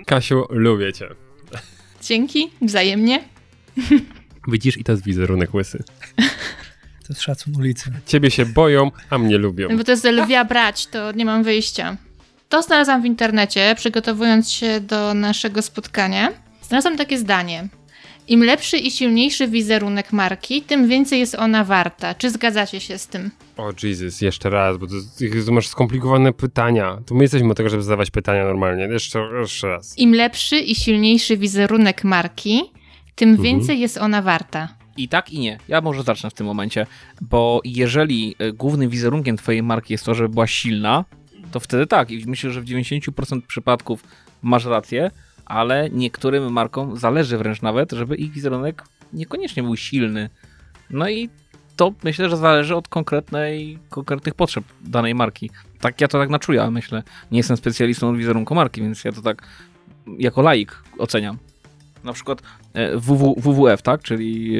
Kasiu, 0.05 0.43
lubię 0.49 0.93
cię. 0.93 1.26
Dzięki, 2.01 2.49
wzajemnie. 2.61 3.23
Widzisz, 4.47 4.77
i 4.77 4.83
to 4.83 4.91
jest 4.91 5.03
wizerunek 5.03 5.53
łysy. 5.53 5.83
To 7.07 7.13
jest 7.13 7.21
szacun 7.21 7.55
ulicy. 7.55 7.91
Ciebie 8.05 8.31
się 8.31 8.45
boją, 8.45 8.91
a 9.09 9.17
mnie 9.17 9.37
lubią. 9.37 9.77
Bo 9.77 9.83
to 9.83 9.91
jest 9.91 10.03
lwia 10.03 10.45
brać, 10.45 10.87
to 10.87 11.11
nie 11.11 11.25
mam 11.25 11.43
wyjścia. 11.43 11.97
To 12.49 12.61
znalazłam 12.61 13.01
w 13.01 13.05
internecie, 13.05 13.73
przygotowując 13.77 14.51
się 14.51 14.79
do 14.79 15.13
naszego 15.13 15.61
spotkania. 15.61 16.31
Znalazłam 16.61 16.97
takie 16.97 17.17
zdanie. 17.17 17.67
Im 18.27 18.43
lepszy 18.43 18.77
i 18.77 18.91
silniejszy 18.91 19.47
wizerunek 19.47 20.13
marki, 20.13 20.61
tym 20.61 20.87
więcej 20.87 21.19
jest 21.19 21.35
ona 21.35 21.63
warta. 21.63 22.15
Czy 22.15 22.29
zgadzacie 22.29 22.79
się 22.79 22.97
z 22.97 23.07
tym? 23.07 23.31
O 23.57 23.71
Jesus, 23.83 24.21
jeszcze 24.21 24.49
raz, 24.49 24.77
bo 24.77 24.87
to, 24.87 24.93
to 25.45 25.51
masz 25.51 25.67
skomplikowane 25.67 26.33
pytania. 26.33 26.97
To 27.05 27.15
my 27.15 27.23
jesteśmy 27.23 27.51
od 27.51 27.57
tego, 27.57 27.69
żeby 27.69 27.83
zadawać 27.83 28.11
pytania 28.11 28.43
normalnie. 28.43 28.83
Jeszcze, 28.83 29.19
jeszcze 29.39 29.67
raz. 29.67 29.97
Im 29.97 30.13
lepszy 30.13 30.59
i 30.59 30.75
silniejszy 30.75 31.37
wizerunek 31.37 32.03
marki, 32.03 32.63
tym 33.15 33.41
więcej 33.41 33.79
jest 33.79 33.97
ona 33.97 34.21
warta. 34.21 34.69
I 34.97 35.07
tak 35.07 35.33
i 35.33 35.39
nie. 35.39 35.57
Ja 35.67 35.81
może 35.81 36.03
zacznę 36.03 36.29
w 36.29 36.33
tym 36.33 36.45
momencie, 36.45 36.85
bo 37.21 37.61
jeżeli 37.63 38.35
e, 38.39 38.51
głównym 38.51 38.89
wizerunkiem 38.89 39.37
twojej 39.37 39.63
marki 39.63 39.93
jest 39.93 40.05
to, 40.05 40.15
żeby 40.15 40.29
była 40.29 40.47
silna, 40.47 41.05
to 41.51 41.59
wtedy 41.59 41.87
tak. 41.87 42.11
I 42.11 42.23
myślę, 42.27 42.51
że 42.51 42.61
w 42.61 42.65
90% 42.65 43.41
przypadków 43.41 44.03
masz 44.41 44.65
rację, 44.65 45.11
ale 45.47 45.89
niektórym 45.89 46.53
markom 46.53 46.97
zależy 46.97 47.37
wręcz 47.37 47.61
nawet, 47.61 47.91
żeby 47.91 48.15
ich 48.15 48.31
wizerunek 48.31 48.83
niekoniecznie 49.13 49.63
był 49.63 49.75
silny. 49.75 50.29
No 50.89 51.09
i 51.09 51.29
to 51.75 51.93
myślę, 52.03 52.29
że 52.29 52.37
zależy 52.37 52.75
od 52.75 52.87
konkretnej, 52.87 53.79
konkretnych 53.89 54.33
potrzeb 54.33 54.63
danej 54.81 55.15
marki. 55.15 55.49
Tak 55.79 56.01
ja 56.01 56.07
to 56.07 56.19
tak 56.19 56.29
na 56.29 56.39
czuja, 56.39 56.71
myślę. 56.71 57.03
Nie 57.31 57.39
jestem 57.39 57.57
specjalistą 57.57 58.09
od 58.09 58.17
wizerunku 58.17 58.55
marki, 58.55 58.81
więc 58.81 59.03
ja 59.03 59.11
to 59.11 59.21
tak 59.21 59.47
jako 60.17 60.41
laik 60.41 60.83
oceniam. 60.97 61.37
Na 62.03 62.13
przykład 62.13 62.41
e, 62.73 62.97
WW, 62.97 63.35
WWF, 63.37 63.81
tak? 63.81 64.03
Czyli 64.03 64.57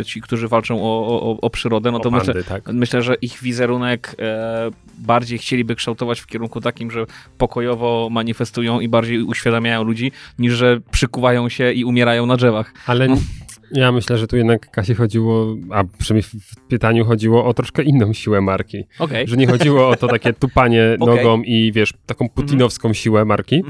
e, 0.00 0.04
ci, 0.04 0.20
którzy 0.20 0.48
walczą 0.48 0.82
o, 0.82 1.20
o, 1.20 1.40
o 1.40 1.50
przyrodę, 1.50 1.90
no 1.90 2.00
to 2.00 2.08
o 2.08 2.12
myślę, 2.12 2.44
tak. 2.44 2.72
myślę, 2.72 3.02
że 3.02 3.14
ich 3.14 3.42
wizerunek 3.42 4.16
e, 4.18 4.70
bardziej 4.98 5.38
chcieliby 5.38 5.74
kształtować 5.74 6.20
w 6.20 6.26
kierunku 6.26 6.60
takim, 6.60 6.90
że 6.90 7.06
pokojowo 7.38 8.08
manifestują 8.10 8.80
i 8.80 8.88
bardziej 8.88 9.22
uświadamiają 9.22 9.82
ludzi, 9.82 10.12
niż 10.38 10.54
że 10.54 10.80
przykuwają 10.90 11.48
się 11.48 11.72
i 11.72 11.84
umierają 11.84 12.26
na 12.26 12.36
drzewach. 12.36 12.72
Ale 12.86 13.08
No. 13.08 13.16
Ja 13.74 13.92
myślę, 13.92 14.18
że 14.18 14.26
tu 14.26 14.36
jednak 14.36 14.70
Kasi 14.70 14.94
chodziło, 14.94 15.56
a 15.70 15.84
przynajmniej 15.98 16.22
w 16.40 16.56
pytaniu 16.68 17.04
chodziło 17.04 17.44
o 17.44 17.54
troszkę 17.54 17.82
inną 17.82 18.12
siłę 18.12 18.40
marki. 18.40 18.84
Okej. 18.98 19.28
Że 19.28 19.36
nie 19.36 19.46
chodziło 19.46 19.88
o 19.88 19.96
to 19.96 20.08
takie 20.08 20.32
tupanie 20.32 20.82
Okej. 21.00 21.16
nogą 21.16 21.42
i 21.42 21.72
wiesz, 21.72 21.92
taką 22.06 22.28
putinowską 22.28 22.92
siłę 22.92 23.24
marki, 23.24 23.62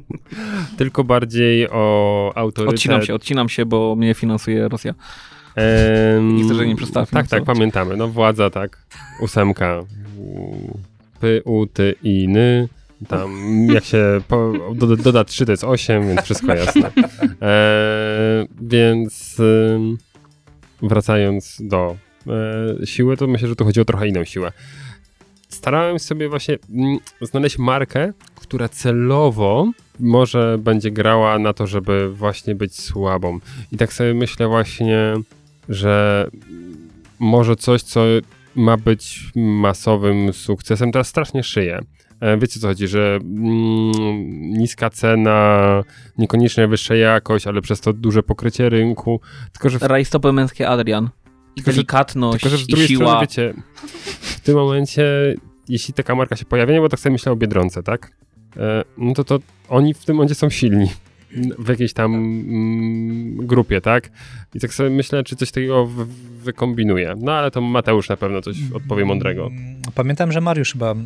tylko 0.78 1.04
bardziej 1.04 1.70
o 1.70 2.32
autorytet. 2.34 2.74
Odcinam 2.78 3.02
się, 3.02 3.14
odcinam 3.14 3.48
się, 3.48 3.66
bo 3.66 3.96
mnie 3.96 4.14
finansuje 4.14 4.68
Rosja. 4.68 4.94
Em, 5.56 6.36
Nie 6.36 6.44
chcę, 6.44 6.54
żeby 6.54 6.68
nie 6.68 6.76
przestawmy, 6.76 7.12
Tak, 7.20 7.28
tak, 7.28 7.44
pamiętamy. 7.44 7.96
No 7.96 8.08
władza, 8.08 8.50
tak. 8.50 8.86
Ósemka. 9.22 9.80
P, 11.20 11.26
U, 11.44 11.66
T, 11.66 11.92
I, 12.02 12.24
N. 12.24 12.68
Tam 13.08 13.66
jak 13.72 13.84
się 13.84 14.20
po, 14.28 14.52
do, 14.74 14.96
doda 14.96 15.24
3 15.24 15.46
to 15.46 15.52
jest 15.52 15.64
8, 15.64 16.08
więc 16.08 16.20
wszystko 16.20 16.54
jasne. 16.54 16.90
E, 17.42 18.46
więc 18.60 19.36
ym, 19.40 19.98
wracając 20.82 21.56
do 21.60 21.96
e, 22.82 22.86
siły, 22.86 23.16
to 23.16 23.26
myślę, 23.26 23.48
że 23.48 23.56
tu 23.56 23.64
chodzi 23.64 23.80
o 23.80 23.84
trochę 23.84 24.08
inną 24.08 24.24
siłę. 24.24 24.52
Starałem 25.48 25.98
sobie 25.98 26.28
właśnie 26.28 26.58
mm, 26.70 26.98
znaleźć 27.20 27.58
markę, 27.58 28.12
która 28.40 28.68
celowo 28.68 29.72
może 30.00 30.58
będzie 30.58 30.90
grała 30.90 31.38
na 31.38 31.52
to, 31.52 31.66
żeby 31.66 32.10
właśnie 32.12 32.54
być 32.54 32.80
słabą. 32.80 33.38
I 33.72 33.76
tak 33.76 33.92
sobie 33.92 34.14
myślę 34.14 34.48
właśnie, 34.48 35.14
że 35.68 36.28
może 37.18 37.56
coś, 37.56 37.82
co 37.82 38.04
ma 38.54 38.76
być 38.76 39.24
masowym 39.36 40.32
sukcesem, 40.32 40.92
teraz 40.92 41.08
strasznie 41.08 41.42
szyję. 41.42 41.80
E, 42.20 42.38
Wiecie 42.38 42.60
co 42.60 42.68
chodzi, 42.68 42.88
że 42.88 43.18
mm, 43.22 43.92
niska 44.58 44.90
cena, 44.90 45.82
niekoniecznie 46.18 46.68
wyższa 46.68 46.94
jakość, 46.94 47.46
ale 47.46 47.60
przez 47.62 47.80
to 47.80 47.92
duże 47.92 48.22
pokrycie 48.22 48.68
rynku. 48.68 49.20
Tylko, 49.52 49.68
że 49.70 49.78
w, 49.78 49.82
Rajstopy 49.82 50.32
męskie 50.32 50.68
Adrian. 50.68 51.04
I 51.04 51.08
Tylko, 51.54 51.70
że- 51.70 51.74
delikatność, 51.76 52.42
tylko, 52.42 52.56
że 52.56 52.64
z 52.64 52.68
i 52.68 52.72
drugiej 52.72 52.88
siła. 52.88 53.06
strony, 53.06 53.20
wiecie, 53.20 53.54
w 54.20 54.40
tym 54.40 54.54
momencie, 54.54 55.04
jeśli 55.68 55.94
taka 55.94 56.14
marka 56.14 56.36
się 56.36 56.44
pojawia, 56.44 56.74
nie, 56.74 56.80
bo 56.80 56.88
tak 56.88 57.00
sobie 57.00 57.12
myślę 57.12 57.32
o 57.32 57.36
Biedronce, 57.36 57.82
tak? 57.82 58.10
E, 58.56 58.84
No 58.98 59.14
to, 59.14 59.24
to 59.24 59.38
oni 59.68 59.94
w 59.94 60.04
tym 60.04 60.16
momencie 60.16 60.34
są 60.34 60.50
silni 60.50 60.90
w 61.58 61.68
jakiejś 61.68 61.92
tam 61.92 62.14
mm, 62.14 63.46
grupie, 63.46 63.80
tak? 63.80 64.10
I 64.54 64.60
tak 64.60 64.74
sobie 64.74 64.90
myślę, 64.90 65.24
czy 65.24 65.36
coś 65.36 65.50
takiego 65.50 65.88
wykombinuje. 66.42 67.14
No 67.20 67.32
ale 67.32 67.50
to 67.50 67.60
Mateusz 67.60 68.08
na 68.08 68.16
pewno 68.16 68.42
coś 68.42 68.56
odpowie 68.74 69.04
mądrego. 69.04 69.46
Mm, 69.46 69.82
Pamiętam, 69.94 70.32
że 70.32 70.40
Mariusz 70.40 70.72
chyba 70.72 70.92
e, 70.92 70.96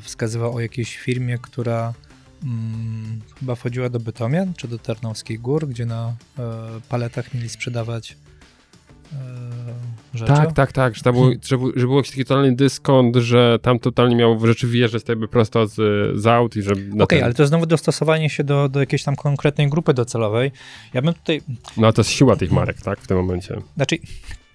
wskazywał 0.00 0.54
o 0.54 0.60
jakiejś 0.60 0.96
firmie, 0.96 1.38
która 1.42 1.94
mm, 2.44 3.20
chyba 3.38 3.54
wchodziła 3.54 3.88
do 3.88 4.00
Bytomian 4.00 4.54
czy 4.54 4.68
do 4.68 4.78
Tarnowskich 4.78 5.40
Gór, 5.40 5.68
gdzie 5.68 5.86
na 5.86 6.14
e, 6.38 6.42
paletach 6.88 7.34
mieli 7.34 7.48
sprzedawać 7.48 8.16
rzeczy. 10.14 10.32
Tak, 10.32 10.52
tak, 10.52 10.72
tak, 10.72 10.94
że, 10.94 11.02
tam 11.02 11.14
było, 11.14 11.30
że, 11.44 11.58
był- 11.58 11.72
że 11.76 11.86
był 11.86 11.96
jakiś 11.96 12.10
taki 12.10 12.24
totalny 12.24 12.56
dyskont, 12.56 13.16
że 13.16 13.58
tam 13.62 13.78
totalnie 13.78 14.16
miało 14.16 14.46
rzeczy 14.46 14.66
wyjeżdżać 14.66 15.02
tak 15.02 15.08
jakby 15.08 15.28
prosto 15.28 15.66
z, 15.66 15.74
z 16.20 16.26
aut 16.26 16.56
i 16.56 16.62
że... 16.62 16.72
Okej, 16.72 17.06
ten- 17.06 17.24
ale 17.24 17.34
to 17.34 17.46
znowu 17.46 17.66
dostosowanie 17.66 18.30
się 18.30 18.44
do, 18.44 18.68
do 18.68 18.80
jakiejś 18.80 19.02
tam 19.02 19.16
konkretnej 19.16 19.68
grupy 19.68 19.94
docelowej. 19.94 20.52
Ja 20.94 21.02
bym 21.02 21.14
tutaj, 21.14 21.42
No 21.76 21.92
to 21.92 22.00
jest 22.00 22.10
siła 22.10 22.36
tych 22.36 22.52
marek, 22.52 22.82
tak, 22.82 23.00
w 23.00 23.06
tym 23.06 23.16
momencie. 23.16 23.56
znaczy 23.76 23.96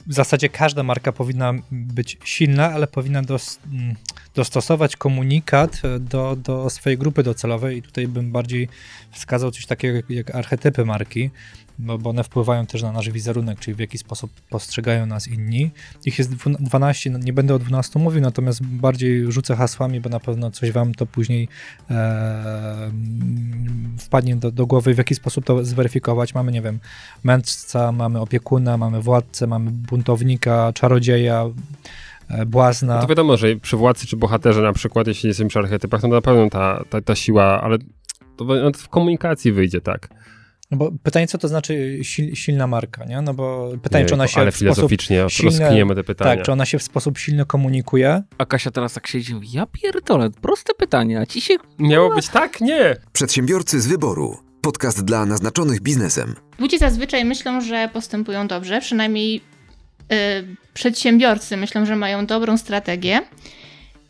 w 0.08 0.14
zasadzie 0.14 0.50
każda 0.50 0.84
marka 0.84 1.12
powinna 1.12 1.54
być 1.72 2.18
silna, 2.24 2.72
ale 2.72 2.88
powinna 2.88 3.22
dos, 3.22 3.60
mm, 3.74 3.96
dostosować 4.36 4.96
komunikat 4.96 5.82
do, 6.00 6.36
do 6.36 6.70
swojej 6.70 6.98
grupy 6.98 7.24
docelowej 7.24 7.78
i 7.78 7.82
tutaj 7.82 8.08
bym 8.08 8.32
bardziej 8.32 8.68
wskazał 9.12 9.52
coś 9.52 9.66
takiego 9.66 9.96
jak, 9.96 10.10
jak 10.10 10.36
archetypy 10.36 10.86
marki, 10.86 11.30
bo, 11.80 11.98
bo 11.98 12.10
one 12.10 12.24
wpływają 12.24 12.66
też 12.66 12.84
na 12.84 12.92
nasz 12.92 13.10
wizerunek, 13.10 13.60
czyli 13.60 13.76
w 13.76 13.80
jaki 13.80 13.98
sposób 13.98 14.32
postrzegają 14.50 15.06
nas 15.06 15.28
inni. 15.28 15.72
Ich 16.06 16.18
jest 16.18 16.36
dwu- 16.36 16.58
12, 16.60 17.10
no 17.10 17.20
nie 17.20 17.34
będę 17.34 17.56
o 17.56 17.60
12 17.60 18.00
mówił, 18.00 18.22
natomiast 18.22 18.66
bardziej 18.66 19.32
rzucę 19.32 19.56
hasłami, 19.56 20.00
bo 20.00 20.10
na 20.10 20.20
pewno 20.20 20.52
coś 20.52 20.72
wam 20.72 20.94
to 20.94 21.06
później 21.06 21.48
e, 21.90 22.92
wpadnie 24.00 24.36
do, 24.36 24.52
do 24.52 24.66
głowy, 24.66 24.94
w 24.94 24.98
jaki 24.98 25.16
sposób 25.16 25.46
to 25.46 25.66
zweryfikować. 25.66 26.34
Mamy, 26.34 26.52
nie 26.52 26.62
wiem, 26.62 26.80
mędrca, 27.24 27.92
mamy 27.92 28.20
opiekuna, 28.20 28.78
mamy 28.78 29.02
władcę, 29.02 29.48
mamy 29.48 29.72
buntownika, 29.72 30.74
czarodzieja, 30.74 31.46
e, 32.30 32.46
błazna. 32.46 32.96
No 32.96 33.02
to 33.02 33.08
wiadomo, 33.08 33.38
że 33.38 33.56
przy 33.56 33.78
władcy 33.78 34.08
czy 34.08 34.18
bohaterze 34.18 34.62
na 34.62 34.74
przykład, 34.74 35.08
jeśli 35.08 35.28
jesteśmy 35.28 35.50
przy 35.50 35.60
archetypach, 35.60 36.02
to 36.02 36.08
na 36.08 36.22
pewno 36.22 36.50
ta, 36.50 36.84
ta, 36.90 37.02
ta 37.02 37.16
siła, 37.16 37.62
ale 37.62 37.78
no 38.40 38.72
to 38.72 38.80
w 38.80 38.90
komunikacji 38.90 39.52
wyjdzie, 39.52 39.82
tak. 39.82 40.10
No 40.72 40.78
bo 40.78 40.92
pytanie, 41.04 41.28
co 41.28 41.38
to 41.38 41.48
znaczy 41.48 42.00
sil, 42.12 42.28
silna 42.36 42.68
marka, 42.68 43.06
nie? 43.06 43.22
No 43.22 43.34
bo 43.34 43.72
pytanie, 43.84 44.04
Nie, 44.04 44.08
czy 44.10 44.14
ona 44.14 44.28
się 44.28 44.42
ale 44.42 44.52
w 44.52 44.56
sposób 44.56 44.76
filozoficznie 44.76 45.26
silny- 45.30 45.46
rozkminiemy 45.60 45.96
te 45.96 46.04
pytania. 46.04 46.36
Tak, 46.36 46.46
czy 46.46 46.52
ona 46.52 46.66
się 46.66 46.80
w 46.80 46.84
sposób 46.84 47.18
silny 47.18 47.46
komunikuje? 47.46 48.24
A 48.38 48.46
Kasia 48.46 48.72
teraz 48.72 48.94
tak 48.94 49.08
siedzi 49.08 49.36
ja 49.54 49.66
pierdolę, 49.66 50.30
proste 50.42 50.74
pytanie, 50.74 51.20
a 51.20 51.26
ci 51.26 51.42
się... 51.42 51.54
Miało 51.80 52.16
być 52.16 52.30
tak? 52.30 52.62
Nie! 52.62 52.96
Przedsiębiorcy 53.14 53.82
z 53.82 53.88
wyboru. 53.88 54.38
Podcast 54.62 55.06
dla 55.06 55.26
naznaczonych 55.26 55.82
biznesem. 55.82 56.36
Ludzie 56.60 56.78
zazwyczaj 56.78 57.26
myślą, 57.26 57.62
że 57.62 57.90
postępują 57.94 58.48
dobrze, 58.48 58.82
przynajmniej 58.82 59.42
y, 60.12 60.56
przedsiębiorcy 60.74 61.58
myślą, 61.58 61.86
że 61.86 61.96
mają 61.96 62.26
dobrą 62.26 62.58
strategię. 62.58 63.20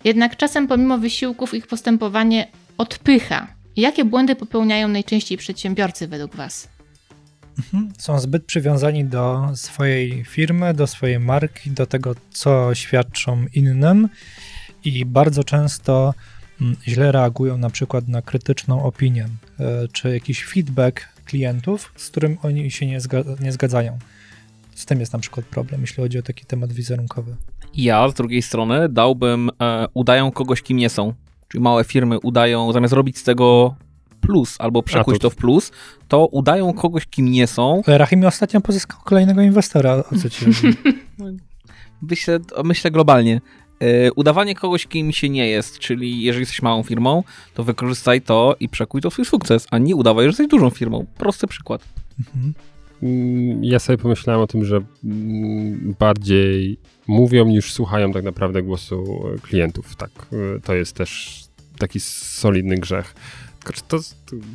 Jednak 0.04 0.38
czasem 0.38 0.68
pomimo 0.68 0.98
wysiłków 0.98 1.54
ich 1.54 1.68
postępowanie 1.68 2.48
odpycha. 2.78 3.55
Jakie 3.76 4.06
błędy 4.06 4.36
popełniają 4.36 4.88
najczęściej 4.88 5.38
przedsiębiorcy 5.38 6.08
według 6.08 6.36
Was? 6.36 6.70
Mhm. 7.58 7.94
Są 7.98 8.20
zbyt 8.20 8.46
przywiązani 8.46 9.06
do 9.06 9.50
swojej 9.56 10.24
firmy, 10.26 10.74
do 10.74 10.88
swojej 10.88 11.20
marki, 11.20 11.72
do 11.72 11.86
tego, 11.86 12.16
co 12.32 12.76
świadczą 12.76 13.46
innym 13.54 14.10
i 14.86 15.06
bardzo 15.06 15.44
często 15.44 16.14
mm, 16.62 16.76
źle 16.88 17.12
reagują 17.12 17.58
na 17.58 17.70
przykład 17.70 18.08
na 18.08 18.22
krytyczną 18.22 18.84
opinię 18.84 19.28
e, 19.60 19.88
czy 19.88 20.10
jakiś 20.10 20.46
feedback 20.46 21.02
klientów, 21.26 21.92
z 21.96 22.10
którym 22.10 22.38
oni 22.44 22.72
się 22.72 22.86
nie, 22.86 23.00
zga- 23.00 23.42
nie 23.42 23.52
zgadzają. 23.52 24.00
Z 24.76 24.86
tym 24.86 25.00
jest 25.00 25.14
na 25.14 25.20
przykład 25.20 25.46
problem, 25.46 25.82
jeśli 25.82 26.04
chodzi 26.04 26.20
o 26.20 26.22
taki 26.24 26.46
temat 26.46 26.74
wizerunkowy. 26.74 27.36
Ja 27.76 28.10
z 28.10 28.14
drugiej 28.14 28.42
strony 28.42 28.90
dałbym, 28.90 29.50
e, 29.62 29.88
udają 29.94 30.32
kogoś, 30.32 30.62
kim 30.62 30.78
nie 30.78 30.90
są. 30.90 31.14
Czyli 31.56 31.64
małe 31.64 31.84
firmy 31.84 32.20
udają, 32.20 32.72
zamiast 32.72 32.94
robić 32.94 33.18
z 33.18 33.24
tego 33.24 33.76
plus 34.22 34.56
albo 34.60 34.84
przekuć 34.84 35.20
to 35.20 35.30
w 35.30 35.36
plus, 35.36 35.72
to 36.08 36.26
udają 36.26 36.74
kogoś, 36.74 37.06
kim 37.06 37.32
nie 37.32 37.48
są. 37.48 37.82
Rahimi 37.88 38.26
ostatnio 38.26 38.62
pozyskał 38.62 39.00
kolejnego 39.04 39.42
inwestora, 39.42 39.94
o 39.96 40.18
co 40.22 40.30
ci 40.30 40.46
chodzi? 40.46 40.68
Myślę, 42.12 42.40
myślę 42.64 42.92
globalnie. 42.92 43.42
E, 43.80 44.12
udawanie 44.14 44.56
kogoś, 44.56 44.88
kim 44.88 45.12
się 45.12 45.30
nie 45.30 45.48
jest, 45.48 45.80
czyli 45.80 46.22
jeżeli 46.22 46.42
jesteś 46.42 46.62
małą 46.62 46.84
firmą, 46.84 47.24
to 47.54 47.64
wykorzystaj 47.64 48.22
to 48.22 48.56
i 48.60 48.70
przekuj 48.70 49.02
to 49.02 49.10
w 49.10 49.14
swój 49.14 49.26
sukces, 49.26 49.68
a 49.72 49.78
nie 49.78 49.96
udawaj, 49.96 50.26
że 50.26 50.30
jesteś 50.30 50.48
dużą 50.48 50.70
firmą. 50.70 51.06
Prosty 51.18 51.48
przykład. 51.48 51.82
Mhm. 52.20 52.54
Mm, 53.04 53.64
Ja 53.64 53.80
sobie 53.80 53.98
pomyślałem 53.98 54.42
o 54.42 54.48
tym, 54.48 54.66
że 54.66 54.82
mm, 55.04 55.96
bardziej 56.00 56.78
mówią 57.08 57.46
niż 57.46 57.74
słuchają 57.74 58.12
tak 58.12 58.24
naprawdę 58.24 58.64
głosu 58.64 59.24
e, 59.36 59.40
klientów. 59.40 59.96
Tak, 59.96 60.12
e, 60.56 60.60
to 60.60 60.76
jest 60.76 60.96
też 60.96 61.45
taki 61.80 62.00
solidny 62.00 62.76
grzech. 62.76 63.16
To, 63.88 64.00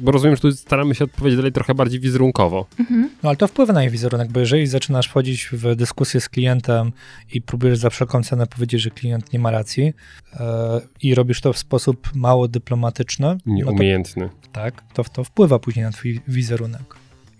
bo 0.00 0.12
rozumiem, 0.12 0.36
że 0.36 0.42
tu 0.42 0.52
staramy 0.52 0.94
się 0.94 1.04
odpowiedzieć 1.04 1.36
dalej 1.36 1.52
trochę 1.52 1.74
bardziej 1.74 2.00
wizerunkowo. 2.00 2.66
Mhm. 2.78 3.10
No 3.22 3.28
ale 3.28 3.36
to 3.36 3.48
wpływa 3.48 3.72
na 3.72 3.84
ich 3.84 3.90
wizerunek, 3.90 4.32
bo 4.32 4.40
jeżeli 4.40 4.66
zaczynasz 4.66 5.08
wchodzić 5.08 5.48
w 5.52 5.76
dyskusję 5.76 6.20
z 6.20 6.28
klientem 6.28 6.92
i 7.32 7.42
próbujesz 7.42 7.78
za 7.78 7.90
wszelką 7.90 8.22
cenę 8.22 8.46
powiedzieć, 8.46 8.80
że 8.82 8.90
klient 8.90 9.32
nie 9.32 9.38
ma 9.38 9.50
racji 9.50 9.92
e, 10.32 10.80
i 11.02 11.14
robisz 11.14 11.40
to 11.40 11.52
w 11.52 11.58
sposób 11.58 12.10
mało 12.14 12.48
dyplomatyczny, 12.48 13.26
no 13.26 13.34
to, 13.34 13.50
Nieumiejętny. 13.50 14.28
tak, 14.52 14.82
to, 14.94 15.04
to 15.04 15.24
wpływa 15.24 15.58
później 15.58 15.84
na 15.84 15.92
twój 15.92 16.20
wizerunek. 16.28 16.94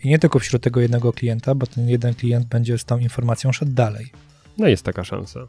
I 0.04 0.08
nie 0.08 0.18
tylko 0.18 0.38
wśród 0.38 0.62
tego 0.62 0.80
jednego 0.80 1.12
klienta, 1.12 1.54
bo 1.54 1.66
ten 1.66 1.88
jeden 1.88 2.14
klient 2.14 2.46
będzie 2.46 2.78
z 2.78 2.84
tą 2.84 2.98
informacją 2.98 3.52
szedł 3.52 3.72
dalej. 3.72 4.06
No 4.58 4.68
jest 4.68 4.84
taka 4.84 5.04
szansa. 5.04 5.40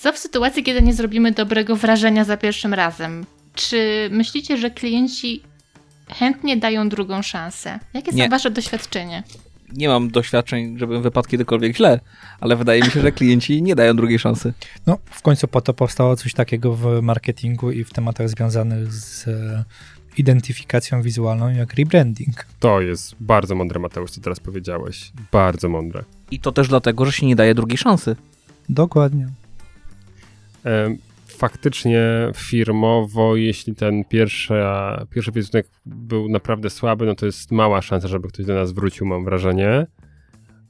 Co 0.00 0.12
w 0.12 0.18
sytuacji, 0.18 0.62
kiedy 0.62 0.82
nie 0.82 0.94
zrobimy 0.94 1.32
dobrego 1.32 1.76
wrażenia 1.76 2.24
za 2.24 2.36
pierwszym 2.36 2.74
razem? 2.74 3.26
Czy 3.54 4.08
myślicie, 4.12 4.56
że 4.56 4.70
klienci 4.70 5.42
chętnie 6.08 6.56
dają 6.56 6.88
drugą 6.88 7.22
szansę? 7.22 7.78
Jakie 7.94 8.10
są 8.10 8.16
Nie. 8.16 8.28
Wasze 8.28 8.50
doświadczenie? 8.50 9.22
Nie 9.72 9.88
mam 9.88 10.10
doświadczeń, 10.10 10.78
żebym 10.78 11.02
wypadł 11.02 11.28
kiedykolwiek 11.28 11.76
źle, 11.76 12.00
ale 12.40 12.56
wydaje 12.56 12.82
mi 12.82 12.90
się, 12.90 13.00
że 13.00 13.12
klienci 13.12 13.62
nie 13.62 13.74
dają 13.74 13.96
drugiej 13.96 14.18
szansy. 14.18 14.52
No, 14.86 14.98
w 15.10 15.22
końcu 15.22 15.48
po 15.48 15.60
to 15.60 15.74
powstało 15.74 16.16
coś 16.16 16.34
takiego 16.34 16.74
w 16.74 17.02
marketingu 17.02 17.70
i 17.70 17.84
w 17.84 17.92
tematach 17.92 18.28
związanych 18.28 18.92
z 18.92 19.28
e, 19.28 19.64
identyfikacją 20.16 21.02
wizualną, 21.02 21.48
jak 21.48 21.74
rebranding. 21.74 22.46
To 22.60 22.80
jest 22.80 23.14
bardzo 23.20 23.54
mądre, 23.54 23.80
Mateusz, 23.80 24.10
co 24.10 24.20
teraz 24.20 24.40
powiedziałeś. 24.40 25.12
Bardzo 25.32 25.68
mądre. 25.68 26.04
I 26.30 26.40
to 26.40 26.52
też 26.52 26.68
dlatego, 26.68 27.06
że 27.06 27.12
się 27.12 27.26
nie 27.26 27.36
daje 27.36 27.54
drugiej 27.54 27.78
szansy. 27.78 28.16
Dokładnie. 28.68 29.28
Em, 30.64 30.98
Faktycznie 31.48 32.02
firmowo, 32.36 33.36
jeśli 33.36 33.74
ten 33.74 34.04
pierwszy, 34.04 34.54
pierwszy 35.10 35.32
wizerunek 35.32 35.66
był 35.86 36.28
naprawdę 36.28 36.70
słaby, 36.70 37.06
no 37.06 37.14
to 37.14 37.26
jest 37.26 37.52
mała 37.52 37.82
szansa, 37.82 38.08
żeby 38.08 38.28
ktoś 38.28 38.46
do 38.46 38.54
nas 38.54 38.72
wrócił, 38.72 39.06
mam 39.06 39.24
wrażenie. 39.24 39.86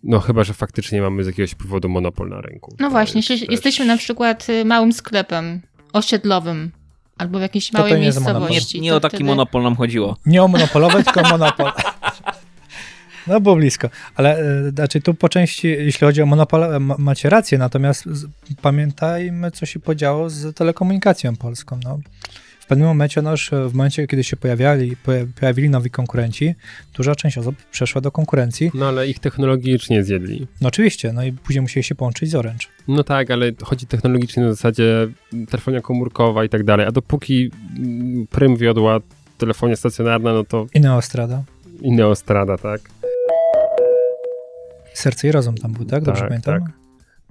No 0.03 0.21
chyba, 0.21 0.45
że 0.45 0.55
faktycznie 0.55 1.01
mamy 1.03 1.25
z 1.25 1.27
jakiegoś 1.27 1.55
powodu 1.55 1.89
monopol 1.89 2.29
na 2.29 2.41
rynku. 2.41 2.75
No 2.81 2.87
To 2.87 2.91
właśnie, 2.91 3.19
jest 3.19 3.31
jeśli 3.31 3.47
też- 3.47 3.53
jesteśmy 3.53 3.85
na 3.85 3.97
przykład 3.97 4.49
y, 4.49 4.65
małym 4.65 4.93
sklepem 4.93 5.61
osiedlowym 5.93 6.71
albo 7.19 7.39
w 7.39 7.43
jakiejś 7.43 7.67
To 7.67 7.73
to 7.73 7.79
małej 7.79 7.93
nie. 7.93 7.99
Nie, 7.99 8.05
miejscowości. 8.05 8.81
nie 8.81 8.91
to 8.91 8.97
o 8.97 9.01
taki 9.01 9.17
wtedy- 9.17 9.25
monopol 9.31 9.63
nam 9.63 9.77
chodziło. 9.77 10.17
Nie 10.27 10.43
o 10.43 10.49
monopolowe, 10.49 11.05
tylko 11.05 11.23
monopol. 11.23 11.73
No 13.27 13.41
było 13.41 13.57
blisko, 13.57 13.91
ale 14.15 14.39
e, 14.39 14.71
znaczy 14.71 15.01
tu 15.01 15.15
po 15.15 15.29
części, 15.29 15.69
jeśli 15.69 16.07
chodzi 16.07 16.23
o 16.23 16.27
monopol, 16.27 16.65
e, 16.65 16.81
ma- 16.81 16.97
macie 16.99 17.31
rację, 17.31 17.59
natomiast 17.59 18.05
z, 18.07 18.27
pamiętajmy, 18.63 19.51
co 19.51 19.67
się 19.67 19.81
podziało 19.81 20.31
z 20.31 20.57
telekomunikacją 20.57 21.37
polską. 21.37 21.81
No. 21.85 21.99
W 22.61 22.67
pewnym 22.67 22.89
momencie, 22.89 23.23
no 23.23 23.31
już 23.31 23.51
w 23.69 23.75
momencie, 23.75 24.07
kiedy 24.07 24.25
się 24.25 24.37
pojawiali, 24.37 24.97
poja- 25.07 25.27
pojawili 25.41 25.71
nowi 25.71 25.91
konkurenci, 25.91 26.55
duża 26.97 27.15
część 27.15 27.39
osób 27.39 27.57
przeszła 27.71 28.01
do 28.01 28.11
konkurencji. 28.11 28.71
No 28.75 28.89
ale 28.89 29.09
ich 29.09 29.19
technologicznie 29.19 30.05
zjedli. 30.05 30.47
No 30.61 30.69
oczywiście, 30.69 31.13
no 31.13 31.25
i 31.25 31.33
później 31.33 31.63
musieli 31.63 31.85
się 31.85 31.95
połączyć 31.95 32.31
z 32.31 32.35
Orange. 32.35 32.67
No 32.89 33.05
tak, 33.05 33.31
ale 33.31 33.53
chodzi 33.63 33.87
technologicznie 33.87 34.43
na 34.43 34.51
zasadzie 34.51 35.09
telefonia 35.51 35.81
komórkowa 35.81 36.45
i 36.45 36.49
tak 36.49 36.65
dalej, 36.65 36.87
a 36.87 36.91
dopóki 36.93 37.51
mm, 37.79 38.27
prym 38.27 38.57
wiodła 38.57 39.01
telefonia 39.39 39.77
stacjonarna, 39.77 40.33
no 40.33 40.45
to 40.45 40.67
I 40.75 40.81
Neostrada. 40.81 41.43
i 41.83 41.93
Neostrada, 41.93 42.59
tak? 42.59 42.81
Serce 44.95 45.29
i 45.29 45.33
rozum 45.33 45.55
tam 45.55 45.73
był, 45.73 45.85
tak? 45.85 46.03
Dobrze 46.05 46.21
Tak, 46.21 46.29
pamiętam? 46.29 46.61
tak. 46.61 46.73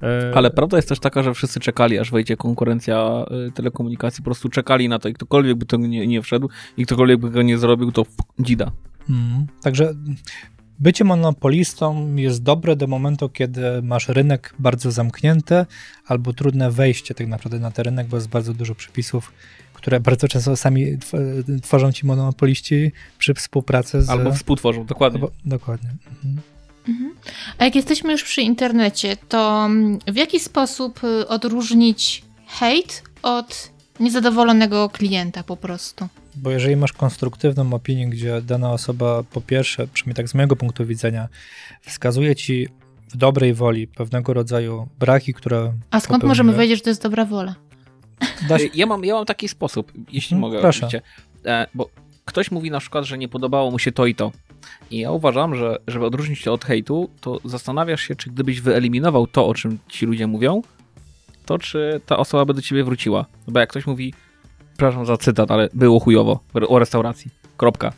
E, 0.03 0.31
Ale 0.37 0.51
prawda 0.51 0.77
jest 0.77 0.89
też 0.89 0.99
taka, 0.99 1.23
że 1.23 1.33
wszyscy 1.33 1.59
czekali, 1.59 1.99
aż 1.99 2.11
wejdzie 2.11 2.37
konkurencja 2.37 3.25
y, 3.47 3.51
telekomunikacji. 3.51 4.21
Po 4.21 4.25
prostu 4.25 4.49
czekali 4.49 4.89
na 4.89 4.99
to 4.99 5.09
i 5.09 5.13
ktokolwiek 5.13 5.57
by 5.57 5.65
to 5.65 5.77
nie, 5.77 6.07
nie 6.07 6.21
wszedł 6.21 6.49
i 6.77 6.85
ktokolwiek 6.85 7.19
by 7.19 7.29
go 7.29 7.41
nie 7.41 7.57
zrobił, 7.57 7.91
to 7.91 8.01
f- 8.01 8.07
dzida. 8.39 8.71
Mhm. 9.09 9.45
Także 9.63 9.93
bycie 10.79 11.03
monopolistą 11.03 12.15
jest 12.15 12.43
dobre 12.43 12.75
do 12.75 12.87
momentu, 12.87 13.29
kiedy 13.29 13.61
masz 13.81 14.09
rynek 14.09 14.53
bardzo 14.59 14.91
zamknięty 14.91 15.65
albo 16.07 16.33
trudne 16.33 16.71
wejście 16.71 17.13
tak 17.15 17.27
naprawdę 17.27 17.59
na 17.59 17.71
ten 17.71 17.85
rynek, 17.85 18.07
bo 18.07 18.17
jest 18.17 18.29
bardzo 18.29 18.53
dużo 18.53 18.75
przepisów, 18.75 19.33
które 19.73 19.99
bardzo 19.99 20.27
często 20.27 20.55
sami 20.55 20.97
tw- 20.97 21.61
tworzą 21.61 21.91
ci 21.91 22.05
monopoliści 22.05 22.91
przy 23.17 23.33
współpracy 23.33 24.01
z... 24.01 24.09
Albo 24.09 24.31
współtworzą, 24.31 24.85
dokładnie. 24.85 25.19
albo- 25.19 25.31
dokładnie. 25.45 25.89
Mhm. 26.23 26.41
A 27.57 27.65
jak 27.65 27.75
jesteśmy 27.75 28.11
już 28.11 28.23
przy 28.23 28.41
internecie, 28.41 29.17
to 29.29 29.65
mm, 29.65 29.99
w 30.07 30.15
jaki 30.15 30.39
sposób 30.39 31.03
y, 31.03 31.27
odróżnić 31.27 32.23
hejt 32.47 33.03
od 33.23 33.71
niezadowolonego 33.99 34.89
klienta 34.89 35.43
po 35.43 35.57
prostu? 35.57 36.07
Bo 36.35 36.51
jeżeli 36.51 36.75
masz 36.75 36.93
konstruktywną 36.93 37.73
opinię, 37.73 38.09
gdzie 38.09 38.41
dana 38.41 38.71
osoba 38.71 39.23
po 39.23 39.41
pierwsze, 39.41 39.87
przynajmniej 39.87 40.15
tak 40.15 40.29
z 40.29 40.33
mojego 40.33 40.55
punktu 40.55 40.85
widzenia, 40.85 41.27
wskazuje 41.81 42.35
ci 42.35 42.67
w 43.09 43.17
dobrej 43.17 43.53
woli 43.53 43.87
pewnego 43.87 44.33
rodzaju 44.33 44.87
braki, 44.99 45.33
które 45.33 45.73
A 45.91 45.99
skąd 45.99 46.23
możemy 46.23 46.53
wiedzieć, 46.53 46.77
że 46.77 46.83
to 46.83 46.89
jest 46.89 47.03
dobra 47.03 47.25
wola? 47.25 47.55
Ja 48.73 48.85
mam, 48.85 49.05
ja 49.05 49.13
mam 49.13 49.25
taki 49.25 49.47
sposób, 49.47 49.91
jeśli 50.11 50.35
Mhm, 50.35 50.39
mogę 50.41 50.61
proszę. 50.61 50.87
oczywiście. 50.87 51.01
E, 51.45 51.67
bo 51.73 51.89
ktoś 52.25 52.51
mówi 52.51 52.71
na 52.71 52.79
przykład, 52.79 53.05
że 53.05 53.17
nie 53.17 53.27
podobało 53.27 53.71
mu 53.71 53.79
się 53.79 53.91
to 53.91 54.05
i 54.05 54.15
to. 54.15 54.31
I 54.91 54.99
ja 54.99 55.11
uważam, 55.11 55.55
że 55.55 55.77
żeby 55.87 56.05
odróżnić 56.05 56.43
to 56.43 56.53
od 56.53 56.65
hejtu, 56.65 57.09
to 57.21 57.39
zastanawiasz 57.45 58.01
się, 58.01 58.15
czy 58.15 58.29
gdybyś 58.29 58.61
wyeliminował 58.61 59.27
to, 59.27 59.47
o 59.47 59.53
czym 59.53 59.77
ci 59.87 60.05
ludzie 60.05 60.27
mówią, 60.27 60.61
to 61.45 61.57
czy 61.57 62.01
ta 62.05 62.17
osoba 62.17 62.45
by 62.45 62.53
do 62.53 62.61
ciebie 62.61 62.83
wróciła. 62.83 63.25
Bo 63.47 63.59
jak 63.59 63.69
ktoś 63.69 63.87
mówi, 63.87 64.13
przepraszam 64.67 65.05
za 65.05 65.17
cytat, 65.17 65.51
ale 65.51 65.69
było 65.73 65.99
chujowo 65.99 66.39
o 66.67 66.79
restauracji. 66.79 67.31
Kropka. 67.57 67.93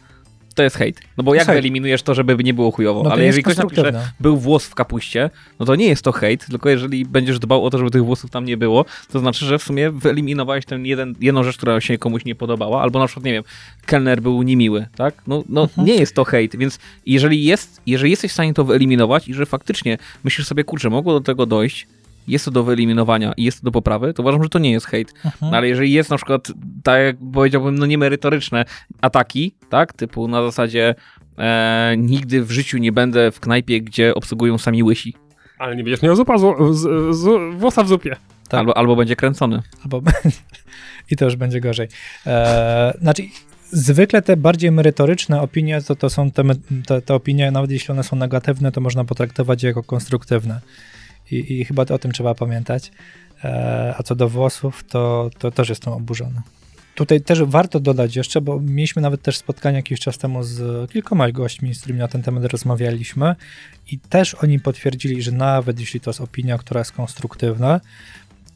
To 0.55 0.63
jest 0.63 0.75
hejt. 0.75 1.01
No 1.17 1.23
bo 1.23 1.35
jak 1.35 1.45
hejt. 1.45 1.55
wyeliminujesz 1.55 2.03
to, 2.03 2.13
żeby 2.13 2.43
nie 2.43 2.53
było 2.53 2.71
chujowo? 2.71 3.03
no 3.03 3.11
ale 3.11 3.25
jeżeli 3.25 3.43
ktoś 3.43 3.57
napisze, 3.57 3.93
był 4.19 4.37
włos 4.37 4.65
w 4.65 4.75
kapuście, 4.75 5.29
no 5.59 5.65
to 5.65 5.75
nie 5.75 5.85
jest 5.87 6.01
to 6.01 6.11
hejt, 6.11 6.45
tylko 6.45 6.69
jeżeli 6.69 7.05
będziesz 7.05 7.39
dbał 7.39 7.65
o 7.65 7.69
to, 7.69 7.77
żeby 7.77 7.91
tych 7.91 8.05
włosów 8.05 8.31
tam 8.31 8.45
nie 8.45 8.57
było, 8.57 8.85
to 9.11 9.19
znaczy, 9.19 9.45
że 9.45 9.59
w 9.59 9.63
sumie 9.63 9.91
wyeliminowałeś 9.91 10.65
ten 10.65 10.85
jeden, 10.85 11.15
jedną 11.21 11.43
rzecz, 11.43 11.57
która 11.57 11.81
się 11.81 11.97
komuś 11.97 12.25
nie 12.25 12.35
podobała, 12.35 12.81
albo 12.81 12.99
na 12.99 13.05
przykład, 13.07 13.25
nie 13.25 13.31
wiem, 13.33 13.43
kelner 13.85 14.21
był 14.21 14.43
niemiły, 14.43 14.85
tak? 14.95 15.13
No, 15.27 15.43
no 15.49 15.61
Mhm. 15.61 15.87
nie 15.87 15.95
jest 15.95 16.15
to 16.15 16.23
hejt, 16.23 16.55
więc 16.55 16.79
jeżeli 17.05 17.43
jest, 17.43 17.81
jeżeli 17.85 18.11
jesteś 18.11 18.31
w 18.31 18.33
stanie 18.33 18.53
to 18.53 18.63
wyeliminować 18.63 19.27
i 19.27 19.33
że 19.33 19.45
faktycznie 19.45 19.97
myślisz 20.23 20.47
sobie, 20.47 20.63
kurczę, 20.63 20.89
mogło 20.89 21.13
do 21.13 21.21
tego 21.21 21.45
dojść, 21.45 21.87
jest 22.27 22.45
to 22.45 22.51
do 22.51 22.63
wyeliminowania 22.63 23.33
i 23.37 23.43
jest 23.43 23.61
to 23.61 23.65
do 23.65 23.71
poprawy, 23.71 24.13
to 24.13 24.23
uważam, 24.23 24.43
że 24.43 24.49
to 24.49 24.59
nie 24.59 24.71
jest 24.71 24.85
hejt. 24.85 25.13
Mhm. 25.25 25.51
No 25.51 25.57
ale 25.57 25.67
jeżeli 25.67 25.91
jest 25.91 26.09
na 26.09 26.17
przykład, 26.17 26.51
tak 26.83 27.01
jak 27.01 27.15
powiedziałbym, 27.33 27.75
no 27.75 27.85
niemerytoryczne 27.85 28.65
ataki, 29.01 29.55
tak, 29.69 29.93
typu 29.93 30.27
na 30.27 30.43
zasadzie 30.43 30.95
E, 31.37 31.95
nigdy 31.97 32.43
w 32.43 32.51
życiu 32.51 32.77
nie 32.77 32.91
będę 32.91 33.31
w 33.31 33.39
knajpie, 33.39 33.81
gdzie 33.81 34.15
obsługują 34.15 34.57
sami 34.57 34.83
łysi. 34.83 35.13
Ale 35.57 35.75
nie 35.75 35.83
będziesz 35.83 36.01
miał 36.01 36.15
zupa 36.15 36.37
z, 36.37 36.41
z, 36.71 37.15
z, 37.15 37.55
włosa 37.59 37.83
w 37.83 37.87
zupie. 37.87 38.15
Tak. 38.49 38.59
Albo, 38.59 38.77
albo 38.77 38.95
będzie 38.95 39.15
kręcony. 39.15 39.61
Albo 39.83 40.01
i 41.11 41.15
to 41.15 41.25
już 41.25 41.35
będzie 41.35 41.61
gorzej. 41.61 41.87
E, 42.25 42.97
znaczy, 43.01 43.23
zwykle 43.71 44.21
te 44.21 44.37
bardziej 44.37 44.71
merytoryczne 44.71 45.41
opinie, 45.41 45.81
to, 45.81 45.95
to 45.95 46.09
są 46.09 46.31
te, 46.31 46.43
te, 46.85 47.01
te 47.01 47.13
opinie, 47.13 47.51
nawet 47.51 47.71
jeśli 47.71 47.91
one 47.91 48.03
są 48.03 48.15
negatywne, 48.15 48.71
to 48.71 48.81
można 48.81 49.03
potraktować 49.03 49.63
je 49.63 49.67
jako 49.67 49.83
konstruktywne. 49.83 50.61
I, 51.31 51.59
i 51.59 51.65
chyba 51.65 51.83
o 51.83 51.97
tym 51.97 52.11
trzeba 52.11 52.35
pamiętać. 52.35 52.91
E, 53.43 53.93
a 53.97 54.03
co 54.03 54.15
do 54.15 54.29
włosów, 54.29 54.83
to, 54.83 55.29
to 55.37 55.51
też 55.51 55.69
jestem 55.69 55.93
oburzony. 55.93 56.41
Tutaj 56.95 57.21
też 57.21 57.43
warto 57.43 57.79
dodać 57.79 58.15
jeszcze, 58.15 58.41
bo 58.41 58.59
mieliśmy 58.59 59.01
nawet 59.01 59.21
też 59.21 59.37
spotkanie 59.37 59.77
jakiś 59.77 59.99
czas 59.99 60.17
temu 60.17 60.43
z 60.43 60.91
kilkoma 60.91 61.31
gośćmi, 61.31 61.75
z 61.75 61.79
którymi 61.79 61.99
na 61.99 62.07
ten 62.07 62.23
temat 62.23 62.45
rozmawialiśmy 62.45 63.35
i 63.91 63.99
też 63.99 64.35
oni 64.35 64.59
potwierdzili, 64.59 65.21
że 65.21 65.31
nawet 65.31 65.79
jeśli 65.79 65.99
to 65.99 66.09
jest 66.09 66.21
opinia, 66.21 66.57
która 66.57 66.79
jest 66.79 66.91
konstruktywna, 66.91 67.81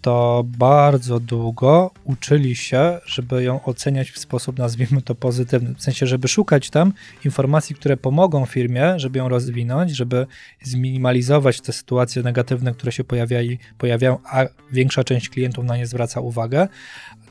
to 0.01 0.45
bardzo 0.47 1.19
długo 1.19 1.91
uczyli 2.03 2.55
się, 2.55 2.99
żeby 3.05 3.43
ją 3.43 3.63
oceniać 3.63 4.11
w 4.11 4.19
sposób, 4.19 4.57
nazwijmy 4.57 5.01
to, 5.01 5.15
pozytywny. 5.15 5.75
W 5.75 5.81
sensie, 5.81 6.07
żeby 6.07 6.27
szukać 6.27 6.69
tam 6.69 6.93
informacji, 7.25 7.75
które 7.75 7.97
pomogą 7.97 8.45
firmie, 8.45 8.99
żeby 8.99 9.19
ją 9.19 9.29
rozwinąć, 9.29 9.91
żeby 9.91 10.27
zminimalizować 10.61 11.61
te 11.61 11.73
sytuacje 11.73 12.23
negatywne, 12.23 12.73
które 12.73 12.91
się 12.91 13.03
pojawiali, 13.03 13.59
pojawiają, 13.77 14.17
a 14.25 14.45
większa 14.71 15.03
część 15.03 15.29
klientów 15.29 15.65
na 15.65 15.77
nie 15.77 15.87
zwraca 15.87 16.19
uwagę. 16.19 16.67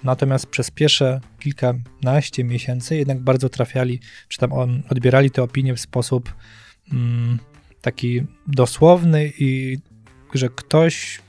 Natomiast 0.04 0.46
przez 0.46 0.70
pierwsze 0.70 1.20
kilkanaście 1.38 2.44
miesięcy 2.44 2.96
jednak 2.96 3.18
bardzo 3.20 3.48
trafiali, 3.48 4.00
czy 4.28 4.38
tam 4.38 4.52
on, 4.52 4.82
odbierali 4.90 5.30
te 5.30 5.42
opinie 5.42 5.74
w 5.74 5.80
sposób 5.80 6.34
mm, 6.92 7.38
taki 7.80 8.22
dosłowny 8.46 9.32
i 9.38 9.78
że 10.34 10.48
ktoś 10.48 11.20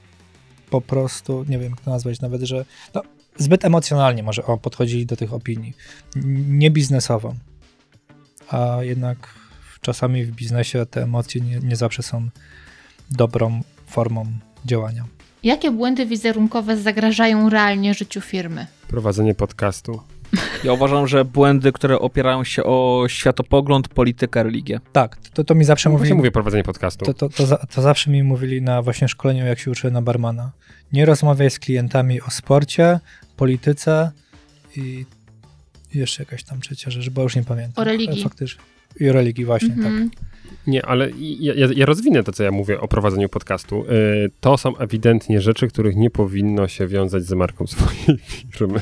po 0.69 0.81
prostu, 0.81 1.45
nie 1.49 1.59
wiem 1.59 1.69
jak 1.71 1.81
to 1.81 1.91
nazwać 1.91 2.21
nawet, 2.21 2.41
że 2.41 2.65
no, 2.93 3.01
zbyt 3.37 3.65
emocjonalnie 3.65 4.23
może 4.23 4.45
o, 4.45 4.57
podchodzili 4.57 5.05
do 5.05 5.15
tych 5.15 5.33
opinii, 5.33 5.73
nie 6.47 6.71
biznesowo, 6.71 7.35
a 8.49 8.77
jednak 8.81 9.17
czasami 9.81 10.25
w 10.25 10.31
biznesie 10.31 10.85
te 10.85 11.03
emocje 11.03 11.41
nie, 11.41 11.59
nie 11.59 11.75
zawsze 11.75 12.03
są 12.03 12.29
dobrą 13.11 13.61
formą 13.87 14.25
działania. 14.65 15.05
Jakie 15.43 15.71
błędy 15.71 16.05
wizerunkowe 16.05 16.77
zagrażają 16.77 17.49
realnie 17.49 17.93
życiu 17.93 18.21
firmy? 18.21 18.67
Prowadzenie 18.87 19.35
podcastu. 19.35 20.01
Ja 20.63 20.73
uważam, 20.73 21.07
że 21.07 21.25
błędy, 21.25 21.71
które 21.71 21.99
opierają 21.99 22.43
się 22.43 22.63
o 22.63 23.05
światopogląd, 23.07 23.87
politykę, 23.87 24.43
religię. 24.43 24.79
Tak, 24.91 25.17
to, 25.33 25.43
to 25.43 25.55
mi 25.55 25.65
zawsze 25.65 25.89
No, 25.89 25.93
mówili. 25.93 26.07
Właśnie 26.07 26.17
mówię 26.17 26.31
prowadzenie 26.31 26.63
podcastu. 26.63 27.05
To, 27.05 27.13
to, 27.13 27.29
to, 27.29 27.45
za, 27.45 27.57
to 27.57 27.81
zawsze 27.81 28.11
mi 28.11 28.23
mówili 28.23 28.61
na 28.61 28.81
właśnie 28.81 29.07
szkoleniu, 29.07 29.45
jak 29.45 29.59
się 29.59 29.71
uczyłem 29.71 29.93
na 29.93 30.01
barmana. 30.01 30.51
Nie 30.93 31.05
rozmawiaj 31.05 31.49
z 31.49 31.59
klientami 31.59 32.21
o 32.21 32.29
sporcie, 32.29 32.99
polityce 33.37 34.11
i 34.75 35.05
jeszcze 35.93 36.23
jakaś 36.23 36.43
tam 36.43 36.61
trzecia 36.61 36.91
rzecz, 36.91 37.09
bo 37.09 37.23
już 37.23 37.35
nie 37.35 37.43
pamiętam. 37.43 37.81
O 37.81 37.85
religii. 37.85 38.23
Faktycznie. 38.23 38.61
I 38.99 39.09
o 39.09 39.13
religii 39.13 39.45
właśnie, 39.45 39.69
tak. 39.69 39.93
Nie, 40.69 40.85
ale 40.85 41.09
ja, 41.19 41.53
ja, 41.53 41.67
ja 41.75 41.85
rozwinę 41.85 42.23
to, 42.23 42.31
co 42.31 42.43
ja 42.43 42.51
mówię 42.51 42.81
o 42.81 42.87
prowadzeniu 42.87 43.29
podcastu. 43.29 43.85
Y, 44.25 44.31
To 44.41 44.57
są 44.57 44.77
ewidentnie 44.77 45.41
rzeczy, 45.41 45.67
których 45.67 45.95
nie 45.95 46.09
powinno 46.09 46.67
się 46.67 46.87
wiązać 46.87 47.23
z 47.23 47.33
marką 47.33 47.67
swojej 47.67 48.19
firmy. 48.51 48.79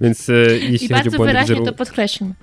Więc 0.00 0.28
y, 0.28 0.60
jeśli 0.70 0.86
I 0.86 0.88
chodzi 0.94 1.08
o 1.08 1.10
bardzo 1.12 1.18
wyraźnie 1.24 1.56
wizeru- 1.56 1.64
to 1.64 1.72
podkreślmy. 1.72 2.34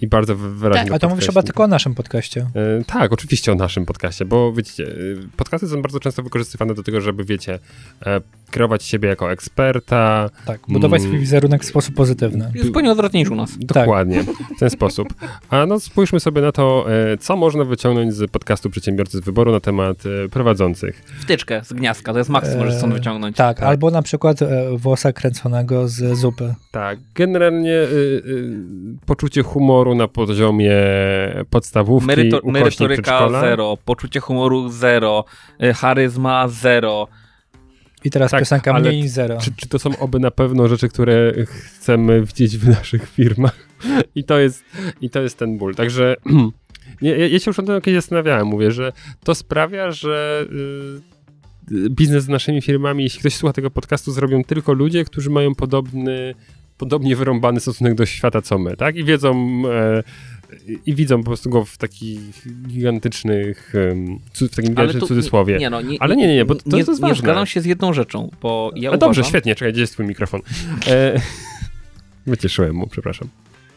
I 0.00 0.06
bardzo 0.06 0.36
wy- 0.36 0.54
wyraźnie 0.54 0.80
Tak. 0.80 0.88
to 0.90 0.94
A 0.94 0.98
to 0.98 1.08
mówisz 1.08 1.26
podkreślam. 1.26 1.32
chyba 1.42 1.42
tylko 1.46 1.62
o 1.64 1.66
naszym 1.66 1.94
podcaście. 1.94 2.40
E, 2.80 2.84
Tak, 2.84 3.12
oczywiście 3.12 3.52
o 3.52 3.54
naszym 3.54 3.86
podcaście, 3.86 4.24
bo 4.24 4.52
wiecie, 4.52 4.84
e, 4.86 4.96
podcasty 5.36 5.68
są 5.68 5.82
bardzo 5.82 6.00
często 6.00 6.22
wykorzystywane 6.22 6.74
do 6.74 6.82
tego, 6.82 7.00
żeby, 7.00 7.24
wiecie, 7.24 7.58
e, 8.06 8.20
kreować 8.50 8.84
siebie 8.84 9.08
jako 9.08 9.32
eksperta. 9.32 10.30
Tak, 10.46 10.60
budować 10.68 11.00
Mm. 11.00 11.10
swój 11.10 11.20
wizerunek 11.20 11.62
w 11.62 11.66
sposób 11.66 11.94
pozytywny. 11.94 12.50
Jest 12.54 12.66
zupełnie 12.66 12.90
odwrotnie 12.92 13.20
niż 13.20 13.30
u 13.30 13.34
nas. 13.34 13.58
Dokładnie, 13.58 14.22
w 14.22 14.58
ten 14.60 14.70
sposób. 14.70 15.08
A 15.50 15.66
no 15.66 15.80
spójrzmy 15.80 16.20
sobie 16.20 16.42
na 16.42 16.52
to, 16.52 16.86
e, 17.12 17.16
co 17.18 17.36
można 17.36 17.64
wyciągnąć 17.64 18.14
z 18.14 18.30
podcastu 18.30 18.70
Przedsiębiorcy 18.70 19.18
z 19.18 19.20
Wyboru 19.20 19.52
na 19.52 19.60
temat 19.60 19.96
e, 20.24 20.28
prowadzących. 20.28 21.02
Wtyczkę 21.20 21.60
z 21.64 21.72
gniazdka, 21.72 22.12
to 22.12 22.18
jest 22.18 22.30
maks, 22.30 22.56
możesz 22.56 22.74
stąd 22.74 22.92
Eee, 22.92 22.98
wyciągnąć. 22.98 23.36
Tak, 23.36 23.56
Tak. 23.58 23.66
albo 23.68 23.90
na 23.90 24.02
przykład 24.02 24.42
e, 24.42 24.48
włosa 24.76 25.12
kręconego 25.12 25.88
z 25.88 26.18
zupy. 26.18 26.54
Tak, 26.70 26.98
generalnie 27.14 27.72
y, 27.74 28.22
y, 28.26 28.52
poczucie 29.06 29.42
humoru 29.42 29.94
na 29.94 30.08
poziomie 30.08 30.72
podstawówki, 31.50 32.08
Meryto- 32.10 32.38
ukośnik 32.42 32.52
merytoryka 32.62 33.28
zero, 33.40 33.76
poczucie 33.84 34.20
humoru 34.20 34.68
zero, 34.68 35.24
charyzma 35.74 36.48
zero. 36.48 37.08
I 38.04 38.10
teraz 38.10 38.30
Tak, 38.30 38.40
piosenka 38.40 38.80
mniej 38.80 38.96
niż 39.02 39.10
zero. 39.10 39.38
Czy, 39.40 39.50
czy 39.56 39.68
to 39.68 39.78
są 39.78 39.98
oby 39.98 40.18
na 40.18 40.30
pewno 40.30 40.68
rzeczy, 40.68 40.88
które 40.88 41.32
chcemy 41.46 42.24
widzieć 42.24 42.58
w 42.58 42.68
naszych 42.68 43.08
firmach? 43.08 43.68
I 44.14 44.24
to 44.24 44.38
jest, 44.38 44.64
i 45.00 45.10
to 45.10 45.22
jest 45.22 45.38
ten 45.38 45.58
ból. 45.58 45.74
Także 45.74 46.16
ja, 47.02 47.16
ja 47.16 47.26
ja 47.26 47.38
się 47.38 47.50
już 47.50 47.58
o 47.58 47.62
tym 47.62 47.80
kiedyś 47.80 47.98
zastanawiałem. 47.98 48.46
Mówię, 48.46 48.72
że 48.72 48.92
to 49.24 49.34
sprawia, 49.34 49.90
że 49.90 50.46
y, 51.72 51.90
biznes 51.90 52.24
z 52.24 52.28
naszymi 52.28 52.62
firmami, 52.62 53.04
jeśli 53.04 53.20
ktoś 53.20 53.34
słucha 53.34 53.52
tego 53.52 53.70
podcastu, 53.70 54.12
zrobią 54.12 54.44
tylko 54.44 54.72
ludzie, 54.72 55.04
którzy 55.04 55.30
mają 55.30 55.54
podobny, 55.54 56.34
podobnie 56.78 57.16
wyrąbany 57.16 57.60
stosunek 57.60 57.94
do 57.94 58.06
świata, 58.06 58.42
co 58.42 58.58
my, 58.58 58.76
tak? 58.76 58.96
I 58.96 59.04
wiedzą... 59.04 59.62
E, 59.70 60.02
i 60.86 60.94
widzą 60.94 61.18
po 61.18 61.24
prostu 61.24 61.50
go 61.50 61.64
w 61.64 61.76
takich 61.78 62.42
gigantycznych, 62.68 63.72
w 64.34 64.48
takim 64.56 64.70
gigantycznym 64.70 65.00
tu- 65.00 65.06
cudzysłowie. 65.06 65.58
Nie, 65.58 65.70
no, 65.70 65.80
nie, 65.80 65.96
Ale 66.02 66.16
nie, 66.16 66.26
nie, 66.26 66.34
nie, 66.34 66.44
bo 66.44 66.54
to- 66.54 66.62
to 66.62 66.70
nie, 66.70 66.78
jest 66.78 66.88
nie 66.90 66.96
ważne. 66.96 67.16
zgadzam 67.16 67.46
się 67.46 67.60
z 67.60 67.64
jedną 67.64 67.92
rzeczą, 67.92 68.30
bo 68.42 68.72
ja 68.76 68.90
A 68.90 68.96
dobrze, 68.96 69.06
uważam, 69.20 69.24
świetnie, 69.24 69.54
czekaj, 69.54 69.72
gdzie 69.72 69.80
jest 69.80 69.92
twój 69.92 70.06
mikrofon? 70.06 70.40
E, 70.86 71.20
wycieszyłem 72.26 72.74
mu, 72.76 72.86
przepraszam. 72.86 73.28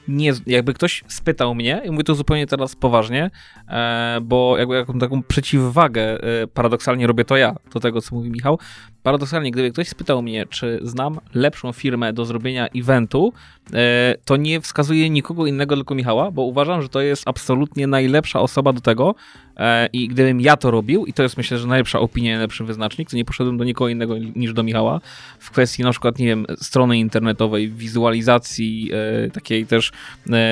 nie, 0.07 0.33
jakby 0.47 0.73
ktoś 0.73 1.03
spytał 1.07 1.55
mnie, 1.55 1.81
i 1.85 1.91
mówię 1.91 2.03
to 2.03 2.15
zupełnie 2.15 2.47
teraz 2.47 2.75
poważnie, 2.75 3.31
e, 3.67 4.19
bo 4.21 4.57
jakby 4.57 4.75
jaką 4.75 4.99
taką 4.99 5.23
przeciwwagę 5.23 6.01
e, 6.23 6.47
paradoksalnie 6.47 7.07
robię 7.07 7.25
to 7.25 7.37
ja 7.37 7.55
do 7.73 7.79
tego, 7.79 8.01
co 8.01 8.15
mówi 8.15 8.29
Michał. 8.29 8.59
Paradoksalnie, 9.03 9.51
gdyby 9.51 9.71
ktoś 9.71 9.87
spytał 9.87 10.21
mnie, 10.21 10.45
czy 10.45 10.79
znam 10.81 11.19
lepszą 11.33 11.71
firmę 11.71 12.13
do 12.13 12.25
zrobienia 12.25 12.67
eventu, 12.75 13.33
e, 13.73 14.15
to 14.25 14.37
nie 14.37 14.61
wskazuję 14.61 15.09
nikogo 15.09 15.47
innego, 15.47 15.75
tylko 15.75 15.95
Michała, 15.95 16.31
bo 16.31 16.41
uważam, 16.41 16.81
że 16.81 16.89
to 16.89 17.01
jest 17.01 17.23
absolutnie 17.25 17.87
najlepsza 17.87 18.39
osoba 18.39 18.73
do 18.73 18.81
tego 18.81 19.15
e, 19.57 19.87
i 19.93 20.07
gdybym 20.07 20.41
ja 20.41 20.57
to 20.57 20.71
robił, 20.71 21.05
i 21.05 21.13
to 21.13 21.23
jest 21.23 21.37
myślę, 21.37 21.57
że 21.57 21.67
najlepsza 21.67 21.99
opinia, 21.99 22.31
najlepszy 22.31 22.63
wyznacznik, 22.63 23.09
to 23.09 23.17
nie 23.17 23.25
poszedłem 23.25 23.57
do 23.57 23.63
nikogo 23.63 23.89
innego 23.89 24.17
niż 24.17 24.53
do 24.53 24.63
Michała, 24.63 25.01
w 25.39 25.51
kwestii 25.51 25.83
na 25.83 25.91
przykład, 25.91 26.19
nie 26.19 26.25
wiem, 26.25 26.45
strony 26.61 26.99
internetowej, 26.99 27.69
wizualizacji, 27.69 28.91
e, 29.25 29.29
takiej 29.29 29.65
też 29.65 29.91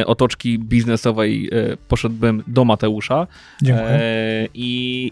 otoczki 0.06 0.60
biznesowej 0.60 1.50
poszedłbym 1.88 2.44
do 2.48 2.66
Mateusza. 2.66 3.28
Dziękuję. 3.62 4.00
I 4.54 5.12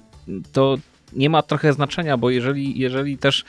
to 0.51 0.77
nie 1.13 1.29
ma 1.29 1.41
trochę 1.41 1.73
znaczenia, 1.73 2.17
bo 2.17 2.29
jeżeli, 2.29 2.79
jeżeli 2.79 3.17
też 3.17 3.45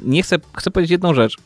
nie 0.00 0.22
chcę, 0.22 0.36
chcę 0.56 0.70
powiedzieć 0.70 0.90
jedną 0.90 1.14
rzecz. 1.14 1.36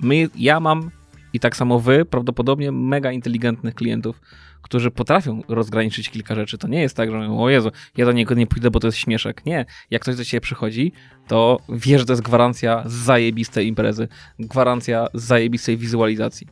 My, 0.00 0.28
ja 0.36 0.60
mam 0.60 0.90
i 1.32 1.40
tak 1.40 1.56
samo 1.56 1.80
wy, 1.80 2.04
prawdopodobnie 2.04 2.72
mega 2.72 3.12
inteligentnych 3.12 3.74
klientów, 3.74 4.20
którzy 4.62 4.90
potrafią 4.90 5.42
rozgraniczyć 5.48 6.10
kilka 6.10 6.34
rzeczy. 6.34 6.58
To 6.58 6.68
nie 6.68 6.80
jest 6.80 6.96
tak, 6.96 7.10
że 7.10 7.16
mówią, 7.16 7.38
o 7.38 7.48
Jezu, 7.48 7.70
ja 7.96 8.04
do 8.06 8.12
niego 8.12 8.34
nie 8.34 8.46
pójdę, 8.46 8.70
bo 8.70 8.80
to 8.80 8.88
jest 8.88 8.98
śmieszek. 8.98 9.46
Nie. 9.46 9.66
Jak 9.90 10.02
ktoś 10.02 10.16
do 10.16 10.24
ciebie 10.24 10.40
przychodzi, 10.40 10.92
to 11.28 11.58
wiesz, 11.68 12.00
że 12.00 12.06
to 12.06 12.12
jest 12.12 12.22
gwarancja 12.22 12.82
zajebistej 12.86 13.66
imprezy, 13.66 14.08
gwarancja 14.38 15.06
zajebistej 15.14 15.76
wizualizacji. 15.76 16.46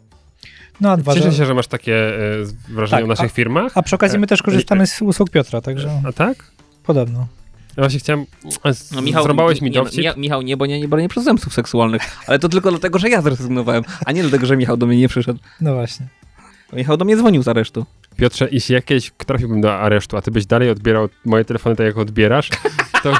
No, 0.81 0.91
a 0.91 0.97
dwa, 0.97 1.14
Cieszę 1.14 1.33
się, 1.33 1.47
że 1.47 1.55
masz 1.55 1.67
takie 1.67 1.95
e, 1.95 2.45
wrażenie 2.69 3.01
Tak, 3.01 3.05
o 3.05 3.09
naszych 3.09 3.27
a- 3.27 3.35
firmach. 3.35 3.73
A 3.75 3.83
przy 3.83 3.95
okazji 3.95 4.19
my 4.19 4.27
też 4.27 4.43
korzystamy 4.43 4.87
z 4.87 5.03
usług 5.03 5.31
Piotra, 5.31 5.61
także 5.61 5.91
A 6.05 6.12
tak? 6.12 6.53
podobno. 6.83 7.27
Ja 7.77 7.83
właśnie 7.83 7.99
chciałem... 7.99 8.27
No, 8.93 9.03
Michał, 9.03 9.22
Zrąbałeś 9.22 9.61
mi 9.61 9.70
nie, 9.70 9.74
dowcip. 9.79 10.01
nie, 10.03 10.12
Michał, 10.16 10.43
nie, 10.43 10.57
bo 10.57 10.66
nie, 10.66 10.81
nie 10.81 10.89
bronię 10.89 11.09
przestępstw 11.09 11.53
seksualnych, 11.53 12.03
ale 12.27 12.39
to 12.39 12.49
tylko 12.49 12.70
dlatego, 12.70 12.99
że 12.99 13.09
ja 13.09 13.22
zrezygnowałem, 13.22 13.83
a 14.07 14.12
nie 14.12 14.22
dlatego, 14.22 14.47
że 14.47 14.57
Michał 14.57 14.77
do 14.77 14.87
mnie 14.87 14.97
nie 14.97 15.09
przyszedł. 15.09 15.39
No 15.61 15.74
właśnie. 15.74 16.07
Michał 16.72 16.97
do 16.97 17.05
mnie 17.05 17.16
dzwonił 17.16 17.43
z 17.43 17.49
aresztu. 17.49 17.87
Piotrze, 18.16 18.49
jeśli 18.53 18.74
ja 18.74 18.83
kiedyś 18.83 19.12
trafiłbym 19.27 19.61
do 19.61 19.75
aresztu, 19.75 20.17
a 20.17 20.22
ty 20.22 20.30
byś 20.30 20.46
dalej 20.46 20.71
odbierał 20.71 21.09
moje 21.25 21.45
telefony 21.45 21.76
tak, 21.76 21.87
jak 21.87 21.99
odbierasz, 21.99 22.49
to... 23.03 23.13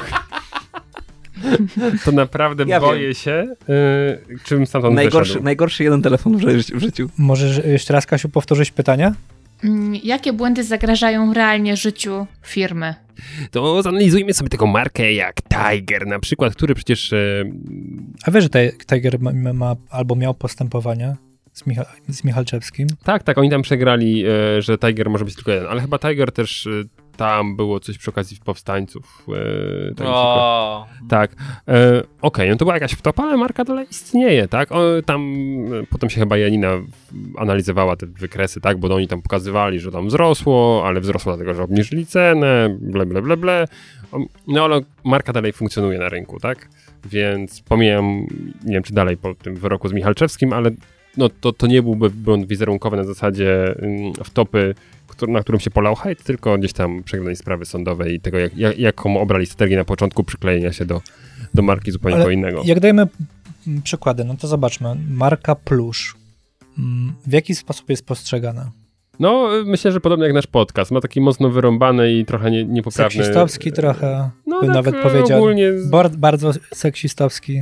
To 2.05 2.11
naprawdę 2.11 2.63
Ja 2.67 2.79
boję 2.79 3.15
się, 3.15 3.55
y, 3.69 4.39
czym 4.43 4.67
stamtąd 4.67 4.95
Najgorszy, 4.95 5.29
wyszedł. 5.29 5.45
najgorszy 5.45 5.83
jeden 5.83 6.01
telefon 6.01 6.37
w 6.37 6.79
życiu. 6.79 7.09
Możesz 7.17 7.65
jeszcze 7.65 7.93
raz, 7.93 8.05
Kasiu, 8.05 8.29
powtórzyć 8.29 8.71
pytania? 8.71 9.13
Mm, 9.63 9.95
Jakie 10.03 10.33
błędy 10.33 10.63
zagrażają 10.63 11.33
realnie 11.33 11.77
życiu 11.77 12.27
firmy? 12.43 12.95
To 13.51 13.81
zanalizujmy 13.81 14.33
sobie 14.33 14.49
taką 14.49 14.67
markę 14.67 15.13
jak 15.13 15.35
Tiger 15.41 16.07
na 16.07 16.19
przykład, 16.19 16.55
który 16.55 16.75
przecież... 16.75 17.13
e, 17.13 17.43
A 18.25 18.31
wiesz, 18.31 18.43
że 18.43 18.49
Ti- 18.49 18.85
Tiger 18.87 19.19
ma, 19.19 19.53
ma 19.53 19.75
albo 19.89 20.15
miał 20.15 20.33
postępowanie 20.33 21.15
z, 21.53 21.67
Micha 21.67 21.85
z 22.09 22.23
Michalczewskim. 22.23 22.87
Tak, 23.03 23.23
tak, 23.23 23.37
oni 23.37 23.49
tam 23.49 23.61
przegrali, 23.61 24.23
e, 24.25 24.61
że 24.61 24.77
Tiger 24.77 25.09
może 25.09 25.25
być 25.25 25.35
tylko 25.35 25.51
jeden, 25.51 25.67
ale 25.67 25.81
chyba 25.81 25.99
Tiger 25.99 26.31
też 26.31 26.67
e, 26.67 26.69
tam 27.17 27.55
było 27.55 27.79
coś 27.79 27.97
przy 27.97 28.09
okazji 28.09 28.37
powstańców. 28.45 29.25
E, 29.91 29.95
tak, 29.95 30.07
O, 30.09 30.85
tak. 31.09 31.31
E, 31.67 32.03
Okej, 32.21 32.49
no 32.49 32.55
to 32.55 32.65
była 32.65 32.73
jakaś 32.73 32.91
wtopa, 32.91 33.23
ale 33.23 33.37
marka 33.37 33.63
dalej 33.63 33.87
istnieje, 33.91 34.47
tak? 34.47 34.71
O, 34.71 35.01
tam 35.05 35.35
e, 35.83 35.85
potem 35.89 36.09
się 36.09 36.19
chyba 36.19 36.37
Janina 36.37 36.71
analizowała 37.37 37.95
te 37.95 38.05
wykresy, 38.05 38.61
tak? 38.61 38.77
Bo 38.77 38.95
oni 38.95 39.07
tam 39.07 39.21
pokazywali, 39.21 39.79
że 39.79 39.91
tam 39.91 40.07
wzrosło, 40.07 40.83
ale 40.85 41.01
wzrosło 41.01 41.31
dlatego, 41.31 41.53
że 41.53 41.63
obniżyli 41.63 42.05
cenę, 42.05 42.77
ble, 42.79 43.05
ble, 43.05 43.21
ble, 43.21 43.37
ble. 43.37 43.67
No 44.47 44.63
ale 44.63 44.81
marka 45.03 45.33
dalej 45.33 45.53
funkcjonuje 45.53 45.99
na 45.99 46.09
rynku, 46.09 46.39
tak? 46.39 46.69
Więc 47.05 47.61
pomijam, 47.61 48.27
nie 48.63 48.73
wiem 48.73 48.83
czy 48.83 48.93
dalej 48.93 49.17
po 49.17 49.35
tym 49.35 49.55
wyroku 49.55 49.87
z 49.87 49.93
Michalczewskim, 49.93 50.53
ale 50.53 50.71
no 51.17 51.29
to, 51.29 51.53
to 51.53 51.67
nie 51.67 51.81
byłby 51.81 52.09
błąd 52.09 52.47
wizerunkowy 52.47 52.97
na 52.97 53.03
zasadzie 53.03 53.75
mm, 53.79 54.13
wtopy, 54.23 54.75
na 55.27 55.41
którym 55.41 55.59
się 55.59 55.71
polał 55.71 55.95
hejt, 55.95 56.23
tylko 56.23 56.57
gdzieś 56.57 56.73
tam 56.73 57.03
przeglądanie 57.03 57.35
sprawy 57.35 57.65
sądowej 57.65 58.15
i 58.15 58.19
tego, 58.19 58.37
jak, 58.37 58.57
jak, 58.57 58.79
jaką 58.79 59.21
obrali 59.21 59.45
strategię 59.45 59.77
na 59.77 59.85
początku 59.85 60.23
przyklejenia 60.23 60.73
się 60.73 60.85
do, 60.85 61.01
do 61.53 61.61
marki 61.61 61.91
zupełnie 61.91 62.17
Ale 62.17 62.33
innego. 62.33 62.61
Jak 62.65 62.79
dajemy 62.79 63.07
przykłady, 63.83 64.23
no 64.25 64.35
to 64.35 64.47
zobaczmy. 64.47 64.95
Marka 65.09 65.55
Plusz. 65.55 66.15
Mm, 66.79 67.13
W 67.27 67.31
jaki 67.31 67.55
sposób 67.55 67.89
jest 67.89 68.05
postrzegana? 68.05 68.71
No, 69.19 69.49
myślę, 69.65 69.91
że 69.91 69.99
podobnie 69.99 70.25
jak 70.25 70.33
nasz 70.33 70.47
podcast. 70.47 70.91
Ma 70.91 71.01
taki 71.01 71.21
mocno 71.21 71.49
wyrąbany 71.49 72.13
i 72.13 72.25
trochę 72.25 72.51
nie, 72.51 72.65
niepoprawny... 72.65 73.11
Seksistowski 73.11 73.71
trochę, 73.71 74.29
no, 74.45 74.59
bym 74.59 74.67
tak, 74.67 74.75
nawet 74.75 74.95
e, 74.95 75.03
powiedział. 75.03 75.39
ogólnie... 75.39 75.71
Bar 75.89 76.09
bardzo 76.09 76.51
seksistowski. 76.73 77.61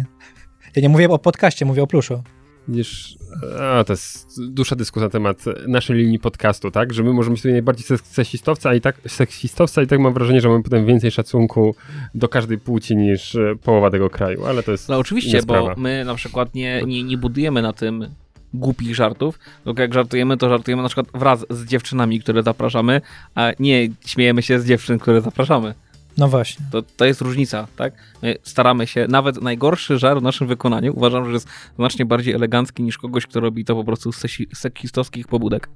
Ja 0.75 0.81
nie 0.81 0.89
mówię 0.89 1.09
o 1.09 1.19
podcaście, 1.19 1.65
mówię 1.65 1.83
o 1.83 1.87
pluszu. 1.87 2.23
Widzisz, 2.67 3.17
a, 3.59 3.83
to 3.83 3.93
jest 3.93 4.41
dłuższa 4.53 4.75
dyskusja 4.75 5.05
na 5.05 5.11
temat 5.11 5.45
naszej 5.67 5.97
linii 5.97 6.19
podcastu, 6.19 6.71
tak? 6.71 6.93
Że 6.93 7.03
my 7.03 7.13
możemy 7.13 7.33
być 7.33 7.41
tutaj 7.41 7.51
najbardziej 7.51 7.85
seks- 7.85 8.13
seksistowca, 8.13 8.69
a 8.69 8.73
i 8.73 8.81
tak 8.81 8.95
seksistowca 9.07 9.81
i 9.81 9.87
tak 9.87 9.99
mam 9.99 10.13
wrażenie, 10.13 10.41
że 10.41 10.49
mamy 10.49 10.63
potem 10.63 10.85
więcej 10.85 11.11
szacunku 11.11 11.75
do 12.15 12.29
każdej 12.29 12.57
płci 12.57 12.95
niż 12.95 13.35
e, 13.35 13.55
połowa 13.63 13.91
tego 13.91 14.09
kraju, 14.09 14.45
ale 14.45 14.63
to 14.63 14.71
jest 14.71 14.89
No 14.89 14.97
oczywiście, 14.97 15.41
bo 15.43 15.73
my 15.77 16.05
na 16.05 16.15
przykład 16.15 16.55
nie, 16.55 16.81
nie, 16.87 17.03
nie 17.03 17.17
budujemy 17.17 17.61
na 17.61 17.73
tym 17.73 18.07
głupich 18.53 18.95
żartów, 18.95 19.39
tylko 19.63 19.81
jak 19.81 19.93
żartujemy, 19.93 20.37
to 20.37 20.49
żartujemy 20.49 20.83
na 20.83 20.89
przykład 20.89 21.07
wraz 21.13 21.45
z 21.49 21.65
dziewczynami, 21.65 22.19
które 22.19 22.43
zapraszamy, 22.43 23.01
a 23.35 23.51
nie 23.59 23.89
śmiejemy 24.05 24.41
się 24.41 24.59
z 24.59 24.65
dziewczyn, 24.65 24.99
które 24.99 25.21
zapraszamy. 25.21 25.73
No 26.17 26.27
właśnie. 26.27 26.65
To, 26.71 26.81
to 26.81 27.05
jest 27.05 27.21
różnica, 27.21 27.67
tak? 27.75 27.93
My 28.21 28.35
staramy 28.43 28.87
się, 28.87 29.05
nawet 29.09 29.41
najgorszy 29.41 29.99
żar 29.99 30.19
w 30.19 30.23
naszym 30.23 30.47
wykonaniu 30.47 30.93
uważam, 30.95 31.25
że 31.25 31.31
jest 31.31 31.47
znacznie 31.75 32.05
bardziej 32.05 32.33
elegancki 32.33 32.83
niż 32.83 32.97
kogoś, 32.97 33.25
kto 33.25 33.39
robi 33.39 33.65
to 33.65 33.75
po 33.75 33.83
prostu 33.83 34.11
z 34.11 34.23
seksistowskich 34.53 35.27
pobudek. 35.27 35.69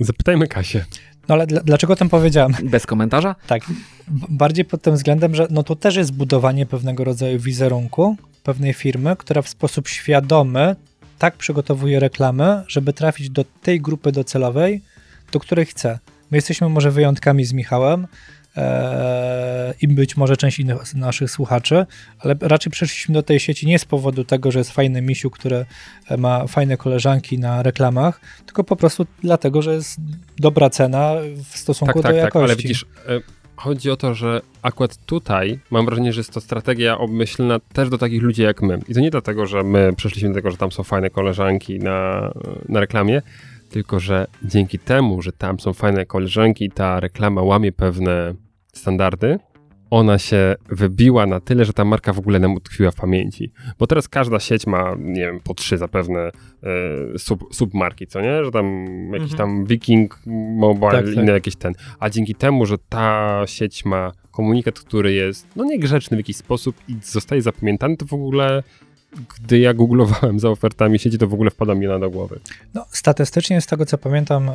Zapytajmy 0.00 0.48
Kasię. 0.48 0.84
No 1.28 1.34
ale 1.34 1.46
dla, 1.46 1.60
dlaczego 1.60 1.92
o 1.92 1.96
tym 1.96 2.08
powiedziałem? 2.08 2.52
Bez 2.62 2.86
komentarza? 2.86 3.34
Tak, 3.46 3.62
b- 4.08 4.26
bardziej 4.28 4.64
pod 4.64 4.82
tym 4.82 4.94
względem, 4.94 5.34
że 5.34 5.46
no 5.50 5.62
to 5.62 5.76
też 5.76 5.96
jest 5.96 6.12
budowanie 6.12 6.66
pewnego 6.66 7.04
rodzaju 7.04 7.40
wizerunku 7.40 8.16
pewnej 8.42 8.72
firmy, 8.72 9.16
która 9.16 9.42
w 9.42 9.48
sposób 9.48 9.88
świadomy 9.88 10.76
tak 11.18 11.36
przygotowuje 11.36 12.00
reklamy, 12.00 12.62
żeby 12.68 12.92
trafić 12.92 13.30
do 13.30 13.44
tej 13.62 13.80
grupy 13.80 14.12
docelowej, 14.12 14.82
do 15.32 15.40
której 15.40 15.66
chce. 15.66 15.98
My 16.30 16.38
jesteśmy 16.38 16.68
może 16.68 16.90
wyjątkami 16.90 17.44
z 17.44 17.52
Michałem 17.52 18.06
i 19.80 19.88
być 19.88 20.16
może 20.16 20.36
część 20.36 20.58
innych 20.58 20.94
naszych 20.94 21.30
słuchaczy, 21.30 21.86
ale 22.18 22.34
raczej 22.40 22.72
przeszliśmy 22.72 23.14
do 23.14 23.22
tej 23.22 23.40
sieci 23.40 23.66
nie 23.66 23.78
z 23.78 23.84
powodu 23.84 24.24
tego, 24.24 24.50
że 24.50 24.58
jest 24.58 24.70
fajny 24.70 25.02
misiu, 25.02 25.30
który 25.30 25.66
e, 26.08 26.16
ma 26.16 26.46
fajne 26.46 26.76
koleżanki 26.76 27.38
na 27.38 27.62
reklamach, 27.62 28.20
tylko 28.46 28.64
po 28.64 28.76
prostu 28.76 29.06
dlatego, 29.22 29.62
że 29.62 29.74
jest 29.74 30.00
dobra 30.38 30.70
cena 30.70 31.12
w 31.52 31.58
stosunku 31.58 31.94
Tak, 31.94 32.02
tak, 32.02 32.12
do 32.12 32.16
tak, 32.16 32.24
jakości. 32.24 32.44
ale 32.44 32.56
widzisz, 32.56 32.86
e, 33.08 33.20
chodzi 33.56 33.90
o 33.90 33.96
to, 33.96 34.14
że 34.14 34.40
akurat 34.62 34.96
tutaj 34.96 35.58
mam 35.70 35.86
wrażenie, 35.86 36.12
że 36.12 36.20
jest 36.20 36.32
to 36.32 36.40
strategia 36.40 36.98
obmyślna 36.98 37.58
też 37.72 37.88
do 37.88 37.98
takich 37.98 38.22
ludzi 38.22 38.42
jak 38.42 38.62
my. 38.62 38.78
I 38.88 38.94
to 38.94 39.00
nie 39.00 39.10
dlatego, 39.10 39.46
że 39.46 39.62
my 39.62 39.92
przeszliśmy 39.96 40.28
do 40.28 40.34
tego, 40.34 40.50
że 40.50 40.56
tam 40.56 40.72
są 40.72 40.82
fajne 40.82 41.10
koleżanki 41.10 41.78
na, 41.78 42.30
na 42.68 42.80
reklamie, 42.80 43.22
tylko 43.70 44.00
że 44.00 44.26
dzięki 44.44 44.78
temu, 44.78 45.22
że 45.22 45.32
tam 45.32 45.60
są 45.60 45.72
fajne 45.72 46.06
koleżanki, 46.06 46.70
ta 46.70 47.00
reklama 47.00 47.42
łamie 47.42 47.72
pewne 47.72 48.34
standardy, 48.76 49.38
ona 49.90 50.18
się 50.18 50.54
wybiła 50.68 51.26
na 51.26 51.40
tyle, 51.40 51.64
że 51.64 51.72
ta 51.72 51.84
marka 51.84 52.12
w 52.12 52.18
ogóle 52.18 52.38
nam 52.38 52.54
utkwiła 52.54 52.90
w 52.90 52.94
pamięci. 52.94 53.52
Bo 53.78 53.86
teraz 53.86 54.08
każda 54.08 54.40
sieć 54.40 54.66
ma, 54.66 54.94
nie 54.98 55.20
wiem, 55.20 55.40
po 55.44 55.54
trzy 55.54 55.78
zapewne 55.78 56.20
e, 56.22 57.18
sub, 57.18 57.54
submarki, 57.54 58.06
co 58.06 58.20
nie? 58.20 58.44
Że 58.44 58.50
tam 58.50 58.86
jakiś 59.12 59.32
Mhm. 59.32 59.38
tam 59.38 59.66
Viking 59.66 60.20
Mobile, 60.56 60.90
Tak, 60.90 61.04
tak. 61.04 61.14
inny 61.14 61.32
jakiś 61.32 61.56
ten. 61.56 61.72
A 61.98 62.10
dzięki 62.10 62.34
temu, 62.34 62.66
że 62.66 62.78
ta 62.88 63.42
sieć 63.46 63.84
ma 63.84 64.12
komunikat, 64.30 64.80
który 64.80 65.12
jest, 65.12 65.46
no 65.56 65.64
niegrzeczny 65.64 66.16
w 66.16 66.20
jakiś 66.20 66.36
sposób 66.36 66.76
i 66.88 66.96
zostaje 67.02 67.42
zapamiętany, 67.42 67.96
to 67.96 68.06
w 68.06 68.12
ogóle 68.14 68.62
gdy 69.38 69.58
ja 69.58 69.74
googlowałem 69.74 70.40
za 70.40 70.50
ofertami 70.50 70.98
sieci, 70.98 71.18
to 71.18 71.26
w 71.26 71.34
ogóle 71.34 71.50
wpada 71.50 71.74
mi 71.74 71.86
ona 71.86 71.98
do 71.98 72.10
głowy. 72.10 72.40
No, 72.74 72.86
statystycznie 72.90 73.60
z 73.60 73.66
tego 73.66 73.86
co 73.86 73.98
pamiętam, 73.98 74.48
e, 74.48 74.54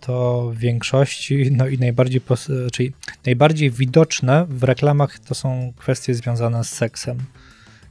to 0.00 0.50
w 0.54 0.58
większości, 0.58 1.50
no 1.52 1.68
i 1.68 1.78
najbardziej, 1.78 2.20
pos- 2.20 2.70
czyli 2.72 2.92
najbardziej 3.26 3.70
widoczne 3.70 4.46
w 4.48 4.62
reklamach 4.62 5.18
to 5.18 5.34
są 5.34 5.72
kwestie 5.76 6.14
związane 6.14 6.64
z 6.64 6.68
seksem. 6.68 7.18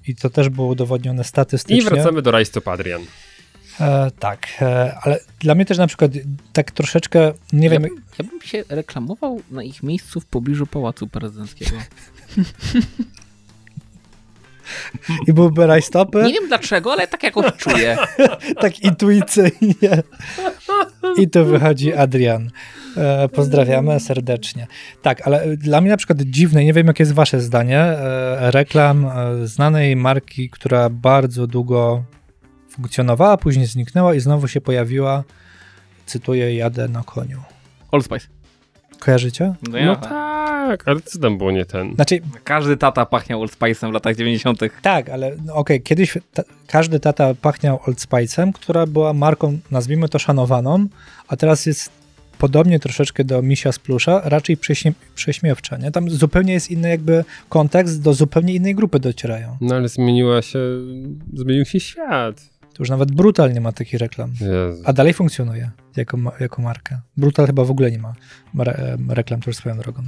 I 0.08 0.16
to 0.16 0.30
też 0.30 0.50
było 0.50 0.68
udowodnione 0.68 1.24
statystycznie. 1.24 1.78
I 1.78 1.82
wracamy 1.82 2.22
do 2.22 2.32
Rise 2.32 2.62
to 2.62 2.72
Adrian. 2.72 3.02
E, 3.80 4.12
tak, 4.20 4.48
e, 4.62 4.96
ale 5.02 5.20
dla 5.40 5.56
mnie 5.56 5.66
też 5.66 5.78
na 5.78 5.88
przykład 5.88 6.12
tak 6.54 6.72
troszeczkę, 6.72 7.34
nie 7.54 7.70
wiem, 7.70 7.84
ja, 7.84 7.90
bym, 7.90 8.04
ja 8.20 8.26
bym 8.26 8.42
się 8.42 8.64
reklamował 8.70 9.42
na 9.52 9.64
ich 9.64 9.84
miejscu 9.84 10.20
w 10.20 10.26
pobliżu 10.26 10.68
Pałacu 10.68 11.08
Prezydenckiego. 11.08 11.72
i 15.28 15.34
byłby 15.34 15.68
rajstopy, 15.68 16.24
Nie 16.24 16.34
wiem 16.34 16.48
dlaczego, 16.48 16.94
ale 16.94 17.08
tak 17.08 17.24
jakoś 17.24 17.46
czuję. 17.58 17.98
tak 18.62 18.80
intuicyjnie. 18.80 20.04
I 21.18 21.30
tu 21.30 21.46
wychodzi 21.46 21.94
Adrian. 21.94 22.50
E, 22.98 23.30
pozdrawiamy 23.30 24.00
serdecznie. 24.00 24.68
Tak, 25.02 25.28
ale 25.28 25.58
dla 25.58 25.82
mnie 25.82 25.90
na 25.90 25.98
przykład 25.98 26.22
dziwne, 26.22 26.66
nie 26.66 26.74
wiem 26.74 26.88
jakie 26.88 27.02
jest 27.02 27.14
wasze 27.14 27.42
zdanie, 27.42 27.80
e, 27.80 28.52
reklam 28.52 29.06
e, 29.06 29.48
znanej 29.48 29.96
marki, 29.96 30.50
która 30.50 30.90
bardzo 30.90 31.48
długo 31.48 32.04
funkcjonowała, 32.70 33.38
później 33.38 33.66
zniknęła 33.66 34.14
i 34.14 34.20
znowu 34.20 34.48
się 34.48 34.62
pojawiła, 34.62 35.24
cytuję, 36.06 36.56
jadę 36.56 36.88
na 36.88 37.04
koniu. 37.04 37.42
Old 37.92 38.06
Spice. 38.06 38.28
Kojarzycie? 39.00 39.46
No, 39.46 39.72
No 39.72 39.78
ja. 39.78 39.96
Tak, 40.72 40.88
ale 40.88 41.02
co 41.02 41.20
tam 41.20 41.38
było 41.38 41.52
nie 41.52 41.66
ten? 41.66 41.96
Znaczy, 41.96 42.20
Każdy 42.44 42.78
tata 42.78 43.06
pachniał 43.06 43.42
Old 43.42 43.52
Spice'em 43.58 43.90
w 43.90 43.94
latach 43.94 44.16
90. 44.16 44.60
tak, 44.82 45.10
ale 45.10 45.32
no, 45.46 45.56
okej, 45.56 45.82
kiedyś 45.82 46.18
ta, 46.34 46.44
każdy 46.68 47.00
tata 47.00 47.34
pachniał 47.42 47.80
Old 47.88 47.98
Spice'em, 47.98 48.52
która 48.54 48.86
była 48.86 49.14
marką, 49.14 49.60
nazwijmy 49.72 50.10
to 50.10 50.20
szanowaną, 50.20 50.88
a 51.28 51.36
teraz 51.38 51.66
jest 51.66 51.90
podobnie 52.38 52.80
troszeczkę 52.80 53.24
do 53.24 53.42
Misia 53.42 53.72
z 53.72 53.80
Plusza, 53.80 54.22
raczej 54.26 54.58
prześnie, 54.58 54.94
prześmiewcza, 55.16 55.78
nie? 55.78 55.92
Tam 55.92 56.10
zupełnie 56.10 56.54
jest 56.54 56.72
inny 56.72 56.90
jakby 56.90 57.26
kontekst, 57.50 58.02
do 58.02 58.14
zupełnie 58.14 58.54
innej 58.54 58.76
grupy 58.76 59.00
docierają. 59.00 59.58
No 59.62 59.76
ale 59.76 59.88
zmieniła 59.90 60.42
się, 60.42 60.60
zmienił 61.34 61.66
się 61.66 61.80
świat. 61.80 62.42
To 62.62 62.76
już 62.80 62.90
nawet 62.90 63.12
Brutal 63.12 63.54
nie 63.54 63.62
ma 63.62 63.72
takich 63.72 64.00
reklam, 64.00 64.32
Jezu. 64.42 64.84
a 64.86 64.94
dalej 64.94 65.14
funkcjonuje 65.14 65.72
jako, 65.98 66.18
jako 66.40 66.62
marka. 66.62 67.02
Brutal 67.18 67.46
chyba 67.48 67.64
w 67.64 67.72
ogóle 67.72 67.92
nie 67.92 68.00
ma 68.00 68.14
re, 68.60 68.98
reklam, 69.10 69.42
to 69.42 69.50
już 69.50 69.58
swoją 69.58 69.78
drogą. 69.78 70.04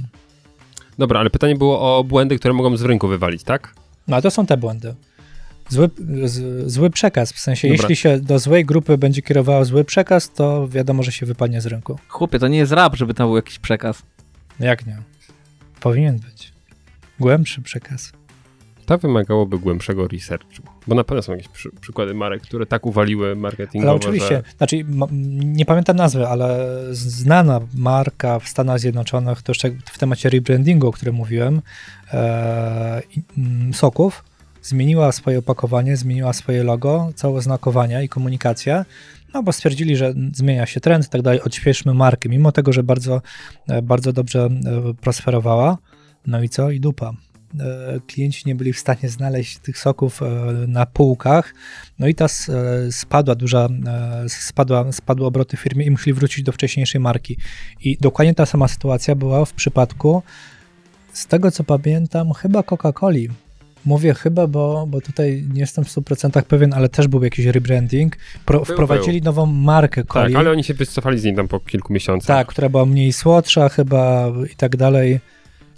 Dobra, 0.98 1.20
ale 1.20 1.30
pytanie 1.30 1.56
było 1.56 1.98
o 1.98 2.04
błędy, 2.04 2.38
które 2.38 2.54
mogą 2.54 2.76
z 2.76 2.82
rynku 2.82 3.08
wywalić, 3.08 3.42
tak? 3.42 3.74
No 4.08 4.16
a 4.16 4.22
to 4.22 4.30
są 4.30 4.46
te 4.46 4.56
błędy. 4.56 4.94
Zły, 5.68 5.90
z, 6.24 6.72
zły 6.72 6.90
przekaz, 6.90 7.32
w 7.32 7.38
sensie 7.38 7.68
Dobra. 7.68 7.82
jeśli 7.82 7.96
się 7.96 8.20
do 8.20 8.38
złej 8.38 8.64
grupy 8.64 8.98
będzie 8.98 9.22
kierował 9.22 9.64
zły 9.64 9.84
przekaz, 9.84 10.32
to 10.32 10.68
wiadomo, 10.68 11.02
że 11.02 11.12
się 11.12 11.26
wypadnie 11.26 11.60
z 11.60 11.66
rynku. 11.66 11.98
Chłopie, 12.08 12.38
to 12.38 12.48
nie 12.48 12.58
jest 12.58 12.72
rap, 12.72 12.96
żeby 12.96 13.14
tam 13.14 13.26
był 13.26 13.36
jakiś 13.36 13.58
przekaz. 13.58 14.02
No 14.60 14.66
Jak 14.66 14.86
nie? 14.86 14.98
Powinien 15.80 16.18
być. 16.18 16.52
Głębszy 17.20 17.62
przekaz. 17.62 18.12
To 18.86 18.98
wymagałoby 18.98 19.58
głębszego 19.58 20.08
researchu, 20.08 20.62
bo 20.86 20.94
na 20.94 21.04
pewno 21.04 21.22
są 21.22 21.32
jakieś 21.32 21.48
przy, 21.48 21.70
przykłady 21.80 22.14
marek, 22.14 22.42
które 22.42 22.66
tak 22.66 22.86
uwaliły 22.86 23.36
marketingowo, 23.36 23.90
Ale 23.90 24.00
oczywiście, 24.00 24.42
że... 24.46 24.56
znaczy 24.56 24.84
nie 25.44 25.64
pamiętam 25.64 25.96
nazwy, 25.96 26.28
ale 26.28 26.68
znana 26.90 27.60
marka 27.74 28.38
w 28.38 28.48
Stanach 28.48 28.80
Zjednoczonych, 28.80 29.42
to 29.42 29.50
jeszcze 29.50 29.70
w 29.70 29.98
temacie 29.98 30.30
rebrandingu, 30.30 30.88
o 30.88 30.92
którym 30.92 31.14
mówiłem, 31.14 31.62
e, 32.12 33.02
soków, 33.72 34.24
zmieniła 34.62 35.12
swoje 35.12 35.38
opakowanie, 35.38 35.96
zmieniła 35.96 36.32
swoje 36.32 36.64
logo, 36.64 37.12
całe 37.14 37.42
znakowanie 37.42 38.04
i 38.04 38.08
komunikację, 38.08 38.84
no 39.34 39.42
bo 39.42 39.52
stwierdzili, 39.52 39.96
że 39.96 40.14
zmienia 40.32 40.66
się 40.66 40.80
trend 40.80 41.06
i 41.06 41.08
tak 41.08 41.22
dalej, 41.22 41.42
odświeżmy 41.42 41.94
markę, 41.94 42.28
mimo 42.28 42.52
tego, 42.52 42.72
że 42.72 42.82
bardzo, 42.82 43.22
e, 43.68 43.82
bardzo 43.82 44.12
dobrze 44.12 44.44
e, 44.44 44.94
prosperowała. 45.00 45.78
No 46.26 46.42
i 46.42 46.48
co? 46.48 46.70
I 46.70 46.80
dupa. 46.80 47.12
E, 47.60 48.00
klienci 48.06 48.42
nie 48.46 48.54
byli 48.54 48.72
w 48.72 48.78
stanie 48.78 49.08
znaleźć 49.08 49.58
tych 49.58 49.78
soków 49.78 50.22
e, 50.22 50.26
na 50.68 50.86
półkach, 50.86 51.54
no 51.98 52.08
i 52.08 52.14
ta 52.14 52.24
e, 52.24 52.28
spadła 52.92 53.34
duża, 53.34 53.68
spadła, 54.28 54.92
spadły 54.92 55.26
obroty 55.26 55.56
firmy 55.56 55.84
i 55.84 55.90
musieli 55.90 56.14
wrócić 56.14 56.44
do 56.44 56.52
wcześniejszej 56.52 57.00
marki. 57.00 57.36
I 57.80 57.96
dokładnie 58.00 58.34
ta 58.34 58.46
sama 58.46 58.68
sytuacja 58.68 59.14
była 59.14 59.44
w 59.44 59.52
przypadku, 59.52 60.22
z 61.12 61.26
tego 61.26 61.50
co 61.50 61.64
pamiętam, 61.64 62.32
chyba 62.32 62.60
Coca-Coli. 62.60 63.28
Mówię 63.84 64.14
chyba, 64.14 64.46
bo, 64.46 64.86
bo 64.86 65.00
tutaj 65.00 65.44
nie 65.52 65.60
jestem 65.60 65.84
w 65.84 65.88
100% 65.88 66.42
pewien, 66.42 66.72
ale 66.72 66.88
też 66.88 67.08
był 67.08 67.24
jakiś 67.24 67.46
rebranding. 67.46 68.16
Pro, 68.44 68.60
Był, 68.60 68.74
wprowadzili 68.74 69.22
nową 69.22 69.46
markę 69.46 70.04
Coli. 70.04 70.32
Tak, 70.32 70.40
ale 70.40 70.50
oni 70.50 70.64
się 70.64 70.74
wycofali 70.74 71.18
z 71.18 71.24
niej 71.24 71.34
tam 71.34 71.48
po 71.48 71.60
kilku 71.60 71.92
miesiącach. 71.92 72.36
Tak, 72.36 72.46
która 72.46 72.68
była 72.68 72.86
mniej 72.86 73.12
słodsza 73.12 73.68
chyba 73.68 74.32
i 74.52 74.56
tak 74.56 74.76
dalej. 74.76 75.20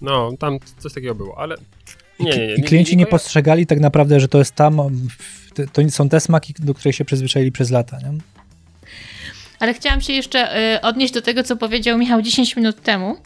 No, 0.01 0.33
tam 0.39 0.59
coś 0.79 0.93
takiego 0.93 1.15
było, 1.15 1.39
ale... 1.39 1.57
Nie, 2.21 2.31
nie, 2.31 2.47
nie. 2.47 2.55
I 2.55 2.63
klienci 2.63 2.97
nie 2.97 3.07
postrzegali 3.07 3.67
tak 3.67 3.81
naprawdę, 3.81 4.21
że 4.21 4.29
to 4.29 4.39
jest 4.39 4.55
tam, 4.55 4.77
to 5.73 5.91
są 5.91 6.09
te 6.09 6.21
smaki, 6.21 6.55
do 6.59 6.75
których 6.75 6.97
się 6.97 7.05
przyzwyczaili 7.05 7.53
przez 7.53 7.71
lata. 7.71 7.99
Nie? 7.99 8.19
Ale 9.61 9.75
chciałam 9.75 10.01
się 10.01 10.13
jeszcze 10.13 10.75
y, 10.77 10.81
odnieść 10.81 11.15
do 11.15 11.23
tego, 11.23 11.43
co 11.43 11.57
powiedział 11.57 11.99
Michał 11.99 12.23
10 12.23 12.57
minut 12.57 12.83
temu, 12.83 13.17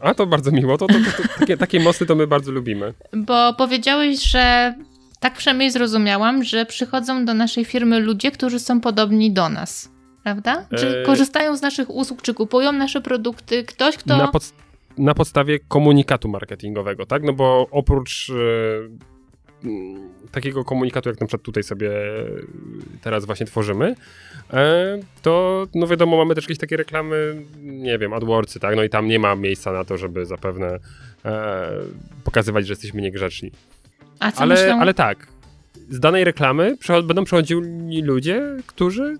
A, 0.00 0.14
to 0.14 0.26
bardzo 0.26 0.50
miło. 0.50 0.78
To, 0.78 0.86
to, 0.86 0.94
to, 0.94 1.22
to, 1.22 1.38
takie, 1.38 1.56
takie 1.56 1.80
mosty 1.80 2.06
to 2.06 2.14
my 2.14 2.26
bardzo 2.26 2.52
lubimy. 2.52 2.94
bo 3.12 3.54
powiedziałeś, 3.54 4.22
że 4.22 4.74
tak 5.20 5.34
przynajmniej 5.34 5.70
zrozumiałam, 5.70 6.44
że 6.44 6.66
przychodzą 6.66 7.24
do 7.24 7.34
naszej 7.34 7.64
firmy 7.64 8.00
ludzie, 8.00 8.30
którzy 8.30 8.58
są 8.60 8.80
podobni 8.80 9.32
do 9.32 9.48
nas. 9.48 9.88
Prawda? 10.22 10.66
Czy 10.78 11.00
E, 11.00 11.02
korzystają 11.02 11.56
z 11.56 11.62
naszych 11.62 11.90
usług, 11.90 12.22
czy 12.22 12.34
kupują 12.34 12.72
nasze 12.72 13.00
produkty? 13.00 13.64
Ktoś, 13.64 13.96
kto. 13.96 14.16
Na, 14.16 14.28
pod, 14.28 14.52
na 14.98 15.14
podstawie 15.14 15.58
komunikatu 15.58 16.28
marketingowego, 16.28 17.06
tak? 17.06 17.22
No 17.22 17.32
bo 17.32 17.66
oprócz 17.70 18.30
e, 18.30 19.68
mm, 19.68 20.10
takiego 20.32 20.64
komunikatu, 20.64 21.08
jak 21.08 21.20
na 21.20 21.26
przykład 21.26 21.42
tutaj 21.42 21.62
sobie 21.62 21.90
teraz 23.02 23.24
właśnie 23.24 23.46
tworzymy, 23.46 23.94
e, 24.52 24.98
to 25.22 25.66
no 25.74 25.86
wiadomo, 25.86 26.16
mamy 26.16 26.34
też 26.34 26.44
jakieś 26.44 26.58
takie 26.58 26.76
reklamy, 26.76 27.44
nie 27.62 27.98
wiem, 27.98 28.12
AdWordsy, 28.12 28.60
tak? 28.60 28.76
No 28.76 28.82
i 28.82 28.90
tam 28.90 29.08
nie 29.08 29.18
ma 29.18 29.36
miejsca 29.36 29.72
na 29.72 29.84
to, 29.84 29.98
żeby 29.98 30.26
zapewne 30.26 30.78
e, 31.24 31.70
pokazywać, 32.24 32.66
że 32.66 32.72
jesteśmy 32.72 33.02
niegrzeczni. 33.02 33.50
A 34.20 34.32
co 34.32 34.40
Ale, 34.40 34.54
myślą? 34.54 34.80
ale 34.80 34.94
tak, 34.94 35.26
z 35.88 36.00
danej 36.00 36.24
reklamy 36.24 36.76
będą 37.04 37.24
przechodzili 37.24 38.02
ludzie, 38.02 38.56
którzy 38.66 39.16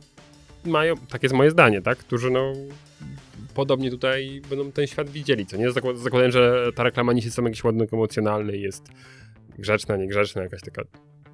mają, 0.67 0.95
tak 1.09 1.23
jest 1.23 1.35
moje 1.35 1.51
zdanie, 1.51 1.83
tak, 1.83 1.99
którzy 1.99 2.31
no 2.31 2.53
podobnie 3.55 3.91
tutaj 3.91 4.43
będą 4.51 4.73
ten 4.73 4.87
świat 4.87 5.11
widzieli, 5.11 5.47
co 5.47 5.57
nie? 5.57 5.71
Zakład- 5.71 5.97
Zakładając, 5.97 6.35
że 6.35 6.71
ta 6.77 6.83
reklama 6.83 7.13
niesie 7.13 7.31
sam 7.31 7.45
jakiś 7.45 7.65
ładunek 7.65 7.93
emocjonalny 7.93 8.57
jest 8.57 8.89
grzeczna, 9.59 9.97
niegrzeczna, 9.97 10.43
jakaś 10.43 10.61
taka 10.61 10.83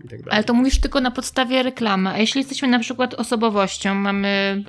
i 0.04 0.08
tak 0.08 0.18
dalej. 0.22 0.30
Ale 0.30 0.44
to 0.44 0.54
mówisz 0.54 0.80
tylko 0.80 1.00
na 1.00 1.10
podstawie 1.10 1.62
reklamy. 1.62 2.10
A 2.10 2.18
jeśli 2.18 2.38
jesteśmy 2.38 2.68
na 2.68 2.78
przykład 2.78 3.14
osobowością, 3.14 3.94
mamy. 3.94 4.64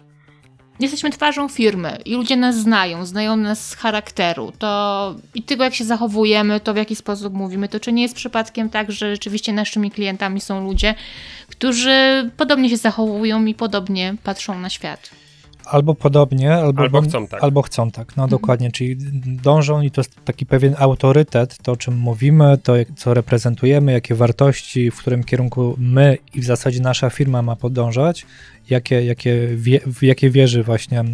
Jesteśmy 0.80 1.10
twarzą 1.10 1.48
firmy 1.49 1.98
i 2.06 2.15
ludzie 2.15 2.38
nas 2.38 2.56
znają, 2.60 3.06
znają 3.06 3.36
nas 3.36 3.69
z 3.69 3.76
charakteru, 3.76 4.52
to 4.60 5.15
i 5.36 5.44
tego, 5.44 5.64
jak 5.64 5.76
się 5.76 5.84
zachowujemy, 5.84 6.60
to 6.60 6.73
w 6.73 6.78
jaki 6.78 6.95
sposób 6.95 7.34
mówimy, 7.34 7.68
to 7.69 7.80
czy 7.80 7.91
nie 7.91 8.02
jest 8.02 8.15
przypadkiem 8.15 8.69
tak, 8.69 8.91
że 8.91 9.11
rzeczywiście 9.11 9.53
naszymi 9.53 9.91
klientami 9.91 10.41
są 10.41 10.64
ludzie, 10.64 10.95
którzy 11.48 12.30
podobnie 12.38 12.69
się 12.69 12.78
zachowują 12.78 13.45
i 13.45 13.53
podobnie 13.56 14.15
patrzą 14.23 14.60
na 14.60 14.69
świat. 14.69 15.10
Albo 15.66 15.96
podobnie, 15.96 16.54
albo, 16.54 16.82
Albo 16.82 17.02
chcą 17.02 17.28
tak. 17.28 17.44
Albo 17.44 17.62
chcą 17.62 17.92
tak, 17.92 18.18
no 18.18 18.28
dokładnie, 18.28 18.72
czyli 18.72 18.98
dążą 19.26 19.82
i 19.82 19.92
to 19.92 20.02
jest 20.02 20.26
taki 20.26 20.46
pewien 20.46 20.76
autorytet, 20.80 21.58
to 21.58 21.72
o 21.72 21.78
czym 21.78 21.98
mówimy, 21.98 22.58
to 22.64 22.74
co 22.96 23.14
reprezentujemy, 23.14 23.92
jakie 23.92 24.16
wartości, 24.16 24.92
w 24.92 24.98
którym 24.98 25.24
kierunku 25.24 25.76
my 25.78 26.18
i 26.34 26.42
w 26.42 26.46
zasadzie 26.46 26.82
nasza 26.82 27.10
firma 27.10 27.42
ma 27.42 27.56
podążać, 27.56 28.26
jakie, 28.70 29.06
jakie, 29.06 29.48
wie, 29.56 29.80
w 29.86 30.04
jakie 30.04 30.30
wierzy 30.30 30.64
właśnie 30.64 31.00
e, 31.00 31.06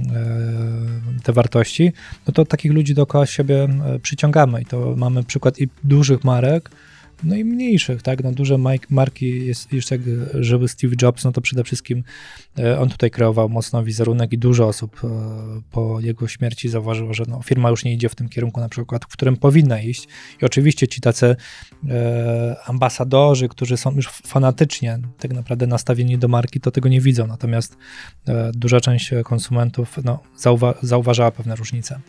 te 1.23 1.33
wartości, 1.33 1.91
no 2.27 2.33
to 2.33 2.45
takich 2.45 2.71
ludzi 2.71 2.93
dookoła 2.93 3.25
siebie 3.25 3.63
e, 3.63 3.99
przyciągamy 3.99 4.61
i 4.61 4.65
to 4.65 4.93
mamy 4.97 5.23
przykład 5.23 5.59
i 5.59 5.67
dużych 5.83 6.23
marek, 6.23 6.69
no 7.23 7.35
i 7.35 7.45
mniejszych, 7.45 8.01
tak, 8.01 8.23
no 8.23 8.31
duże 8.31 8.57
marki, 8.89 9.45
jest, 9.45 9.73
już 9.73 9.91
jak 9.91 10.01
żyły 10.33 10.67
Steve 10.67 10.95
Jobs, 11.01 11.23
no 11.23 11.31
to 11.31 11.41
przede 11.41 11.63
wszystkim 11.63 12.03
E, 12.59 12.79
On 12.79 12.89
tutaj 12.89 13.11
kreował 13.11 13.49
mocno 13.49 13.83
wizerunek 13.83 14.33
i 14.33 14.37
dużo 14.37 14.67
osób 14.67 15.01
e, 15.03 15.07
po 15.71 15.99
jego 15.99 16.27
śmierci 16.27 16.69
zauważyło, 16.69 17.13
że 17.13 17.23
no, 17.27 17.41
firma 17.41 17.69
już 17.69 17.85
nie 17.85 17.93
idzie 17.93 18.09
w 18.09 18.15
tym 18.15 18.29
kierunku 18.29 18.59
na 18.59 18.69
przykład, 18.69 19.05
w 19.05 19.07
którym 19.07 19.37
powinna 19.37 19.81
iść. 19.81 20.07
I 20.41 20.45
oczywiście 20.45 20.87
ci 20.87 21.01
tacy 21.01 21.35
e, 21.89 22.55
ambasadorzy, 22.65 23.49
którzy 23.49 23.77
są 23.77 23.95
już 23.95 24.07
fanatycznie 24.07 24.99
tak 25.19 25.33
naprawdę 25.33 25.67
nastawieni 25.67 26.17
do 26.17 26.27
marki, 26.27 26.59
to 26.59 26.71
tego 26.71 26.89
nie 26.89 27.01
widzą. 27.01 27.27
Natomiast 27.27 27.77
duża 28.53 28.79
część 28.79 29.11
konsumentów 29.23 29.97
no, 30.03 30.19
zauwa- 30.39 30.73
zauważała 30.81 31.31
pewne 31.31 31.55
różnice. 31.55 31.99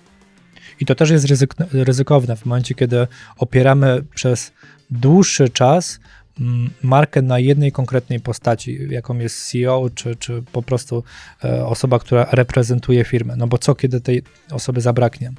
I 0.80 0.86
to 0.86 0.94
też 0.94 1.10
jest 1.10 1.26
ryzyk- 1.26 1.66
ryzykowne 1.72 2.36
w 2.36 2.46
momencie, 2.46 2.74
kiedy 2.74 3.06
opieramy 3.36 4.02
przez 4.14 4.52
dłuższy 4.90 5.48
czas 5.48 6.00
mm, 6.40 6.70
markę 6.82 7.22
na 7.22 7.38
jednej 7.38 7.72
konkretnej 7.72 8.20
postaci, 8.20 8.78
jaką 8.90 9.18
jest 9.18 9.50
CEO, 9.50 9.90
czy, 9.94 10.16
czy 10.16 10.42
po 10.52 10.62
prostu 10.62 11.04
e, 11.44 11.66
osoba, 11.66 11.98
która 11.98 12.28
reprezentuje 12.32 13.04
firmę. 13.04 13.36
No 13.36 13.46
bo 13.46 13.58
co, 13.58 13.74
kiedy 13.74 14.00
tej 14.00 14.22
osoby 14.50 14.80
zabraknie? 14.80 15.32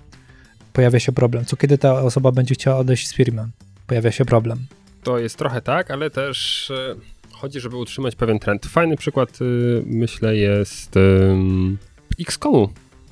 Pojawia 0.73 0.99
się 0.99 1.11
problem. 1.11 1.45
Co, 1.45 1.57
kiedy 1.57 1.77
ta 1.77 2.01
osoba 2.01 2.31
będzie 2.31 2.55
chciała 2.55 2.77
odejść 2.77 3.07
z 3.07 3.13
firmy? 3.13 3.47
Pojawia 3.87 4.11
się 4.11 4.25
problem. 4.25 4.65
To 5.03 5.19
jest 5.19 5.37
trochę 5.37 5.61
tak, 5.61 5.91
ale 5.91 6.09
też 6.09 6.71
e, 6.71 6.95
chodzi, 7.31 7.59
żeby 7.59 7.75
utrzymać 7.75 8.15
pewien 8.15 8.39
trend. 8.39 8.65
Fajny 8.65 8.97
przykład, 8.97 9.41
y, 9.41 9.83
myślę, 9.85 10.35
jest 10.35 10.95
XCOMu 12.19 12.69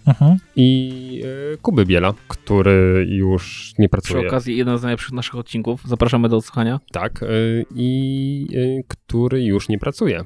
Mhm. 0.07 0.37
i 0.55 1.21
y, 1.53 1.57
Kuby 1.61 1.85
Biela, 1.85 2.13
który 2.27 3.05
już 3.09 3.73
nie 3.79 3.85
Przy 3.89 3.91
pracuje. 3.91 4.27
okazji 4.27 4.57
jeden 4.57 4.77
z 4.77 4.81
najlepszych 4.83 5.11
naszych 5.11 5.35
odcinków. 5.35 5.81
Zapraszamy 5.85 6.29
do 6.29 6.37
odsłuchania. 6.37 6.79
Tak, 6.91 7.23
y, 7.23 7.65
i 7.75 8.47
y, 8.53 8.83
który 8.87 9.43
już 9.43 9.69
nie 9.69 9.79
pracuje 9.79 10.19
e, 10.19 10.25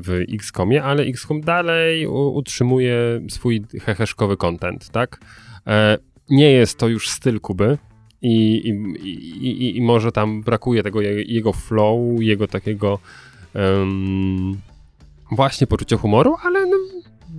w 0.00 0.24
XCOMie, 0.34 0.82
ale 0.82 1.02
XCOM 1.02 1.40
dalej 1.40 2.06
utrzymuje 2.06 2.96
swój 3.30 3.62
heheszkowy 3.82 4.36
content, 4.36 4.88
tak? 4.90 5.20
E, 5.66 5.98
Nie 6.30 6.50
jest 6.52 6.78
to 6.78 6.88
już 6.88 7.10
styl 7.10 7.40
Kuby 7.40 7.78
i, 8.22 8.54
i, 8.68 8.70
i, 9.48 9.76
i, 9.76 9.82
może 9.82 10.12
tam 10.12 10.42
brakuje 10.42 10.82
tego 10.82 11.00
je- 11.00 11.22
jego 11.22 11.52
flow, 11.52 11.98
jego 12.20 12.46
takiego 12.46 12.98
em, 13.54 14.60
właśnie 15.30 15.66
poczucia 15.66 15.96
humoru, 15.96 16.36
ale 16.44 16.66
no, 16.66 16.76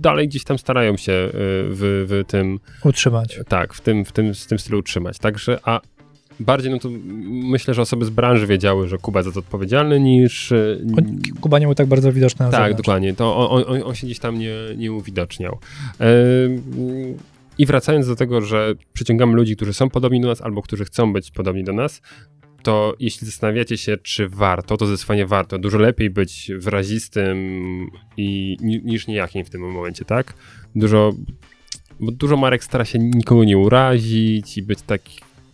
dalej 0.04 0.28
gdzieś 0.28 0.44
tam 0.44 0.58
starają 0.58 0.96
się 0.96 1.12
y, 1.12 1.30
w, 1.32 2.06
w 2.08 2.24
tym 2.30 2.60
Utrzymać. 2.84 3.40
tak, 3.48 3.74
w 3.74 3.80
tym, 3.80 4.04
w 4.04 4.12
tym, 4.12 4.34
w 4.34 4.46
tym 4.46 4.58
stylu 4.58 4.78
utrzymać. 4.78 5.18
Także, 5.18 5.58
a 5.64 5.80
bardziej, 6.40 6.70
no 6.72 6.78
to 6.78 6.88
myślę, 7.26 7.74
że 7.74 7.82
osoby 7.82 8.04
z 8.04 8.10
branży 8.10 8.46
wiedziały, 8.46 8.88
że 8.88 8.98
Kuba 8.98 9.20
jest 9.20 9.28
za 9.28 9.32
to 9.34 9.40
odpowiedzialny, 9.40 10.00
niż. 10.00 10.52
On- 10.98 11.18
Kuba 11.40 11.58
nie 11.58 11.66
był 11.66 11.74
tak 11.74 11.86
bardzo 11.86 12.12
widoczny 12.12 12.44
na 12.46 12.50
tak, 12.52 12.60
zewnątrz. 12.60 12.76
dokładnie. 12.76 13.14
To 13.14 13.50
on, 13.50 13.64
on, 13.66 13.82
on 13.84 13.94
się 13.94 14.06
gdzieś 14.06 14.18
tam 14.18 14.38
nie, 14.38 14.54
nie 14.76 14.92
uwidoczniał. 14.92 15.58
E, 16.00 16.06
I 17.58 17.66
wracając 17.66 18.06
do 18.06 18.16
tego, 18.16 18.40
że 18.40 18.72
przyciągamy 18.92 19.34
ludzi, 19.36 19.56
którzy 19.56 19.72
są 19.72 19.90
podobni 19.90 20.20
do 20.20 20.28
nas 20.28 20.42
albo 20.42 20.62
którzy 20.62 20.84
chcą 20.84 21.12
być 21.12 21.30
podobni 21.30 21.64
do 21.64 21.72
nas, 21.72 22.02
to 22.64 22.96
jeśli 23.00 23.26
zastanawiacie 23.26 23.78
się, 23.78 23.96
czy 23.96 24.28
warto, 24.28 24.76
to 24.76 24.86
zdecydowanie 24.86 25.26
warto. 25.26 25.58
Dużo 25.58 25.78
lepiej 25.78 26.10
być 26.10 26.50
wyrazistym 26.58 27.38
i, 28.16 28.56
ni, 28.60 28.80
niż 28.84 29.06
nijakim 29.06 29.44
w 29.44 29.50
tym 29.50 29.72
momencie, 29.72 30.04
tak? 30.04 30.34
Dużo, 30.74 31.12
bo 32.00 32.12
dużo 32.12 32.36
marek 32.36 32.64
stara 32.64 32.84
się 32.84 32.98
nikogo 32.98 33.44
nie 33.44 33.58
urazić 33.58 34.58
i 34.58 34.62
być 34.62 34.82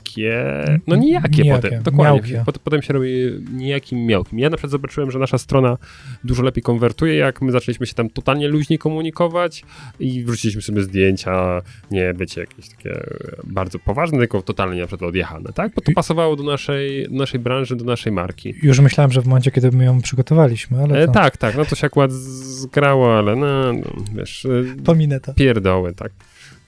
takie, 0.05 0.45
no 0.87 0.97
nijakie, 0.97 1.43
Nijakie, 1.43 1.63
potem. 1.63 1.83
Dokładnie. 1.83 2.05
miałkie. 2.33 2.43
Pot- 2.47 2.59
Potem 2.59 2.83
się 2.83 2.93
robi 2.93 3.11
nijakim 3.53 4.07
miałkim. 4.07 4.39
Ja 4.39 4.51
na 4.51 4.57
przykład 4.57 4.71
zobaczyłem, 4.71 5.11
że 5.11 5.19
nasza 5.19 5.39
strona 5.39 5.77
dużo 6.25 6.43
lepiej 6.43 6.63
konwertuje, 6.63 7.15
jak 7.17 7.43
my 7.43 7.53
zaczęliśmy 7.53 7.87
się 7.87 7.95
tam 7.95 8.11
totalnie 8.11 8.49
luźniej 8.49 8.79
komunikować 8.79 9.63
i 10.01 10.25
wrzuciliśmy 10.25 10.63
sobie 10.63 10.83
zdjęcia, 10.83 11.63
nie 11.91 12.15
bycie 12.15 12.41
jakieś 12.41 12.69
takie 12.69 13.01
bardzo 13.45 13.79
poważne, 13.79 14.19
tylko 14.19 14.43
totalnie 14.43 14.81
na 14.81 14.87
przykład 14.87 15.09
odjechane, 15.09 15.53
tak? 15.53 15.73
Bo 15.75 15.81
to 15.83 15.93
pasowało 15.95 16.37
do 16.37 16.43
naszej, 16.43 17.07
naszej 17.11 17.41
branży, 17.41 17.77
do 17.77 17.85
naszej 17.85 18.13
marki. 18.13 18.55
Już 18.63 18.81
myślałem, 18.81 19.13
że 19.13 19.23
w 19.23 19.27
momencie, 19.27 19.51
kiedy 19.51 19.71
my 19.73 19.85
ją 19.85 20.01
przygotowaliśmy, 20.03 20.83
ale 20.83 21.03
E, 21.03 21.07
to 21.07 21.13
tak, 21.13 21.37
tak, 21.37 21.57
no 21.57 21.65
to 21.65 21.77
się 21.77 21.87
akurat 21.87 22.13
zgrało, 22.13 23.19
ale 23.19 23.37
no, 23.37 23.73
no 23.73 23.83
wiesz, 24.15 24.45
e, 24.47 24.83
pominę 24.85 25.21
to. 25.21 25.35
pierdoły, 25.35 25.95
tak. 25.95 26.13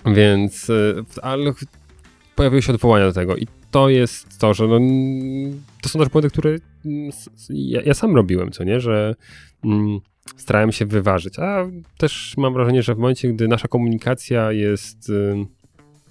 Więc, 0.06 0.70
e, 0.70 0.74
ale 1.22 1.52
pojawiły 2.36 2.62
się 2.62 2.72
odwołania 2.72 3.06
do 3.06 3.12
tego. 3.12 3.36
I 3.36 3.46
to 3.70 3.88
jest 3.88 4.38
to, 4.38 4.54
że 4.54 4.66
no, 4.66 4.80
to 5.82 5.88
są 5.88 5.98
też 5.98 6.09
błędy, 6.09 6.30
które 6.30 6.56
ja, 7.50 7.82
ja 7.82 7.94
sam 7.94 8.16
robiłem, 8.16 8.50
co 8.50 8.64
nie, 8.64 8.80
że 8.80 9.14
mm, 9.64 10.00
starałem 10.36 10.72
się 10.72 10.86
wyważyć, 10.86 11.38
a 11.38 11.66
też 11.98 12.34
mam 12.36 12.54
wrażenie, 12.54 12.82
że 12.82 12.94
w 12.94 12.98
momencie, 12.98 13.32
gdy 13.32 13.48
nasza 13.48 13.68
komunikacja 13.68 14.52
jest 14.52 15.10
y, 15.10 15.46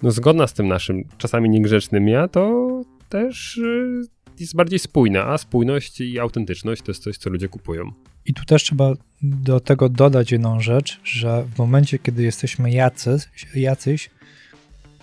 no, 0.02 0.10
zgodna 0.10 0.46
z 0.46 0.54
tym 0.54 0.68
naszym, 0.68 1.04
czasami 1.18 1.50
niegrzecznym 1.50 2.08
ja, 2.08 2.28
to 2.28 2.68
też 3.08 3.56
y, 3.58 4.02
jest 4.40 4.56
bardziej 4.56 4.78
spójne, 4.78 5.24
a 5.24 5.38
spójność 5.38 6.00
i 6.00 6.18
autentyczność 6.18 6.82
to 6.82 6.90
jest 6.90 7.02
coś, 7.02 7.16
co 7.18 7.30
ludzie 7.30 7.48
kupują. 7.48 7.92
I 8.26 8.34
tu 8.34 8.44
też 8.44 8.62
trzeba 8.62 8.92
do 9.22 9.60
tego 9.60 9.88
dodać 9.88 10.32
jedną 10.32 10.60
rzecz, 10.60 11.00
że 11.04 11.44
w 11.54 11.58
momencie, 11.58 11.98
kiedy 11.98 12.22
jesteśmy 12.22 12.70
jacyś, 12.70 13.22
jacyś 13.54 14.10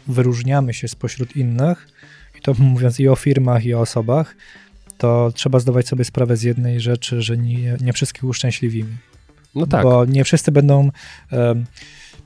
wyróżniamy 0.10 0.74
się 0.74 0.88
spośród 0.88 1.36
innych, 1.36 1.88
i 2.38 2.42
to 2.42 2.54
mówiąc 2.74 3.00
i 3.00 3.08
o 3.08 3.16
firmach, 3.16 3.66
i 3.66 3.74
o 3.74 3.80
osobach, 3.80 4.36
to 4.98 5.32
trzeba 5.36 5.60
zdawać 5.60 5.88
sobie 5.88 6.04
sprawę 6.04 6.38
z 6.38 6.44
jednej 6.44 6.80
rzeczy, 6.80 7.22
że 7.22 7.38
nie, 7.38 7.78
nie 7.82 7.94
wszystkich 7.94 8.24
uszczęśliwimy. 8.24 8.98
No 9.56 9.68
tak. 9.68 9.84
Bo 9.84 10.06
nie 10.06 10.24
wszyscy 10.24 10.52
będą 10.52 10.92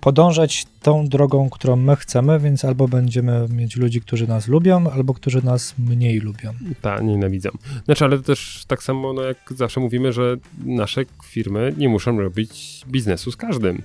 podążać 0.04 0.66
tą 0.82 1.08
drogą, 1.08 1.50
którą 1.50 1.76
my 1.76 1.96
chcemy, 1.96 2.40
więc 2.40 2.66
albo 2.66 2.88
będziemy 2.88 3.48
mieć 3.50 3.76
ludzi, 3.76 4.02
którzy 4.02 4.28
nas 4.28 4.48
lubią, 4.48 4.92
albo 4.92 5.14
którzy 5.14 5.46
nas 5.46 5.76
mniej 5.78 6.20
lubią. 6.20 6.54
Tak, 6.82 7.04
nienawidzą. 7.04 7.50
Znaczy, 7.86 8.06
ale 8.06 8.20
też 8.20 8.64
tak 8.68 8.84
samo, 8.84 9.14
no 9.14 9.22
jak 9.22 9.38
zawsze 9.56 9.80
mówimy, 9.80 10.14
że 10.14 10.38
nasze 10.66 11.02
firmy 11.26 11.74
nie 11.78 11.90
muszą 11.90 12.20
robić 12.20 12.82
biznesu 12.88 13.32
z 13.32 13.36
każdym. 13.36 13.82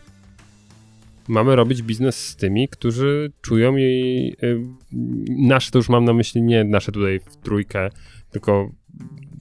Mamy 1.28 1.56
robić 1.56 1.82
biznes 1.82 2.26
z 2.26 2.36
tymi, 2.36 2.68
którzy 2.68 3.32
czują 3.40 3.76
i 3.76 4.32
y, 4.42 4.60
nasze, 5.28 5.70
to 5.70 5.78
już 5.78 5.88
mam 5.88 6.05
na 6.05 6.12
myśli 6.12 6.42
nie 6.42 6.64
nasze 6.64 6.92
tutaj 6.92 7.20
w 7.20 7.36
trójkę, 7.36 7.90
tylko 8.30 8.70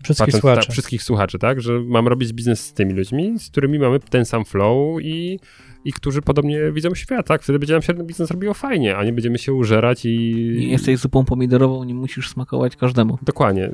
Wszystkich 0.03 0.26
patrząc 0.26 0.41
słuchaczy. 0.41 0.68
Ta, 0.68 0.73
wszystkich 0.73 1.03
słuchaczy, 1.03 1.39
tak? 1.39 1.61
Że 1.61 1.80
mamy 1.80 2.09
robić 2.09 2.34
biznes 2.34 2.65
z 2.65 2.73
tymi 2.73 2.93
ludźmi, 2.93 3.39
z 3.39 3.49
którymi 3.49 3.80
mamy 3.80 3.99
ten 3.99 4.26
sam 4.26 4.45
flow 4.45 5.01
i, 5.01 5.39
i 5.85 5.93
którzy 5.93 6.22
podobnie 6.22 6.72
widzą 6.72 6.95
świat, 6.95 7.27
tak? 7.27 7.43
Wtedy 7.43 7.59
będzie 7.59 7.73
nam 7.73 7.81
się 7.81 7.93
ten 7.93 8.05
biznes 8.05 8.31
robiło 8.31 8.53
fajnie, 8.53 8.97
a 8.97 9.03
nie 9.03 9.14
będziemy 9.14 9.38
się 9.38 9.53
użerać 9.53 10.05
i... 10.05 10.55
Nie 10.59 10.68
jesteś 10.68 10.99
zupą 10.99 11.26
pomidorową, 11.26 11.84
nie 11.84 11.95
musisz 11.95 12.30
smakować 12.30 12.76
każdemu. 12.76 13.18
Dokładnie. 13.22 13.72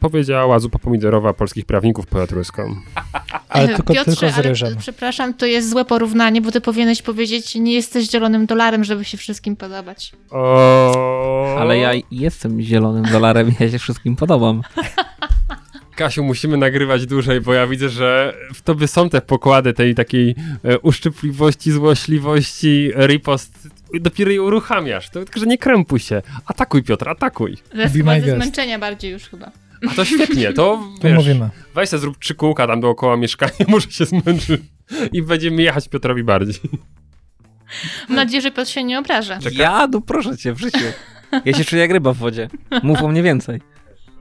Powiedziała 0.00 0.58
zupa 0.58 0.78
pomidorowa 0.78 1.32
polskich 1.32 1.64
prawników 1.64 2.06
pod 2.06 2.32
ruską. 2.32 2.76
Ale 3.48 3.64
E, 3.64 3.76
tylko, 3.76 3.94
Piotrze, 3.94 4.16
tylko 4.16 4.34
z 4.34 4.38
ale, 4.38 4.48
ryżem. 4.48 4.76
przepraszam, 4.78 5.34
to 5.34 5.46
jest 5.46 5.70
złe 5.70 5.84
porównanie, 5.84 6.40
bo 6.40 6.50
ty 6.50 6.60
powinieneś 6.60 7.02
powiedzieć, 7.02 7.54
nie 7.54 7.72
jesteś 7.74 8.10
zielonym 8.10 8.46
dolarem, 8.46 8.84
żeby 8.84 9.04
się 9.04 9.18
wszystkim 9.18 9.56
podobać. 9.56 10.12
O... 10.30 11.56
Ale 11.58 11.78
ja 11.78 11.92
jestem 12.10 12.60
zielonym 12.62 13.04
dolarem 13.04 13.48
i 13.48 13.52
ja 13.60 13.70
się 13.70 13.78
wszystkim 13.78 14.16
podobam. 14.16 14.62
Kasiu, 15.96 16.24
musimy 16.24 16.56
nagrywać 16.56 17.06
dłużej, 17.06 17.40
bo 17.40 17.54
ja 17.54 17.66
widzę, 17.66 17.88
że 17.88 18.34
w 18.54 18.62
tobie 18.62 18.88
są 18.88 19.10
te 19.10 19.20
pokłady 19.20 19.72
tej 19.72 19.94
takiej 19.94 20.34
e, 20.64 20.78
uszczypliwości, 20.78 21.72
złośliwości, 21.72 22.90
ripost. 23.06 23.68
Dopiero 24.00 24.30
je 24.30 24.42
uruchamiasz. 24.42 25.10
To 25.10 25.24
tylko, 25.24 25.40
że 25.40 25.46
nie 25.46 25.58
krępuj 25.58 25.98
się. 25.98 26.22
Atakuj, 26.46 26.82
Piotr, 26.82 27.08
atakuj. 27.08 27.56
Ze 27.74 27.88
zmęczenia 28.36 28.78
bardziej 28.78 29.12
już 29.12 29.22
chyba. 29.22 29.50
A 29.88 29.94
to 29.94 30.04
świetnie, 30.04 30.52
to 30.52 30.82
Tu 31.00 31.08
wiesz, 31.08 31.16
mówimy. 31.16 31.50
weź 31.74 31.88
se 31.88 31.98
zrób 31.98 32.18
trzy 32.18 32.34
kółka 32.34 32.66
tam 32.66 32.80
dookoła 32.80 33.16
mieszkania, 33.16 33.52
może 33.68 33.90
się 33.90 34.04
zmęczy 34.04 34.58
i 35.12 35.22
będziemy 35.22 35.62
jechać 35.62 35.88
Piotrowi 35.88 36.24
bardziej. 36.24 36.60
Mam 38.08 38.16
nadzieję, 38.16 38.40
że 38.40 38.50
Piotr 38.50 38.70
się 38.70 38.84
nie 38.84 38.98
obraża. 38.98 39.38
Ja? 39.52 39.88
No 39.92 40.00
proszę 40.00 40.36
cię, 40.38 40.52
w 40.52 40.58
życiu. 40.60 40.78
Ja 41.44 41.52
się 41.58 41.64
czuję 41.64 41.82
jak 41.82 41.90
ryba 41.90 42.12
w 42.12 42.16
wodzie. 42.16 42.48
Mów 42.82 43.02
o 43.02 43.08
mnie 43.08 43.22
więcej. 43.22 43.60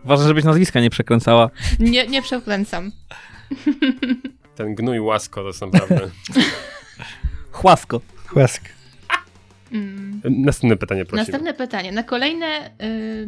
Ważne, 0.05 0.27
żebyś 0.27 0.43
nazwiska 0.43 0.81
nie 0.81 0.89
przekręcała. 0.89 1.49
Nie, 1.79 2.07
nie 2.07 2.21
przekręcam. 2.21 2.91
Ten 4.55 4.75
gnój 4.75 4.99
łasko 4.99 5.41
to 5.41 5.47
jest 5.47 5.61
naprawdę... 5.61 6.09
Chłasko. 7.51 8.01
Chłask. 8.27 8.61
Mm. 9.71 10.21
Następne 10.23 10.77
pytanie 10.77 11.05
prosimy. 11.05 11.21
Następne 11.21 11.53
pytanie. 11.53 11.91
Na 11.91 12.03
kolejne, 12.03 12.71
y, 12.81 13.27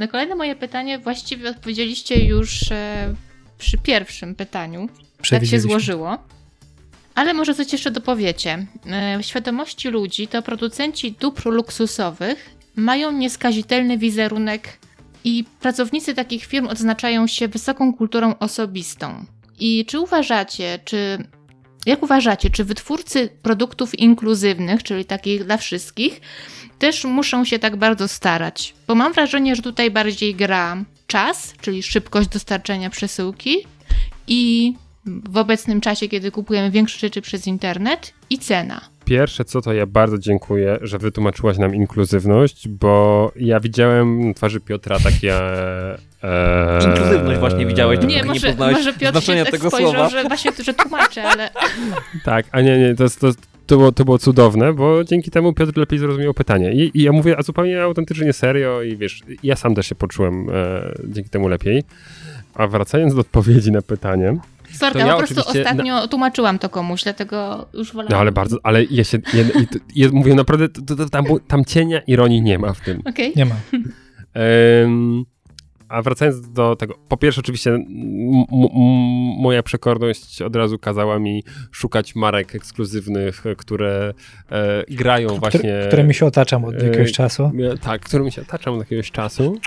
na 0.00 0.08
kolejne 0.08 0.34
moje 0.34 0.56
pytanie 0.56 0.98
właściwie 0.98 1.50
odpowiedzieliście 1.50 2.24
już 2.24 2.72
e, 2.72 3.14
przy 3.58 3.78
pierwszym 3.78 4.34
pytaniu. 4.34 4.88
Tak 5.30 5.46
się 5.46 5.60
złożyło. 5.60 6.18
Ale 7.14 7.34
może 7.34 7.54
coś 7.54 7.72
jeszcze 7.72 7.90
dopowiecie. 7.90 8.66
E, 8.86 9.18
W 9.18 9.26
świadomości 9.26 9.88
ludzi 9.88 10.28
to 10.28 10.42
producenci 10.42 11.12
dóbr 11.12 11.46
luksusowych 11.46 12.50
mają 12.76 13.12
nieskazitelny 13.12 13.98
wizerunek 13.98 14.78
i 15.24 15.44
pracownicy 15.60 16.14
takich 16.14 16.44
firm 16.44 16.66
odznaczają 16.66 17.26
się 17.26 17.48
wysoką 17.48 17.94
kulturą 17.94 18.38
osobistą. 18.38 19.24
I 19.58 19.86
czy 19.86 20.00
uważacie, 20.00 20.78
czy 20.84 21.18
jak 21.86 22.02
uważacie, 22.02 22.50
czy 22.50 22.64
wytwórcy 22.64 23.28
produktów 23.42 23.98
inkluzywnych, 23.98 24.82
czyli 24.82 25.04
takich 25.04 25.44
dla 25.44 25.56
wszystkich, 25.56 26.20
też 26.80 27.04
muszą 27.04 27.44
się 27.44 27.58
tak 27.58 27.76
bardzo 27.76 28.08
starać? 28.08 28.74
Bo 28.86 28.94
mam 28.94 29.12
wrażenie, 29.12 29.56
że 29.56 29.62
tutaj 29.62 29.90
bardziej 29.90 30.34
gra 30.34 30.76
czas, 31.06 31.54
czyli 31.60 31.82
szybkość 31.82 32.28
dostarczenia 32.28 32.90
przesyłki 32.90 33.56
i 34.26 34.74
w 35.06 35.36
obecnym 35.36 35.80
czasie, 35.80 36.08
kiedy 36.08 36.30
kupujemy 36.30 36.70
większe 36.70 36.98
rzeczy 36.98 37.20
przez 37.22 37.46
internet 37.46 38.12
i 38.30 38.38
cena. 38.38 38.80
Pierwsze 39.04 39.44
co, 39.44 39.60
to 39.60 39.72
ja 39.72 39.86
bardzo 39.86 40.18
dziękuję, 40.18 40.78
że 40.82 40.98
wytłumaczyłaś 40.98 41.58
nam 41.58 41.74
inkluzywność, 41.74 42.68
bo 42.68 43.32
ja 43.36 43.60
widziałem 43.60 44.28
na 44.28 44.34
twarzy 44.34 44.60
Piotra 44.60 44.98
takie... 45.00 45.34
E, 46.22 46.78
Inkluzywność 46.88 47.40
właśnie 47.40 47.66
widziałeś, 47.66 47.98
Nie, 47.98 48.02
Dopóki 48.02 48.16
nie 48.22 48.24
może, 48.24 48.46
poznałeś 48.48 48.76
może 48.76 48.92
Piotr 48.92 49.04
się 49.04 49.10
znaczenia 49.12 49.44
tak 49.44 49.52
tego 49.52 49.68
spojrzał, 49.68 49.92
słowa. 49.92 50.08
że 50.08 50.24
właśnie 50.24 50.50
że 50.64 50.74
tłumaczę, 50.74 51.22
ale 51.24 51.50
Tak, 52.24 52.46
a 52.52 52.60
nie, 52.60 52.78
nie, 52.78 52.94
to, 52.94 53.02
jest- 53.02 53.20
to, 53.20 53.26
jest- 53.26 53.46
to, 53.70 53.76
było, 53.76 53.92
to 53.92 54.04
było 54.04 54.18
cudowne, 54.18 54.72
bo 54.72 55.04
dzięki 55.04 55.30
temu 55.30 55.52
Piotr 55.52 55.78
lepiej 55.78 55.98
zrozumiał 55.98 56.34
pytanie. 56.34 56.72
I, 56.72 56.90
i 56.98 57.02
ja 57.02 57.12
mówię, 57.12 57.38
a 57.38 57.42
zupełnie 57.42 57.82
autentycznie 57.82 58.32
serio 58.32 58.82
i 58.82 58.96
wiesz, 58.96 59.20
ja 59.42 59.56
sam 59.56 59.74
też 59.74 59.86
się 59.86 59.94
poczułem 59.94 60.46
e, 60.50 60.92
dzięki 61.08 61.30
temu 61.30 61.48
lepiej. 61.48 61.82
A 62.54 62.66
wracając 62.66 63.14
do 63.14 63.20
odpowiedzi 63.20 63.72
na 63.72 63.82
pytanie, 63.82 64.36
sorka, 64.72 64.92
To 65.00 65.06
ja 65.06 65.12
po 65.12 65.18
prostu 65.18 65.40
oczywiście 65.40 65.60
ostatnio 65.60 66.08
tłumaczyłam 66.08 66.58
to 66.58 66.68
komuś, 66.68 67.02
dlatego 67.04 67.66
już 67.74 67.92
wolałam. 67.92 68.10
no 68.12 68.18
ale 68.18 68.32
bardzo, 68.32 68.56
ale 68.62 68.84
ja 68.84 69.04
się, 69.04 69.18
ja, 69.34 69.44
to- 69.72 69.78
ja 69.96 70.08
mówię 70.12 70.34
naprawdę, 70.34 70.68
to, 70.68 70.96
to, 70.96 71.08
tam, 71.08 71.24
było- 71.24 71.40
tam 71.40 71.64
cienia 71.64 72.00
ironii 72.06 72.42
nie 72.42 72.58
ma 72.58 72.72
w 72.72 72.80
tym. 72.80 73.02
Okej. 73.04 73.32
Nie 73.36 73.44
ma. 73.44 73.54
Em, 74.34 75.24
a 75.90 76.02
wracając 76.02 76.52
do 76.52 76.76
tego, 76.76 76.94
po 77.08 77.16
pierwsze 77.16 77.40
oczywiście 77.40 77.78
moja 79.38 79.62
przekorność 79.62 80.42
od 80.42 80.56
razu 80.56 80.78
kazała 80.78 81.18
mi 81.18 81.44
szukać 81.70 82.14
marek 82.14 82.54
ekskluzywnych, 82.54 83.42
które 83.56 84.14
e, 84.50 84.84
grają 84.88 85.28
właśnie... 85.28 85.60
Które, 85.60 85.86
którymi 85.88 86.14
się 86.14 86.26
otaczam 86.26 86.64
od 86.64 86.82
e, 86.82 86.86
jakiegoś 86.86 87.12
czasu. 87.12 87.52
e, 87.72 87.78
Tak, 87.78 88.02
którymi 88.02 88.32
się 88.32 88.42
otaczam 88.42 88.74
od 88.74 88.80
jakiegoś 88.80 89.10
czasu 89.10 89.58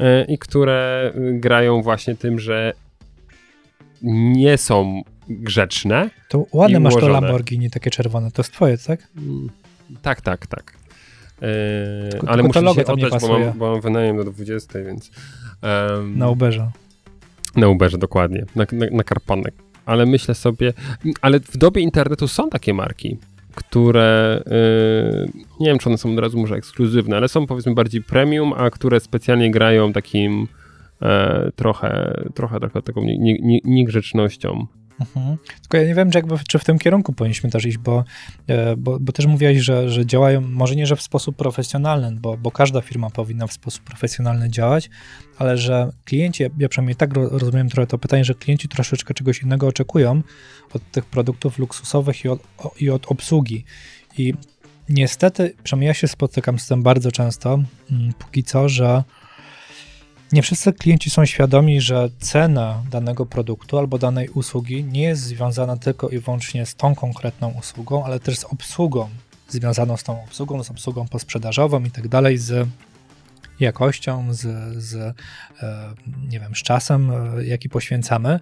e, 0.00 0.24
i 0.24 0.38
które 0.38 1.12
e, 1.14 1.32
grają 1.32 1.82
właśnie 1.82 2.14
tym, 2.14 2.38
że 2.38 2.72
nie 4.02 4.58
są 4.58 5.02
grzeczne. 5.28 6.10
To 6.28 6.46
ładne 6.52 6.80
masz 6.80 6.94
to. 6.94 7.08
Lamborghini, 7.08 7.70
takie 7.70 7.90
czerwone. 7.90 8.30
To 8.30 8.42
jest 8.42 8.52
twoje, 8.52 8.78
tak? 8.78 9.08
Mm, 9.16 9.50
Tak, 10.02 10.20
tak, 10.20 10.46
tak. 10.46 10.74
E, 11.42 12.08
Tylko- 12.10 12.28
ale 12.28 12.42
tylko 12.42 12.60
muszę 12.62 12.76
nie 12.76 12.86
oddać, 12.86 13.20
bo 13.22 13.38
mam, 13.38 13.52
bo 13.58 13.70
mam 13.72 13.80
wynajem 13.80 14.16
do 14.16 14.24
20, 14.24 14.78
więc... 14.84 15.10
em, 15.62 16.18
Na 16.18 16.28
Uberze. 16.28 16.70
Na 17.56 17.68
Uberze, 17.68 17.98
dokładnie. 17.98 18.44
Na, 18.56 18.64
na, 18.72 18.86
na 18.92 19.04
karponek. 19.04 19.54
Ale 19.86 20.06
myślę 20.06 20.34
sobie, 20.34 20.72
ale 21.22 21.40
w 21.40 21.56
dobie 21.56 21.82
internetu 21.82 22.28
są 22.28 22.50
takie 22.50 22.74
marki, 22.74 23.18
które 23.54 24.42
yy, 24.46 25.28
nie 25.60 25.66
wiem, 25.66 25.78
czy 25.78 25.88
one 25.88 25.98
są 25.98 26.12
od 26.12 26.18
razu 26.18 26.38
może 26.38 26.54
ekskluzywne, 26.54 27.16
ale 27.16 27.28
są 27.28 27.46
powiedzmy 27.46 27.74
bardziej 27.74 28.02
premium, 28.02 28.52
a 28.56 28.70
które 28.70 29.00
specjalnie 29.00 29.50
grają 29.50 29.92
takim 29.92 30.48
e, 31.02 31.50
trochę, 31.56 32.20
trochę, 32.34 32.60
trochę 32.60 32.82
taką 32.82 33.02
nie- 33.04 33.18
nie- 33.18 33.38
nie- 33.38 33.60
niegrzecznością. 33.64 34.66
Mhm. 35.00 35.36
Tylko 35.60 35.76
ja 35.76 35.84
nie 35.88 35.94
wiem, 35.94 36.10
czy, 36.10 36.18
jakby, 36.18 36.34
czy 36.48 36.58
w 36.58 36.64
tym 36.64 36.78
kierunku 36.78 37.12
powinniśmy 37.12 37.50
też 37.50 37.64
iść, 37.66 37.78
bo, 37.78 38.04
e, 38.46 38.76
bo, 38.76 39.00
bo 39.00 39.12
też 39.12 39.26
mówiłeś, 39.26 39.58
że, 39.58 39.90
że 39.90 40.06
działają, 40.06 40.40
może 40.40 40.76
nie, 40.76 40.86
że 40.86 40.96
w 40.96 41.02
sposób 41.02 41.36
profesjonalny, 41.36 42.12
bo, 42.20 42.36
bo 42.36 42.50
każda 42.50 42.80
firma 42.80 43.10
powinna 43.10 43.46
w 43.46 43.52
sposób 43.52 43.84
profesjonalny 43.84 44.50
działać, 44.50 44.90
ale 45.38 45.58
że 45.58 45.92
klienci, 46.04 46.42
ja- 46.58 46.68
przynajmniej 46.68 46.96
tak 46.96 47.14
ro- 47.14 47.28
rozumiem 47.38 47.68
trochę 47.68 47.86
to 47.86 47.98
pytanie, 47.98 48.24
że 48.24 48.34
klienci 48.34 48.68
troszeczkę 48.68 49.14
czegoś 49.14 49.42
innego 49.42 49.66
oczekują 49.66 50.22
od 50.72 50.90
tych 50.90 51.04
produktów 51.04 51.58
luksusowych 51.58 52.24
i 52.24 52.28
od, 52.28 52.40
i 52.80 52.90
od 52.90 53.06
obsługi. 53.06 53.64
I 54.18 54.34
niestety, 54.88 55.54
przynajmniej 55.64 55.88
ja 55.88 55.94
się 55.94 56.08
spotykam 56.08 56.58
z 56.58 56.66
tym 56.66 56.82
bardzo 56.82 57.12
często, 57.12 57.58
mm, 57.90 58.12
póki 58.18 58.42
co, 58.44 58.68
że 58.68 59.04
nie 60.34 60.42
wszyscy 60.42 60.72
klienci 60.72 61.10
są 61.10 61.26
świadomi, 61.26 61.80
że 61.80 62.08
cena 62.18 62.82
danego 62.90 63.26
produktu 63.26 63.78
albo 63.78 63.98
danej 63.98 64.28
usługi 64.28 64.84
nie 64.84 65.02
jest 65.02 65.22
związana 65.22 65.76
tylko 65.76 66.08
i 66.08 66.18
wyłącznie 66.18 66.66
z 66.66 66.74
tą 66.74 66.94
konkretną 66.94 67.54
usługą, 67.58 68.04
ale 68.04 68.20
też 68.20 68.38
z 68.38 68.44
obsługą 68.44 69.08
związaną 69.48 69.96
z 69.96 70.02
tą 70.02 70.24
obsługą, 70.24 70.64
z 70.64 70.70
obsługą 70.70 71.08
posprzedażową 71.08 71.84
i 71.84 71.90
tak 71.90 72.08
dalej, 72.08 72.38
z 72.38 72.68
jakością, 73.60 74.34
z, 74.34 74.40
z 74.84 74.94
e, 74.94 75.14
nie 76.28 76.40
wiem, 76.40 76.54
z 76.54 76.62
czasem, 76.62 77.10
e, 77.10 77.44
jaki 77.44 77.68
poświęcamy. 77.68 78.40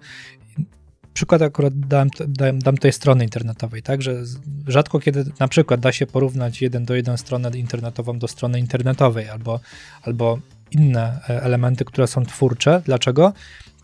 Przykład 1.13 1.41
akurat 1.41 1.79
dam, 1.79 2.07
dam, 2.27 2.59
dam 2.59 2.77
tej 2.77 2.93
strony 2.93 3.23
internetowej, 3.23 3.83
tak, 3.83 4.01
że 4.01 4.23
rzadko 4.67 4.99
kiedy 4.99 5.25
na 5.39 5.47
przykład 5.47 5.79
da 5.79 5.91
się 5.91 6.07
porównać 6.07 6.61
jeden 6.61 6.85
do 6.85 6.95
jeden 6.95 7.17
stronę 7.17 7.49
internetową 7.55 8.19
do 8.19 8.27
strony 8.27 8.59
internetowej, 8.59 9.29
albo, 9.29 9.59
albo 10.01 10.39
inne 10.73 11.19
e, 11.29 11.43
elementy, 11.43 11.85
które 11.85 12.07
są 12.07 12.25
twórcze. 12.25 12.81
Dlaczego? 12.85 13.33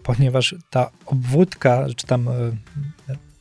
Ponieważ 0.03 0.56
ta 0.70 0.91
obwódka, 1.06 1.86
czy 1.95 2.07
tam 2.07 2.28
e, 2.28 2.34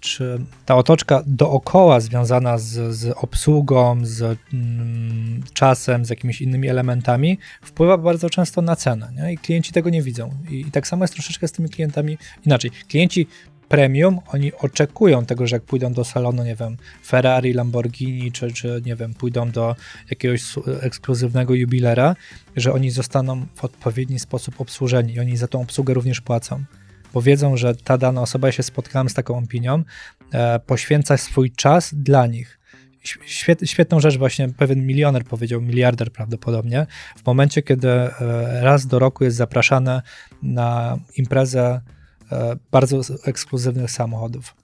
czy 0.00 0.38
ta 0.66 0.76
otoczka 0.76 1.22
dookoła 1.26 2.00
związana 2.00 2.58
z, 2.58 2.94
z 2.96 3.14
obsługą, 3.16 3.98
z 4.02 4.38
mm, 4.52 5.42
czasem, 5.52 6.04
z 6.04 6.10
jakimiś 6.10 6.40
innymi 6.40 6.68
elementami, 6.68 7.38
wpływa 7.62 7.98
bardzo 7.98 8.30
często 8.30 8.62
na 8.62 8.76
cenę 8.76 9.12
nie? 9.16 9.32
i 9.32 9.38
klienci 9.38 9.72
tego 9.72 9.90
nie 9.90 10.02
widzą. 10.02 10.30
I, 10.50 10.60
I 10.60 10.70
tak 10.70 10.86
samo 10.86 11.04
jest 11.04 11.14
troszeczkę 11.14 11.48
z 11.48 11.52
tymi 11.52 11.68
klientami 11.68 12.18
inaczej. 12.46 12.70
Klienci 12.88 13.26
premium, 13.68 14.20
oni 14.26 14.52
oczekują 14.54 15.26
tego, 15.26 15.46
że 15.46 15.56
jak 15.56 15.62
pójdą 15.62 15.92
do 15.92 16.04
salonu, 16.04 16.44
nie 16.44 16.56
wiem, 16.56 16.76
Ferrari, 17.06 17.52
Lamborghini, 17.52 18.32
czy, 18.32 18.52
czy 18.52 18.82
nie 18.86 18.96
wiem, 18.96 19.14
pójdą 19.14 19.50
do 19.50 19.76
jakiegoś 20.10 20.42
ekskluzywnego 20.80 21.54
jubilera, 21.54 22.16
że 22.56 22.72
oni 22.72 22.90
zostaną 22.90 23.46
w 23.54 23.64
odpowiedni 23.64 24.18
sposób 24.18 24.60
obsłużeni 24.60 25.14
i 25.14 25.20
oni 25.20 25.36
za 25.36 25.48
tą 25.48 25.60
obsługę 25.60 25.94
również 25.94 26.20
płacą 26.20 26.64
bo 27.14 27.22
wiedzą, 27.22 27.56
że 27.56 27.74
ta 27.74 27.98
dana 27.98 28.22
osoba, 28.22 28.48
ja 28.48 28.52
się 28.52 28.62
spotkałem 28.62 29.08
z 29.08 29.14
taką 29.14 29.38
opinią, 29.38 29.82
e, 30.32 30.58
poświęca 30.58 31.16
swój 31.16 31.50
czas 31.50 31.94
dla 31.94 32.26
nich. 32.26 32.58
Świet, 33.26 33.60
świetną 33.64 34.00
rzecz 34.00 34.18
właśnie 34.18 34.48
pewien 34.48 34.86
milioner 34.86 35.24
powiedział, 35.24 35.60
miliarder 35.60 36.12
prawdopodobnie, 36.12 36.86
w 37.16 37.26
momencie, 37.26 37.62
kiedy 37.62 37.88
e, 37.88 38.10
raz 38.62 38.86
do 38.86 38.98
roku 38.98 39.24
jest 39.24 39.36
zapraszane 39.36 40.02
na 40.42 40.98
imprezę 41.16 41.80
bardzo 42.70 43.00
ekskluzywnych 43.24 43.90
samochodów. 43.90 44.54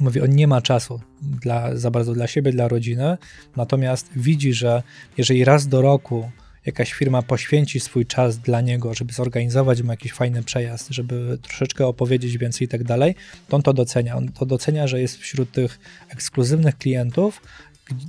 Mówi, 0.00 0.20
on 0.20 0.30
nie 0.30 0.46
ma 0.46 0.62
czasu 0.62 1.00
dla, 1.22 1.76
za 1.76 1.90
bardzo 1.90 2.14
dla 2.14 2.26
siebie, 2.26 2.52
dla 2.52 2.68
rodziny, 2.68 3.18
natomiast 3.56 4.10
widzi, 4.16 4.52
że 4.52 4.82
jeżeli 5.16 5.44
raz 5.44 5.68
do 5.68 5.82
roku 5.82 6.30
jakaś 6.66 6.92
firma 6.92 7.22
poświęci 7.22 7.80
swój 7.80 8.06
czas 8.06 8.38
dla 8.38 8.60
niego, 8.60 8.94
żeby 8.94 9.12
zorganizować 9.12 9.82
mu 9.82 9.90
jakiś 9.90 10.12
fajny 10.12 10.42
przejazd, 10.42 10.88
żeby 10.90 11.38
troszeczkę 11.42 11.86
opowiedzieć 11.86 12.38
więcej 12.38 12.64
i 12.64 12.68
tak 12.68 12.84
dalej, 12.84 13.14
to 13.48 13.56
on 13.56 13.62
to 13.62 13.72
docenia. 13.72 14.16
On 14.16 14.28
to 14.28 14.46
docenia, 14.46 14.86
że 14.86 15.00
jest 15.00 15.16
wśród 15.16 15.52
tych 15.52 15.78
ekskluzywnych 16.08 16.78
klientów, 16.78 17.42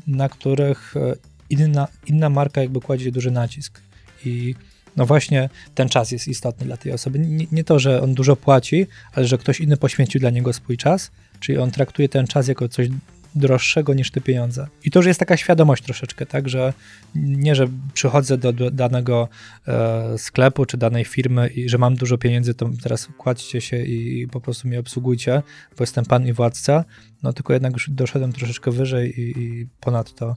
na 0.07 0.29
których 0.29 0.97
e, 0.97 1.15
inna, 1.49 1.87
inna 2.07 2.29
marka 2.29 2.61
jakby 2.61 2.81
kładzie 2.81 3.11
duży 3.11 3.31
nacisk. 3.31 3.81
I 4.25 4.55
no 4.99 5.05
właśnie 5.05 5.49
ten 5.75 5.89
czas 5.89 6.11
jest 6.11 6.27
istotny 6.27 6.65
dla 6.65 6.77
tej 6.77 6.91
osoby. 6.91 7.19
Nie, 7.19 7.45
nie, 7.51 7.63
to, 7.63 7.79
że 7.79 8.01
on 8.01 8.13
dużo 8.13 8.35
płaci, 8.35 8.87
ale 9.13 9.27
że 9.27 9.37
ktoś 9.37 9.59
inny 9.59 9.77
poświęcił 9.77 10.21
dla 10.21 10.29
niego 10.29 10.53
swój 10.53 10.77
czas, 10.77 11.11
czyli 11.39 11.57
on 11.57 11.71
traktuje 11.71 12.09
ten 12.09 12.27
czas 12.27 12.47
jako 12.47 12.69
coś 12.69 12.89
droższego 13.35 13.93
niż 13.93 14.11
te 14.11 14.21
pieniądze. 14.21 14.67
I 14.83 14.91
to 14.91 14.99
już 14.99 15.05
jest 15.05 15.19
taka 15.19 15.37
świadomość 15.37 15.83
troszeczkę, 15.83 16.25
tak, 16.25 16.49
że 16.49 16.73
nie, 17.15 17.55
że 17.55 17.67
przychodzę 17.93 18.37
do, 18.37 18.53
do 18.53 18.71
danego 18.71 19.27
e, 19.67 20.17
sklepu 20.17 20.65
czy 20.65 20.77
danej 20.77 21.05
firmy 21.05 21.47
i 21.47 21.69
że 21.69 21.77
mam 21.77 21.95
dużo 21.95 22.17
pieniędzy, 22.17 22.53
to 22.53 22.69
teraz 22.83 23.09
kładźcie 23.17 23.61
się 23.61 23.83
i, 23.83 24.21
i 24.21 24.27
po 24.27 24.41
prostu 24.41 24.67
mnie 24.67 24.79
obsługujcie, 24.79 25.43
bo 25.77 25.83
jestem 25.83 26.05
pan 26.05 26.27
i 26.27 26.33
władca, 26.33 26.85
no 27.23 27.33
tylko 27.33 27.53
jednak 27.53 27.73
już 27.73 27.89
doszedłem 27.89 28.33
troszeczkę 28.33 28.71
wyżej 28.71 29.19
i, 29.19 29.43
i 29.43 29.67
ponadto 29.79 30.35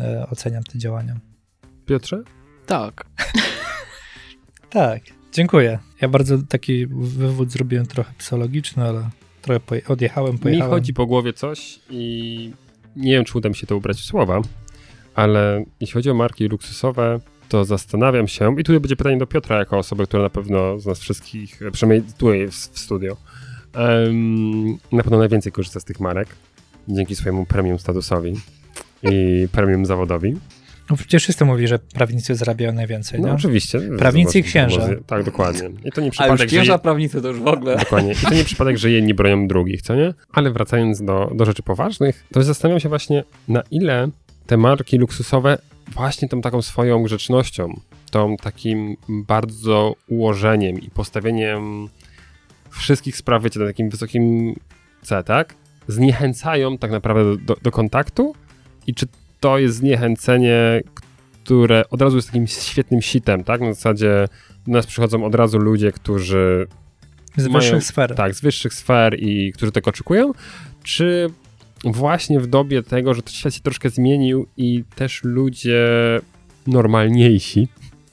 e, 0.00 0.26
oceniam 0.30 0.62
te 0.64 0.78
działania. 0.78 1.16
Piotrze? 1.86 2.22
Tak. 2.66 3.04
tak, 4.72 5.02
dziękuję. 5.32 5.78
Ja 6.00 6.08
bardzo 6.08 6.38
taki 6.48 6.86
wywód 6.86 7.52
zrobiłem 7.52 7.86
trochę 7.86 8.12
psychologiczny, 8.18 8.84
ale 8.84 9.10
trochę 9.42 9.60
poje 9.60 9.84
odjechałem, 9.88 10.38
pojechałem. 10.38 10.70
Mi 10.70 10.74
chodzi 10.74 10.94
po 10.94 11.06
głowie 11.06 11.32
coś 11.32 11.80
i 11.90 12.52
nie 12.96 13.12
wiem, 13.12 13.24
czy 13.24 13.38
uda 13.38 13.48
mi 13.48 13.54
się 13.54 13.66
to 13.66 13.76
ubrać 13.76 13.96
w 13.96 14.04
słowa, 14.04 14.42
ale 15.14 15.64
jeśli 15.80 15.94
chodzi 15.94 16.10
o 16.10 16.14
marki 16.14 16.48
luksusowe, 16.48 17.20
to 17.48 17.64
zastanawiam 17.64 18.28
się, 18.28 18.60
i 18.60 18.64
tu 18.64 18.80
będzie 18.80 18.96
pytanie 18.96 19.18
do 19.18 19.26
Piotra, 19.26 19.58
jako 19.58 19.78
osoby, 19.78 20.06
która 20.06 20.22
na 20.22 20.30
pewno 20.30 20.78
z 20.78 20.86
nas 20.86 20.98
wszystkich, 20.98 21.60
przynajmniej 21.72 22.12
tu 22.18 22.34
jest 22.34 22.74
w 22.74 22.78
studio, 22.78 23.16
um, 23.74 24.78
na 24.92 25.02
pewno 25.02 25.18
najwięcej 25.18 25.52
korzysta 25.52 25.80
z 25.80 25.84
tych 25.84 26.00
marek, 26.00 26.28
dzięki 26.88 27.16
swojemu 27.16 27.46
premium 27.46 27.78
statusowi 27.78 28.32
i 29.02 29.48
premium 29.52 29.86
zawodowi. 29.86 30.36
No 30.90 30.96
przecież 30.96 31.22
wszyscy 31.22 31.44
mówi, 31.44 31.68
że 31.68 31.78
prawnicy 31.78 32.34
zarabiają 32.34 32.72
najwięcej. 32.72 33.20
No, 33.20 33.28
no? 33.28 33.34
oczywiście. 33.34 33.80
Prawnicy 33.98 34.38
i 34.38 34.42
księża. 34.42 34.88
Tak, 35.06 35.24
dokładnie. 35.24 35.70
I 35.84 35.92
to 35.92 36.00
nie 36.00 36.10
przypadek, 36.10 36.40
A 36.40 36.42
już 36.42 36.52
księża, 36.52 36.72
je... 36.72 36.78
prawnicy 36.78 37.22
to 37.22 37.28
już 37.28 37.40
w 37.40 37.46
ogóle. 37.46 37.76
Dokładnie. 37.76 38.12
I 38.12 38.26
to 38.26 38.34
nie 38.34 38.44
przypadek, 38.44 38.78
że 38.78 38.90
jedni 38.90 39.14
bronią 39.14 39.48
drugich, 39.48 39.82
co 39.82 39.94
nie? 39.94 40.14
Ale 40.32 40.50
wracając 40.50 41.02
do, 41.02 41.30
do 41.34 41.44
rzeczy 41.44 41.62
poważnych, 41.62 42.24
to 42.32 42.42
zastanawiam 42.42 42.80
się 42.80 42.88
właśnie, 42.88 43.24
na 43.48 43.62
ile 43.70 44.08
te 44.46 44.56
marki 44.56 44.98
luksusowe 44.98 45.58
właśnie 45.94 46.28
tą 46.28 46.40
taką 46.40 46.62
swoją 46.62 47.02
grzecznością, 47.02 47.80
tą 48.10 48.36
takim 48.36 48.96
bardzo 49.08 49.94
ułożeniem 50.08 50.80
i 50.80 50.90
postawieniem 50.90 51.88
wszystkich 52.70 53.16
spraw, 53.16 53.42
wiecie, 53.42 53.60
na 53.60 53.66
takim 53.66 53.90
wysokim 53.90 54.54
C, 55.02 55.22
tak? 55.24 55.54
Zniechęcają 55.88 56.78
tak 56.78 56.90
naprawdę 56.90 57.36
do, 57.36 57.36
do, 57.36 57.60
do 57.62 57.70
kontaktu 57.70 58.34
i 58.86 58.94
czy 58.94 59.06
to 59.42 59.58
jest 59.58 59.76
zniechęcenie, 59.76 60.80
które 61.44 61.84
od 61.90 62.02
razu 62.02 62.16
jest 62.16 62.28
takim 62.28 62.46
świetnym 62.46 63.02
sitem, 63.02 63.44
tak? 63.44 63.60
Na 63.60 63.72
zasadzie 63.72 64.28
do 64.66 64.72
nas 64.72 64.86
przychodzą 64.86 65.24
od 65.24 65.34
razu 65.34 65.58
ludzie, 65.58 65.92
którzy 65.92 66.66
z 67.36 67.46
mają, 67.46 67.52
wyższych 67.52 67.84
sfer. 67.84 68.14
Tak, 68.14 68.34
z 68.34 68.40
wyższych 68.40 68.74
sfer 68.74 69.16
i 69.18 69.52
którzy 69.52 69.72
tego 69.72 69.90
oczekują, 69.90 70.32
czy 70.82 71.30
właśnie 71.84 72.40
w 72.40 72.46
dobie 72.46 72.82
tego, 72.82 73.14
że 73.14 73.22
to 73.22 73.30
świat 73.30 73.54
się 73.54 73.60
troszkę 73.60 73.90
zmienił 73.90 74.46
i 74.56 74.84
też 74.94 75.24
ludzie 75.24 75.80
normalniejsi 76.66 77.68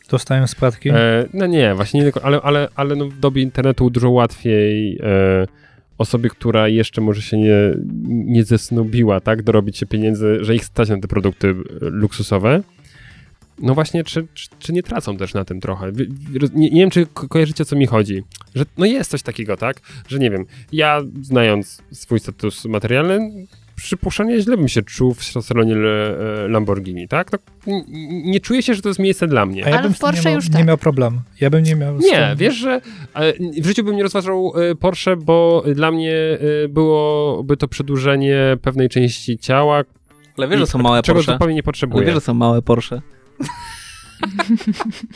dostają 0.09 0.47
spadki? 0.47 0.89
E, 0.89 1.25
no 1.33 1.45
nie, 1.45 1.75
właśnie 1.75 1.99
nie 1.99 2.03
tylko, 2.03 2.25
ale, 2.25 2.41
ale, 2.41 2.67
ale 2.75 2.95
no 2.95 3.05
w 3.05 3.19
dobie 3.19 3.41
internetu 3.41 3.89
dużo 3.89 4.09
łatwiej 4.09 4.99
e, 5.03 5.47
osobie, 5.99 6.29
która 6.29 6.67
jeszcze 6.67 7.01
może 7.01 7.21
się 7.21 7.37
nie, 7.37 7.73
nie 8.07 8.43
zesnubiła, 8.43 9.19
tak, 9.19 9.43
dorobić 9.43 9.77
się 9.77 9.85
pieniędzy, 9.85 10.37
że 10.41 10.55
ich 10.55 10.65
stać 10.65 10.89
na 10.89 10.99
te 10.99 11.07
produkty 11.07 11.47
e, 11.47 11.53
luksusowe, 11.79 12.63
no 13.61 13.75
właśnie, 13.75 14.03
czy, 14.03 14.27
czy, 14.33 14.47
czy, 14.59 14.73
nie 14.73 14.83
tracą 14.83 15.17
też 15.17 15.33
na 15.33 15.45
tym 15.45 15.59
trochę? 15.59 15.91
Nie, 16.53 16.69
nie, 16.69 16.81
wiem, 16.81 16.89
czy 16.89 17.05
ko 17.05 17.27
kojarzycie, 17.27 17.63
o 17.63 17.65
co 17.65 17.75
mi 17.75 17.85
chodzi. 17.85 18.23
Że 18.55 18.65
no 18.77 18.85
jest 18.85 19.11
coś 19.11 19.21
takiego, 19.21 19.57
tak? 19.57 19.81
Że 20.07 20.19
nie 20.19 20.31
wiem, 20.31 20.45
ja 20.71 21.01
znając 21.21 21.81
swój 21.91 22.19
status 22.19 22.65
materialny, 22.65 23.47
przypuszczam, 23.83 24.39
źle 24.39 24.57
bym 24.57 24.67
się 24.67 24.81
czuł 24.81 25.13
w 25.13 25.23
salonie 25.23 25.75
e, 25.75 26.47
Lamborghini, 26.47 27.07
tak? 27.07 27.31
No, 27.31 27.39
nie 28.09 28.39
czuję 28.39 28.63
się, 28.63 28.73
że 28.73 28.81
to 28.81 28.89
jest 28.89 28.99
miejsce 28.99 29.27
dla 29.27 29.45
mnie. 29.45 29.65
A 29.65 29.69
ja 29.69 29.81
bym 29.81 29.93
w 29.93 29.99
Porsche 29.99 30.23
nie 30.23 30.29
miał, 30.29 30.35
już 30.35 30.49
tak. 30.49 30.57
nie 30.57 30.63
miał 30.63 30.77
problemu. 30.77 31.21
Ja 31.41 31.49
bym 31.49 31.63
nie 31.63 31.75
miał... 31.75 31.97
Nie, 31.97 32.35
wiesz, 32.37 32.55
że 32.55 32.81
w 33.61 33.65
życiu 33.65 33.83
bym 33.83 33.95
nie 33.95 34.03
rozważał 34.03 34.53
e, 34.55 34.75
Porsche, 34.75 35.15
bo 35.15 35.63
dla 35.75 35.91
mnie 35.91 36.15
e, 36.15 36.67
byłoby 36.67 37.57
to 37.57 37.67
przedłużenie 37.67 38.57
pewnej 38.61 38.89
części 38.89 39.37
ciała. 39.37 39.83
Ale 40.37 40.47
wiesz, 40.47 40.59
że 40.59 40.67
są 40.67 40.79
małe 40.79 41.01
czego 41.01 41.15
Porsche. 41.15 41.25
Czego 41.25 41.35
zupełnie 41.35 41.55
nie 41.55 41.63
potrzebuję. 41.63 41.97
Ale 41.97 42.05
wiesz, 42.05 42.15
że 42.15 42.21
są 42.21 42.33
małe 42.33 42.61
Porsche. 42.61 43.01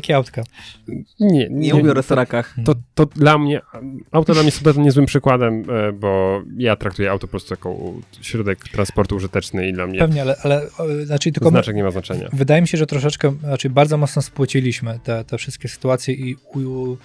Takie 0.00 0.16
autka. 0.16 0.42
Nie, 0.88 1.04
nie, 1.20 1.48
nie 1.50 1.74
mówię 1.74 1.90
o 1.90 1.94
restorakach. 1.94 2.56
To, 2.64 2.74
to 2.94 3.06
dla 3.06 3.38
mnie, 3.38 3.60
auto 4.10 4.32
dla 4.32 4.42
mnie 4.42 4.52
jest 4.64 4.78
niezłym 4.78 5.06
przykładem, 5.06 5.64
e, 5.70 5.92
bo 5.92 6.42
ja 6.56 6.76
traktuję 6.76 7.10
auto 7.10 7.26
po 7.26 7.30
prostu 7.30 7.52
jako 7.52 7.76
środek 8.20 8.68
transportu 8.68 9.16
użyteczny 9.16 9.68
i 9.68 9.72
dla 9.72 9.86
mnie 9.86 9.98
Pewnie, 9.98 10.22
ale, 10.22 10.36
ale 10.44 11.06
znaczy 11.06 11.32
tylko 11.32 11.50
znaczek 11.50 11.76
nie 11.76 11.82
ma 11.82 11.90
znaczenia. 11.90 12.28
Wydaje 12.32 12.60
mi 12.62 12.68
się, 12.68 12.78
że 12.78 12.86
troszeczkę, 12.86 13.32
znaczy 13.40 13.70
bardzo 13.70 13.96
mocno 13.96 14.22
spłyciliśmy 14.22 15.00
te, 15.04 15.24
te 15.24 15.38
wszystkie 15.38 15.68
sytuacje 15.68 16.14
i 16.14 16.36
u, 16.54 16.96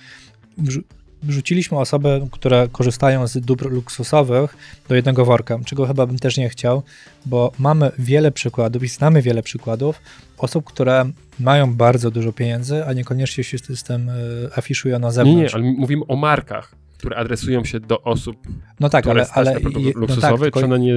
wrzuciliśmy 1.26 1.80
osoby, 1.80 2.28
które 2.32 2.68
korzystają 2.72 3.28
z 3.28 3.38
dóbr 3.38 3.72
luksusowych 3.72 4.58
do 4.90 4.96
jednego 4.96 5.26
worka, 5.26 5.60
czego 5.66 5.86
chyba 5.86 6.06
bym 6.06 6.20
też 6.20 6.38
nie 6.38 6.50
chciał, 6.50 6.84
bo 7.26 7.52
mamy 7.60 7.92
wiele 8.00 8.32
przykładów 8.32 8.84
i 8.84 8.88
znamy 8.88 9.22
wiele 9.22 9.44
przykładów 9.44 10.02
osób, 10.38 10.66
które 10.66 11.12
mają 11.40 11.74
bardzo 11.74 12.12
dużo 12.12 12.32
pieniędzy, 12.32 12.86
a 12.86 12.94
niekoniecznie 12.94 13.44
się 13.44 13.58
z 13.58 13.84
tym 13.84 14.10
e, 14.10 14.14
afiszują 14.58 15.00
na 15.00 15.12
zewnątrz. 15.12 15.54
Nie, 15.54 15.62
nie, 15.62 15.68
ale 15.68 15.80
mówimy 15.80 16.02
o 16.08 16.16
markach 16.16 16.76
które 16.98 17.18
adresują 17.18 17.66
się 17.66 17.80
do 17.80 18.02
osób, 18.02 18.38
no 18.80 18.90
tak, 18.90 19.08
ale, 19.08 19.28
ale 19.32 19.60
luksusowe, 19.96 20.32
no 20.32 20.52
tak, 20.52 20.54
tylko, 20.54 20.78
nie... 20.78 20.94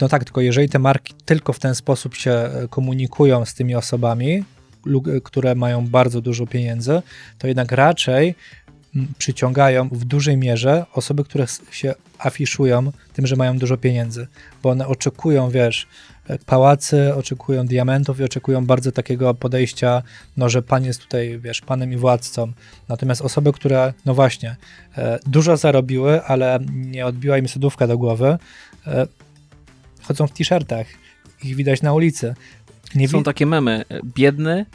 No 0.00 0.08
tak, 0.08 0.24
tylko 0.24 0.40
jeżeli 0.40 0.68
te 0.68 0.78
marki 0.78 1.14
tylko 1.24 1.52
w 1.52 1.58
ten 1.58 1.74
sposób 1.74 2.14
się 2.14 2.30
e, 2.30 2.68
komunikują 2.70 3.44
z 3.44 3.54
tymi 3.54 3.74
osobami, 3.74 4.44
które 5.24 5.54
mają 5.54 5.86
bardzo 5.86 6.20
dużo 6.20 6.46
pieniędzy, 6.46 7.02
to 7.38 7.46
jednak 7.46 7.72
raczej 7.72 8.34
przyciągają 9.18 9.88
w 9.88 10.04
dużej 10.04 10.36
mierze 10.36 10.86
osoby, 10.94 11.24
które 11.24 11.46
się 11.70 11.94
afiszują 12.18 12.92
tym, 13.12 13.26
że 13.26 13.36
mają 13.36 13.58
dużo 13.58 13.76
pieniędzy, 13.76 14.26
bo 14.62 14.70
one 14.70 14.86
oczekują, 14.86 15.50
wiesz, 15.50 15.86
pałacy, 16.46 17.14
oczekują 17.14 17.66
diamentów 17.66 18.20
i 18.20 18.24
oczekują 18.24 18.66
bardzo 18.66 18.92
takiego 18.92 19.34
podejścia, 19.34 20.02
no, 20.36 20.48
że 20.48 20.62
pan 20.62 20.84
jest 20.84 21.00
tutaj, 21.00 21.40
wiesz, 21.42 21.60
panem 21.60 21.92
i 21.92 21.96
władcą. 21.96 22.52
Natomiast 22.88 23.22
osoby, 23.22 23.52
które, 23.52 23.92
no 24.06 24.14
właśnie, 24.14 24.56
e, 24.96 25.18
dużo 25.26 25.56
zarobiły, 25.56 26.22
ale 26.22 26.58
nie 26.72 27.06
odbiła 27.06 27.38
im 27.38 27.48
sodówka 27.48 27.86
do 27.86 27.98
głowy, 27.98 28.38
e, 28.86 29.06
chodzą 30.02 30.26
w 30.26 30.32
t-shirtach, 30.32 30.86
ich 31.44 31.56
widać 31.56 31.82
na 31.82 31.92
ulicy. 31.92 32.34
Nie 32.94 33.08
Są 33.08 33.22
takie 33.22 33.46
memy, 33.46 33.84
biedny, 34.04 34.66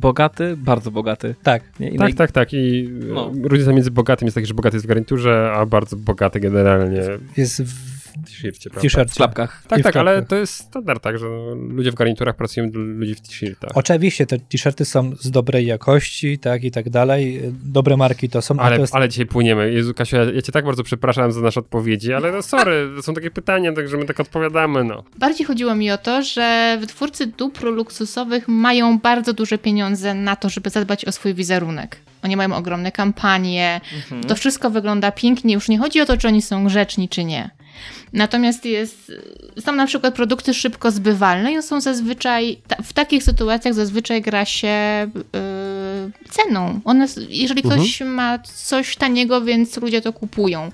bogaty, 0.00 0.56
bardzo 0.56 0.90
bogaty. 0.90 1.34
Tak. 1.42 1.62
Nie? 1.80 1.98
Tak, 1.98 2.10
naj- 2.10 2.14
tak, 2.14 2.32
tak. 2.32 2.48
I 2.52 2.88
No. 2.92 3.14
no. 3.14 3.48
różnica 3.48 3.72
między 3.72 3.90
bogatym 3.90 4.26
jest 4.26 4.34
taki, 4.34 4.46
że 4.46 4.54
bogaty 4.54 4.76
jest 4.76 4.86
w 4.86 4.88
garniturze, 4.88 5.52
a 5.56 5.66
bardzo 5.66 5.96
bogaty 5.96 6.40
generalnie 6.40 7.02
Jest 7.36 7.62
w 7.62 7.97
t-shircie, 8.26 8.70
w 8.70 8.72
prawda? 8.72 8.88
W 8.88 8.92
t-shircie. 8.92 9.16
klapkach. 9.16 9.62
Tak, 9.68 9.80
w 9.80 9.82
tak, 9.82 9.96
ale 9.96 10.22
to 10.22 10.36
jest 10.36 10.54
standard, 10.54 11.02
tak, 11.02 11.18
że 11.18 11.26
ludzie 11.68 11.90
w 11.90 11.94
garniturach 11.94 12.36
pracują 12.36 12.70
dla 12.70 12.82
ludzi 12.82 13.14
w 13.14 13.20
t-shirtach. 13.20 13.70
Oczywiście 13.74 14.26
te 14.26 14.38
t-shirty 14.38 14.84
są 14.84 15.16
z 15.16 15.30
dobrej 15.30 15.66
jakości, 15.66 16.38
tak 16.38 16.64
i 16.64 16.70
tak 16.70 16.90
dalej. 16.90 17.40
Dobre 17.64 17.96
marki 17.96 18.28
to 18.28 18.42
są, 18.42 18.54
ale, 18.54 18.66
Ale, 18.66 18.76
to 18.76 18.82
jest 18.82 18.94
ale 18.94 19.08
dzisiaj 19.08 19.26
płyniemy. 19.26 19.72
Jezu, 19.72 19.94
Kasiu, 19.94 20.16
ja, 20.16 20.24
ja 20.24 20.42
cię 20.42 20.52
tak 20.52 20.64
bardzo 20.64 20.82
przepraszam 20.82 21.32
za 21.32 21.40
nasze 21.40 21.60
odpowiedzi, 21.60 22.12
ale 22.12 22.32
no 22.32 22.42
sorry, 22.42 22.88
to 22.96 23.02
są 23.02 23.14
takie 23.14 23.30
pytania, 23.30 23.72
także 23.72 23.96
my 23.96 24.04
tak 24.04 24.20
odpowiadamy, 24.20 24.84
no. 24.84 25.04
Bardziej 25.18 25.46
chodziło 25.46 25.74
mi 25.74 25.90
o 25.90 25.98
to, 25.98 26.22
że 26.22 26.76
wytwórcy 26.80 27.26
dóbr 27.26 27.64
luksusowych 27.64 28.48
mają 28.48 28.98
bardzo 28.98 29.32
duże 29.32 29.58
pieniądze 29.58 30.14
na 30.14 30.36
to, 30.36 30.48
żeby 30.48 30.70
zadbać 30.70 31.04
o 31.04 31.12
swój 31.12 31.34
wizerunek. 31.34 31.96
Oni 32.22 32.36
mają 32.36 32.56
ogromne 32.56 32.92
kampanie, 32.92 33.80
to 34.28 34.34
wszystko 34.34 34.70
wygląda 34.70 35.12
pięknie. 35.12 35.54
Już 35.54 35.68
nie 35.68 35.78
chodzi 35.78 36.00
o 36.00 36.06
to, 36.06 36.16
czy 36.16 36.28
oni 36.28 36.42
są 36.42 36.64
grzeczni, 36.64 37.08
czy 37.08 37.24
nie. 37.24 37.50
Natomiast 38.12 38.64
jest, 38.64 39.12
są 39.60 39.72
na 39.72 39.86
przykład 39.86 40.14
produkty 40.14 40.54
szybko 40.54 40.90
zbywalne 40.90 41.52
i 41.52 41.62
są 41.62 41.80
zazwyczaj, 41.80 42.58
w 42.84 42.92
takich 42.92 43.22
sytuacjach 43.22 43.74
zazwyczaj 43.74 44.22
gra 44.22 44.44
się 44.44 45.06
yy, 45.14 46.30
ceną. 46.30 46.80
One, 46.84 47.06
jeżeli 47.28 47.62
ktoś 47.62 48.00
ma 48.00 48.38
coś 48.38 48.96
taniego, 48.96 49.40
więc 49.40 49.76
ludzie 49.76 50.00
to 50.02 50.12
kupują. 50.12 50.70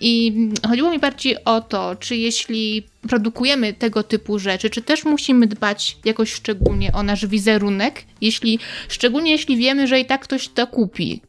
I 0.00 0.34
chodziło 0.68 0.90
mi 0.90 0.98
bardziej 0.98 1.44
o 1.44 1.60
to, 1.60 1.96
czy 1.96 2.16
jeśli 2.16 2.86
produkujemy 3.08 3.72
tego 3.72 4.02
typu 4.02 4.38
rzeczy, 4.38 4.70
czy 4.70 4.82
też 4.82 5.04
musimy 5.04 5.46
dbać 5.46 5.96
jakoś 6.04 6.32
szczególnie 6.32 6.92
o 6.92 7.02
nasz 7.02 7.26
wizerunek, 7.26 8.04
jeśli, 8.20 8.58
szczególnie 8.88 9.30
jeśli 9.30 9.56
wiemy, 9.56 9.86
że 9.86 10.00
i 10.00 10.04
tak 10.04 10.20
ktoś 10.20 10.48
to 10.48 10.66
kupi, 10.66 11.20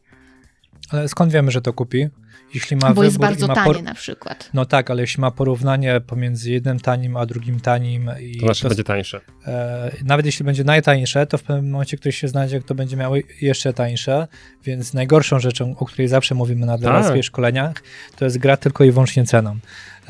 Ale 0.90 1.08
skąd 1.08 1.32
wiemy, 1.32 1.50
że 1.50 1.60
to 1.60 1.72
kupi? 1.72 2.08
Jeśli 2.54 2.76
ma 2.76 2.94
bo 2.94 3.04
jest 3.04 3.14
wybór 3.16 3.26
bardzo 3.28 3.44
i 3.46 3.48
ma 3.48 3.54
tanie 3.54 3.82
na 3.82 3.94
przykład. 3.94 4.50
No 4.54 4.64
tak, 4.64 4.90
ale 4.90 5.00
jeśli 5.02 5.20
ma 5.20 5.30
porównanie 5.30 6.00
pomiędzy 6.00 6.50
jednym 6.50 6.80
tanim 6.80 7.16
a 7.16 7.26
drugim 7.26 7.60
tanim 7.60 8.10
i 8.20 8.36
To 8.36 8.46
znaczy 8.46 8.62
to- 8.62 8.68
będzie 8.68 8.84
tańsze. 8.84 9.20
e, 9.46 9.90
nawet 10.04 10.26
jeśli 10.26 10.44
będzie 10.44 10.64
najtańsze, 10.64 11.26
to 11.26 11.38
w 11.38 11.42
pewnym 11.42 11.70
momencie 11.70 11.96
ktoś 11.96 12.16
się 12.16 12.28
znajdzie, 12.28 12.60
kto 12.60 12.74
będzie 12.74 12.96
miał 12.96 13.12
jeszcze 13.40 13.72
tańsze, 13.72 14.28
więc 14.64 14.94
najgorszą 14.94 15.38
rzeczą, 15.40 15.74
o 15.78 15.84
której 15.84 16.08
zawsze 16.08 16.34
mówimy 16.34 16.66
na 16.66 16.78
doradztwie 16.78 17.18
i 17.18 17.22
szkoleniach, 17.22 17.74
to 18.16 18.24
jest 18.24 18.38
gra 18.38 18.56
tylko 18.56 18.84
i 18.84 18.90
wyłącznie 18.92 19.24
ceną. 19.24 19.58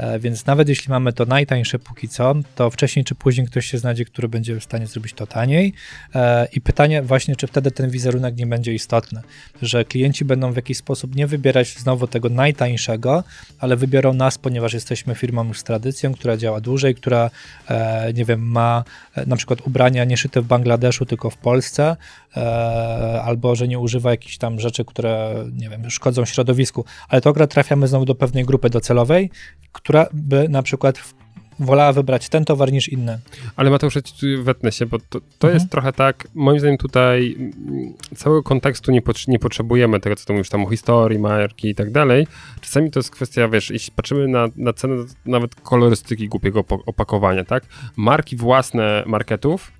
E, 0.01 0.19
Więc 0.19 0.47
nawet 0.47 0.69
jeśli 0.69 0.91
mamy 0.91 1.13
to 1.13 1.25
najtańsze 1.25 1.79
póki 1.79 2.09
co, 2.09 2.35
to 2.55 2.71
wcześniej 2.71 3.05
czy 3.05 3.15
później 3.15 3.47
ktoś 3.47 3.67
się 3.67 3.79
znajdzie, 3.79 4.05
który 4.05 4.29
będzie 4.29 4.61
w 4.61 4.65
stanie 4.65 4.87
zrobić 4.87 5.13
to 5.13 5.27
taniej. 5.27 5.73
E, 6.15 6.49
I 6.53 6.61
pytanie 6.61 7.03
właśnie, 7.03 7.37
czy 7.37 7.47
wtedy 7.47 7.71
ten 7.71 7.91
wizerunek 7.91 8.37
nie 8.37 8.47
będzie 8.47 8.75
istotny, 8.75 9.21
że 9.63 9.85
klienci 9.85 10.25
będą 10.25 10.53
w 10.53 10.57
jakiś 10.57 10.79
sposób 10.79 11.15
nie 11.15 11.27
wybierać 11.27 11.79
znowu 11.79 12.07
tego 12.07 12.29
najtańszego, 12.29 13.25
ale 13.59 13.77
wybiorą 13.77 14.15
nas, 14.15 14.39
ponieważ 14.39 14.73
jesteśmy 14.73 15.15
firmą 15.15 15.49
już 15.49 15.59
z 15.59 15.65
tradycją, 15.65 16.15
która 16.15 16.37
działa 16.37 16.61
dłużej, 16.61 16.95
która, 16.95 17.31
e, 17.69 18.13
nie 18.13 18.25
wiem, 18.25 18.51
ma 18.51 18.85
na 19.27 19.37
przykład 19.37 19.61
ubrania 19.67 20.05
nie 20.05 20.17
szyte 20.17 20.41
w 20.41 20.47
Bangladeszu, 20.47 21.07
tylko 21.07 21.31
w 21.31 21.37
Polsce, 21.37 21.97
albo 23.25 23.55
że 23.55 23.69
nie 23.69 23.79
używa 23.79 24.11
jakichś 24.11 24.39
tam 24.39 24.61
rzeczy, 24.61 24.85
które, 24.85 25.35
nie 25.53 25.69
wiem, 25.69 25.91
szkodzą 25.91 26.25
środowisku. 26.25 26.85
Ale 27.09 27.21
to 27.21 27.31
akurat 27.31 27.51
trafiamy 27.51 27.89
znowu 27.89 28.05
do 28.05 28.15
pewnej 28.15 28.45
grupy 28.45 28.71
docelowej, 28.71 29.31
która 29.73 30.07
by 30.13 30.49
na 30.49 30.63
przykład 30.63 30.99
wolała 31.59 31.93
wybrać 31.93 32.29
ten 32.29 32.45
towar 32.45 32.73
niż 32.73 32.89
inny. 32.89 33.19
Ale 33.57 33.71
Mateusz, 33.71 33.95
wetnę 34.43 34.73
się, 34.73 34.87
bo 34.87 34.99
to, 34.99 35.05
to 35.39 35.49
Mhm. 35.49 35.55
jest 35.55 35.71
trochę 35.71 35.93
tak, 35.93 36.29
moim 36.35 36.59
zdaniem 36.61 36.79
tutaj 36.79 37.37
mm, 37.39 37.53
całego 38.17 38.43
kontekstu 38.43 38.93
nie, 38.93 39.03
pot- 39.03 39.29
nie 39.29 39.39
potrzebujemy 39.39 40.01
tego, 40.01 40.17
co 40.17 40.27
tu 40.27 40.33
mówisz 40.33 40.49
tam 40.49 40.65
o 40.65 40.71
historii, 40.71 41.19
marki 41.19 41.69
i 41.69 41.75
tak 41.75 41.91
dalej. 41.93 42.27
Czasami 42.61 42.91
to 42.91 42.99
jest 42.99 43.11
kwestia, 43.11 43.49
wiesz, 43.49 43.71
jeśli 43.71 43.93
patrzymy 43.97 44.29
na, 44.29 44.47
na 44.57 44.73
cenę 44.73 44.95
nawet 45.27 45.55
kolorystyki 45.55 46.29
głupiego 46.29 46.65
opakowania, 46.87 47.45
tak? 47.45 47.65
Marki 47.97 48.37
własne 48.37 49.03
marketów 49.07 49.73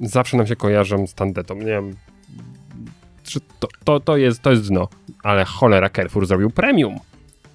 zawsze 0.00 0.36
nam 0.36 0.46
się 0.46 0.56
kojarzą 0.56 1.06
z 1.06 1.14
tandetą, 1.14 1.54
nie 1.54 1.64
wiem, 1.64 1.96
czy 3.22 3.40
to, 3.60 3.68
to, 3.84 4.00
to, 4.00 4.16
jest, 4.16 4.42
to 4.42 4.50
jest 4.50 4.68
dno, 4.68 4.88
ale 5.22 5.44
cholera 5.44 5.90
Carrefour 5.90 6.26
zrobił 6.26 6.50
premium 6.50 6.98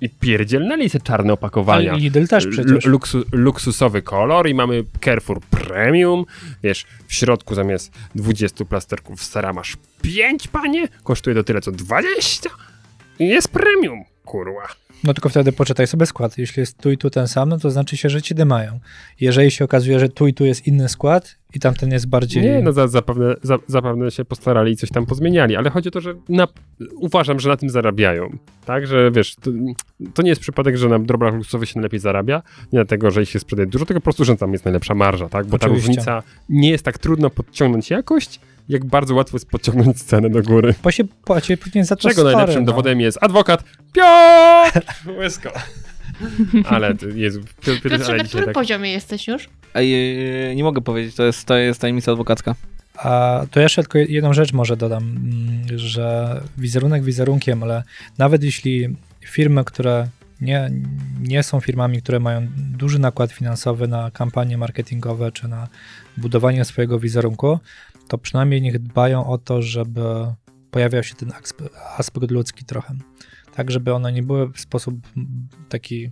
i 0.02 0.10
pierdzielnęli 0.10 0.90
se 0.90 1.00
czarne 1.00 1.34
opakowania. 1.34 1.92
Ale 1.92 2.00
Lidl 2.00 2.28
też 2.28 2.48
przecież. 2.48 2.86
L- 2.86 2.92
Luksu, 2.92 3.24
luksusowy 3.32 4.02
kolor 4.02 4.50
i 4.50 4.54
mamy 4.54 4.84
Carrefour 5.06 5.42
Premium. 5.42 6.26
Wiesz, 6.64 6.86
w 7.08 7.14
środku 7.14 7.56
zamiast 7.56 7.92
20 8.16 8.66
plasterków 8.66 9.24
sera 9.24 9.54
masz 9.54 9.78
5, 10.02 10.48
panie. 10.48 10.88
Kosztuje 11.04 11.36
to 11.36 11.44
tyle 11.44 11.62
co 11.62 11.72
20. 11.72 12.50
I 13.20 13.28
jest 13.28 13.48
premium, 13.48 14.04
kurwa. 14.26 14.68
No 15.04 15.14
tylko 15.14 15.30
wtedy 15.30 15.52
poczytaj 15.52 15.88
sobie 15.88 16.06
skład. 16.06 16.38
Jeśli 16.38 16.60
jest 16.60 16.78
tu 16.78 16.92
i 16.92 16.98
tu 16.98 17.10
ten 17.10 17.28
sam, 17.28 17.50
no 17.50 17.58
to 17.58 17.72
znaczy 17.72 17.98
się, 17.98 18.10
że 18.10 18.22
ci 18.22 18.36
dymają. 18.36 18.80
Jeżeli 19.20 19.52
się 19.52 19.66
okazuje, 19.66 20.00
że 20.00 20.10
tu 20.10 20.28
i 20.28 20.34
tu 20.34 20.46
jest 20.46 20.68
inny 20.68 20.90
skład 20.90 21.36
i 21.54 21.60
tamten 21.60 21.92
jest 21.92 22.08
bardziej... 22.08 22.44
Nie, 22.44 22.62
no 22.62 22.74
za, 22.74 22.88
zapewne, 22.88 23.36
za, 23.44 23.58
zapewne 23.68 24.12
się 24.12 24.26
postarali 24.26 24.72
i 24.72 24.76
coś 24.76 24.90
tam 24.90 25.06
pozmieniali, 25.06 25.56
ale 25.56 25.70
chodzi 25.70 25.90
o 25.90 25.92
to, 25.92 26.02
że 26.02 26.14
na, 26.30 26.48
uważam, 26.96 27.40
że 27.40 27.50
na 27.50 27.58
tym 27.58 27.70
zarabiają. 27.70 28.38
Tak, 28.66 28.88
że 28.88 29.12
wiesz, 29.12 29.36
to, 29.36 29.52
to 30.14 30.22
nie 30.22 30.30
jest 30.30 30.42
przypadek, 30.42 30.78
że 30.78 30.90
na 30.90 31.00
dobrach 31.00 31.34
luksusowych 31.34 31.70
się 31.70 31.80
najlepiej 31.80 32.00
zarabia, 32.00 32.42
nie 32.62 32.80
dlatego, 32.80 33.12
że 33.12 33.22
ich 33.22 33.30
się 33.30 33.40
sprzedaje 33.40 33.68
dużo, 33.68 33.86
tylko 33.86 34.02
po 34.02 34.04
prostu, 34.04 34.26
że 34.26 34.38
tam 34.38 34.52
jest 34.52 34.66
najlepsza 34.66 34.96
marża, 34.96 35.30
tak? 35.30 35.48
Bo 35.48 35.60
ta 35.60 35.68
Oczywiście. 35.68 35.88
różnica 35.88 36.24
nie 36.50 36.70
jest 36.70 36.86
tak 36.86 36.98
trudno 36.98 37.30
podciągnąć 37.30 37.90
jakość, 37.90 38.40
jak 38.70 38.86
bardzo 38.86 39.16
łatwo 39.16 39.36
jest 39.36 39.50
podciągnąć 39.50 40.04
cenę 40.04 40.30
do 40.30 40.44
góry. 40.44 40.74
Bo 40.84 40.92
się 40.92 41.04
płaci 41.04 41.58
później 41.58 41.84
za 41.84 41.96
to 41.96 42.02
Czego 42.02 42.14
story, 42.14 42.36
najlepszym 42.36 42.64
no. 42.64 42.66
dowodem 42.66 43.02
jest 43.02 43.18
adwokat 43.22 43.64
Piotr 43.94 44.89
Łysko. 45.20 45.52
Ale, 46.66 46.96
to- 46.96 47.08
Jezu, 47.08 47.42
Piotr, 47.42 47.82
Piotr, 47.82 47.90
Piotrze, 47.90 48.08
ale 48.08 48.18
na 48.18 48.24
którym 48.24 48.46
tak... 48.46 48.54
poziomie 48.54 48.92
jesteś 48.92 49.28
już? 49.28 49.50
Ej, 49.74 50.56
nie 50.56 50.64
mogę 50.64 50.82
powiedzieć, 50.82 51.16
to 51.16 51.24
jest, 51.26 51.46
to 51.46 51.58
jest 51.58 51.82
tajemnica 51.82 52.12
adwokacka. 52.12 52.56
A 52.96 53.42
to 53.52 53.60
jeszcze 53.60 53.82
tylko 53.84 53.98
jedną 53.98 54.34
rzecz 54.34 54.54
może 54.54 54.78
dodam, 54.78 55.04
mm, 55.04 55.80
że 55.80 56.42
wizerunek 56.58 57.04
wizerunkiem, 57.04 57.64
ale 57.64 57.84
nawet 58.18 58.44
jeśli 58.44 58.96
firmy, 59.26 59.66
które 59.66 60.08
nie, 60.42 60.72
nie 61.22 61.44
są 61.44 61.60
firmami, 61.60 62.02
które 62.02 62.20
mają 62.20 62.48
duży 62.58 63.00
nakład 63.00 63.32
finansowy 63.32 63.88
na 63.88 64.12
kampanie 64.12 64.58
marketingowe 64.58 65.32
czy 65.32 65.48
na 65.48 65.68
budowanie 66.18 66.66
swojego 66.66 67.00
wizerunku, 67.00 67.60
to 68.08 68.18
przynajmniej 68.18 68.62
niech 68.62 68.80
dbają 68.80 69.28
o 69.28 69.38
to, 69.38 69.62
żeby 69.62 70.02
pojawiał 70.72 71.04
się 71.04 71.16
ten 71.16 71.30
aspe- 71.30 71.70
aspekt 71.98 72.32
ludzki 72.32 72.66
trochę. 72.66 72.96
Tak, 73.60 73.72
żeby 73.72 73.94
one 73.94 74.12
nie 74.12 74.24
były 74.24 74.52
w 74.54 74.60
sposób 74.60 74.96
taki 75.70 76.12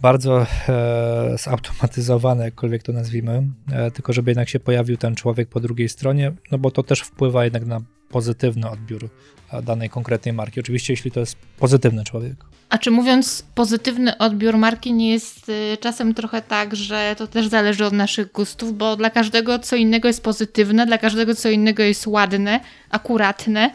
bardzo 0.00 0.46
e, 0.68 1.38
zautomatyzowane, 1.38 2.44
jakkolwiek 2.44 2.82
to 2.82 2.92
nazwijmy, 2.92 3.42
e, 3.72 3.90
tylko 3.90 4.12
żeby 4.12 4.30
jednak 4.30 4.48
się 4.48 4.60
pojawił 4.60 4.96
ten 4.96 5.14
człowiek 5.14 5.48
po 5.48 5.60
drugiej 5.60 5.88
stronie, 5.88 6.32
no 6.52 6.58
bo 6.58 6.70
to 6.70 6.82
też 6.82 7.00
wpływa 7.00 7.44
jednak 7.44 7.66
na 7.66 7.80
pozytywny 8.08 8.70
odbiór 8.70 9.08
e, 9.52 9.62
danej 9.62 9.90
konkretnej 9.90 10.32
marki. 10.32 10.60
Oczywiście, 10.60 10.92
jeśli 10.92 11.10
to 11.10 11.20
jest 11.20 11.36
pozytywny 11.58 12.04
człowiek. 12.04 12.36
A 12.68 12.78
czy 12.78 12.90
mówiąc 12.90 13.44
pozytywny 13.54 14.18
odbiór 14.18 14.56
marki 14.56 14.92
nie 14.92 15.10
jest 15.10 15.48
y, 15.48 15.76
czasem 15.80 16.14
trochę 16.14 16.42
tak, 16.42 16.76
że 16.76 17.14
to 17.18 17.26
też 17.26 17.46
zależy 17.46 17.84
od 17.84 17.92
naszych 17.92 18.32
gustów, 18.32 18.76
bo 18.76 18.96
dla 18.96 19.10
każdego 19.10 19.58
co 19.58 19.76
innego 19.76 20.08
jest 20.08 20.22
pozytywne, 20.22 20.86
dla 20.86 20.98
każdego 20.98 21.34
co 21.34 21.48
innego 21.48 21.82
jest 21.82 22.06
ładne, 22.06 22.60
akuratne. 22.90 23.70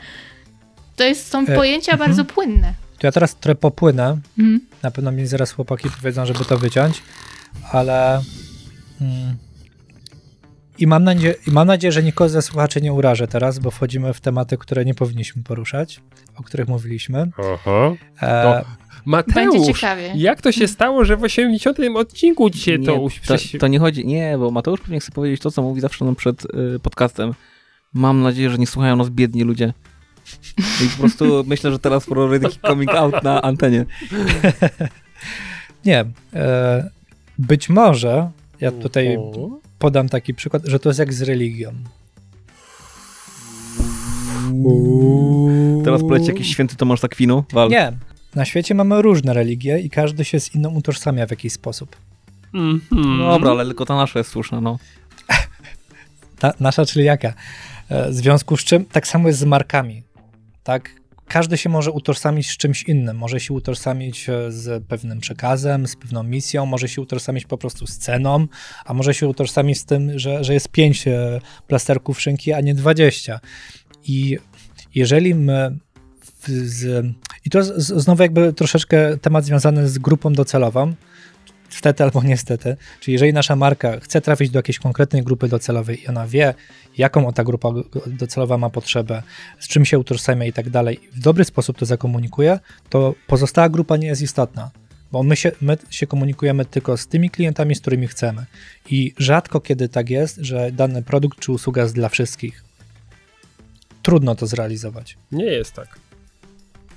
To 1.01 1.05
jest, 1.05 1.27
są 1.27 1.39
E, 1.47 1.55
pojęcia 1.55 1.91
mhm. 1.91 2.09
bardzo 2.09 2.25
płynne. 2.25 2.73
To 2.99 3.07
ja 3.07 3.11
teraz 3.11 3.35
trochę 3.35 3.55
popłynę. 3.55 4.17
Mhm. 4.39 4.61
Na 4.83 4.91
pewno 4.91 5.11
mi 5.11 5.25
zaraz 5.27 5.51
chłopaki 5.51 5.89
powiedzą, 5.89 6.25
żeby 6.25 6.45
to 6.45 6.57
wyciąć, 6.57 7.03
ale 7.71 8.21
mm, 9.01 9.35
i 10.77 10.87
mam, 10.87 11.03
nadzieję, 11.03 11.35
i 11.47 11.51
mam 11.51 11.67
nadzieję, 11.67 11.91
że 11.91 12.03
nikogo 12.03 12.29
ze 12.29 12.41
słuchaczy 12.41 12.81
nie 12.81 12.93
urażę 12.93 13.27
teraz, 13.27 13.59
bo 13.59 13.71
wchodzimy 13.71 14.13
w 14.13 14.21
tematy, 14.21 14.57
które 14.57 14.85
nie 14.85 14.93
powinniśmy 14.93 15.43
poruszać, 15.43 16.01
o 16.35 16.43
których 16.43 16.67
mówiliśmy. 16.67 17.31
Oho. 17.37 17.95
E, 18.21 18.43
No, 19.05 19.21
Będzie 19.23 19.45
Mateusz, 19.49 19.67
ciekawie. 19.67 20.13
jak 20.15 20.41
to 20.41 20.51
się 20.51 20.67
stało, 20.67 21.05
że 21.05 21.17
w 21.17 21.23
80 21.23 21.77
odcinku 21.95 22.49
dzisiaj 22.49 22.79
Nie, 22.79 22.85
to... 22.85 22.93
to, 22.93 22.99
uś- 23.01 23.57
to 23.59 23.67
nie 23.67 23.79
chodzi, 23.79 24.05
nie, 24.05 24.35
bo 24.37 24.51
Mateusz 24.51 24.81
pewnie 24.81 24.99
chce 24.99 25.11
powiedzieć 25.11 25.41
to, 25.41 25.51
co 25.51 25.61
mówi 25.61 25.81
zawsze 25.81 26.05
nam 26.05 26.15
przed 26.15 26.45
y, 26.45 26.79
podcastem. 26.79 27.33
Mam 27.93 28.21
nadzieję, 28.21 28.49
że 28.49 28.57
nie 28.57 28.67
słuchają 28.67 28.95
nas 28.95 29.09
biedni 29.09 29.43
ludzie. 29.43 29.73
I 30.57 30.89
po 30.89 30.98
prostu 30.99 31.43
myślę, 31.48 31.72
że 31.72 31.80
teraz 31.80 32.06
porobię 32.06 32.39
taki 32.39 32.60
coming 32.68 32.91
out 32.91 33.23
na 33.23 33.41
antenie. 33.41 33.85
nie. 35.85 36.06
E, 36.34 36.89
być 37.38 37.69
może, 37.69 38.31
ja 38.61 38.72
tutaj 38.72 39.18
podam 39.80 40.10
taki 40.10 40.34
przykład, 40.34 40.64
że 40.65 40.80
to 40.80 40.89
jest 40.89 40.99
jak 40.99 41.14
z 41.14 41.22
religią. 41.22 41.73
Teraz 45.84 46.02
poleci 46.02 46.27
jakiś 46.27 46.48
święty 46.48 46.76
Tomasz 46.76 47.02
Takwinu. 47.02 47.43
Wal. 47.53 47.69
Nie. 47.69 47.93
Na 48.35 48.45
świecie 48.45 48.76
mamy 48.76 49.02
różne 49.02 49.34
religie 49.34 49.80
i 49.80 49.89
każdy 49.89 50.26
się 50.26 50.39
z 50.39 50.56
inną 50.56 50.69
utożsamia 50.69 51.27
w 51.27 51.31
jakiś 51.31 51.53
sposób. 51.53 51.95
Mhm. 52.53 53.18
No 53.18 53.31
Dobra, 53.31 53.52
ale 53.52 53.65
tylko 53.65 53.85
ta 53.85 53.95
nasza 53.95 54.19
jest 54.19 54.31
słuszna, 54.31 54.61
no. 54.61 54.80
Ta, 56.39 56.53
nasza, 56.60 56.85
czyli 56.85 57.06
jaka? 57.06 57.34
E, 57.89 58.11
w 58.11 58.14
związku 58.14 58.57
z 58.57 58.64
czym 58.64 58.85
tak 58.85 59.07
samo 59.07 59.27
jest 59.27 59.39
z 59.39 59.43
markami. 59.43 60.03
Tak? 60.63 61.01
Każdy 61.27 61.57
się 61.57 61.69
może 61.69 61.91
utożsamić 61.91 62.49
z 62.49 62.57
czymś 62.57 62.83
innym. 62.83 63.17
Może 63.17 63.39
się 63.39 63.53
utożsamić 63.53 64.29
e, 64.29 64.51
z 64.51 64.83
pewnym 64.83 65.19
przekazem, 65.19 65.88
z 65.88 65.95
pewną 65.95 66.23
misją, 66.23 66.65
może 66.65 66.88
się 66.88 67.01
utożsamić 67.01 67.45
po 67.45 67.57
prostu 67.57 67.88
z 67.88 67.97
ceną, 67.97 68.47
a 68.85 68.93
może 68.93 69.13
się 69.13 69.27
utożsamić 69.27 69.77
z 69.77 69.85
tym, 69.85 70.19
że, 70.19 70.43
że 70.43 70.53
jest 70.53 70.69
pięć 70.69 71.07
e, 71.07 71.41
plasterków 71.67 72.21
szynki, 72.21 72.53
a 72.53 72.61
nie 72.61 72.75
dwadzieścia. 72.75 73.39
I 74.03 74.38
jeżeli 74.95 75.35
my 75.35 75.77
z, 76.47 77.05
i 77.45 77.49
to 77.49 77.63
znowu 77.79 78.23
jakby 78.23 78.53
troszeczkę 78.53 79.17
temat 79.17 79.45
związany 79.45 79.89
z 79.89 79.97
grupą 79.97 80.33
docelową, 80.33 80.93
Stety 81.72 82.03
albo 82.03 82.23
niestety. 82.23 82.77
Czyli 82.99 83.14
jeżeli 83.14 83.34
nasza 83.34 83.56
marka 83.56 83.99
chce 83.99 84.22
trafić 84.22 84.49
do 84.49 84.60
jakiejś 84.60 84.80
konkretnej 84.80 85.23
grupy 85.23 85.48
docelowej 85.48 86.03
i 86.03 86.07
ona 86.07 86.27
wie, 86.27 86.53
jaką 86.98 87.34
ta 87.34 87.43
grupa 87.43 87.69
docelowa 88.07 88.57
ma 88.57 88.69
potrzebę, 88.69 89.23
z 89.60 89.68
czym 89.68 89.85
się 89.85 89.99
utożsamia 89.99 90.45
i 90.45 90.53
tak 90.53 90.69
dalej, 90.69 90.99
w 91.14 91.19
dobry 91.19 91.43
sposób 91.43 91.77
to 91.77 91.85
zakomunikuje, 91.85 92.60
to 92.89 93.15
pozostała 93.27 93.69
grupa 93.69 93.98
nie 93.98 94.07
jest 94.07 94.22
istotna. 94.22 94.72
Bo 95.11 95.23
my 95.23 95.35
się, 95.35 95.52
my 95.61 95.77
się 95.89 96.07
komunikujemy 96.07 96.65
tylko 96.65 96.98
z 96.98 97.07
tymi 97.07 97.30
klientami, 97.30 97.76
z 97.76 97.81
którymi 97.81 98.07
chcemy. 98.07 98.45
I 98.89 99.14
rzadko 99.18 99.61
kiedy 99.61 99.89
tak 99.89 100.10
jest, 100.10 100.38
że 100.38 100.72
dany 100.72 101.03
produkt 101.03 101.39
czy 101.39 101.52
usługa 101.52 101.81
jest 101.81 101.95
dla 101.95 102.10
wszystkich. 102.10 102.64
Trudno 104.02 104.35
to 104.35 104.48
zrealizować. 104.48 105.18
Nie 105.31 105.45
jest 105.45 105.73
tak. 105.73 105.99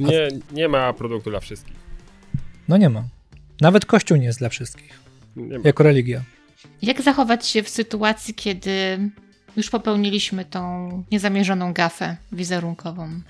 Nie, 0.01 0.29
nie 0.53 0.69
ma 0.69 0.93
produktu 0.93 1.31
dla 1.31 1.41
wszystkich. 1.41 1.77
No 2.69 2.77
nie 2.77 2.89
ma. 2.89 3.05
Nawet 3.61 3.87
Kościół 3.87 4.17
nie 4.17 4.27
jest 4.27 4.39
dla 4.39 4.49
wszystkich, 4.49 5.01
jako 5.65 5.83
religia. 5.83 6.23
Jak 6.83 7.03
zachować 7.03 7.47
się 7.47 7.63
w 7.63 7.69
sytuacji, 7.69 8.35
kiedy 8.35 8.99
już 9.57 9.71
popełniliśmy 9.71 10.45
tą 10.45 11.05
niezamierzoną 11.13 11.73
gafę 11.73 12.17
wizerunkową? 12.33 13.21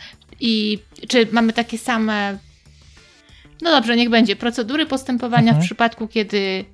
I 0.40 0.78
czy 1.08 1.26
mamy 1.32 1.52
takie 1.52 1.78
same, 1.78 2.38
no 3.62 3.70
dobrze, 3.70 3.96
niech 3.96 4.10
będzie, 4.10 4.36
procedury 4.36 4.86
postępowania 4.86 5.48
mhm. 5.48 5.62
w 5.62 5.64
przypadku, 5.64 6.08
kiedy 6.08 6.64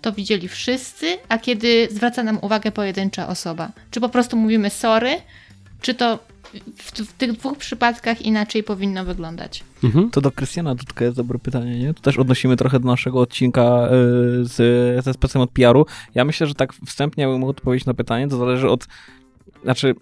to 0.00 0.12
widzieli 0.12 0.48
wszyscy, 0.48 1.18
a 1.28 1.38
kiedy 1.38 1.88
zwraca 1.90 2.22
nam 2.22 2.38
uwagę 2.42 2.72
pojedyncza 2.72 3.28
osoba? 3.28 3.72
Czy 3.90 4.00
po 4.00 4.08
prostu 4.08 4.36
mówimy 4.36 4.70
sorry, 4.70 5.10
czy 5.80 5.94
to 5.94 6.18
w, 6.76 6.92
w, 6.92 7.12
tych 7.12 7.32
dwóch 7.32 7.58
przypadkach 7.58 8.22
inaczej 8.22 8.62
powinno 8.62 9.04
wyglądać. 9.04 9.64
Mhm. 9.84 10.10
To 10.10 10.20
do 10.20 10.30
Krystiana 10.30 10.74
Dudka 10.74 11.04
jest 11.04 11.16
dobre 11.16 11.38
pytanie, 11.38 11.78
nie? 11.78 11.94
Tu 11.94 12.02
też 12.02 12.18
odnosimy 12.18 12.56
trochę 12.56 12.80
do 12.80 12.86
naszego 12.86 13.20
odcinka 13.20 13.86
y, 13.86 14.44
z, 14.44 15.04
ze 15.04 15.12
specem 15.14 15.42
od 15.42 15.50
PR-u. 15.50 15.86
Ja 16.14 16.24
myślę, 16.24 16.46
że 16.46 16.54
tak 16.54 16.72
wstępnie 16.86 17.26
bym 17.26 17.40
mógł 17.40 17.50
odpowiedzieć 17.50 17.86
na 17.86 17.94
pytanie, 17.94 18.28
to 18.28 18.36
zależy 18.36 18.70
od, 18.70 18.86
znaczy 19.64 19.94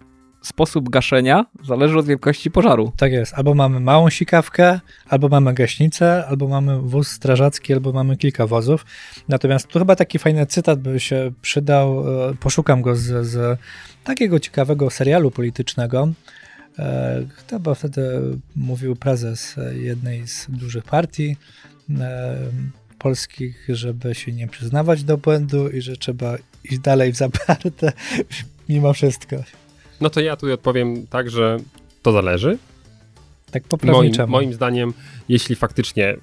sposób 0.47 0.90
gaszenia 0.90 1.47
zależy 1.64 1.98
od 1.98 2.06
wielkości 2.06 2.51
pożaru. 2.51 2.93
Tak 2.97 3.12
jest. 3.12 3.35
Albo 3.35 3.55
mamy 3.55 3.81
małą 3.81 4.10
sikawkę, 4.10 4.81
albo 5.09 5.28
mamy 5.28 5.55
gaśnicę, 5.55 6.27
albo 6.27 6.48
mamy 6.48 6.81
wóz 6.81 7.09
strażacki, 7.09 7.73
albo 7.73 7.93
mamy 7.93 8.16
kilka 8.16 8.47
wozów. 8.47 8.86
Natomiast 9.28 9.66
tu 9.66 9.78
chyba 9.78 9.97
taki 9.97 10.18
fajny 10.18 10.47
cytat 10.47 10.81
by 10.81 11.01
się 11.01 11.32
przydał, 11.43 12.05
e, 12.31 12.35
poszukam 12.35 12.82
go 12.82 12.97
z, 12.97 13.27
z 13.27 13.59
takiego 14.07 14.41
ciekawego 14.41 14.91
serialu 14.91 15.31
politycznego. 15.31 16.09
Chyba 17.51 17.70
e, 17.70 17.74
wtedy 17.74 18.23
mówił 18.57 18.97
prezes 18.97 19.57
jednej 19.73 20.28
z 20.28 20.47
dużych 20.49 20.85
partii 20.85 21.37
e, 22.01 22.37
polskich, 22.99 23.66
żeby 23.69 24.15
się 24.15 24.33
nie 24.33 24.49
przyznawać 24.49 25.05
do 25.05 25.19
błędu 25.19 25.69
i 25.69 25.81
że 25.81 25.97
trzeba 25.97 26.37
iść 26.65 26.78
dalej 26.78 27.12
w 27.12 27.16
zaparte 27.16 27.93
mimo 28.69 28.93
wszystko. 28.93 29.37
No 30.01 30.11
to 30.11 30.20
ja 30.20 30.37
tu 30.37 30.53
odpowiem 30.53 31.07
tak, 31.07 31.31
że 31.31 31.57
to 32.03 32.12
zależy. 32.12 32.59
Tak 33.51 33.62
moim, 33.83 34.12
moim 34.28 34.55
zdaniem, 34.55 34.95
jeśli 35.28 35.57
faktycznie 35.57 36.16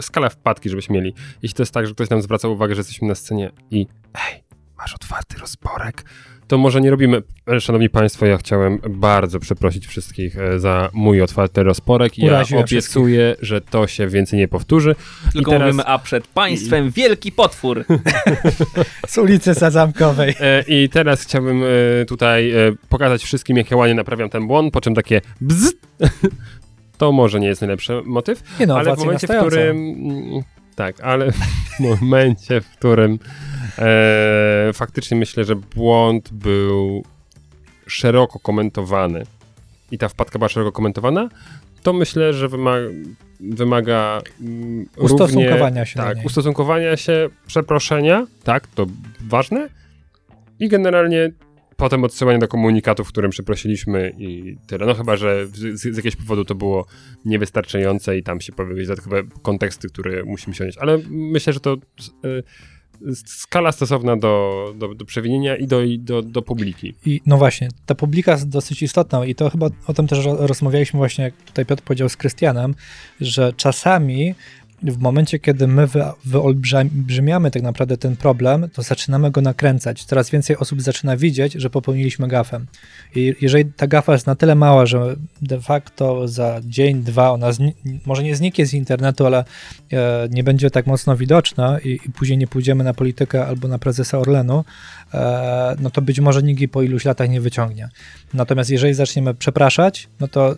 skala 0.00 0.28
wpadki, 0.28 0.68
żebyśmy 0.70 0.94
mieli, 0.94 1.14
jeśli 1.42 1.56
to 1.56 1.62
jest 1.62 1.74
tak, 1.74 1.86
że 1.86 1.94
ktoś 1.94 2.10
nam 2.10 2.22
zwraca 2.22 2.48
uwagę, 2.48 2.74
że 2.74 2.80
jesteśmy 2.80 3.08
na 3.08 3.14
scenie 3.14 3.50
i 3.70 3.86
ej, 4.14 4.42
masz 4.78 4.94
otwarty 4.94 5.38
rozporek, 5.38 6.04
to 6.48 6.58
może 6.58 6.80
nie 6.80 6.90
robimy. 6.90 7.22
Szanowni 7.60 7.90
Państwo, 7.90 8.26
ja 8.26 8.36
chciałem 8.36 8.78
bardzo 8.90 9.40
przeprosić 9.40 9.86
wszystkich 9.86 10.38
e, 10.38 10.58
za 10.58 10.90
mój 10.92 11.22
otwarty 11.22 11.62
rozporek. 11.62 12.18
Ja 12.18 12.26
Uraziłem 12.26 12.64
obiecuję, 12.64 13.36
że 13.40 13.60
to 13.60 13.86
się 13.86 14.08
więcej 14.08 14.38
nie 14.38 14.48
powtórzy. 14.48 14.94
Tylko 15.32 15.50
I 15.50 15.54
teraz... 15.54 15.66
mówimy, 15.66 15.84
a 15.84 15.98
przed 15.98 16.26
państwem 16.26 16.90
wielki 16.90 17.32
potwór. 17.32 17.84
Z 19.08 19.18
ulicy 19.18 19.54
Sazamkowej. 19.54 20.34
E, 20.40 20.64
I 20.68 20.88
teraz 20.88 21.22
chciałbym 21.22 21.62
e, 21.62 22.04
tutaj 22.04 22.52
pokazać 22.88 23.22
wszystkim, 23.22 23.56
jak 23.56 23.70
ja 23.70 23.76
ładnie 23.76 23.94
naprawiam 23.94 24.30
ten 24.30 24.46
błąd, 24.46 24.72
po 24.72 24.80
czym 24.80 24.94
takie 24.94 25.20
bzz. 25.40 25.72
To 26.98 27.12
może 27.12 27.40
nie 27.40 27.46
jest 27.46 27.60
najlepszy 27.60 28.02
motyw, 28.04 28.42
nie 28.60 28.66
no, 28.66 28.78
ale 28.78 28.96
w 28.96 28.98
momencie, 28.98 29.26
w 29.26 29.30
którym... 29.30 29.76
Tak, 30.76 31.00
ale 31.00 31.32
w 31.32 31.80
momencie, 31.80 32.60
w 32.60 32.70
którym 32.70 33.18
E, 33.78 34.70
faktycznie 34.72 35.16
myślę, 35.16 35.44
że 35.44 35.56
błąd 35.56 36.32
był 36.32 37.04
szeroko 37.86 38.38
komentowany 38.38 39.22
i 39.90 39.98
ta 39.98 40.08
wpadka 40.08 40.38
była 40.38 40.48
szeroko 40.48 40.72
komentowana, 40.72 41.28
to 41.82 41.92
myślę, 41.92 42.32
że 42.32 42.48
wymaga, 42.48 42.88
wymaga 43.40 44.22
mm, 44.40 44.86
ustosunkowania 44.96 45.66
równie, 45.66 45.86
się. 45.86 45.96
Tak, 45.96 46.18
ustosunkowania 46.24 46.96
się, 46.96 47.28
przeproszenia, 47.46 48.26
tak, 48.44 48.66
to 48.66 48.86
ważne. 49.20 49.68
I 50.60 50.68
generalnie 50.68 51.30
potem 51.76 52.04
odsyłanie 52.04 52.38
do 52.38 52.48
komunikatu, 52.48 53.04
w 53.04 53.08
którym 53.08 53.30
przeprosiliśmy 53.30 54.12
i 54.18 54.56
tyle. 54.66 54.86
No 54.86 54.94
chyba, 54.94 55.16
że 55.16 55.46
z, 55.46 55.80
z 55.80 55.96
jakiegoś 55.96 56.16
powodu 56.16 56.44
to 56.44 56.54
było 56.54 56.86
niewystarczające 57.24 58.18
i 58.18 58.22
tam 58.22 58.40
się 58.40 58.52
pojawiły 58.52 58.82
dodatkowe 58.82 59.22
konteksty, 59.42 59.88
które 59.88 60.24
musimy 60.24 60.54
się 60.54 60.64
odnieść. 60.64 60.78
Ale 60.78 60.98
myślę, 61.08 61.52
że 61.52 61.60
to. 61.60 61.76
Y, 62.24 62.42
skala 63.26 63.72
stosowna 63.72 64.16
do, 64.16 64.74
do, 64.78 64.94
do 64.94 65.04
przewinienia 65.04 65.56
i 65.56 65.66
do, 65.66 65.80
do, 65.98 66.22
do 66.22 66.42
publiki. 66.42 66.94
I 67.06 67.20
no 67.26 67.36
właśnie, 67.36 67.68
ta 67.86 67.94
publika 67.94 68.32
jest 68.32 68.48
dosyć 68.48 68.82
istotna 68.82 69.24
i 69.24 69.34
to 69.34 69.50
chyba 69.50 69.70
o 69.86 69.94
tym 69.94 70.06
też 70.06 70.18
rozmawialiśmy 70.24 70.98
właśnie, 70.98 71.24
jak 71.24 71.34
tutaj 71.34 71.66
Piotr 71.66 71.82
powiedział 71.82 72.08
z 72.08 72.16
Krystianem, 72.16 72.74
że 73.20 73.52
czasami 73.52 74.34
w 74.92 74.98
momencie, 74.98 75.38
kiedy 75.38 75.66
my 75.66 75.88
wyolbrzymiamy 76.24 77.50
tak 77.50 77.62
naprawdę 77.62 77.96
ten 77.96 78.16
problem, 78.16 78.68
to 78.72 78.82
zaczynamy 78.82 79.30
go 79.30 79.40
nakręcać. 79.40 80.04
Coraz 80.04 80.30
więcej 80.30 80.56
osób 80.56 80.82
zaczyna 80.82 81.16
widzieć, 81.16 81.52
że 81.52 81.70
popełniliśmy 81.70 82.28
gafę. 82.28 82.60
I 83.14 83.34
jeżeli 83.40 83.64
ta 83.64 83.86
gafa 83.86 84.12
jest 84.12 84.26
na 84.26 84.34
tyle 84.34 84.54
mała, 84.54 84.86
że 84.86 85.16
de 85.42 85.60
facto 85.60 86.28
za 86.28 86.60
dzień, 86.64 87.02
dwa 87.02 87.30
ona 87.30 87.50
może 88.06 88.22
nie 88.22 88.36
zniknie 88.36 88.66
z 88.66 88.74
internetu, 88.74 89.26
ale 89.26 89.44
e, 89.92 90.28
nie 90.30 90.44
będzie 90.44 90.70
tak 90.70 90.86
mocno 90.86 91.16
widoczna 91.16 91.78
i, 91.78 91.88
i, 92.06 92.10
później 92.10 92.38
nie 92.38 92.46
pójdziemy 92.46 92.84
na 92.84 92.94
politykę 92.94 93.46
albo 93.46 93.68
na 93.68 93.78
prezesa 93.78 94.18
Orlenu, 94.18 94.64
e, 95.14 95.76
no 95.80 95.90
to 95.90 96.02
być 96.02 96.20
może 96.20 96.42
nikt 96.42 96.60
jej 96.60 96.68
po 96.68 96.82
iluś 96.82 97.04
latach 97.04 97.30
nie 97.30 97.40
wyciągnie. 97.40 97.88
Natomiast 98.34 98.70
jeżeli 98.70 98.94
zaczniemy 98.94 99.34
przepraszać, 99.34 100.08
no 100.20 100.28
to 100.28 100.56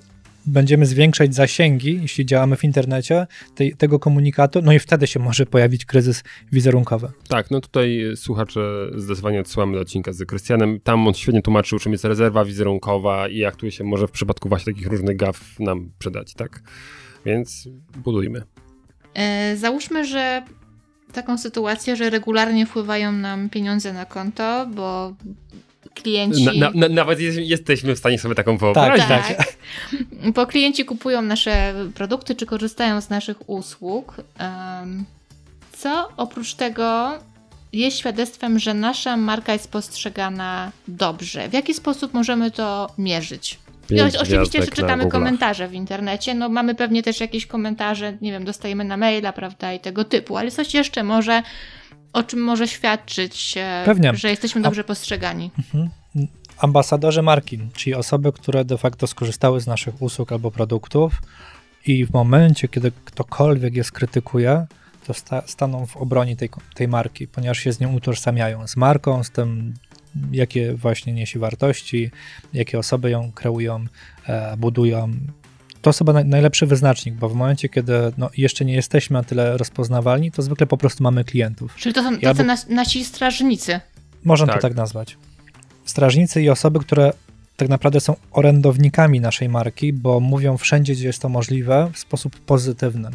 będziemy 0.48 0.86
zwiększać 0.86 1.34
zasięgi, 1.34 1.98
jeśli 2.02 2.26
działamy 2.26 2.56
w 2.56 2.64
internecie, 2.64 3.26
tej, 3.54 3.76
tego 3.76 3.98
komunikatu, 3.98 4.62
no 4.62 4.72
i 4.72 4.78
wtedy 4.78 5.06
się 5.06 5.20
może 5.20 5.46
pojawić 5.46 5.84
kryzys 5.84 6.22
wizerunkowy. 6.52 7.10
Tak, 7.28 7.50
no 7.50 7.60
tutaj 7.60 8.04
słuchacze 8.16 8.60
zdecydowanie 8.96 9.40
odsyłamy 9.40 9.74
do 9.74 9.80
odcinka 9.80 10.12
z 10.12 10.24
Krystianem. 10.24 10.80
Tam 10.80 11.08
on 11.08 11.14
świetnie 11.14 11.42
tłumaczył, 11.42 11.78
czym 11.78 11.92
jest 11.92 12.04
rezerwa 12.04 12.44
wizerunkowa 12.44 13.28
i 13.28 13.36
jak 13.36 13.56
tu 13.56 13.70
się 13.70 13.84
może 13.84 14.08
w 14.08 14.10
przypadku 14.10 14.48
właśnie 14.48 14.72
takich 14.72 14.88
różnych 14.88 15.16
gaf 15.16 15.60
nam 15.60 15.90
przydać, 15.98 16.34
tak? 16.34 16.62
Więc 17.26 17.68
budujmy. 17.96 18.42
E, 19.14 19.56
załóżmy, 19.56 20.04
że 20.04 20.42
taką 21.12 21.38
sytuację, 21.38 21.96
że 21.96 22.10
regularnie 22.10 22.66
wpływają 22.66 23.12
nam 23.12 23.50
pieniądze 23.50 23.92
na 23.92 24.06
konto, 24.06 24.66
bo 24.74 25.14
klienci... 25.94 26.44
Na, 26.58 26.70
na, 26.74 26.88
nawet 26.88 27.20
jesteśmy 27.36 27.94
w 27.94 27.98
stanie 27.98 28.18
sobie 28.18 28.34
taką 28.34 28.58
wyobrazić. 28.58 29.06
Tak, 29.08 29.36
tak. 29.36 29.56
Bo 30.34 30.46
klienci 30.46 30.84
kupują 30.84 31.22
nasze 31.22 31.74
produkty, 31.94 32.34
czy 32.34 32.46
korzystają 32.46 33.00
z 33.00 33.10
naszych 33.10 33.50
usług. 33.50 34.16
Co 35.72 36.08
oprócz 36.16 36.54
tego 36.54 37.18
jest 37.72 37.98
świadectwem, 37.98 38.58
że 38.58 38.74
nasza 38.74 39.16
marka 39.16 39.52
jest 39.52 39.70
postrzegana 39.70 40.72
dobrze? 40.88 41.48
W 41.48 41.52
jaki 41.52 41.74
sposób 41.74 42.14
możemy 42.14 42.50
to 42.50 42.90
mierzyć? 42.98 43.58
I 43.90 44.00
oczywiście, 44.00 44.62
że 44.62 44.70
czytamy 44.70 45.08
komentarze 45.08 45.68
w 45.68 45.74
internecie, 45.74 46.34
no 46.34 46.48
mamy 46.48 46.74
pewnie 46.74 47.02
też 47.02 47.20
jakieś 47.20 47.46
komentarze, 47.46 48.16
nie 48.20 48.32
wiem, 48.32 48.44
dostajemy 48.44 48.84
na 48.84 48.96
maila, 48.96 49.32
prawda, 49.32 49.72
i 49.72 49.80
tego 49.80 50.04
typu, 50.04 50.36
ale 50.36 50.50
coś 50.50 50.74
jeszcze 50.74 51.02
może 51.02 51.42
o 52.12 52.22
czym 52.22 52.40
może 52.40 52.68
świadczyć, 52.68 53.54
Pewnie. 53.84 54.14
że 54.14 54.30
jesteśmy 54.30 54.60
dobrze 54.60 54.84
postrzegani. 54.84 55.50
Mhm. 55.58 55.88
Ambasadorzy 56.58 57.22
marki, 57.22 57.58
czyli 57.74 57.94
osoby, 57.94 58.32
które 58.32 58.64
de 58.64 58.78
facto 58.78 59.06
skorzystały 59.06 59.60
z 59.60 59.66
naszych 59.66 60.02
usług 60.02 60.32
albo 60.32 60.50
produktów 60.50 61.12
i 61.86 62.06
w 62.06 62.12
momencie, 62.12 62.68
kiedy 62.68 62.92
ktokolwiek 63.04 63.74
je 63.74 63.84
skrytykuje, 63.84 64.66
to 65.06 65.14
sta 65.14 65.42
staną 65.46 65.86
w 65.86 65.96
obronie 65.96 66.36
tej, 66.36 66.50
tej 66.74 66.88
marki, 66.88 67.28
ponieważ 67.28 67.58
się 67.58 67.72
z 67.72 67.80
nią 67.80 67.94
utożsamiają, 67.94 68.66
z 68.66 68.76
marką, 68.76 69.24
z 69.24 69.30
tym 69.30 69.74
jakie 70.32 70.74
właśnie 70.74 71.12
niesie 71.12 71.38
wartości, 71.38 72.10
jakie 72.52 72.78
osoby 72.78 73.10
ją 73.10 73.32
kreują, 73.32 73.84
e, 74.26 74.56
budują. 74.56 75.12
To 75.92 75.98
chyba 75.98 76.12
naj, 76.12 76.24
najlepszy 76.24 76.66
wyznacznik, 76.66 77.14
bo 77.14 77.28
w 77.28 77.34
momencie, 77.34 77.68
kiedy 77.68 77.92
no, 78.18 78.30
jeszcze 78.36 78.64
nie 78.64 78.74
jesteśmy 78.74 79.14
na 79.14 79.22
tyle 79.22 79.56
rozpoznawalni, 79.56 80.32
to 80.32 80.42
zwykle 80.42 80.66
po 80.66 80.76
prostu 80.76 81.02
mamy 81.02 81.24
klientów. 81.24 81.74
Czyli 81.76 81.94
to 81.94 82.02
są 82.02 82.18
tacy 82.18 82.44
nas, 82.44 82.68
nasi 82.68 83.04
strażnicy. 83.04 83.80
Można 84.24 84.46
Tak. 84.46 84.56
to 84.56 84.62
tak 84.62 84.76
nazwać. 84.76 85.16
Strażnicy 85.84 86.42
i 86.42 86.50
osoby, 86.50 86.78
które 86.78 87.12
tak 87.56 87.68
naprawdę 87.68 88.00
są 88.00 88.16
orędownikami 88.30 89.20
naszej 89.20 89.48
marki, 89.48 89.92
bo 89.92 90.20
mówią 90.20 90.56
wszędzie, 90.56 90.92
gdzie 90.92 91.06
jest 91.06 91.22
to 91.22 91.28
możliwe, 91.28 91.90
w 91.92 91.98
sposób 91.98 92.40
pozytywny. 92.40 93.08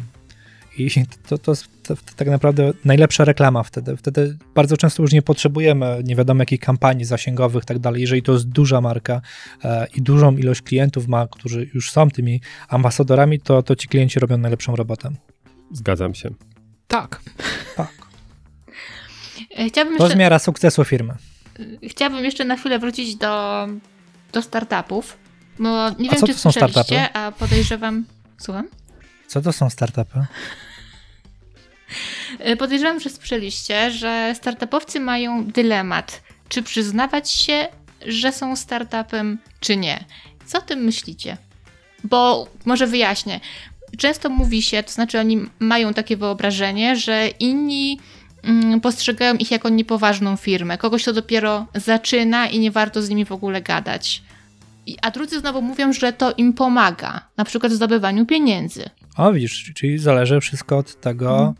I 0.78 0.90
to, 1.28 1.38
to 1.38 1.52
jest 1.52 1.68
to, 1.82 1.96
to 1.96 2.02
tak 2.16 2.28
naprawdę 2.28 2.72
najlepsza 2.84 3.24
reklama 3.24 3.62
wtedy. 3.62 3.96
Wtedy 3.96 4.38
bardzo 4.54 4.76
często 4.76 5.02
już 5.02 5.12
nie 5.12 5.22
potrzebujemy 5.22 6.00
nie 6.04 6.16
wiadomo 6.16 6.42
jakich 6.42 6.60
kampanii 6.60 7.04
zasięgowych 7.04 7.62
i 7.62 7.66
tak 7.66 7.78
dalej. 7.78 8.00
Jeżeli 8.00 8.22
to 8.22 8.32
jest 8.32 8.48
duża 8.48 8.80
marka 8.80 9.20
e, 9.64 9.86
i 9.94 10.02
dużą 10.02 10.36
ilość 10.36 10.62
klientów 10.62 11.08
ma, 11.08 11.26
którzy 11.26 11.70
już 11.74 11.90
są 11.90 12.10
tymi 12.10 12.40
ambasadorami, 12.68 13.40
to, 13.40 13.62
to 13.62 13.76
ci 13.76 13.88
klienci 13.88 14.20
robią 14.20 14.38
najlepszą 14.38 14.76
robotę. 14.76 15.10
Zgadzam 15.72 16.14
się. 16.14 16.30
Tak. 16.88 17.20
Tak. 17.76 17.92
E, 19.58 19.68
Chciałabym 19.68 19.98
To 19.98 20.08
jeszcze, 20.08 20.38
sukcesu 20.38 20.84
firmy. 20.84 21.14
chciałabym 21.88 22.24
jeszcze 22.24 22.44
na 22.44 22.56
chwilę 22.56 22.78
wrócić 22.78 23.16
do, 23.16 23.66
do 24.32 24.42
startupów, 24.42 25.16
bo 25.58 25.90
nie 25.90 26.10
A 26.10 26.12
wiem, 26.12 26.20
co 26.20 26.26
czy 26.26 26.32
to 26.32 26.38
są 26.38 26.52
startupy? 26.52 27.00
a 27.12 27.32
podejrzewam... 27.32 28.04
Słucham? 28.38 28.68
Co 29.34 29.42
to 29.42 29.52
są 29.52 29.70
startupy? 29.70 30.24
E, 32.38 32.56
Podejrzewam, 32.56 33.00
że 33.00 33.10
słyszeliście, 33.10 33.90
że 33.90 34.34
startupowcy 34.34 35.00
mają 35.00 35.44
dylemat, 35.44 36.22
czy 36.48 36.62
przyznawać 36.62 37.30
się, 37.30 37.68
że 38.06 38.32
są 38.32 38.56
startupem, 38.56 39.38
czy 39.60 39.76
nie. 39.76 40.04
Co 40.46 40.58
o 40.58 40.60
tym 40.60 40.78
myślicie? 40.78 41.36
Bo 42.04 42.48
może 42.64 42.86
wyjaśnię. 42.86 43.40
Często 43.98 44.28
mówi 44.28 44.62
się, 44.62 44.82
to 44.82 44.92
znaczy 44.92 45.20
oni 45.20 45.46
mają 45.58 45.94
takie 45.94 46.16
wyobrażenie, 46.16 46.96
że 46.96 47.28
inni 47.28 48.00
mm, 48.42 48.80
postrzegają 48.80 49.34
ich 49.34 49.50
jako 49.50 49.68
niepoważną 49.68 50.36
firmę, 50.36 50.78
kogoś, 50.78 51.02
kto 51.02 51.12
dopiero 51.12 51.66
zaczyna 51.74 52.46
i 52.46 52.58
nie 52.58 52.70
warto 52.70 53.02
z 53.02 53.08
nimi 53.08 53.24
w 53.24 53.32
ogóle 53.32 53.62
gadać. 53.62 54.22
A 55.02 55.10
drudzy 55.10 55.40
znowu 55.40 55.62
mówią, 55.62 55.92
że 55.92 56.12
to 56.12 56.32
im 56.32 56.52
pomaga, 56.52 57.20
na 57.36 57.44
przykład 57.44 57.72
w 57.72 57.76
zdobywaniu 57.76 58.26
pieniędzy. 58.26 58.90
O, 59.16 59.32
widzisz, 59.32 59.72
czyli 59.74 59.98
zależy 59.98 60.40
wszystko 60.40 60.78
od 60.78 61.00
tego, 61.00 61.54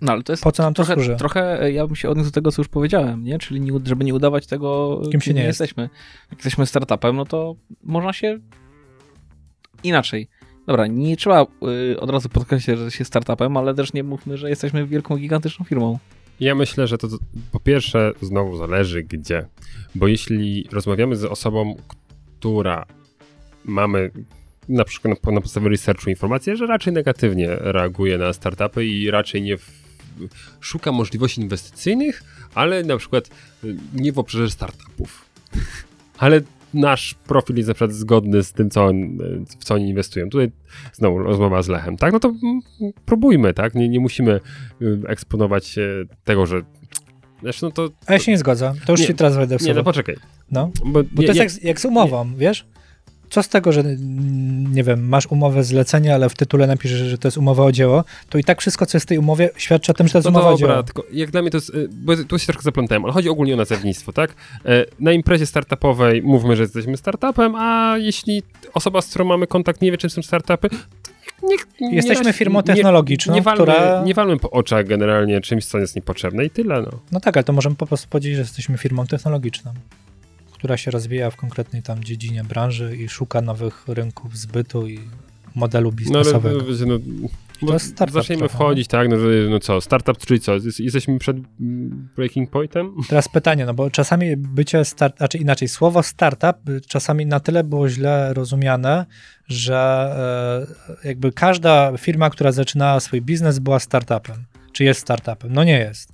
No 0.00 0.12
ale 0.12 0.22
to 0.22 0.32
jest 0.32 0.42
po 0.42 0.52
co 0.52 0.62
nam 0.62 0.74
to 0.74 0.84
trochę, 0.84 0.94
służy. 0.94 1.16
trochę 1.16 1.62
e, 1.62 1.72
ja 1.72 1.86
bym 1.86 1.96
się 1.96 2.08
odniósł 2.08 2.30
do 2.30 2.34
tego, 2.34 2.52
co 2.52 2.60
już 2.62 2.68
powiedziałem, 2.68 3.24
nie? 3.24 3.38
Czyli 3.38 3.60
nie, 3.60 3.72
żeby 3.84 4.04
nie 4.04 4.14
udawać 4.14 4.46
tego, 4.46 5.00
Kim 5.10 5.20
się 5.20 5.34
nie 5.34 5.42
jest. 5.42 5.60
jesteśmy. 5.60 5.82
Jak 6.30 6.38
jesteśmy 6.38 6.66
startupem, 6.66 7.16
no 7.16 7.24
to 7.24 7.56
można 7.82 8.12
się 8.12 8.38
inaczej. 9.82 10.28
Dobra, 10.66 10.86
nie 10.86 11.16
trzeba 11.16 11.46
y, 11.92 12.00
od 12.00 12.10
razu 12.10 12.28
podkreślać, 12.28 12.78
że 12.78 12.90
się 12.90 13.04
startupem, 13.04 13.56
ale 13.56 13.74
też 13.74 13.92
nie 13.92 14.02
mówmy, 14.04 14.36
że 14.36 14.48
jesteśmy 14.50 14.86
wielką, 14.86 15.16
gigantyczną 15.16 15.64
firmą. 15.64 15.98
Ja 16.40 16.54
myślę, 16.54 16.86
że 16.86 16.98
to 16.98 17.08
to 17.08 17.18
po 17.52 17.60
pierwsze 17.60 18.12
znowu 18.22 18.56
zależy 18.56 19.02
gdzie. 19.02 19.46
Bo 19.94 20.06
jeśli 20.08 20.68
rozmawiamy 20.72 21.16
z 21.16 21.24
osobą, 21.24 21.76
która 22.38 22.86
mamy 23.64 24.10
na 24.68 24.84
przykład 24.84 25.24
na, 25.24 25.32
na 25.32 25.40
podstawie 25.40 25.68
researchu 25.68 26.10
informację, 26.10 26.56
że 26.56 26.66
raczej 26.66 26.92
negatywnie 26.92 27.48
reaguje 27.50 28.18
na 28.18 28.32
startupy 28.32 28.86
i 28.86 29.10
raczej 29.10 29.42
nie 29.42 29.56
w, 29.56 29.70
szuka 30.60 30.92
możliwości 30.92 31.40
inwestycyjnych, 31.40 32.22
ale 32.54 32.82
na 32.82 32.96
przykład 32.96 33.30
y, 33.64 33.76
nie 33.94 34.12
w 34.12 34.18
obszarze 34.18 34.50
startupów. 34.50 35.24
Ale 36.18 36.40
nasz 36.74 37.14
profil 37.14 37.56
jest 37.56 37.68
na 37.68 37.74
przykład 37.74 37.92
zgodny 37.92 38.42
z 38.42 38.52
tym, 38.52 38.70
co 38.70 38.84
on, 38.84 39.20
y, 39.20 39.44
w 39.60 39.64
co 39.64 39.74
oni 39.74 39.88
inwestują. 39.88 40.30
Tutaj 40.30 40.50
znowu 40.92 41.18
rozmowa 41.18 41.62
z 41.62 41.68
Lechem, 41.68 41.96
tak? 41.96 42.12
No 42.12 42.20
to 42.20 42.32
próbujmy, 43.06 43.54
tak? 43.54 43.74
Nie, 43.74 43.88
nie 43.88 44.00
musimy 44.00 44.40
y, 44.82 45.00
eksponować 45.06 45.78
tego, 46.24 46.46
że 46.46 46.62
Zresztą 47.42 47.72
to... 47.72 47.88
A 48.06 48.12
ja 48.12 48.18
się 48.18 48.32
nie 48.32 48.38
zgodzę. 48.38 48.72
To 48.86 48.92
już 48.92 49.00
Nie, 49.00 49.06
się 49.06 49.14
teraz 49.14 49.36
wejdę 49.36 49.58
w 49.58 49.62
Nie, 49.62 49.74
no 49.74 49.84
poczekaj. 49.84 50.16
No. 50.50 50.70
Bo, 50.84 51.02
Bo 51.12 51.22
to 51.22 51.32
jest 51.32 51.36
jak, 51.36 51.64
jak 51.64 51.80
z 51.80 51.84
umową, 51.84 52.34
wiesz? 52.36 52.66
Co 53.34 53.42
z 53.42 53.48
tego, 53.48 53.72
że 53.72 53.80
mm, 53.80 54.74
nie 54.74 54.82
wiem, 54.84 55.08
masz 55.08 55.26
umowę 55.26 55.64
zlecenia, 55.64 56.14
ale 56.14 56.28
w 56.28 56.34
tytule 56.34 56.66
napiszesz, 56.66 56.98
że 56.98 57.18
to 57.18 57.28
jest 57.28 57.38
umowa 57.38 57.64
o 57.64 57.72
dzieło, 57.72 58.04
to 58.28 58.38
i 58.38 58.44
tak 58.44 58.60
wszystko, 58.60 58.86
co 58.86 58.96
jest 58.98 59.06
w 59.06 59.08
tej 59.08 59.18
umowie, 59.18 59.50
świadczy 59.56 59.92
o 59.92 59.94
tym, 59.94 60.06
że 60.08 60.12
to 60.12 60.18
jest 60.18 60.24
No 60.24 60.30
umowa 60.30 60.48
o 60.48 60.52
dobra, 60.58 60.68
dzieło. 60.74 60.82
tylko 60.82 61.02
jak 61.12 61.30
dla 61.30 61.42
mnie 61.42 61.50
to 61.50 61.56
jest, 61.56 61.70
y, 61.70 61.88
bo 61.92 62.16
tu 62.16 62.38
się 62.38 62.46
trochę 62.46 62.62
zaplątałem, 62.62 63.04
ale 63.04 63.12
chodzi 63.12 63.28
ogólnie 63.28 63.54
o 63.54 63.56
nazewnictwo, 63.56 64.12
tak? 64.12 64.34
E, 64.66 64.84
Na 65.00 65.12
imprezie 65.12 65.46
startupowej 65.46 66.22
mówmy, 66.22 66.56
że 66.56 66.62
jesteśmy 66.62 66.96
startupem, 66.96 67.54
a 67.56 67.94
jeśli 67.98 68.42
osoba, 68.74 69.02
z 69.02 69.06
którą 69.08 69.24
mamy 69.24 69.46
kontakt 69.46 69.82
nie 69.82 69.90
wie, 69.90 69.98
czym 69.98 70.10
są 70.10 70.22
startupy, 70.22 70.68
to 70.70 70.76
niech, 71.42 71.66
nie 71.80 71.96
Jesteśmy 71.96 72.32
firmą 72.32 72.58
nie- 72.58 72.62
technologiczną, 72.62 73.34
nie 73.34 73.42
walmy, 73.42 73.62
która- 73.62 74.02
Nie 74.04 74.14
walmy 74.14 74.38
po 74.38 74.50
oczach 74.50 74.86
generalnie 74.86 75.40
czymś, 75.40 75.66
co 75.66 75.78
jest 75.78 75.96
niepotrzebne 75.96 76.44
i 76.44 76.50
tyle, 76.50 76.82
no. 76.82 76.90
No 77.12 77.20
tak, 77.20 77.36
ale 77.36 77.44
to 77.44 77.52
możemy 77.52 77.76
po 77.76 77.86
prostu 77.86 78.08
powiedzieć, 78.08 78.34
że 78.34 78.40
jesteśmy 78.40 78.78
firmą 78.78 79.06
technologiczną, 79.06 79.72
która 80.54 80.76
się 80.76 80.90
rozwija 80.90 81.30
w 81.30 81.36
konkretnej 81.36 81.82
tam 81.82 82.04
dziedzinie 82.04 82.44
branży 82.44 82.96
i 82.96 83.08
szuka 83.08 83.40
nowych 83.40 83.84
rynków 83.88 84.38
zbytu 84.38 84.86
i 84.88 85.00
modelu 85.54 85.88
No 85.90 85.96
ale 85.96 85.96
biznesowego. 85.96 86.64
wiecie, 86.64 86.86
no, 86.86 86.98
bo 87.62 87.72
jest 87.72 87.86
startup 87.90 88.14
zaczniemy 88.14 88.38
trochę, 88.40 88.54
wchodzić, 88.54 88.88
tak, 88.88 89.08
no, 89.08 89.16
no 89.50 89.58
co, 89.60 89.80
startup, 89.80 90.18
czyli 90.18 90.40
co, 90.40 90.54
jest- 90.54 90.80
jesteśmy 90.80 91.18
przed 91.18 91.36
mm, 91.60 92.08
breaking 92.16 92.50
pointem? 92.50 92.94
Teraz 93.08 93.28
pytanie, 93.28 93.66
no 93.66 93.74
bo 93.74 93.90
czasami 93.90 94.36
bycie 94.36 94.84
start, 94.84 95.16
znaczy 95.18 95.38
inaczej, 95.38 95.68
słowo 95.68 96.02
startup 96.02 96.56
czasami 96.88 97.26
na 97.26 97.40
tyle 97.40 97.64
było 97.64 97.88
źle 97.88 98.34
rozumiane, 98.34 99.06
że 99.48 99.76
e, 101.04 101.08
jakby 101.08 101.32
każda 101.32 101.92
firma, 101.98 102.30
która 102.30 102.52
zaczynała 102.52 103.00
swój 103.00 103.22
biznes 103.22 103.58
była 103.58 103.78
startupem. 103.80 104.44
Czy 104.72 104.84
jest 104.84 105.00
startupem? 105.00 105.52
No 105.52 105.64
nie 105.64 105.78
jest. 105.78 106.12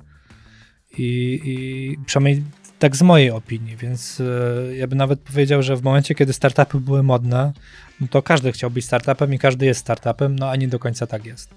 I, 0.99 1.41
i 1.45 1.97
przynajmniej 2.07 2.45
tak 2.81 2.97
z 2.97 3.02
mojej 3.02 3.31
opinii, 3.31 3.77
więc 3.77 4.20
e, 4.20 4.77
ja 4.77 4.86
bym 4.86 4.98
nawet 4.98 5.20
powiedział, 5.20 5.62
że 5.62 5.77
w 5.77 5.82
momencie, 5.82 6.15
kiedy 6.15 6.32
startupy 6.32 6.81
były 6.81 7.02
modne, 7.02 7.52
no 8.01 8.09
to 8.11 8.23
każdy 8.23 8.52
chciał 8.52 8.70
być 8.70 8.85
startupem 8.85 9.35
i 9.35 9.39
każdy 9.39 9.66
jest 9.66 9.81
startupem, 9.81 10.39
no 10.39 10.51
a 10.51 10.57
nie 10.57 10.69
do 10.69 10.78
końca 10.78 11.07
tak 11.07 11.24
jest. 11.24 11.55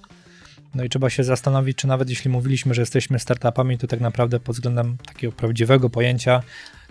No 0.75 0.83
i 0.83 0.89
trzeba 0.89 1.09
się 1.09 1.23
zastanowić, 1.23 1.77
czy 1.77 1.87
nawet 1.87 2.09
jeśli 2.09 2.31
mówiliśmy, 2.31 2.73
że 2.73 2.81
jesteśmy 2.81 3.19
startupami, 3.19 3.77
to 3.77 3.87
tak 3.87 3.99
naprawdę 3.99 4.39
pod 4.39 4.55
względem 4.55 4.97
takiego 5.05 5.33
prawdziwego 5.33 5.89
pojęcia 5.89 6.43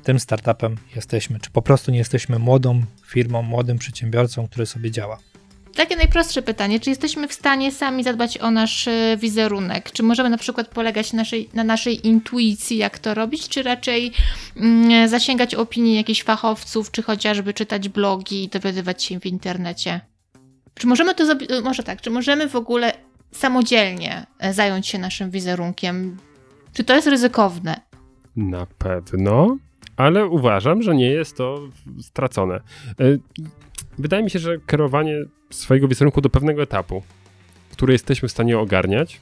tym 0.03 0.21
startupem 0.21 0.77
jesteśmy. 0.97 1.41
Czy 1.41 1.51
po 1.51 1.63
prostu 1.63 1.91
nie 1.91 1.99
jesteśmy 1.99 2.39
młodą 2.39 2.83
firmą, 3.07 3.43
młodym 3.43 3.79
przedsiębiorcą, 3.79 4.49
który 4.49 4.67
sobie 4.67 4.91
działa. 4.91 5.19
Takie 5.77 5.97
najprostsze 5.97 6.43
pytanie, 6.43 6.81
czy 6.81 6.91
jesteśmy 6.91 7.29
w 7.29 7.33
stanie 7.33 7.73
sami 7.73 8.05
zadbać 8.05 8.39
o 8.39 8.51
nasz 8.51 8.89
e, 8.89 9.17
wizerunek? 9.17 9.93
Czy 9.93 10.03
możemy 10.03 10.31
na 10.31 10.39
przykład 10.39 10.69
polegać 10.69 11.13
naszej, 11.13 11.49
na 11.55 11.65
naszej 11.65 12.07
intuicji, 12.07 12.77
jak 12.77 12.99
to 12.99 13.15
robić, 13.15 13.49
czy 13.49 13.63
raczej 13.63 14.13
mm, 14.57 15.09
zasięgać 15.09 15.55
opinii 15.55 15.97
jakichś 15.97 16.23
fachowców, 16.23 16.91
czy 16.91 17.03
chociażby 17.03 17.55
czytać 17.55 17.89
blogi 17.89 18.45
i 18.45 18.49
dowiadywać 18.49 19.05
się 19.05 19.21
w 19.21 19.27
internecie? 19.27 20.01
Czy 20.75 20.87
możemy 20.87 21.15
to 21.15 21.27
zrobić, 21.27 21.51
może 21.65 21.83
tak, 21.83 22.01
czy 22.01 22.11
możemy 22.11 22.49
w 22.49 22.57
ogóle 22.57 22.93
samodzielnie 23.31 24.27
e, 24.39 24.55
zająć 24.55 24.87
się 24.87 24.99
naszym 24.99 25.31
wizerunkiem? 25.31 26.17
Czy 26.73 26.85
to 26.85 26.95
jest 26.95 27.09
ryzykowne? 27.09 27.81
Na 28.37 28.67
pewno, 28.79 29.57
ale 29.97 30.27
uważam, 30.27 30.83
że 30.83 30.95
nie 30.95 31.11
jest 31.11 31.37
to 31.37 31.61
stracone. 32.01 32.61
Wydaje 33.99 34.23
mi 34.23 34.31
się, 34.31 34.39
że 34.39 34.59
kierowanie 34.67 35.25
swojego 35.51 35.89
wizerunku 35.89 36.21
do 36.21 36.31
pewnego 36.31 36.63
etapu, 36.63 37.03
który 37.73 37.93
jesteśmy 37.93 38.29
w 38.29 38.33
stanie 38.33 38.59
ogarniać, 38.59 39.21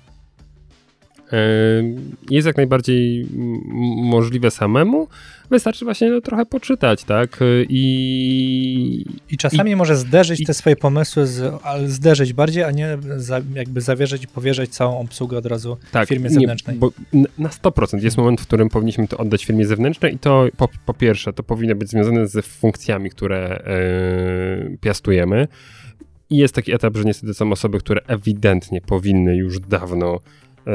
jest 2.31 2.47
jak 2.47 2.57
najbardziej 2.57 3.27
możliwe 3.97 4.51
samemu. 4.51 5.09
Wystarczy 5.51 5.85
właśnie 5.85 6.11
no, 6.11 6.21
trochę 6.21 6.47
poczytać, 6.47 7.05
tak? 7.05 7.39
I, 7.69 9.05
I 9.31 9.37
czasami 9.37 9.77
może 9.77 9.97
zderzyć 9.97 10.41
i- 10.41 10.45
te 10.47 10.55
swoje 10.55 10.77
pomysły, 10.77 11.27
z, 11.27 11.55
ale 11.63 11.89
zderzyć 11.89 12.33
bardziej, 12.33 12.63
a 12.65 12.71
nie 12.71 12.99
za, 13.17 13.41
jakby 13.55 13.81
zawierzyć 13.81 14.25
i 14.25 14.27
powierzyć 14.27 14.71
całą 14.71 14.99
obsługę 15.01 15.39
od 15.39 15.47
razu 15.47 15.77
tak, 15.93 16.09
firmie 16.09 16.25
nie, 16.29 16.35
zewnętrznej. 16.35 16.77
bo 16.77 16.91
n- 17.15 17.27
na 17.39 17.49
100% 17.49 18.03
jest 18.05 18.17
moment, 18.17 18.41
w 18.41 18.47
którym 18.47 18.69
powinniśmy 18.69 19.09
to 19.09 19.17
oddać 19.19 19.45
firmie 19.45 19.67
zewnętrznej 19.67 20.15
i 20.15 20.19
to 20.19 20.47
po, 20.57 20.69
po 20.87 20.95
pierwsze, 20.95 21.33
to 21.33 21.43
powinno 21.43 21.75
być 21.75 21.89
związane 21.91 22.27
z 22.29 22.47
funkcjami, 22.47 23.11
które 23.11 23.39
e, 23.49 24.77
piastujemy. 24.81 25.49
I 26.31 26.37
jest 26.37 26.55
taki 26.55 26.73
etap, 26.75 26.97
że 26.97 27.05
niestety 27.05 27.35
są 27.35 27.53
osoby, 27.53 27.79
które 27.79 28.01
ewidentnie 28.07 28.81
powinny 28.81 29.37
już 29.37 29.61
dawno 29.61 30.19
e, 30.67 30.71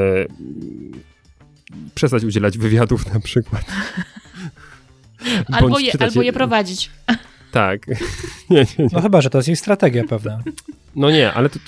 przestać 1.95 2.23
udzielać 2.23 2.57
wywiadów 2.57 3.13
na 3.13 3.19
przykład. 3.19 3.65
Albo 5.51 5.79
je, 5.79 5.91
czytać 5.91 6.09
albo 6.09 6.21
je 6.21 6.33
prowadzić. 6.33 6.91
Tak. 7.51 7.87
nie, 8.49 8.57
nie, 8.57 8.65
nie. 8.79 8.89
No 8.91 9.01
chyba, 9.01 9.21
że 9.21 9.29
to 9.29 9.37
jest 9.37 9.47
jej 9.47 9.57
strategia 9.57 10.03
pewna. 10.03 10.43
No 10.95 11.11
nie, 11.11 11.33
ale 11.33 11.49
to, 11.49 11.59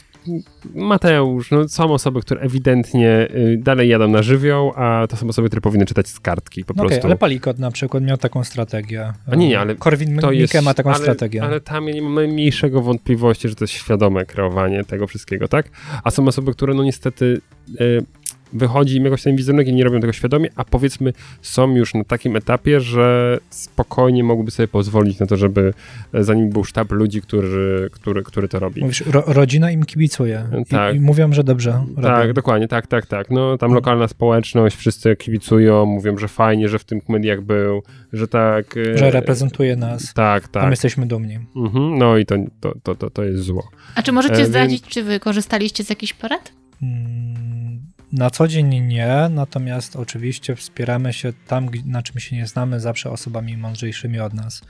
Mateusz, 0.76 1.52
no 1.52 1.68
są 1.68 1.94
osoby, 1.94 2.22
które 2.22 2.42
ewidentnie 2.42 3.28
y, 3.36 3.58
dalej 3.58 3.90
jadą 3.90 4.08
na 4.08 4.24
żywioł, 4.24 4.74
a 4.76 5.08
to 5.10 5.18
są 5.18 5.28
osoby, 5.28 5.48
które 5.48 5.62
powinny 5.62 5.86
czytać 5.86 6.08
z 6.08 6.20
kartki 6.20 6.66
po 6.66 6.74
No 6.78 6.84
prostu. 6.84 7.08
ale 7.08 7.16
Palikot 7.16 7.60
na 7.60 7.72
przykład 7.72 8.04
miał 8.04 8.18
taką 8.18 8.44
strategię. 8.44 9.14
A 9.32 9.36
nie, 9.36 9.48
nie, 9.48 9.60
ale 9.60 9.76
Korwin 9.76 10.14
Mikke 10.14 10.36
jest, 10.36 10.62
ma 10.64 10.74
taką 10.74 10.90
ale, 10.90 11.00
strategię. 11.00 11.44
Ale 11.44 11.62
tam 11.62 11.86
nie 11.86 12.02
mamy 12.02 12.28
mniejszego 12.28 12.82
wątpliwości, 12.82 13.50
że 13.50 13.56
to 13.56 13.64
jest 13.64 13.74
świadome 13.74 14.26
kreowanie 14.26 14.84
tego 14.84 15.08
wszystkiego, 15.08 15.48
tak? 15.48 15.70
A 16.04 16.12
są 16.12 16.28
osoby, 16.28 16.54
które 16.54 16.74
no 16.74 16.84
niestety 16.84 17.42
y, 17.82 18.06
wychodzi 18.54 18.98
im 18.98 19.04
jakoś 19.06 19.24
ten 19.24 19.36
wizerunek 19.36 19.68
i 19.68 19.74
nie 19.74 19.84
robią 19.84 20.00
tego 20.00 20.14
świadomie, 20.14 20.50
a 20.56 20.66
powiedzmy 20.66 21.14
są 21.42 21.76
już 21.76 21.94
na 21.94 22.04
takim 22.04 22.36
etapie, 22.36 22.80
że 22.82 23.38
spokojnie 23.50 24.24
mogłyby 24.24 24.52
sobie 24.52 24.68
pozwolić 24.68 25.20
na 25.20 25.26
to, 25.28 25.38
żeby 25.38 25.74
e, 26.14 26.24
za 26.24 26.34
nim 26.34 26.50
był 26.50 26.64
sztab 26.64 26.92
ludzi, 26.92 27.22
który, 27.22 27.90
który, 27.92 28.24
który 28.24 28.48
to 28.48 28.60
robi. 28.60 28.82
Mówisz, 28.82 29.04
ro, 29.08 29.24
rodzina 29.28 29.72
im 29.72 29.86
kibicuje 29.86 30.44
i, 30.62 30.66
Tak. 30.66 30.96
i 30.96 31.00
mówią, 31.00 31.34
że 31.34 31.44
dobrze 31.44 31.84
Tak, 32.02 32.20
robią. 32.22 32.34
dokładnie, 32.34 32.68
tak, 32.68 32.88
tak, 32.88 33.06
tak. 33.06 33.30
No 33.30 33.58
tam 33.58 33.68
Mhm. 33.68 33.74
lokalna 33.76 34.08
społeczność, 34.08 34.76
wszyscy 34.76 35.16
kibicują, 35.16 35.86
mówią, 35.86 36.18
że 36.18 36.28
fajnie, 36.28 36.70
że 36.70 36.80
w 36.80 36.84
tym 36.84 37.02
mediach 37.10 37.42
był, 37.42 37.84
że 38.14 38.28
tak... 38.28 38.78
e, 38.78 38.98
Że 38.98 39.12
reprezentuje 39.12 39.76
nas, 39.76 40.14
Tak, 40.14 40.44
a 40.44 40.48
my 40.48 40.52
tak. 40.52 40.70
jesteśmy 40.70 41.06
dumni. 41.06 41.40
Mhm, 41.56 41.98
no 41.98 42.18
i 42.18 42.26
to, 42.26 42.36
to, 42.60 42.74
to, 42.84 42.96
to, 42.96 43.10
to 43.10 43.24
jest 43.24 43.44
zło. 43.44 43.70
A 43.96 44.02
czy 44.04 44.12
możecie 44.12 44.36
E, 44.42 44.46
zdradzić, 44.46 44.84
czy 44.88 45.04
wy 45.04 45.20
korzystaliście 45.20 45.84
z 45.84 45.90
jakichś 45.90 46.14
porad? 46.14 46.52
Mm, 46.84 47.80
Na 48.12 48.30
co 48.30 48.48
dzień 48.48 48.86
nie, 48.86 49.30
natomiast 49.30 49.96
oczywiście 49.96 50.56
wspieramy 50.56 51.14
się 51.14 51.34
tam, 51.48 51.70
na 51.86 52.04
czym 52.04 52.20
się 52.20 52.36
nie 52.36 52.48
znamy, 52.48 52.80
zawsze 52.80 53.12
osobami 53.12 53.58
mądrzejszymi 53.58 54.20
od 54.20 54.34
nas. 54.34 54.62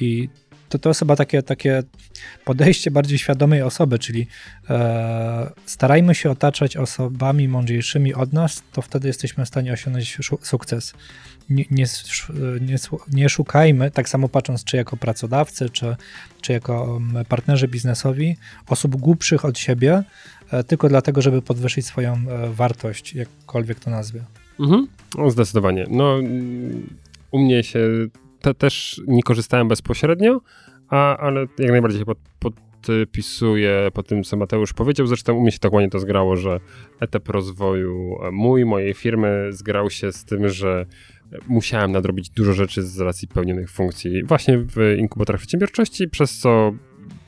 I 0.00 0.28
to 0.68 0.78
to 0.78 0.94
chyba 0.94 1.16
takie, 1.16 1.42
takie 1.42 1.82
podejście 2.44 2.90
bardziej 2.90 3.18
świadomej 3.18 3.62
osoby, 3.62 3.98
czyli 3.98 4.26
e, 4.70 5.50
starajmy 5.66 6.14
się 6.14 6.30
otaczać 6.30 6.76
osobami 6.76 7.48
mądrzejszymi 7.48 8.14
od 8.14 8.32
nas, 8.32 8.62
to 8.72 8.82
wtedy 8.82 9.08
jesteśmy 9.08 9.44
w 9.44 9.48
stanie 9.48 9.72
osiągnąć 9.72 10.18
sukces. 10.42 10.94
Nie, 11.50 11.64
nie, 11.70 11.86
nie, 12.60 12.76
nie 13.12 13.28
szukajmy, 13.28 13.90
tak 13.90 14.08
samo 14.08 14.28
patrząc 14.28 14.64
czy 14.64 14.76
jako 14.76 14.96
pracodawcy, 14.96 15.70
czy, 15.70 15.96
czy 16.40 16.52
jako 16.52 16.96
mm, 16.96 17.24
partnerzy 17.24 17.68
biznesowi, 17.68 18.36
osób 18.66 18.96
głupszych 18.96 19.44
od 19.44 19.58
siebie, 19.58 20.02
tylko 20.66 20.88
dlatego, 20.88 21.22
żeby 21.22 21.42
podwyższyć 21.42 21.86
swoją 21.86 22.12
e, 22.14 22.50
wartość, 22.50 23.14
jakkolwiek 23.14 23.80
to 23.80 23.90
nazwie. 23.90 24.20
Mhm. 24.60 24.86
No, 25.18 25.30
zdecydowanie. 25.30 25.86
No, 25.90 26.18
u 27.30 27.38
mnie 27.38 27.62
się 27.62 27.80
te, 28.40 28.54
też 28.54 29.00
nie 29.06 29.22
korzystałem 29.22 29.68
bezpośrednio, 29.68 30.40
a, 30.88 31.16
ale 31.16 31.40
jak 31.58 31.70
najbardziej 31.70 32.00
się 32.00 32.06
pod, 32.06 32.18
podpisuję 32.38 33.88
po 33.94 34.02
tym, 34.02 34.24
co 34.24 34.36
Mateusz 34.36 34.72
powiedział. 34.72 35.06
Zresztą 35.06 35.34
u 35.34 35.40
mnie 35.40 35.52
się 35.52 35.58
dokładnie 35.62 35.90
to 35.90 35.98
zgrało, 35.98 36.36
że 36.36 36.60
etap 37.00 37.28
rozwoju 37.28 38.18
e, 38.22 38.30
mój, 38.30 38.64
mojej 38.64 38.94
firmy 38.94 39.48
zgrał 39.50 39.90
się 39.90 40.12
z 40.12 40.24
tym, 40.24 40.48
że 40.48 40.86
musiałem 41.46 41.92
nadrobić 41.92 42.30
dużo 42.30 42.52
rzeczy 42.52 42.82
z 42.82 43.00
racji 43.00 43.28
pełnionych 43.28 43.70
funkcji 43.70 44.24
właśnie 44.24 44.58
w 44.58 44.96
inkubatorach 44.98 45.40
przedsiębiorczości, 45.40 46.08
przez 46.08 46.38
co 46.38 46.72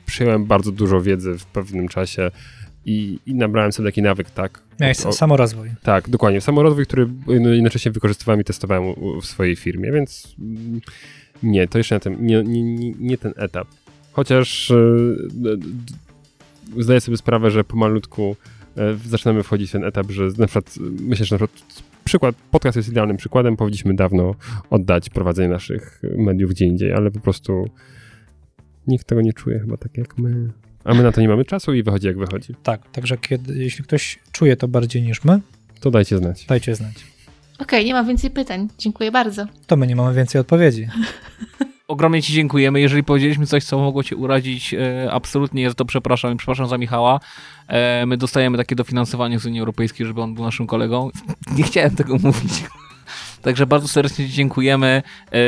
przyjąłem 0.05 0.45
bardzo 0.45 0.71
dużo 0.71 1.01
wiedzy 1.01 1.37
w 1.37 1.45
pewnym 1.45 1.87
czasie 1.87 2.31
i, 2.89 3.19
i 3.25 3.35
nabrałem 3.35 3.71
sobie 3.71 3.89
taki 3.89 4.01
nawyk, 4.01 4.31
tak? 4.31 4.61
Miałeś 4.79 5.05
O- 5.05 5.13
samorozwój. 5.13 5.69
tak, 5.83 6.09
dokładnie. 6.09 6.41
Samorozwój, 6.41 6.85
który 6.85 7.07
no, 7.27 7.49
jednocześnie 7.49 7.91
wykorzystywałem 7.91 8.41
i 8.41 8.43
testowałem 8.43 8.93
w 9.21 9.25
swojej 9.25 9.55
firmie, 9.55 9.91
więc 9.91 10.35
mm, 10.39 10.81
nie, 11.43 11.67
to 11.67 11.77
jeszcze 11.77 11.95
na 11.95 11.99
tym, 11.99 12.27
nie, 12.27 12.43
nie, 12.43 12.63
nie, 12.63 12.91
nie 12.91 13.17
ten 13.17 13.33
etap. 13.37 13.67
Chociaż 14.11 14.71
e, 14.71 14.75
zdaję 16.77 17.01
sobie 17.01 17.17
sprawę, 17.17 17.51
że 17.51 17.63
pomalutku 17.63 18.35
e, 18.77 18.95
zaczynamy 19.05 19.43
wchodzić 19.43 19.69
w 19.69 19.71
ten 19.71 19.83
etap, 19.83 20.11
że 20.11 20.23
na 20.37 20.47
przykład 20.47 20.75
myślę, 20.99 21.25
że 21.25 21.35
na 21.35 21.47
przykład 21.47 21.83
przykład, 22.03 22.35
podcast 22.51 22.75
jest 22.77 22.89
idealnym 22.89 23.17
przykładem, 23.17 23.57
powinniśmy 23.57 23.93
dawno 23.93 24.35
oddać 24.69 25.09
prowadzenie 25.09 25.49
naszych 25.49 26.01
mediów 26.17 26.51
gdzie 26.51 26.65
indziej, 26.65 26.93
ale 26.93 27.11
po 27.11 27.19
prostu 27.19 27.69
nikt 28.87 29.07
tego 29.07 29.21
nie 29.21 29.33
czuje 29.33 29.59
chyba 29.59 29.77
tak 29.77 29.97
jak 29.97 30.17
my. 30.17 30.49
A 30.89 30.93
my 30.93 31.03
na 31.03 31.11
to 31.11 31.21
nie 31.21 31.27
mamy 31.29 31.45
czasu 31.45 31.73
i 31.73 31.83
wychodzi 31.83 32.07
jak 32.07 32.17
wychodzi. 32.17 32.53
Tak, 32.63 32.89
także 32.91 33.17
kiedy, 33.17 33.57
jeśli 33.57 33.83
ktoś 33.83 34.19
czuje 34.31 34.57
to 34.57 34.67
bardziej 34.67 35.01
niż 35.01 35.23
my, 35.23 35.39
To 35.79 35.91
dajcie 35.91 36.17
znać. 36.17 36.45
dajcie 36.45 36.75
znać. 36.75 36.93
Okej, 37.59 37.85
nie 37.85 37.93
ma 37.93 38.03
więcej 38.03 38.29
pytań. 38.31 38.67
Dziękuję 38.77 39.11
bardzo. 39.11 39.45
To 39.67 39.75
my 39.77 39.87
nie 39.87 39.95
mamy 39.95 40.13
więcej 40.13 40.41
odpowiedzi. 40.41 40.87
Ogromnie 41.87 42.21
Ci 42.21 42.33
dziękujemy. 42.33 42.81
Jeżeli 42.81 43.03
powiedzieliśmy 43.03 43.45
coś, 43.45 43.63
co 43.63 43.79
mogło 43.79 44.03
Cię 44.03 44.15
urazić, 44.15 44.73
e, 44.73 45.11
absolutnie 45.11 45.61
jest 45.61 45.75
to 45.75 45.85
przepraszam 45.85 46.33
i 46.33 46.37
przepraszam 46.37 46.67
za 46.67 46.77
Michała. 46.77 47.19
E, 47.67 48.05
my 48.05 48.17
dostajemy 48.17 48.57
takie 48.57 48.75
dofinansowanie 48.75 49.39
z 49.39 49.45
Unii 49.45 49.59
Europejskiej, 49.59 50.07
żeby 50.07 50.21
on 50.21 50.33
był 50.35 50.43
naszym 50.43 50.67
kolegą. 50.67 51.09
Nie 51.57 51.63
chciałem 51.63 51.95
tego 51.95 52.17
mówić. 52.17 52.63
Także 53.41 53.65
bardzo 53.65 53.87
serdecznie 53.87 54.27
Ci 54.27 54.33
dziękujemy 54.33 55.01
e, 55.31 55.39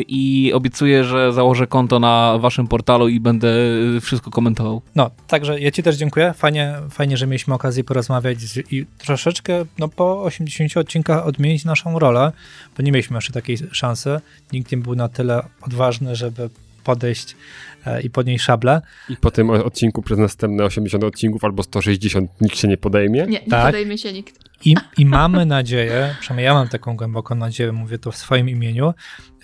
i 0.00 0.52
obiecuję, 0.52 1.04
że 1.04 1.32
założę 1.32 1.66
konto 1.66 1.98
na 1.98 2.38
Waszym 2.38 2.68
portalu 2.68 3.08
i 3.08 3.20
będę 3.20 3.48
e, 3.96 4.00
wszystko 4.00 4.30
komentował. 4.30 4.82
No, 4.94 5.10
także 5.26 5.60
ja 5.60 5.70
Ci 5.70 5.82
też 5.82 5.96
dziękuję. 5.96 6.32
Fajnie, 6.36 6.74
fajnie 6.90 7.16
że 7.16 7.26
mieliśmy 7.26 7.54
okazję 7.54 7.84
porozmawiać 7.84 8.38
i 8.70 8.86
troszeczkę 8.98 9.64
no, 9.78 9.88
po 9.88 10.22
80 10.22 10.76
odcinkach 10.76 11.26
odmienić 11.26 11.64
naszą 11.64 11.98
rolę, 11.98 12.32
bo 12.76 12.82
nie 12.82 12.92
mieliśmy 12.92 13.16
jeszcze 13.16 13.32
takiej 13.32 13.58
szansy. 13.72 14.20
Nikt 14.52 14.72
nie 14.72 14.78
był 14.78 14.94
na 14.94 15.08
tyle 15.08 15.42
odważny, 15.62 16.16
żeby 16.16 16.50
podejść 16.84 17.36
e, 17.86 18.02
i 18.02 18.10
podnieść 18.10 18.44
szablę. 18.44 18.82
I 19.08 19.16
po 19.16 19.30
tym 19.30 19.50
odcinku 19.50 20.02
przez 20.02 20.18
następne 20.18 20.64
80 20.64 21.04
odcinków 21.04 21.44
albo 21.44 21.62
160 21.62 22.30
nikt 22.40 22.58
się 22.58 22.68
nie 22.68 22.76
podejmie. 22.76 23.20
Nie, 23.20 23.26
nie 23.26 23.40
Tak. 23.40 23.66
podejmie 23.66 23.98
się 23.98 24.12
nikt. 24.12 24.45
I, 24.64 24.74
I 24.98 25.06
mamy 25.06 25.46
nadzieję, 25.46 26.14
przynajmniej 26.20 26.44
ja 26.44 26.54
mam 26.54 26.68
taką 26.68 26.96
głęboką 26.96 27.34
nadzieję, 27.34 27.72
mówię 27.72 27.98
to 27.98 28.12
w 28.12 28.16
swoim 28.16 28.48
imieniu, 28.48 28.94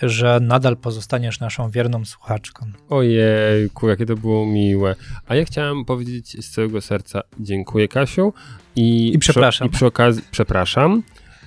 że 0.03 0.39
nadal 0.43 0.77
pozostaniesz 0.77 1.41
naszą 1.41 1.71
wierną 1.71 2.05
słuchaczką. 2.05 2.67
Ojejku, 2.89 3.89
jakie 3.89 4.07
to 4.07 4.17
było 4.17 4.47
miłe. 4.47 4.95
A 5.27 5.35
ja 5.35 5.45
chciałem 5.45 5.85
powiedzieć 5.85 6.47
z 6.47 6.51
całego 6.51 6.81
serca 6.81 7.23
dziękuję 7.41 7.89
Kasiu 7.89 8.33
i, 8.77 9.15
I 9.15 9.19
przepraszam. 9.19 9.69
Przy, 9.69 9.77
i 9.77 9.77
przy 9.77 9.87
okazji 9.87 10.23
przepraszam. 10.31 11.03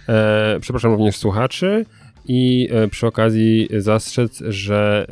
E, 0.10 0.58
przepraszam 0.62 0.92
również 0.92 1.18
słuchaczy 1.18 1.86
i 2.26 2.70
e, 2.72 2.88
przy 2.88 3.08
okazji 3.08 3.70
zastrzec, 3.78 4.44
że 4.48 5.08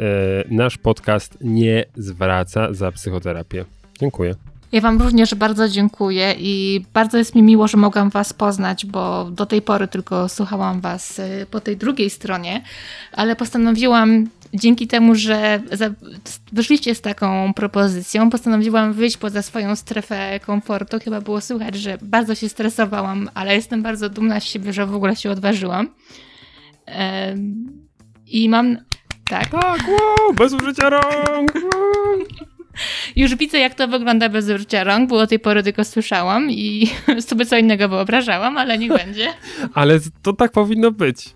e, 0.47 0.53
nasz 0.55 0.77
podcast 0.77 1.37
nie 1.41 1.85
zwraca 1.95 2.73
za 2.73 2.91
psychoterapię. 2.91 3.65
Dziękuję. 3.99 4.52
Ja 4.73 4.81
Wam 4.81 5.01
również 5.01 5.35
bardzo 5.35 5.69
dziękuję 5.69 6.35
i 6.39 6.85
bardzo 6.93 7.17
jest 7.17 7.35
mi 7.35 7.43
miło, 7.43 7.67
że 7.67 7.77
mogłam 7.77 8.09
Was 8.09 8.33
poznać, 8.33 8.85
bo 8.85 9.25
do 9.31 9.45
tej 9.45 9.61
pory 9.61 9.87
tylko 9.87 10.29
słuchałam 10.29 10.81
Was 10.81 11.19
y, 11.19 11.45
po 11.51 11.61
tej 11.61 11.77
drugiej 11.77 12.09
stronie, 12.09 12.63
ale 13.11 13.35
postanowiłam 13.35 14.29
dzięki 14.53 14.87
temu, 14.87 15.15
że 15.15 15.61
wyszliście 16.51 16.95
z 16.95 17.01
taką 17.01 17.53
propozycją, 17.53 18.29
postanowiłam 18.29 18.93
wyjść 18.93 19.17
poza 19.17 19.41
swoją 19.41 19.75
strefę 19.75 20.39
komfortu. 20.39 20.97
Chyba 21.03 21.21
było 21.21 21.41
słychać, 21.41 21.75
że 21.75 21.97
bardzo 22.01 22.35
się 22.35 22.49
stresowałam, 22.49 23.29
ale 23.33 23.55
jestem 23.55 23.83
bardzo 23.83 24.09
dumna 24.09 24.39
z 24.39 24.43
siebie, 24.43 24.73
że 24.73 24.85
w 24.85 24.95
ogóle 24.95 25.15
się 25.15 25.31
odważyłam. 25.31 25.89
I 28.27 28.49
mam. 28.49 28.77
Tak. 29.29 29.49
Tak, 29.49 29.87
wow, 29.87 30.33
bez 30.33 30.53
użycia 30.53 30.89
rąk. 30.89 31.53
wow. 31.55 32.47
Już 33.15 33.35
widzę, 33.35 33.59
jak 33.59 33.75
to 33.75 33.87
wygląda 33.87 34.29
bez 34.29 34.49
użycia 34.49 34.83
rąk, 34.83 35.09
bo 35.09 35.17
do 35.17 35.27
tej 35.27 35.39
pory 35.39 35.63
tylko 35.63 35.83
słyszałam 35.83 36.51
i 36.51 36.89
sobie 37.27 37.45
co 37.45 37.57
innego 37.57 37.89
wyobrażałam, 37.89 38.57
ale 38.57 38.77
niech 38.77 38.91
będzie. 38.91 39.27
Ale 39.73 39.99
to 40.21 40.33
tak 40.33 40.51
powinno 40.51 40.91
być. 40.91 41.35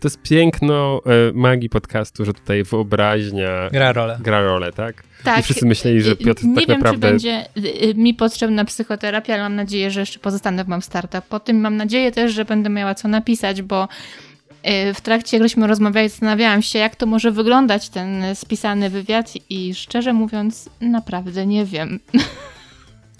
To 0.00 0.08
jest 0.08 0.22
piękno 0.22 1.00
e, 1.06 1.32
magii 1.32 1.68
podcastu, 1.68 2.24
że 2.24 2.32
tutaj 2.34 2.64
wyobraźnia 2.64 3.68
Gra 3.72 3.92
rolę. 3.92 4.18
gra 4.22 4.42
rolę, 4.42 4.72
tak? 4.72 5.02
Tak. 5.24 5.40
I 5.40 5.42
wszyscy 5.42 5.66
myśleli, 5.66 6.02
że 6.02 6.16
Piotr 6.16 6.44
Nie 6.44 6.54
tak 6.54 6.66
wiem, 6.68 6.78
naprawdę... 6.78 7.06
czy 7.06 7.10
będzie 7.12 7.44
y, 7.82 7.94
mi 7.94 8.14
potrzebna 8.14 8.64
psychoterapia, 8.64 9.34
ale 9.34 9.42
mam 9.42 9.54
nadzieję, 9.56 9.90
że 9.90 10.00
jeszcze 10.00 10.18
pozostanę 10.18 10.64
w 10.64 10.68
Mam 10.68 10.82
Startup. 10.82 11.24
Po 11.24 11.40
tym 11.40 11.60
mam 11.60 11.76
nadzieję 11.76 12.12
też, 12.12 12.32
że 12.32 12.44
będę 12.44 12.70
miała 12.70 12.94
co 12.94 13.08
napisać, 13.08 13.62
bo 13.62 13.88
w 14.94 15.00
trakcie, 15.00 15.36
jak 15.36 15.44
żeśmy 15.44 15.66
rozmawiali, 15.66 16.08
zastanawiałam 16.08 16.62
się, 16.62 16.78
jak 16.78 16.96
to 16.96 17.06
może 17.06 17.32
wyglądać 17.32 17.88
ten 17.88 18.34
spisany 18.34 18.90
wywiad 18.90 19.32
i 19.50 19.74
szczerze 19.74 20.12
mówiąc, 20.12 20.70
naprawdę 20.80 21.46
nie 21.46 21.64
wiem. 21.64 22.00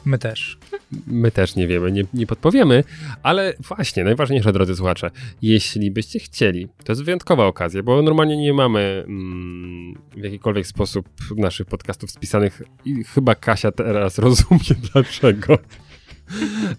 My 0.07 0.19
też. 0.19 0.59
My 1.07 1.31
też 1.31 1.57
nie 1.57 1.67
wiemy, 1.67 1.93
nie, 1.93 2.05
nie 2.15 2.27
podpowiemy, 2.27 2.85
ale 3.23 3.55
właśnie, 3.61 4.05
najważniejsze, 4.05 4.53
drodzy 4.53 4.77
słuchacze, 4.77 5.11
jeśli 5.43 5.91
byście 5.91 6.19
chcieli, 6.19 6.69
to 6.85 6.93
jest 6.93 7.05
wyjątkowa 7.05 7.47
okazja, 7.47 7.83
bo 7.83 8.03
normalnie 8.03 8.37
nie 8.37 8.53
mamy 8.53 9.05
mm, 9.09 9.95
w 10.17 10.25
jakikolwiek 10.25 10.67
sposób 10.67 11.09
naszych 11.37 11.67
podcastów 11.67 12.11
spisanych 12.11 12.63
i 12.85 13.05
chyba 13.05 13.35
Kasia 13.35 13.73
teraz 13.73 14.19
rozumie 14.29 14.61
dlaczego. 14.93 15.59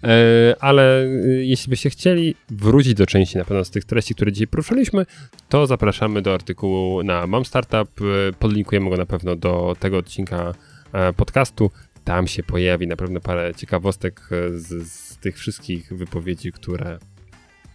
E, 0.04 0.56
ale 0.60 1.04
y, 1.04 1.44
jeśli 1.46 1.70
byście 1.70 1.90
chcieli 1.90 2.34
wrócić 2.50 2.94
do 2.94 3.06
części 3.06 3.38
na 3.38 3.44
pewno 3.44 3.64
z 3.64 3.70
tych 3.70 3.84
treści, 3.84 4.14
które 4.14 4.32
dzisiaj 4.32 4.46
poruszyliśmy, 4.46 5.06
to 5.48 5.66
zapraszamy 5.66 6.22
do 6.22 6.34
artykułu 6.34 7.02
na 7.02 7.26
Mam 7.26 7.44
Startup. 7.44 8.00
e, 8.00 8.32
Podlinkujemy 8.32 8.90
go 8.90 8.96
na 8.96 9.06
pewno 9.06 9.36
do 9.36 9.76
tego 9.80 9.98
odcinka 9.98 10.54
e, 10.92 11.12
podcastu. 11.12 11.70
Tam 12.04 12.26
się 12.26 12.42
pojawi 12.42 12.86
na 12.86 12.96
pewno 12.96 13.20
parę 13.20 13.54
ciekawostek 13.54 14.28
z, 14.54 14.88
z 14.92 15.16
tych 15.16 15.38
wszystkich 15.38 15.92
wypowiedzi, 15.92 16.52
które 16.52 16.98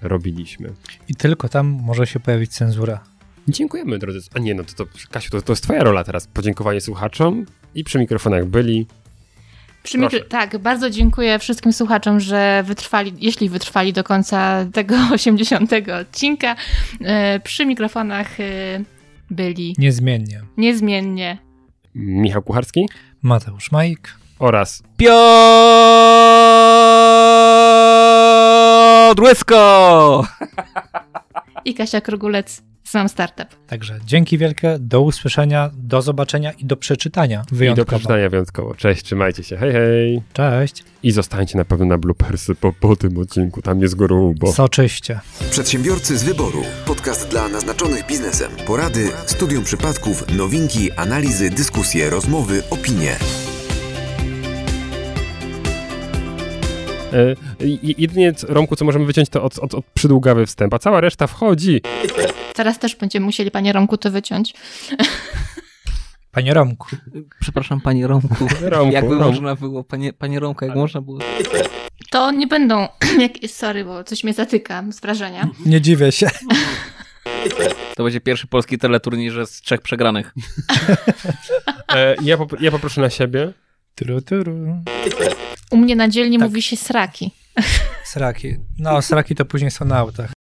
robiliśmy. 0.01 0.73
I 1.07 1.15
tylko 1.15 1.49
tam 1.49 1.67
może 1.67 2.07
się 2.07 2.19
pojawić 2.19 2.51
cenzura. 2.51 3.03
Dziękujemy, 3.47 3.99
drodzy. 3.99 4.19
A 4.33 4.39
nie, 4.39 4.55
no 4.55 4.63
to, 4.63 4.73
to 4.73 4.91
Kasiu, 5.11 5.29
to, 5.29 5.41
to 5.41 5.51
jest 5.51 5.63
twoja 5.63 5.83
rola 5.83 6.03
teraz. 6.03 6.27
Podziękowanie 6.27 6.81
słuchaczom 6.81 7.45
i 7.75 7.83
przy 7.83 7.99
mikrofonach 7.99 8.45
byli. 8.45 8.87
Przy 9.83 9.97
mikro... 9.97 10.19
Tak, 10.29 10.57
bardzo 10.57 10.89
dziękuję 10.89 11.39
wszystkim 11.39 11.73
słuchaczom, 11.73 12.19
że 12.19 12.63
wytrwali, 12.65 13.13
jeśli 13.19 13.49
wytrwali 13.49 13.93
do 13.93 14.03
końca 14.03 14.65
tego 14.73 14.95
80 15.13 15.71
odcinka. 16.01 16.55
E, 17.01 17.39
Przy 17.39 17.65
mikrofonach 17.65 18.39
e, 18.39 18.43
byli 19.31 19.75
Niezmiennie. 19.77 20.41
niezmiennie 20.57 21.37
Michał 21.95 22.41
Kucharski 22.41 22.89
Mateusz 23.21 23.71
Majk. 23.71 24.15
oraz 24.39 24.83
Piotr 29.03 29.21
Łysko! 29.21 30.27
i 31.65 31.73
Kasia 31.73 32.01
Krogulec 32.01 32.61
z 32.83 32.93
Mam 32.93 33.09
Startup. 33.09 33.47
Także 33.67 33.99
dzięki 34.05 34.37
wielkie, 34.37 34.77
do 34.79 35.01
usłyszenia, 35.01 35.71
do 35.73 36.01
zobaczenia 36.01 36.51
i 36.51 36.65
do 36.65 36.77
przeczytania 36.77 37.43
i 37.47 37.51
do 37.51 37.55
wyjątkowo. 37.57 37.89
przeczytania 37.89 38.29
wyjątkowo. 38.29 38.75
Cześć, 38.75 39.03
trzymajcie 39.03 39.43
się, 39.43 39.57
hej, 39.57 39.71
hej. 39.71 40.21
Cześć. 40.33 40.83
I 41.03 41.11
zostańcie 41.11 41.57
na 41.57 41.65
pewno 41.65 41.85
na 41.85 41.97
bloopersy 41.97 42.55
po, 42.55 42.73
po 42.73 42.95
tym 42.95 43.17
odcinku, 43.17 43.61
tam 43.61 43.81
jest 43.81 43.95
grubo. 43.95 44.51
Soczyście. 44.53 45.19
Przedsiębiorcy 45.51 46.17
z 46.17 46.23
wyboru. 46.23 46.63
Podcast 46.85 47.27
dla 47.29 47.47
naznaczonych 47.47 48.07
biznesem. 48.07 48.51
Porady, 48.67 49.09
studium 49.25 49.63
przypadków, 49.63 50.37
nowinki, 50.37 50.91
analizy, 50.91 51.49
dyskusje, 51.49 52.09
rozmowy, 52.09 52.63
opinie. 52.69 53.15
Jedynie, 57.97 58.33
co- 58.33 58.47
Romku, 58.47 58.75
co 58.75 58.85
możemy 58.85 59.05
wyciąć, 59.05 59.29
to 59.29 59.43
od, 59.43 59.59
od, 59.59 59.73
od 59.73 59.85
przydługawy 59.85 60.45
wstęp, 60.45 60.73
a 60.73 60.79
cała 60.79 61.01
reszta 61.01 61.27
wchodzi. 61.27 61.81
Teraz 62.55 62.79
też 62.79 62.95
będziemy 62.95 63.25
musieli, 63.25 63.51
panie 63.51 63.73
Romku, 63.73 63.97
to 63.97 64.11
wyciąć. 64.11 64.53
Panie 66.31 66.53
Romku, 66.53 66.87
Przepraszam, 67.39 67.81
panie 67.81 68.07
Romku. 68.07 68.47
Romku, 68.61 68.93
Jakby 68.93 69.09
Romku. 69.15 69.25
można 69.31 69.55
było, 69.55 69.83
panie, 69.83 70.13
panie 70.13 70.39
Romku, 70.39 70.65
jak 70.65 70.75
można 70.75 71.01
było. 71.01 71.19
To 72.11 72.31
nie 72.31 72.47
będą, 72.47 72.87
jak, 73.19 73.31
sorry, 73.51 73.85
bo 73.85 74.03
coś 74.03 74.23
mnie 74.23 74.33
zatyka 74.33 74.83
z 74.91 74.99
wrażenia. 74.99 75.49
nie 75.65 75.81
dziwię 75.81 76.11
się. 76.11 76.27
To 77.95 78.03
będzie 78.03 78.21
pierwszy 78.21 78.47
polski 78.47 78.77
teleturniej, 78.77 79.31
że 79.31 79.45
z 79.45 79.61
trzech 79.61 79.81
przegranych. 79.81 80.33
E, 81.95 82.15
ja, 82.23 82.37
pop, 82.37 82.61
ja 82.61 82.71
poproszę 82.71 83.01
na 83.01 83.09
siebie. 83.09 83.53
Turu, 83.95 84.21
turu. 84.21 84.83
U 85.71 85.77
mnie 85.77 85.95
na 85.95 86.07
dzielni 86.09 86.37
Tak. 86.39 86.47
mówi 86.47 86.61
się 86.61 86.75
sraki. 86.77 87.31
Sraki. 88.05 88.55
No, 88.79 89.01
sraki 89.01 89.35
to 89.35 89.45
później 89.45 89.71
są 89.71 89.85
na 89.85 89.97
autach. 89.97 90.31